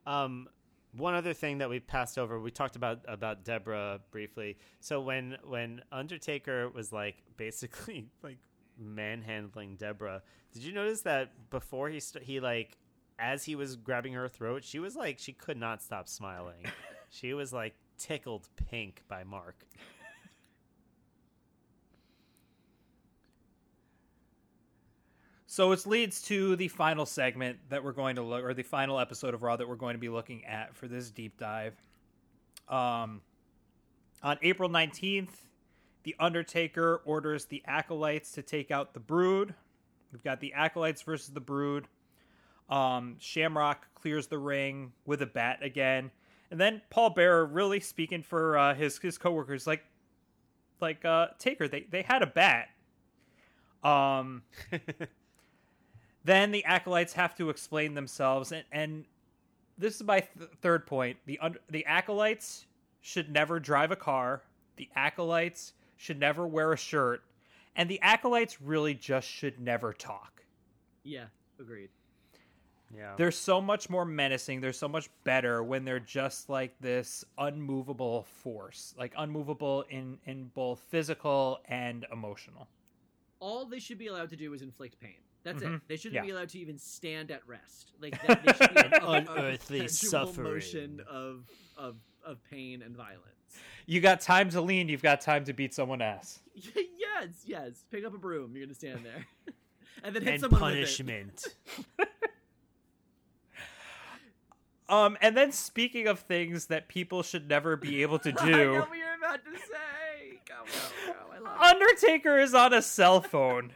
Um, 0.06 0.50
one 0.96 1.16
other 1.16 1.34
thing 1.34 1.58
that 1.58 1.70
we 1.70 1.80
passed 1.80 2.18
over, 2.18 2.40
we 2.40 2.52
talked 2.52 2.76
about 2.76 3.00
about 3.08 3.44
Deborah 3.44 4.00
briefly. 4.12 4.58
So 4.80 5.02
when 5.02 5.38
when 5.44 5.82
Undertaker 5.92 6.70
was 6.70 6.92
like 6.92 7.16
basically 7.38 8.08
like 8.22 8.38
manhandling 8.78 9.76
Deborah, 9.76 10.22
did 10.52 10.64
you 10.64 10.74
notice 10.74 11.02
that 11.02 11.50
before 11.50 11.90
he 11.90 12.00
st- 12.00 12.24
he 12.24 12.40
like 12.40 12.78
as 13.20 13.44
he 13.46 13.56
was 13.56 13.76
grabbing 13.76 14.14
her 14.14 14.28
throat, 14.28 14.64
she 14.64 14.80
was 14.80 14.96
like 14.96 15.20
she 15.20 15.34
could 15.34 15.58
not 15.58 15.82
stop 15.82 16.08
smiling. 16.08 16.66
she 17.10 17.34
was 17.34 17.52
like 17.54 17.76
tickled 17.98 18.50
pink 18.56 19.02
by 19.08 19.24
Mark. 19.24 19.66
So 25.54 25.72
it 25.72 25.86
leads 25.86 26.20
to 26.24 26.56
the 26.56 26.68
final 26.68 27.06
segment 27.06 27.60
that 27.70 27.84
we're 27.84 27.92
going 27.92 28.16
to 28.16 28.24
look, 28.24 28.44
or 28.44 28.56
the 28.56 28.64
final 28.64 29.00
episode 29.00 29.36
of 29.36 29.44
Raw 29.44 29.56
that 29.56 29.70
we're 29.70 29.76
going 29.76 29.94
to 29.94 30.00
be 30.00 30.10
looking 30.10 30.44
at 30.46 30.76
for 30.76 30.88
this 30.88 31.12
deep 31.12 31.38
dive. 31.38 31.76
Um, 32.68 33.22
on 34.24 34.40
April 34.42 34.68
19th, 34.68 35.30
The 36.02 36.16
Undertaker 36.20 37.04
orders 37.06 37.46
the 37.46 37.62
Acolytes 37.68 38.32
to 38.32 38.42
take 38.42 38.72
out 38.72 38.96
the 38.96 39.00
Brood. 39.00 39.54
We've 40.12 40.24
got 40.24 40.40
the 40.40 40.54
Acolytes 40.54 41.04
versus 41.04 41.30
the 41.30 41.40
Brood. 41.40 41.88
Um, 42.68 43.18
Shamrock 43.20 43.86
clears 43.94 44.26
the 44.26 44.40
ring 44.40 44.92
with 45.06 45.22
a 45.22 45.28
bat 45.28 45.60
again. 45.62 46.10
And 46.50 46.60
then 46.60 46.82
Paul 46.90 47.12
Bearer 47.12 47.46
really 47.46 47.80
speaking 47.80 48.24
for 48.24 48.58
uh, 48.58 48.74
his 48.74 48.98
his 48.98 49.20
coworkers, 49.20 49.68
like 49.68 49.84
like 50.82 51.06
uh, 51.06 51.28
Taker, 51.38 51.68
they 51.68 51.86
they 51.92 52.02
had 52.02 52.24
a 52.24 52.26
bat. 52.26 52.70
Um, 53.84 54.42
then 56.24 56.52
the 56.52 56.64
acolytes 56.66 57.14
have 57.14 57.36
to 57.36 57.50
explain 57.50 57.94
themselves, 57.94 58.52
and, 58.52 58.64
and 58.72 59.06
this 59.78 59.96
is 59.96 60.04
my 60.04 60.22
th- 60.22 60.50
third 60.62 60.86
point. 60.86 61.18
The 61.26 61.40
un- 61.40 61.58
the 61.70 61.86
acolytes 61.86 62.66
should 63.02 63.30
never 63.32 63.60
drive 63.60 63.92
a 63.92 63.96
car. 63.96 64.44
The 64.78 64.90
acolytes 64.96 65.74
should 65.98 66.20
never 66.20 66.48
wear 66.48 66.74
a 66.74 66.78
shirt, 66.78 67.24
and 67.76 67.90
the 67.90 68.00
acolytes 68.02 68.62
really 68.62 68.94
just 68.94 69.28
should 69.28 69.60
never 69.60 69.94
talk. 69.94 70.44
Yeah, 71.04 71.26
agreed. 71.60 71.90
Yeah. 72.96 73.14
They're 73.18 73.32
so 73.32 73.60
much 73.60 73.90
more 73.90 74.06
menacing. 74.06 74.62
They're 74.62 74.72
so 74.72 74.88
much 74.88 75.10
better 75.24 75.64
when 75.64 75.84
they're 75.84 76.00
just 76.00 76.50
like 76.50 76.76
this 76.80 77.26
unmovable 77.38 78.24
force, 78.24 78.94
like 78.98 79.14
unmovable 79.18 79.84
in 79.90 80.20
in 80.26 80.52
both 80.54 80.80
physical 80.80 81.60
and 81.68 82.06
emotional. 82.12 82.68
All 83.40 83.66
they 83.66 83.80
should 83.80 83.98
be 83.98 84.08
allowed 84.08 84.30
to 84.30 84.36
do 84.36 84.54
is 84.54 84.62
inflict 84.62 85.00
pain. 85.00 85.16
That's 85.44 85.62
it. 85.62 85.68
Mhm. 85.68 85.82
They 85.88 85.98
shouldn't 85.98 86.16
Yeah. 86.16 86.22
be 86.22 86.30
allowed 86.32 86.50
to 86.50 86.60
even 86.60 86.78
stand 86.78 87.30
at 87.32 87.46
rest. 87.48 87.92
Like 88.00 88.22
that, 88.26 88.44
they 88.46 88.54
should 88.54 88.74
be 88.74 88.80
a- 88.80 89.02
a- 89.02 89.06
a 89.06 89.12
Unearthly 89.20 89.88
suffering. 89.88 90.52
motion 90.54 91.02
of 91.08 91.46
of 91.78 91.98
of 92.24 92.42
pain 92.50 92.82
and 92.82 92.96
violence. 92.96 93.28
You 93.86 94.00
got 94.00 94.22
time 94.22 94.50
to 94.52 94.62
lean. 94.62 94.88
You've 94.88 95.02
got 95.04 95.20
time 95.22 95.44
to 95.46 95.54
beat 95.54 95.74
someone 95.74 96.02
ass. 96.02 96.42
yes, 96.56 97.44
yes. 97.46 97.84
Pick 97.92 98.06
up 98.06 98.14
a 98.14 98.18
broom. 98.18 98.56
You're 98.56 98.66
gonna 98.66 98.76
stand 98.76 99.06
there, 99.06 99.26
and 100.04 100.16
then 100.16 100.24
hit 100.24 100.32
and 100.34 100.42
someone 100.42 100.60
punishment. 100.62 101.46
Um, 104.90 105.18
and 105.22 105.36
then 105.36 105.52
speaking 105.52 106.08
of 106.08 106.20
things 106.20 106.66
that 106.68 106.88
people 106.88 107.24
should 107.24 107.48
never 107.48 107.78
be 107.78 108.02
able 108.02 108.20
to 108.20 108.32
with. 108.32 108.44
Do, 108.44 108.74
what 108.80 108.90
you're 108.98 109.16
about 109.18 109.40
to 109.46 109.58
say. 109.58 110.40
Go, 110.48 110.56
go, 110.66 111.14
go. 111.14 111.20
I 111.34 111.40
love. 111.40 111.60
Undertaker 111.60 112.38
is 112.40 112.54
on 112.54 112.74
a 112.74 112.82
cell 112.82 113.22
phone. 113.22 113.72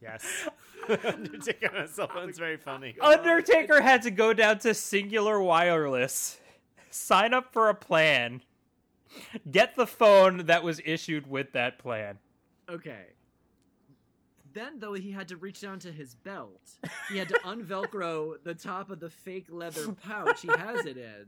Yes. 0.00 0.48
Undertaker 1.04 1.76
on 1.76 1.82
a 1.84 1.88
cell 1.88 2.08
phone's 2.08 2.38
very 2.38 2.56
funny. 2.56 2.96
Undertaker 3.00 3.80
had 3.80 4.02
to 4.02 4.10
go 4.10 4.32
down 4.32 4.58
to 4.60 4.70
Cingular 4.70 5.44
Wireless, 5.44 6.40
sign 6.90 7.34
up 7.34 7.52
for 7.52 7.68
a 7.68 7.74
plan, 7.74 8.42
get 9.50 9.76
the 9.76 9.86
phone 9.86 10.46
that 10.46 10.62
was 10.64 10.80
issued 10.84 11.28
with 11.28 11.52
that 11.52 11.78
plan. 11.78 12.18
Okay. 12.68 13.06
Then, 14.52 14.80
though, 14.80 14.94
he 14.94 15.12
had 15.12 15.28
to 15.28 15.36
reach 15.36 15.60
down 15.60 15.78
to 15.80 15.92
his 15.92 16.14
belt. 16.14 16.60
He 17.08 17.18
had 17.18 17.28
to 17.28 17.34
unvelcro 17.44 18.42
the 18.42 18.54
top 18.54 18.90
of 18.90 18.98
the 18.98 19.10
fake 19.10 19.46
leather 19.48 19.92
pouch 19.92 20.42
he 20.42 20.48
has 20.48 20.86
it 20.86 20.96
in. 20.96 21.26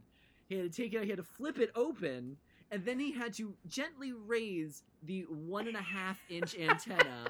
He 0.48 0.56
had 0.56 0.72
to 0.72 0.82
take 0.82 0.92
it. 0.92 0.98
out, 0.98 1.04
He 1.04 1.10
had 1.10 1.18
to 1.18 1.24
flip 1.24 1.58
it 1.58 1.70
open, 1.76 2.36
and 2.70 2.84
then 2.84 2.98
he 2.98 3.12
had 3.12 3.32
to 3.34 3.54
gently 3.68 4.12
raise 4.12 4.82
the 5.04 5.22
one 5.22 5.68
and 5.68 5.76
a 5.76 5.82
half 5.82 6.18
inch 6.28 6.56
antenna 6.58 7.26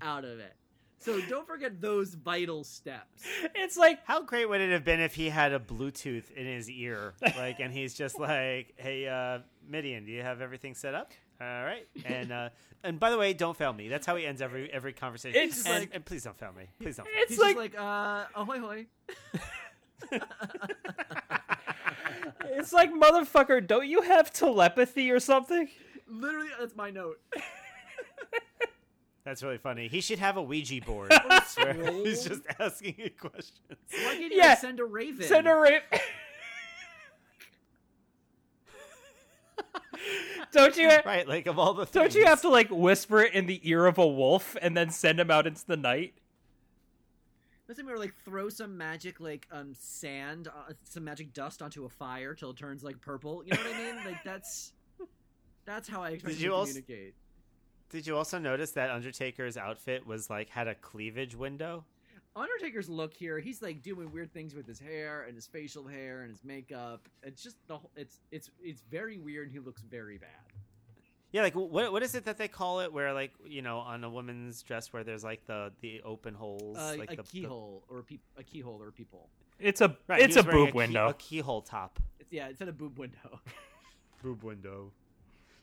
out 0.00 0.24
of 0.24 0.38
it. 0.38 0.54
So 1.04 1.20
don't 1.28 1.46
forget 1.46 1.82
those 1.82 2.14
vital 2.14 2.64
steps. 2.64 3.24
It's 3.54 3.76
like 3.76 4.00
How 4.06 4.22
great 4.22 4.48
would 4.48 4.62
it 4.62 4.72
have 4.72 4.84
been 4.84 5.00
if 5.00 5.14
he 5.14 5.28
had 5.28 5.52
a 5.52 5.58
Bluetooth 5.58 6.30
in 6.32 6.46
his 6.46 6.70
ear, 6.70 7.12
like, 7.36 7.60
and 7.60 7.70
he's 7.70 7.92
just 7.92 8.18
like, 8.18 8.72
"Hey, 8.76 9.06
uh, 9.06 9.40
Mideon, 9.70 10.06
do 10.06 10.12
you 10.12 10.22
have 10.22 10.40
everything 10.40 10.74
set 10.74 10.94
up? 10.94 11.12
All 11.40 11.46
right." 11.46 11.86
And 12.06 12.32
uh, 12.32 12.48
and 12.82 12.98
by 12.98 13.10
the 13.10 13.18
way, 13.18 13.34
don't 13.34 13.54
fail 13.54 13.74
me. 13.74 13.88
That's 13.88 14.06
how 14.06 14.16
he 14.16 14.24
ends 14.24 14.40
every 14.40 14.72
every 14.72 14.94
conversation. 14.94 15.42
It's 15.42 15.66
and, 15.66 15.80
like- 15.80 15.90
and 15.92 16.02
please 16.04 16.24
don't 16.24 16.38
fail 16.38 16.52
me. 16.56 16.68
Please 16.80 16.96
don't. 16.96 17.04
Fail 17.04 17.14
it's 17.18 17.32
He's 17.32 17.38
like, 17.38 17.56
just 17.56 17.74
like, 17.74 17.78
uh, 17.78 18.24
ahoy 18.34 18.58
hoy. 18.60 18.86
it's 22.50 22.72
like 22.72 22.92
motherfucker. 22.94 23.66
Don't 23.66 23.86
you 23.86 24.00
have 24.02 24.32
telepathy 24.32 25.10
or 25.10 25.20
something? 25.20 25.68
Literally, 26.08 26.48
that's 26.58 26.74
my 26.74 26.88
note. 26.90 27.20
That's 29.24 29.42
really 29.42 29.58
funny. 29.58 29.88
He 29.88 30.00
should 30.02 30.18
have 30.18 30.36
a 30.36 30.42
Ouija 30.42 30.80
board. 30.84 31.12
Scroll. 31.46 32.04
he's 32.04 32.24
just 32.24 32.42
asking 32.60 32.94
you 32.98 33.10
questions. 33.18 33.60
Why 33.90 34.16
can't 34.16 34.32
you 34.32 34.36
Yeah. 34.38 34.54
send 34.56 34.80
a 34.80 34.84
raven? 34.84 35.26
Send 35.26 35.48
a 35.48 35.54
raven. 35.54 35.80
don't 40.52 40.76
you? 40.76 40.90
Right, 41.06 41.26
like 41.26 41.46
of 41.46 41.58
all 41.58 41.74
the 41.74 41.86
things. 41.86 41.92
Don't 41.92 42.14
you 42.14 42.26
have 42.26 42.42
to 42.42 42.48
like 42.48 42.68
whisper 42.70 43.22
it 43.22 43.34
in 43.34 43.46
the 43.46 43.60
ear 43.68 43.86
of 43.86 43.98
a 43.98 44.06
wolf 44.06 44.56
and 44.60 44.76
then 44.76 44.90
send 44.90 45.18
him 45.20 45.30
out 45.30 45.46
into 45.46 45.66
the 45.66 45.76
night? 45.76 46.14
Let's 47.66 47.80
say 47.80 47.84
we 47.86 47.92
were 47.92 47.98
like 47.98 48.14
throw 48.24 48.48
some 48.50 48.76
magic 48.76 49.20
like 49.20 49.46
um 49.50 49.72
sand, 49.78 50.48
uh, 50.48 50.72
some 50.84 51.04
magic 51.04 51.32
dust 51.32 51.62
onto 51.62 51.84
a 51.86 51.88
fire 51.88 52.34
till 52.34 52.50
it 52.50 52.56
turns 52.56 52.82
like 52.84 53.00
purple. 53.00 53.42
You 53.44 53.52
know 53.54 53.60
what 53.62 53.74
I 53.74 53.78
mean? 53.92 54.04
Like 54.04 54.22
that's 54.22 54.72
that's 55.64 55.88
how 55.88 56.02
I 56.02 56.10
expect 56.10 56.34
Did 56.34 56.40
to 56.40 56.44
you 56.44 56.50
communicate. 56.52 57.14
Did 57.90 58.06
you 58.06 58.16
also 58.16 58.38
notice 58.38 58.72
that 58.72 58.90
Undertaker's 58.90 59.56
outfit 59.56 60.06
was 60.06 60.28
like 60.30 60.48
had 60.48 60.66
a 60.68 60.74
cleavage 60.74 61.34
window? 61.36 61.84
Undertaker's 62.36 62.88
look 62.88 63.14
here, 63.14 63.38
he's 63.38 63.62
like 63.62 63.80
doing 63.82 64.10
weird 64.10 64.32
things 64.32 64.54
with 64.56 64.66
his 64.66 64.80
hair 64.80 65.22
and 65.22 65.36
his 65.36 65.46
facial 65.46 65.86
hair 65.86 66.22
and 66.22 66.30
his 66.30 66.42
makeup. 66.42 67.08
It's 67.22 67.40
just 67.42 67.56
the 67.68 67.76
whole, 67.78 67.90
it's 67.94 68.18
it's 68.32 68.50
it's 68.60 68.82
very 68.90 69.18
weird. 69.18 69.52
He 69.52 69.60
looks 69.60 69.82
very 69.82 70.18
bad. 70.18 70.28
Yeah, 71.30 71.42
like 71.42 71.54
what 71.54 71.92
what 71.92 72.02
is 72.02 72.16
it 72.16 72.24
that 72.24 72.36
they 72.36 72.48
call 72.48 72.80
it? 72.80 72.92
Where 72.92 73.12
like 73.12 73.30
you 73.46 73.62
know 73.62 73.78
on 73.78 74.02
a 74.02 74.10
woman's 74.10 74.62
dress 74.62 74.92
where 74.92 75.04
there's 75.04 75.22
like 75.22 75.46
the 75.46 75.70
the 75.80 76.00
open 76.02 76.34
holes, 76.34 76.76
Uh, 76.76 76.96
like 76.98 77.12
a 77.12 77.16
the, 77.16 77.22
the- 77.22 77.28
keyhole 77.28 77.84
or 77.88 78.00
a, 78.00 78.02
peep, 78.02 78.20
a 78.36 78.42
keyhole 78.42 78.82
or 78.82 78.88
a 78.88 78.92
peephole. 78.92 79.28
It's 79.60 79.80
a 79.80 79.96
Right, 80.08 80.20
it's 80.22 80.34
a 80.34 80.40
was 80.40 80.46
wearing 80.46 80.64
boob 80.64 80.72
key- 80.72 80.76
window. 80.78 81.08
a 81.10 81.14
keyhole 81.14 81.62
top. 81.62 82.00
It's 82.18 82.32
yeah, 82.32 82.48
it's 82.48 82.60
in 82.60 82.68
a 82.68 82.72
boob 82.72 82.98
window. 82.98 83.40
Boob 84.24 84.42
window. 84.42 84.90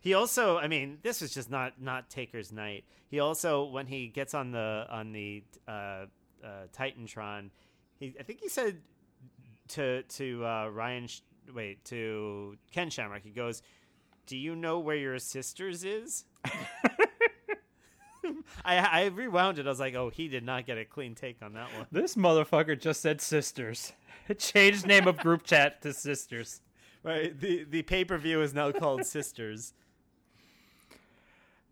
He 0.02 0.16
also, 0.16 0.58
I 0.58 0.68
mean, 0.68 0.98
this 1.04 1.22
is 1.22 1.32
just 1.34 1.50
not 1.52 1.80
not 1.80 2.10
Taker's 2.10 2.52
night. 2.52 2.84
He 3.08 3.20
also, 3.20 3.66
when 3.66 3.86
he 3.86 4.08
gets 4.08 4.34
on 4.34 4.52
the 4.52 4.86
on 4.90 5.12
the 5.12 5.44
uh, 5.68 5.72
uh, 5.72 6.66
Titantron, 6.76 7.52
he 8.00 8.16
I 8.20 8.24
think 8.24 8.40
he 8.42 8.50
said 8.50 8.82
to 9.70 10.02
to 10.02 10.46
uh, 10.46 10.70
Ryan, 10.70 11.06
Sh- 11.08 11.22
wait 11.54 11.86
to 11.86 12.58
Ken 12.72 12.90
Shamrock, 12.90 13.22
he 13.22 13.30
goes, 13.30 13.62
"Do 14.26 14.36
you 14.36 14.56
know 14.56 14.80
where 14.80 14.96
your 14.96 15.20
sister's 15.20 15.84
is?" 15.84 16.26
I 18.66 18.78
I 18.78 19.06
rewound 19.14 19.60
it. 19.60 19.68
I 19.68 19.70
was 19.70 19.80
like, 19.80 19.94
"Oh, 19.94 20.10
he 20.10 20.28
did 20.28 20.44
not 20.44 20.66
get 20.66 20.80
a 20.80 20.86
clean 20.86 21.14
take 21.14 21.44
on 21.44 21.54
that 21.54 21.72
one." 21.76 21.86
This 21.92 22.16
motherfucker 22.16 22.80
just 22.80 23.02
said 23.02 23.22
sisters. 23.22 23.94
Changed 24.38 24.88
name 24.88 25.08
of 25.08 25.18
group 25.18 25.44
chat 25.44 25.82
to 25.84 25.94
sisters. 25.94 26.62
Right. 27.04 27.38
The 27.40 27.66
the 27.66 27.82
pay 27.84 28.06
per 28.06 28.18
view 28.18 28.42
is 28.42 28.54
now 28.54 28.72
called 28.72 29.06
Sisters. 29.08 29.74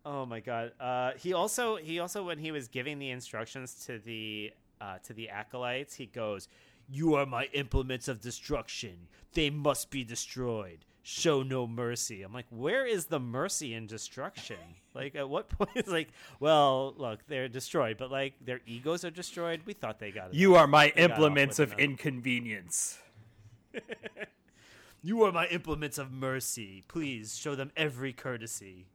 Oh 0.05 0.25
my 0.25 0.39
god. 0.39 0.71
Uh, 0.79 1.11
he 1.17 1.33
also 1.33 1.75
he 1.75 1.99
also 1.99 2.23
when 2.23 2.37
he 2.39 2.51
was 2.51 2.67
giving 2.67 2.99
the 2.99 3.09
instructions 3.09 3.85
to 3.85 3.99
the 3.99 4.51
uh, 4.81 4.97
to 5.03 5.13
the 5.13 5.29
acolytes, 5.29 5.95
he 5.95 6.05
goes, 6.05 6.47
"You 6.89 7.15
are 7.15 7.25
my 7.25 7.45
implements 7.53 8.07
of 8.07 8.21
destruction. 8.21 9.07
They 9.33 9.49
must 9.49 9.89
be 9.91 10.03
destroyed. 10.03 10.85
Show 11.03 11.43
no 11.43 11.67
mercy." 11.67 12.23
I'm 12.23 12.33
like, 12.33 12.45
where 12.49 12.85
is 12.85 13.05
the 13.05 13.19
mercy 13.19 13.73
in 13.73 13.87
destruction? 13.87 14.57
Like, 14.95 15.15
at 15.15 15.29
what 15.29 15.47
point 15.49 15.69
is 15.75 15.87
like, 15.87 16.09
well, 16.39 16.93
look, 16.97 17.19
they're 17.27 17.47
destroyed, 17.47 17.97
but 17.97 18.09
like 18.11 18.33
their 18.43 18.59
egos 18.65 19.05
are 19.05 19.11
destroyed. 19.11 19.61
We 19.65 19.73
thought 19.73 19.99
they 19.99 20.11
got 20.11 20.29
it. 20.29 20.33
You 20.33 20.55
are 20.55 20.65
my 20.67 20.91
They 20.93 21.03
implements 21.03 21.59
of 21.59 21.69
enough. 21.69 21.79
inconvenience. 21.79 22.97
You 25.01 25.23
are 25.23 25.31
my 25.31 25.47
implements 25.47 25.97
of 25.97 26.11
mercy. 26.11 26.83
Please 26.89 27.37
show 27.37 27.55
them 27.55 27.71
every 27.77 28.11
courtesy. 28.11 28.87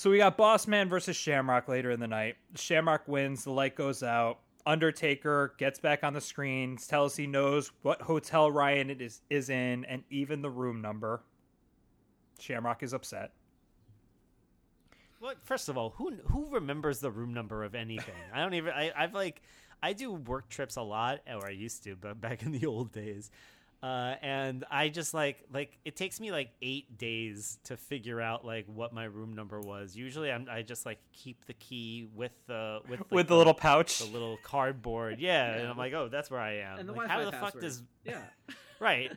So 0.00 0.08
we 0.08 0.16
got 0.16 0.38
Boss 0.38 0.66
Man 0.66 0.88
versus 0.88 1.14
Shamrock 1.14 1.68
later 1.68 1.90
in 1.90 2.00
the 2.00 2.08
night. 2.08 2.36
Shamrock 2.54 3.06
wins, 3.06 3.44
the 3.44 3.50
light 3.50 3.76
goes 3.76 4.02
out. 4.02 4.38
Undertaker 4.64 5.52
gets 5.58 5.78
back 5.78 6.02
on 6.04 6.14
the 6.14 6.22
screen, 6.22 6.78
tells 6.78 7.16
he 7.16 7.26
knows 7.26 7.70
what 7.82 8.00
hotel 8.00 8.50
Ryan 8.50 8.88
is 8.88 9.20
is 9.28 9.50
in 9.50 9.84
and 9.84 10.02
even 10.08 10.40
the 10.40 10.48
room 10.48 10.80
number. 10.80 11.22
Shamrock 12.38 12.82
is 12.82 12.94
upset. 12.94 13.32
Well, 15.20 15.34
first 15.42 15.68
of 15.68 15.76
all, 15.76 15.90
who 15.90 16.14
who 16.28 16.48
remembers 16.48 17.00
the 17.00 17.10
room 17.10 17.34
number 17.34 17.62
of 17.62 17.74
anything? 17.74 18.14
I 18.32 18.40
don't 18.40 18.54
even. 18.54 18.72
I, 18.72 18.92
I've 18.96 19.12
like 19.12 19.42
I 19.82 19.92
do 19.92 20.12
work 20.12 20.48
trips 20.48 20.76
a 20.76 20.82
lot, 20.82 21.20
or 21.30 21.46
I 21.46 21.50
used 21.50 21.84
to, 21.84 21.94
but 21.94 22.18
back 22.22 22.42
in 22.42 22.52
the 22.52 22.64
old 22.64 22.90
days. 22.90 23.30
Uh, 23.82 24.14
and 24.20 24.64
I 24.70 24.90
just 24.90 25.14
like 25.14 25.42
like 25.52 25.78
it 25.86 25.96
takes 25.96 26.20
me 26.20 26.30
like 26.32 26.50
eight 26.60 26.98
days 26.98 27.58
to 27.64 27.78
figure 27.78 28.20
out 28.20 28.44
like 28.44 28.66
what 28.66 28.92
my 28.92 29.04
room 29.04 29.34
number 29.34 29.58
was. 29.58 29.96
Usually, 29.96 30.30
I'm 30.30 30.46
I 30.50 30.60
just 30.60 30.84
like 30.84 30.98
keep 31.14 31.46
the 31.46 31.54
key 31.54 32.06
with 32.14 32.32
the 32.46 32.80
with 32.88 33.00
like, 33.00 33.10
With 33.10 33.28
the 33.28 33.36
little 33.36 33.54
pouch. 33.54 34.00
the 34.00 34.12
little 34.12 34.38
cardboard. 34.42 35.18
Yeah, 35.18 35.54
and 35.54 35.68
I'm 35.68 35.78
like, 35.78 35.94
oh, 35.94 36.08
that's 36.08 36.30
where 36.30 36.40
I 36.40 36.56
am. 36.58 36.78
And 36.78 36.88
the 36.88 36.92
like, 36.92 37.08
Wi-Fi 37.08 37.24
how 37.24 37.30
the 37.30 37.52
fuck 37.52 37.60
does 37.60 37.82
yeah. 38.04 38.20
right? 38.80 39.12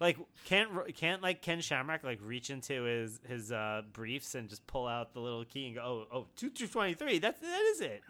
Like 0.00 0.16
can't 0.44 0.70
can't 0.96 1.22
like 1.22 1.40
Ken 1.40 1.60
Shamrock 1.60 2.02
like 2.02 2.18
reach 2.20 2.50
into 2.50 2.82
his 2.84 3.20
his 3.28 3.52
uh, 3.52 3.82
briefs 3.92 4.34
and 4.34 4.48
just 4.48 4.66
pull 4.66 4.88
out 4.88 5.12
the 5.14 5.20
little 5.20 5.44
key 5.44 5.66
and 5.66 5.76
go 5.76 5.82
oh 5.82 6.16
oh 6.16 6.26
two 6.34 6.50
two 6.50 6.66
twenty 6.66 6.94
three 6.94 7.18
that's 7.20 7.40
that 7.40 7.62
is 7.72 7.80
it. 7.80 8.02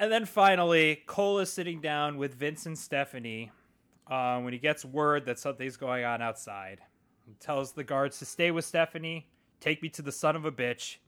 And 0.00 0.12
then 0.12 0.26
finally, 0.26 1.02
Cole 1.06 1.40
is 1.40 1.52
sitting 1.52 1.80
down 1.80 2.18
with 2.18 2.34
Vince 2.34 2.66
and 2.66 2.78
Stephanie 2.78 3.50
uh, 4.06 4.40
when 4.40 4.52
he 4.52 4.58
gets 4.58 4.84
word 4.84 5.26
that 5.26 5.38
something's 5.38 5.76
going 5.76 6.04
on 6.04 6.22
outside. 6.22 6.80
He 7.26 7.34
tells 7.34 7.72
the 7.72 7.84
guards 7.84 8.18
to 8.20 8.24
stay 8.24 8.50
with 8.50 8.64
Stephanie, 8.64 9.28
take 9.60 9.82
me 9.82 9.88
to 9.90 10.02
the 10.02 10.12
son 10.12 10.36
of 10.36 10.44
a 10.44 10.52
bitch. 10.52 10.98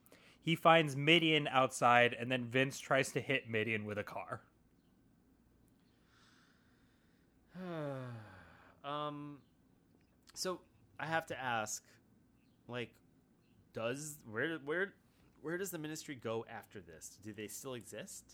He 0.43 0.57
finds 0.57 0.97
Mideon 0.97 1.47
outside, 1.49 2.17
and 2.19 2.31
then 2.31 2.47
Vince 2.47 2.81
tries 2.81 3.13
to 3.13 3.21
hit 3.21 3.49
Mideon 3.49 3.85
with 3.85 3.99
a 3.99 4.05
car. 4.05 4.41
Um, 8.83 9.37
so 10.33 10.59
I 10.99 11.05
have 11.05 11.27
to 11.27 11.39
ask, 11.39 11.85
like, 12.67 12.89
does 13.75 14.17
where 14.31 14.57
where 14.65 14.95
where 15.43 15.59
does 15.59 15.71
the 15.71 15.77
ministry 15.77 16.15
go 16.15 16.47
after 16.51 16.81
this? 16.81 17.19
Do 17.23 17.35
they 17.35 17.47
still 17.47 17.75
exist? 17.75 18.25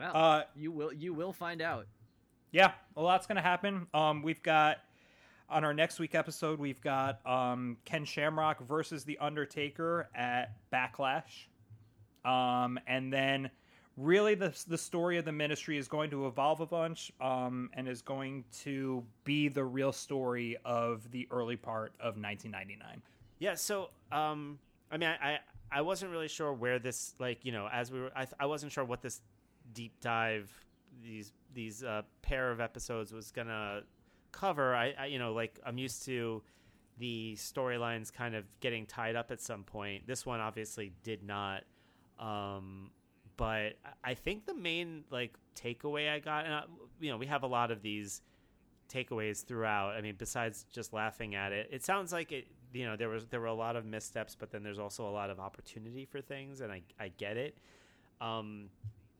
Well, 0.00 0.16
Uh, 0.16 0.42
you 0.56 0.72
will 0.72 0.92
you 0.92 1.14
will 1.14 1.32
find 1.32 1.62
out. 1.62 1.86
Yeah, 2.52 2.72
a 2.96 3.02
lot's 3.02 3.26
gonna 3.26 3.42
happen. 3.42 3.86
Um, 3.94 4.22
we've 4.22 4.42
got 4.42 4.78
on 5.48 5.64
our 5.64 5.74
next 5.74 5.98
week 5.98 6.14
episode, 6.14 6.58
we've 6.58 6.80
got 6.80 7.24
um, 7.26 7.76
Ken 7.84 8.04
Shamrock 8.04 8.60
versus 8.66 9.04
the 9.04 9.18
Undertaker 9.18 10.08
at 10.14 10.54
Backlash, 10.72 11.46
um, 12.24 12.78
and 12.86 13.12
then 13.12 13.50
really 13.96 14.34
the 14.34 14.56
the 14.68 14.78
story 14.78 15.18
of 15.18 15.24
the 15.24 15.32
ministry 15.32 15.76
is 15.76 15.86
going 15.88 16.10
to 16.10 16.26
evolve 16.26 16.60
a 16.60 16.66
bunch, 16.66 17.12
um, 17.20 17.68
and 17.74 17.88
is 17.88 18.00
going 18.02 18.44
to 18.62 19.04
be 19.24 19.48
the 19.48 19.64
real 19.64 19.92
story 19.92 20.56
of 20.64 21.10
the 21.10 21.26
early 21.30 21.56
part 21.56 21.92
of 22.00 22.16
1999. 22.16 23.02
Yeah, 23.38 23.54
so 23.54 23.90
um 24.12 24.58
I 24.90 24.96
mean 24.96 25.08
I 25.08 25.32
I, 25.32 25.38
I 25.72 25.80
wasn't 25.82 26.10
really 26.12 26.28
sure 26.28 26.52
where 26.52 26.78
this 26.78 27.14
like, 27.18 27.44
you 27.44 27.52
know, 27.52 27.68
as 27.72 27.90
we 27.90 28.00
were 28.00 28.10
I, 28.14 28.26
I 28.38 28.46
wasn't 28.46 28.72
sure 28.72 28.84
what 28.84 29.02
this 29.02 29.20
deep 29.72 30.00
dive 30.00 30.50
these 31.02 31.32
these 31.54 31.82
uh 31.82 32.02
pair 32.22 32.50
of 32.50 32.60
episodes 32.60 33.12
was 33.12 33.30
to 33.48 33.82
cover. 34.32 34.74
I, 34.74 34.94
I 34.98 35.06
you 35.06 35.18
know, 35.18 35.32
like 35.32 35.58
I'm 35.64 35.78
used 35.78 36.04
to 36.06 36.42
the 36.98 37.34
storylines 37.36 38.12
kind 38.12 38.34
of 38.34 38.44
getting 38.60 38.86
tied 38.86 39.16
up 39.16 39.30
at 39.30 39.40
some 39.40 39.64
point. 39.64 40.06
This 40.06 40.26
one 40.26 40.40
obviously 40.40 40.92
did 41.02 41.22
not 41.22 41.64
um 42.18 42.90
but 43.36 43.76
I- 43.84 44.10
I 44.10 44.14
think 44.14 44.46
the 44.46 44.54
main 44.54 45.04
like 45.10 45.34
takeaway 45.56 46.10
I 46.10 46.18
got 46.18 46.44
and 46.44 46.54
I, 46.54 46.64
you 47.00 47.10
know, 47.10 47.16
we 47.16 47.26
have 47.26 47.42
a 47.42 47.46
lot 47.46 47.70
of 47.70 47.82
these 47.82 48.22
takeaways 48.90 49.44
throughout. 49.44 49.94
I 49.94 50.00
mean, 50.00 50.16
besides 50.18 50.66
just 50.72 50.92
laughing 50.92 51.34
at 51.34 51.52
it, 51.52 51.68
it 51.72 51.84
sounds 51.84 52.12
like 52.12 52.32
it. 52.32 52.48
You 52.72 52.86
know, 52.86 52.96
there 52.96 53.08
was 53.08 53.26
there 53.26 53.40
were 53.40 53.46
a 53.46 53.54
lot 53.54 53.76
of 53.76 53.84
missteps, 53.84 54.36
but 54.38 54.50
then 54.50 54.62
there's 54.62 54.78
also 54.78 55.08
a 55.08 55.10
lot 55.10 55.30
of 55.30 55.40
opportunity 55.40 56.04
for 56.04 56.20
things, 56.20 56.60
and 56.60 56.70
I 56.70 56.82
I 56.98 57.08
get 57.08 57.36
it. 57.36 57.56
Um, 58.20 58.68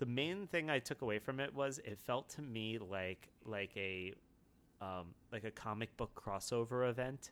the 0.01 0.07
main 0.07 0.47
thing 0.47 0.71
I 0.71 0.79
took 0.79 1.03
away 1.03 1.19
from 1.19 1.41
it 1.41 1.55
was 1.55 1.79
it 1.85 1.99
felt 1.99 2.31
to 2.31 2.43
me 2.43 2.79
like 2.79 3.29
like 3.45 3.71
a 3.77 4.15
um, 4.81 5.15
like 5.31 5.45
a 5.45 5.51
comic 5.51 5.95
book 5.99 6.11
crossover 6.15 6.89
event. 6.89 7.31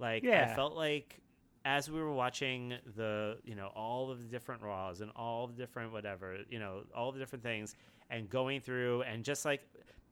Like 0.00 0.24
Yeah. 0.24 0.50
I 0.50 0.56
felt 0.56 0.74
like 0.74 1.20
as 1.64 1.88
we 1.88 2.00
were 2.00 2.12
watching 2.12 2.74
the 2.96 3.38
you 3.44 3.54
know 3.54 3.68
all 3.68 4.10
of 4.10 4.18
the 4.18 4.26
different 4.26 4.62
raws 4.62 5.00
and 5.00 5.12
all 5.14 5.46
the 5.46 5.54
different 5.54 5.92
whatever 5.92 6.38
you 6.50 6.58
know 6.58 6.80
all 6.94 7.12
the 7.12 7.20
different 7.20 7.44
things 7.44 7.76
and 8.10 8.28
going 8.28 8.60
through 8.60 9.02
and 9.02 9.24
just 9.24 9.44
like 9.44 9.62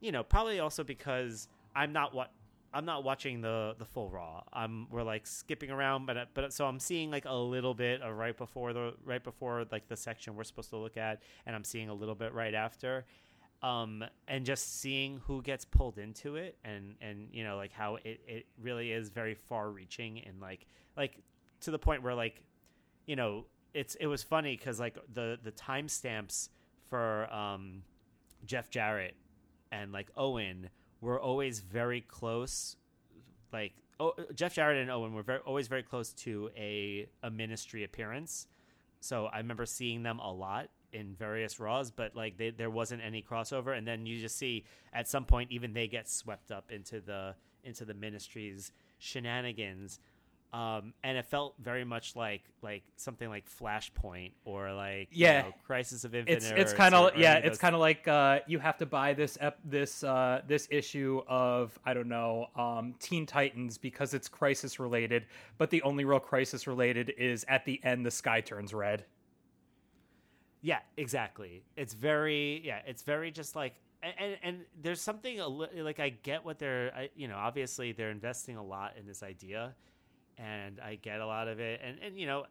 you 0.01 0.13
know 0.13 0.23
probably 0.23 0.61
also 0.61 0.85
because 0.85 1.49
I'm 1.75 1.93
not 1.93 2.15
what 2.15 2.31
I'm 2.75 2.85
not 2.85 3.05
watching 3.05 3.41
the 3.41 3.75
the 3.79 3.85
full 3.85 4.11
raw. 4.11 4.43
I'm 4.53 4.89
we're 4.91 5.03
like 5.03 5.27
skipping 5.27 5.71
around, 5.71 6.07
but 6.07 6.29
but 6.35 6.53
so 6.53 6.67
I'm 6.67 6.81
seeing 6.81 7.11
like 7.11 7.25
a 7.27 7.35
little 7.35 7.75
bit 7.75 8.01
of 8.03 8.17
right 8.17 8.37
before 8.37 8.73
the 8.73 8.95
right 9.05 9.23
before 9.23 9.67
like 9.71 9.89
the 9.89 9.97
section 9.97 10.35
we're 10.37 10.45
supposed 10.45 10.71
to 10.71 10.77
look 10.77 10.97
at, 10.97 11.23
and 11.47 11.55
I'm 11.55 11.65
seeing 11.65 11.89
a 11.89 11.95
little 11.95 12.15
bit 12.15 12.33
right 12.33 12.55
after, 12.55 13.05
um, 13.63 14.05
and 14.27 14.47
just 14.47 14.81
seeing 14.81 15.21
who 15.27 15.43
gets 15.43 15.65
pulled 15.65 15.99
into 15.99 16.37
it, 16.37 16.57
and 16.65 16.95
and 17.01 17.29
you 17.33 17.45
know 17.45 17.57
like 17.57 17.73
how 17.73 17.97
it 17.97 18.21
it 18.27 18.47
really 18.61 18.93
is 18.93 19.11
very 19.11 19.35
far 19.35 19.71
reaching 19.71 20.21
and 20.21 20.41
like 20.41 20.67
like 20.97 21.19
to 21.61 21.71
the 21.71 21.79
point 21.79 22.03
where 22.03 22.15
like 22.15 22.43
you 23.07 23.17
know 23.17 23.45
it's 23.75 23.95
it 23.97 24.07
was 24.07 24.23
funny 24.23 24.57
because 24.57 24.81
like 24.81 24.97
the 25.13 25.39
the 25.43 25.53
timestamps 25.53 26.49
for 26.89 27.33
um 27.33 27.83
Jeff 28.47 28.71
Jarrett 28.71 29.15
and 29.71 29.93
like 29.93 30.11
Owen 30.17 30.69
were 31.03 31.21
always 31.21 31.61
very 31.61 32.01
close. 32.01 32.77
Like 33.53 33.75
oh, 34.01 34.15
Jeff 34.35 34.55
Jarrett 34.55 34.81
and 34.81 34.91
Owen 34.91 35.13
were 35.13 35.23
very, 35.23 35.41
always 35.41 35.69
very 35.69 35.83
close 35.83 36.15
to 36.15 36.49
a 36.57 37.07
a 37.23 37.31
ministry 37.31 37.85
appearance. 37.85 38.47
So 39.01 39.27
I 39.27 39.39
remember 39.39 39.67
seeing 39.67 40.03
them 40.03 40.21
a 40.21 40.33
lot 40.33 40.71
in 40.93 41.15
various 41.19 41.59
Raws, 41.59 41.91
but 41.91 42.15
like 42.15 42.39
they, 42.39 42.51
there 42.51 42.71
wasn't 42.71 43.03
any 43.03 43.23
crossover. 43.23 43.77
And 43.77 43.87
then 43.87 44.07
you 44.07 44.21
just 44.21 44.39
see 44.39 44.65
at 44.93 45.09
some 45.09 45.25
point 45.25 45.51
even 45.51 45.73
they 45.73 45.89
get 45.89 46.09
swept 46.09 46.51
up 46.51 46.71
into 46.71 47.01
the 47.01 47.35
into 47.65 47.85
the 47.85 47.95
ministry's 47.95 48.73
shenanigans. 48.99 49.99
Um, 50.53 50.93
and 51.03 51.17
it 51.17 51.25
felt 51.25 51.55
very 51.59 51.85
much 51.85 52.15
like 52.15 52.43
like 52.61 52.83
something 52.97 53.29
like 53.31 53.47
Flashpoint 53.49 54.33
or 54.45 54.73
like 54.75 55.09
you 55.11 55.25
Yeah. 55.25 55.43
know, 55.43 55.55
Crisis 55.65 56.05
of 56.05 56.15
Infinite. 56.15 56.43
it's 56.43 56.51
it's 56.51 56.73
kind 56.75 56.95
of 56.95 57.17
yeah 57.17 57.37
it's 57.37 57.57
kind 57.59 57.75
of 57.75 57.81
like 57.81 58.07
uh 58.07 58.41
you 58.47 58.59
have 58.59 58.77
to 58.77 58.85
buy 58.85 59.15
this 59.15 59.39
ep- 59.41 59.59
this 59.65 60.05
uh 60.05 60.43
this 60.47 60.69
issue 60.71 61.23
of 61.27 61.79
i 61.87 61.95
don't 61.95 62.09
know 62.09 62.49
um 62.55 62.95
teen 63.01 63.25
titans 63.25 63.79
because 63.79 64.13
it's 64.13 64.29
crisis 64.29 64.79
related 64.79 65.25
but 65.57 65.71
the 65.71 65.81
only 65.83 66.05
real 66.05 66.21
crisis 66.21 66.67
related 66.67 67.15
is 67.17 67.47
at 67.49 67.65
the 67.65 67.81
end 67.83 68.05
the 68.05 68.11
sky 68.11 68.43
turns 68.43 68.75
red 68.75 69.07
Yeah, 70.61 70.81
exactly. 70.97 71.65
It's 71.77 71.95
very 71.95 72.61
yeah, 72.65 72.81
it's 72.87 73.03
very 73.03 73.31
just 73.31 73.57
like 73.57 73.75
and 74.03 74.13
and, 74.19 74.37
and 74.43 74.57
there's 74.81 75.01
something 75.01 75.39
like 75.39 75.99
I 75.99 76.11
get 76.11 76.45
what 76.45 76.59
they're 76.59 76.93
I, 76.95 77.11
you 77.17 77.27
know 77.27 77.37
obviously 77.37 77.93
they're 77.93 78.11
investing 78.11 78.57
a 78.57 78.63
lot 78.63 78.95
in 78.99 79.07
this 79.07 79.23
idea, 79.23 79.75
and 80.39 80.81
I 80.81 80.97
get 80.97 81.21
a 81.21 81.27
lot 81.27 81.49
of 81.49 81.61
it, 81.61 81.81
and 81.85 81.99
and 82.01 82.19
you 82.19 82.27
know 82.27 82.45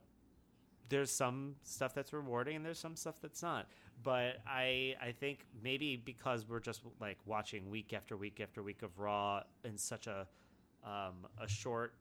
there's 0.90 1.12
some 1.12 1.56
stuff 1.64 1.94
that's 1.94 2.12
rewarding 2.12 2.58
and 2.58 2.66
there's 2.66 2.80
some 2.80 2.95
stuff 2.95 3.16
that's 3.22 3.41
not. 3.41 3.68
But 4.03 4.38
i 4.48 4.95
i 5.02 5.12
think 5.12 5.45
maybe 5.64 5.95
because 5.95 6.48
we're 6.48 6.60
just 6.60 6.82
like 6.99 7.18
watching 7.26 7.70
week 7.70 7.94
after 7.94 8.18
week 8.18 8.40
after 8.41 8.64
week 8.64 8.82
of 8.82 8.98
raw 8.98 9.44
in 9.64 9.78
such 9.78 10.08
a 10.08 10.28
um 10.84 11.28
a 11.40 11.48
short 11.48 11.94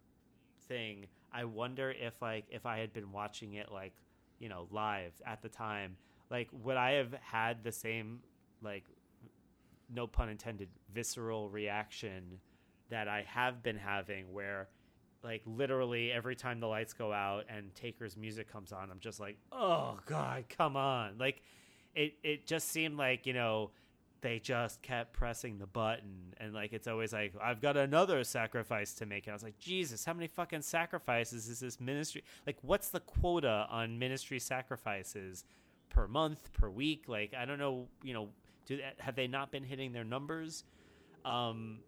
thing 0.67 1.07
i 1.33 1.45
wonder 1.45 1.91
if 2.01 2.23
like 2.23 2.45
if 2.51 2.65
i 2.65 2.79
had 2.79 2.93
been 2.93 3.13
watching 3.13 3.55
it 3.55 3.71
like 3.71 3.93
you 4.39 4.49
know 4.49 4.67
live 4.71 5.13
at 5.27 5.43
the 5.43 5.49
time 5.49 5.97
like 6.31 6.49
would 6.63 6.77
i 6.77 6.93
have 6.93 7.13
had 7.21 7.63
the 7.65 7.73
same 7.73 8.21
like 8.63 8.85
no 9.95 10.07
pun 10.07 10.29
intended 10.29 10.69
visceral 10.95 11.51
reaction 11.51 12.39
that 12.89 13.09
i 13.09 13.23
have 13.27 13.63
been 13.63 13.77
having 13.77 14.33
where 14.33 14.69
like 15.23 15.43
literally 15.47 16.11
every 16.13 16.37
time 16.37 16.61
the 16.61 16.67
lights 16.67 16.93
go 16.93 17.13
out 17.13 17.45
and 17.49 17.75
Taker's 17.75 18.17
music 18.17 18.51
comes 18.51 18.73
on, 18.73 18.91
I'm 18.91 19.01
just 19.01 19.21
like, 19.21 19.37
oh 19.53 19.99
god, 20.07 20.45
come 20.49 20.77
on! 20.77 21.19
Like, 21.19 21.43
it 21.95 22.15
it 22.23 22.47
just 22.47 22.69
seemed 22.69 22.97
like 22.97 23.27
you 23.27 23.33
know 23.33 23.71
they 24.23 24.39
just 24.39 24.83
kept 24.83 25.13
pressing 25.13 25.59
the 25.59 25.67
button, 25.67 26.35
and 26.39 26.55
like 26.55 26.73
it's 26.73 26.87
always 26.87 27.13
like 27.13 27.35
I've 27.43 27.61
got 27.61 27.77
another 27.77 28.25
sacrifice 28.25 28.95
to 28.95 29.07
make, 29.07 29.27
and 29.27 29.33
I 29.33 29.35
was 29.35 29.43
like, 29.43 29.59
Jesus, 29.59 30.05
how 30.05 30.15
many 30.15 30.27
fucking 30.27 30.63
sacrifices 30.63 31.49
is 31.49 31.61
this 31.61 31.81
ministry? 31.81 32.23
Like, 32.47 32.57
what's 32.63 32.89
the 32.89 33.01
quota 33.01 33.67
on 33.71 33.99
ministry 33.99 34.39
sacrifices 34.39 35.45
per 35.91 36.07
month, 36.07 36.53
per 36.53 36.71
week? 36.71 37.05
Like, 37.09 37.35
I 37.35 37.45
don't 37.45 37.59
know, 37.59 37.89
you 38.03 38.15
know, 38.15 38.29
do 38.67 38.79
have 38.99 39.17
they 39.17 39.27
not 39.27 39.51
been 39.51 39.65
hitting 39.65 39.93
their 39.93 40.05
numbers? 40.05 40.65
Um, 41.25 41.81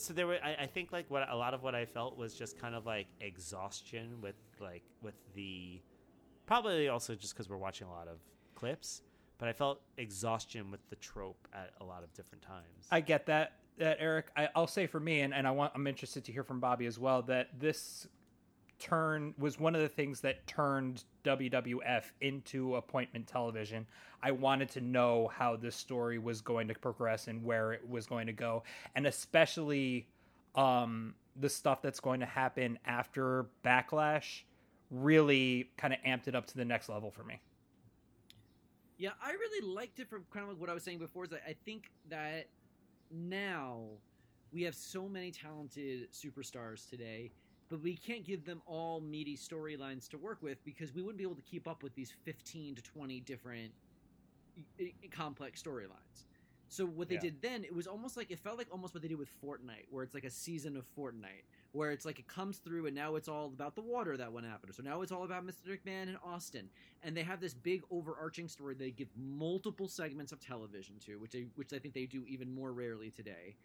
so 0.00 0.12
there 0.12 0.26
were 0.26 0.38
I, 0.42 0.56
I 0.62 0.66
think 0.66 0.92
like 0.92 1.06
what 1.08 1.28
a 1.30 1.36
lot 1.36 1.54
of 1.54 1.62
what 1.62 1.74
i 1.74 1.84
felt 1.84 2.16
was 2.16 2.34
just 2.34 2.58
kind 2.58 2.74
of 2.74 2.86
like 2.86 3.06
exhaustion 3.20 4.20
with 4.20 4.36
like 4.60 4.82
with 5.02 5.14
the 5.34 5.80
probably 6.46 6.88
also 6.88 7.14
just 7.14 7.34
because 7.34 7.48
we're 7.48 7.56
watching 7.56 7.86
a 7.86 7.90
lot 7.90 8.08
of 8.08 8.18
clips 8.54 9.02
but 9.38 9.48
i 9.48 9.52
felt 9.52 9.80
exhaustion 9.98 10.70
with 10.70 10.80
the 10.90 10.96
trope 10.96 11.48
at 11.54 11.70
a 11.80 11.84
lot 11.84 12.02
of 12.02 12.12
different 12.14 12.42
times 12.42 12.80
I 12.90 13.00
get 13.00 13.26
that, 13.26 13.52
that 13.78 13.98
Eric. 14.00 14.26
I, 14.36 14.48
I'll 14.54 14.66
say 14.66 14.86
for 14.86 15.00
me, 15.00 15.20
and, 15.20 15.32
and 15.32 15.46
I 15.46 15.50
want 15.52 15.72
I'm 15.74 15.86
interested 15.86 16.24
to 16.24 16.32
hear 16.32 16.42
from 16.42 16.60
Bobby 16.60 16.86
as 16.86 16.98
well. 16.98 17.22
That 17.22 17.58
this 17.58 18.06
turn 18.80 19.34
was 19.38 19.60
one 19.60 19.74
of 19.74 19.80
the 19.80 19.88
things 19.88 20.20
that 20.22 20.46
turned 20.46 21.04
WWF 21.24 22.04
into 22.20 22.76
appointment 22.76 23.26
television. 23.26 23.86
I 24.22 24.32
wanted 24.32 24.70
to 24.70 24.80
know 24.80 25.30
how 25.32 25.56
this 25.56 25.76
story 25.76 26.18
was 26.18 26.40
going 26.40 26.68
to 26.68 26.74
progress 26.74 27.28
and 27.28 27.44
where 27.44 27.72
it 27.72 27.88
was 27.88 28.06
going 28.06 28.26
to 28.26 28.32
go, 28.32 28.64
and 28.94 29.06
especially 29.06 30.08
um, 30.54 31.14
the 31.36 31.48
stuff 31.48 31.82
that's 31.82 32.00
going 32.00 32.20
to 32.20 32.26
happen 32.26 32.78
after 32.84 33.46
Backlash. 33.64 34.42
Really, 34.90 35.70
kind 35.76 35.94
of 35.94 36.00
amped 36.00 36.26
it 36.26 36.34
up 36.34 36.46
to 36.46 36.56
the 36.56 36.64
next 36.64 36.88
level 36.88 37.12
for 37.12 37.22
me. 37.22 37.40
Yeah, 38.98 39.10
I 39.22 39.30
really 39.30 39.66
liked 39.66 40.00
it 40.00 40.10
from 40.10 40.24
kind 40.32 40.42
of 40.42 40.50
like 40.50 40.60
what 40.60 40.68
I 40.68 40.74
was 40.74 40.82
saying 40.82 40.98
before. 40.98 41.24
Is 41.24 41.30
I 41.32 41.54
think 41.64 41.90
that 42.08 42.48
now 43.12 43.84
we 44.52 44.62
have 44.62 44.74
so 44.74 45.08
many 45.08 45.30
talented 45.30 46.12
superstars 46.12 46.88
today, 46.88 47.30
but 47.70 47.80
we 47.82 47.96
can't 47.96 48.24
give 48.24 48.44
them 48.44 48.62
all 48.66 49.00
meaty 49.00 49.36
storylines 49.36 50.08
to 50.10 50.18
work 50.18 50.42
with 50.42 50.62
because 50.64 50.92
we 50.94 51.02
wouldn't 51.02 51.18
be 51.18 51.24
able 51.24 51.36
to 51.36 51.42
keep 51.42 51.68
up 51.68 51.82
with 51.82 51.94
these 51.94 52.12
15 52.24 52.76
to 52.76 52.82
20 52.82 53.20
different 53.20 53.72
complex 55.12 55.62
storylines. 55.62 56.26
So 56.68 56.86
what 56.86 57.08
they 57.08 57.16
Yeah. 57.16 57.20
did 57.22 57.42
then, 57.42 57.64
it 57.64 57.74
was 57.74 57.88
almost 57.88 58.16
like 58.16 58.30
it 58.30 58.38
felt 58.38 58.56
like 58.56 58.68
almost 58.70 58.94
what 58.94 59.02
they 59.02 59.08
did 59.08 59.18
with 59.18 59.28
Fortnite, 59.42 59.86
where 59.90 60.04
it's 60.04 60.14
like 60.14 60.24
a 60.24 60.30
season 60.30 60.76
of 60.76 60.86
Fortnite, 60.96 61.44
where 61.72 61.90
it's 61.90 62.04
like 62.04 62.20
it 62.20 62.28
comes 62.28 62.58
through 62.58 62.86
and 62.86 62.94
now 62.94 63.16
it's 63.16 63.28
all 63.28 63.46
about 63.46 63.74
the 63.74 63.82
water 63.82 64.16
that 64.16 64.32
went 64.32 64.46
after. 64.46 64.72
So 64.72 64.82
now 64.82 65.02
it's 65.02 65.10
all 65.10 65.24
about 65.24 65.44
Mr. 65.44 65.76
McMahon 65.76 66.02
and 66.08 66.18
Austin, 66.22 66.70
and 67.02 67.16
they 67.16 67.24
have 67.24 67.40
this 67.40 67.54
big 67.54 67.82
overarching 67.90 68.48
story 68.48 68.74
they 68.74 68.92
give 68.92 69.08
multiple 69.16 69.88
segments 69.88 70.30
of 70.32 70.38
television 70.40 70.96
to, 71.06 71.16
which 71.16 71.32
they 71.32 71.46
which 71.56 71.72
I 71.72 71.78
think 71.80 71.94
they 71.94 72.06
do 72.06 72.24
even 72.26 72.52
more 72.54 72.72
rarely 72.72 73.10
today. 73.10 73.56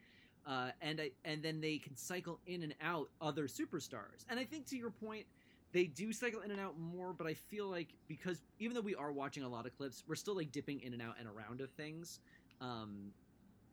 Uh, 0.46 0.70
and 0.82 1.02
I, 1.02 1.12
and 1.24 1.42
then 1.42 1.60
they 1.60 1.78
can 1.78 1.96
cycle 1.96 2.40
in 2.46 2.64
and 2.64 2.76
out 2.82 3.10
other 3.20 3.48
superstars. 3.48 4.26
And 4.30 4.40
I 4.40 4.44
think 4.44 4.68
to 4.68 4.78
your 4.78 4.92
point, 4.92 5.26
they 5.72 5.86
do 5.86 6.14
cycle 6.14 6.42
in 6.42 6.52
and 6.52 6.60
out 6.60 6.80
more. 6.80 7.14
But 7.14 7.28
I 7.28 7.34
feel 7.34 7.68
like 7.68 7.90
because 8.08 8.42
even 8.60 8.76
though 8.76 8.82
we 8.82 8.96
are 8.96 9.12
watching 9.12 9.44
a 9.44 9.50
lot 9.50 9.66
of 9.66 9.76
clips, 9.76 10.04
we're 10.08 10.16
still 10.16 10.36
like 10.36 10.52
dipping 10.52 10.82
in 10.82 10.94
and 10.94 11.02
out 11.02 11.16
and 11.20 11.28
around 11.28 11.62
of 11.62 11.72
things. 11.72 12.20
Um, 12.62 13.12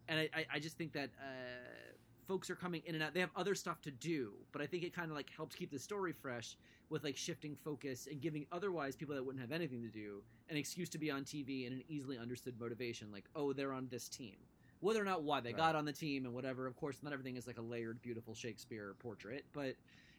and 0.09 0.19
I, 0.35 0.47
I, 0.53 0.59
just 0.59 0.77
think 0.77 0.93
that 0.94 1.11
uh, 1.20 1.93
folks 2.27 2.51
are 2.51 2.57
coming 2.57 2.82
in 2.86 2.97
and 2.97 3.05
out. 3.05 3.15
They 3.15 3.20
have 3.20 3.31
other 3.36 3.55
stuff 3.55 3.81
to 3.82 3.93
do, 3.93 4.32
but 4.51 4.61
I 4.61 4.66
think 4.66 4.82
it 4.82 4.93
kind 4.93 5.11
of 5.11 5.16
like 5.16 5.31
helps 5.35 5.55
keep 5.55 5.70
the 5.70 5.78
story 5.78 6.12
fresh 6.12 6.57
with 6.90 7.05
like 7.05 7.16
shifting 7.16 7.55
focus 7.55 8.09
and 8.11 8.20
giving 8.20 8.44
otherwise 8.51 8.97
people 8.97 9.15
that 9.15 9.24
wouldn't 9.24 9.40
have 9.40 9.53
anything 9.53 9.81
to 9.81 9.89
do 9.89 10.23
an 10.51 10.57
excuse 10.57 10.89
to 10.90 10.99
be 10.99 11.11
on 11.11 11.24
TV 11.24 11.66
and 11.66 11.77
an 11.77 11.85
easily 11.89 12.19
understood 12.19 12.55
motivation, 12.61 13.11
like 13.11 13.24
oh 13.35 13.53
they're 13.53 13.73
on 13.73 13.89
this 13.90 14.09
team, 14.09 14.36
whether 14.83 15.01
or 15.01 15.05
not 15.05 15.23
why 15.23 15.41
they 15.41 15.51
Right. 15.51 15.57
got 15.57 15.77
on 15.77 15.85
the 15.85 15.93
team 15.93 16.27
and 16.27 16.35
whatever. 16.35 16.67
Of 16.67 16.77
course, 16.77 17.03
not 17.03 17.13
everything 17.13 17.37
is 17.37 17.47
like 17.47 17.59
a 17.59 17.63
layered, 17.63 18.03
beautiful 18.03 18.35
Shakespeare 18.35 18.95
portrait, 18.99 19.47
but 19.53 19.77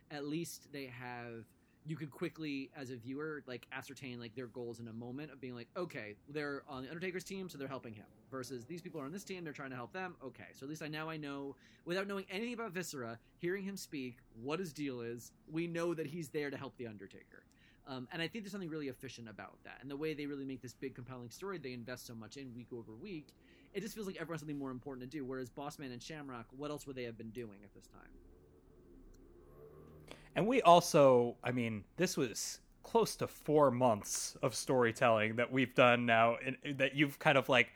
at 0.10 0.26
least 0.26 0.72
they 0.72 0.86
have 0.88 1.46
you 1.86 1.98
could 1.98 2.12
quickly 2.12 2.72
as 2.78 2.92
a 2.92 2.96
viewer 2.96 3.44
like 3.46 3.68
ascertain 3.74 4.20
like 4.20 4.34
their 4.36 4.48
goals 4.48 4.80
in 4.80 4.88
a 4.88 4.94
moment 4.94 5.32
of 5.32 5.42
being 5.42 5.54
like 5.56 5.68
okay 5.76 6.16
they're 6.30 6.64
on 6.68 6.84
the 6.84 6.90
undertaker's 6.90 7.26
team 7.26 7.50
so 7.50 7.58
they're 7.58 7.68
helping 7.68 7.94
him 7.94 8.06
versus 8.32 8.66
these 8.66 8.82
people 8.82 9.02
are 9.02 9.06
on 9.06 9.12
this 9.12 9.26
team 9.26 9.44
they're 9.44 9.52
trying 9.54 9.70
to 9.70 9.76
help 9.76 9.92
them 9.92 10.16
okay 10.24 10.46
so 10.54 10.66
at 10.66 10.70
least 10.70 10.82
i 10.82 10.88
now 10.88 11.10
i 11.10 11.18
know 11.18 11.56
without 11.86 12.08
knowing 12.08 12.26
anything 12.30 12.54
about 12.54 12.72
viscera 12.72 13.20
hearing 13.38 13.64
him 13.64 13.76
speak 13.76 14.20
what 14.32 14.60
his 14.60 14.72
deal 14.72 15.02
is 15.02 15.32
we 15.52 15.68
know 15.68 15.94
that 15.94 16.08
he's 16.08 16.30
there 16.30 16.50
to 16.50 16.58
help 16.58 16.78
the 16.78 16.88
undertaker 16.88 17.44
um, 17.86 18.08
and 18.14 18.22
i 18.22 18.28
think 18.28 18.44
there's 18.46 18.52
something 18.52 18.70
really 18.70 18.88
efficient 18.88 19.28
about 19.28 19.58
that 19.66 19.78
and 19.82 19.92
the 19.92 19.98
way 19.98 20.14
they 20.14 20.26
really 20.26 20.46
make 20.46 20.62
this 20.62 20.74
big 20.74 20.96
compelling 20.96 21.30
story 21.32 21.58
they 21.58 21.74
invest 21.74 22.06
so 22.08 22.16
much 22.16 22.38
in 22.38 22.54
week 22.54 22.72
over 22.72 22.96
week 22.96 23.34
it 23.74 23.82
just 23.82 23.96
feels 23.96 24.08
like 24.08 24.16
everyone's 24.18 24.42
something 24.42 24.58
more 24.58 24.72
important 24.72 25.10
to 25.10 25.18
do 25.18 25.26
whereas 25.26 25.50
bossman 25.50 25.92
and 25.92 26.02
shamrock 26.02 26.46
what 26.56 26.72
else 26.72 26.86
would 26.88 26.96
they 26.96 27.04
have 27.04 27.18
been 27.18 27.32
doing 27.32 27.60
at 27.64 27.74
this 27.74 27.88
time 27.88 28.10
And 30.36 30.48
we 30.48 30.62
also, 30.62 31.36
I 31.44 31.52
mean, 31.52 31.84
this 31.98 32.18
was 32.18 32.60
close 32.82 33.16
to 33.18 33.28
four 33.28 33.72
months 33.72 34.36
of 34.42 34.56
storytelling 34.56 35.36
that 35.38 35.52
we've 35.52 35.74
done 35.76 36.06
now, 36.06 36.38
and 36.44 36.58
that 36.78 36.96
you've 36.96 37.20
kind 37.20 37.38
of 37.38 37.50
like, 37.50 37.70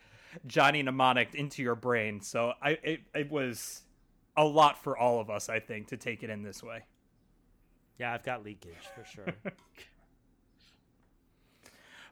Johnny 0.46 0.84
Mnemonic 0.84 1.34
into 1.36 1.64
your 1.64 1.76
brain. 1.76 2.22
So 2.22 2.54
I 2.62 2.72
it, 2.84 3.00
it 3.16 3.32
was 3.32 3.84
a 4.36 4.44
lot 4.44 4.84
for 4.84 4.98
all 4.98 5.20
of 5.20 5.30
us, 5.30 5.50
I 5.50 5.60
think, 5.60 5.88
to 5.88 5.98
take 5.98 6.24
it 6.24 6.30
in 6.30 6.44
this 6.44 6.62
way. 6.62 6.84
Yeah, 7.98 8.14
I've 8.14 8.24
got 8.24 8.44
leakage 8.44 8.76
for 8.94 9.04
sure. 9.06 9.34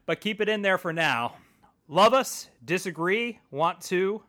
but 0.06 0.20
keep 0.20 0.40
it 0.40 0.48
in 0.48 0.62
there 0.62 0.78
for 0.78 0.92
now. 0.92 1.34
Love 1.88 2.14
us, 2.14 2.48
disagree, 2.64 3.38
want 3.50 3.80
to 3.80 4.22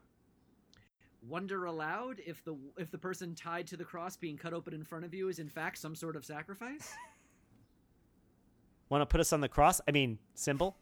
wonder 1.27 1.65
aloud 1.65 2.21
if 2.25 2.43
the 2.43 2.55
if 2.77 2.89
the 2.91 2.97
person 2.97 3.35
tied 3.35 3.67
to 3.67 3.77
the 3.77 3.83
cross 3.83 4.15
being 4.15 4.37
cut 4.37 4.53
open 4.53 4.73
in 4.73 4.83
front 4.83 5.03
of 5.03 5.13
you 5.13 5.27
is 5.29 5.39
in 5.39 5.49
fact 5.49 5.77
some 5.77 5.95
sort 5.95 6.15
of 6.15 6.25
sacrifice? 6.25 6.93
Want 8.89 9.01
to 9.01 9.05
put 9.05 9.19
us 9.19 9.33
on 9.33 9.41
the 9.41 9.49
cross? 9.49 9.81
I 9.85 9.91
mean, 9.91 10.17
symbol? 10.33 10.77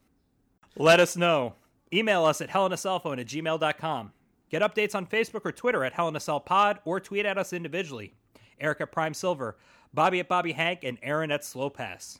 Let 0.77 0.99
us 0.99 1.17
know. 1.17 1.55
Email 1.91 2.23
us 2.23 2.39
at 2.39 2.49
hellinacellphone 2.49 3.19
at 3.19 3.25
gmail.com. 3.25 4.11
Get 4.51 4.61
updates 4.61 4.93
on 4.93 5.07
Facebook 5.07 5.41
or 5.43 5.51
Twitter 5.51 5.83
at 5.83 5.95
hellinacellpod 5.95 6.79
or 6.85 6.99
tweet 6.99 7.25
at 7.25 7.39
us 7.39 7.51
individually. 7.51 8.13
Eric 8.59 8.81
at 8.81 8.91
Prime 8.91 9.15
Silver, 9.15 9.57
Bobby 9.91 10.19
at 10.19 10.27
Bobby 10.29 10.51
Hank, 10.51 10.83
and 10.83 10.99
Aaron 11.01 11.31
at 11.31 11.43
Slow 11.43 11.71
Pass. 11.71 12.19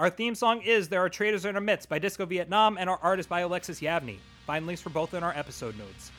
Our 0.00 0.08
theme 0.08 0.34
song 0.34 0.62
is 0.62 0.88
There 0.88 1.04
Are 1.04 1.10
Traitors 1.10 1.44
in 1.44 1.56
Our 1.56 1.60
Midst 1.60 1.90
by 1.90 1.98
Disco 1.98 2.24
Vietnam, 2.24 2.78
and 2.78 2.88
our 2.88 2.98
artist 3.02 3.28
by 3.28 3.40
Alexis 3.40 3.80
Yavney. 3.80 4.16
Find 4.46 4.66
links 4.66 4.80
for 4.80 4.88
both 4.88 5.12
in 5.12 5.22
our 5.22 5.36
episode 5.36 5.76
notes. 5.76 6.10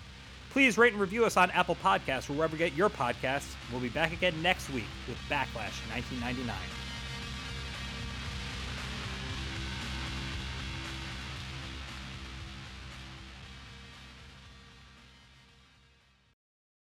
Please 0.52 0.78
rate 0.78 0.94
and 0.94 1.02
review 1.02 1.26
us 1.26 1.36
on 1.36 1.50
Apple 1.50 1.76
Podcasts 1.84 2.30
or 2.30 2.34
wherever 2.34 2.56
you 2.56 2.60
get 2.60 2.76
your 2.76 2.92
podcasts. 2.92 3.56
We'll 3.72 3.82
be 3.82 3.90
back 3.90 4.14
again 4.14 4.40
next 4.44 4.70
week 4.70 4.86
with 5.08 5.18
Backlash 5.28 5.82
1999. 5.90 6.91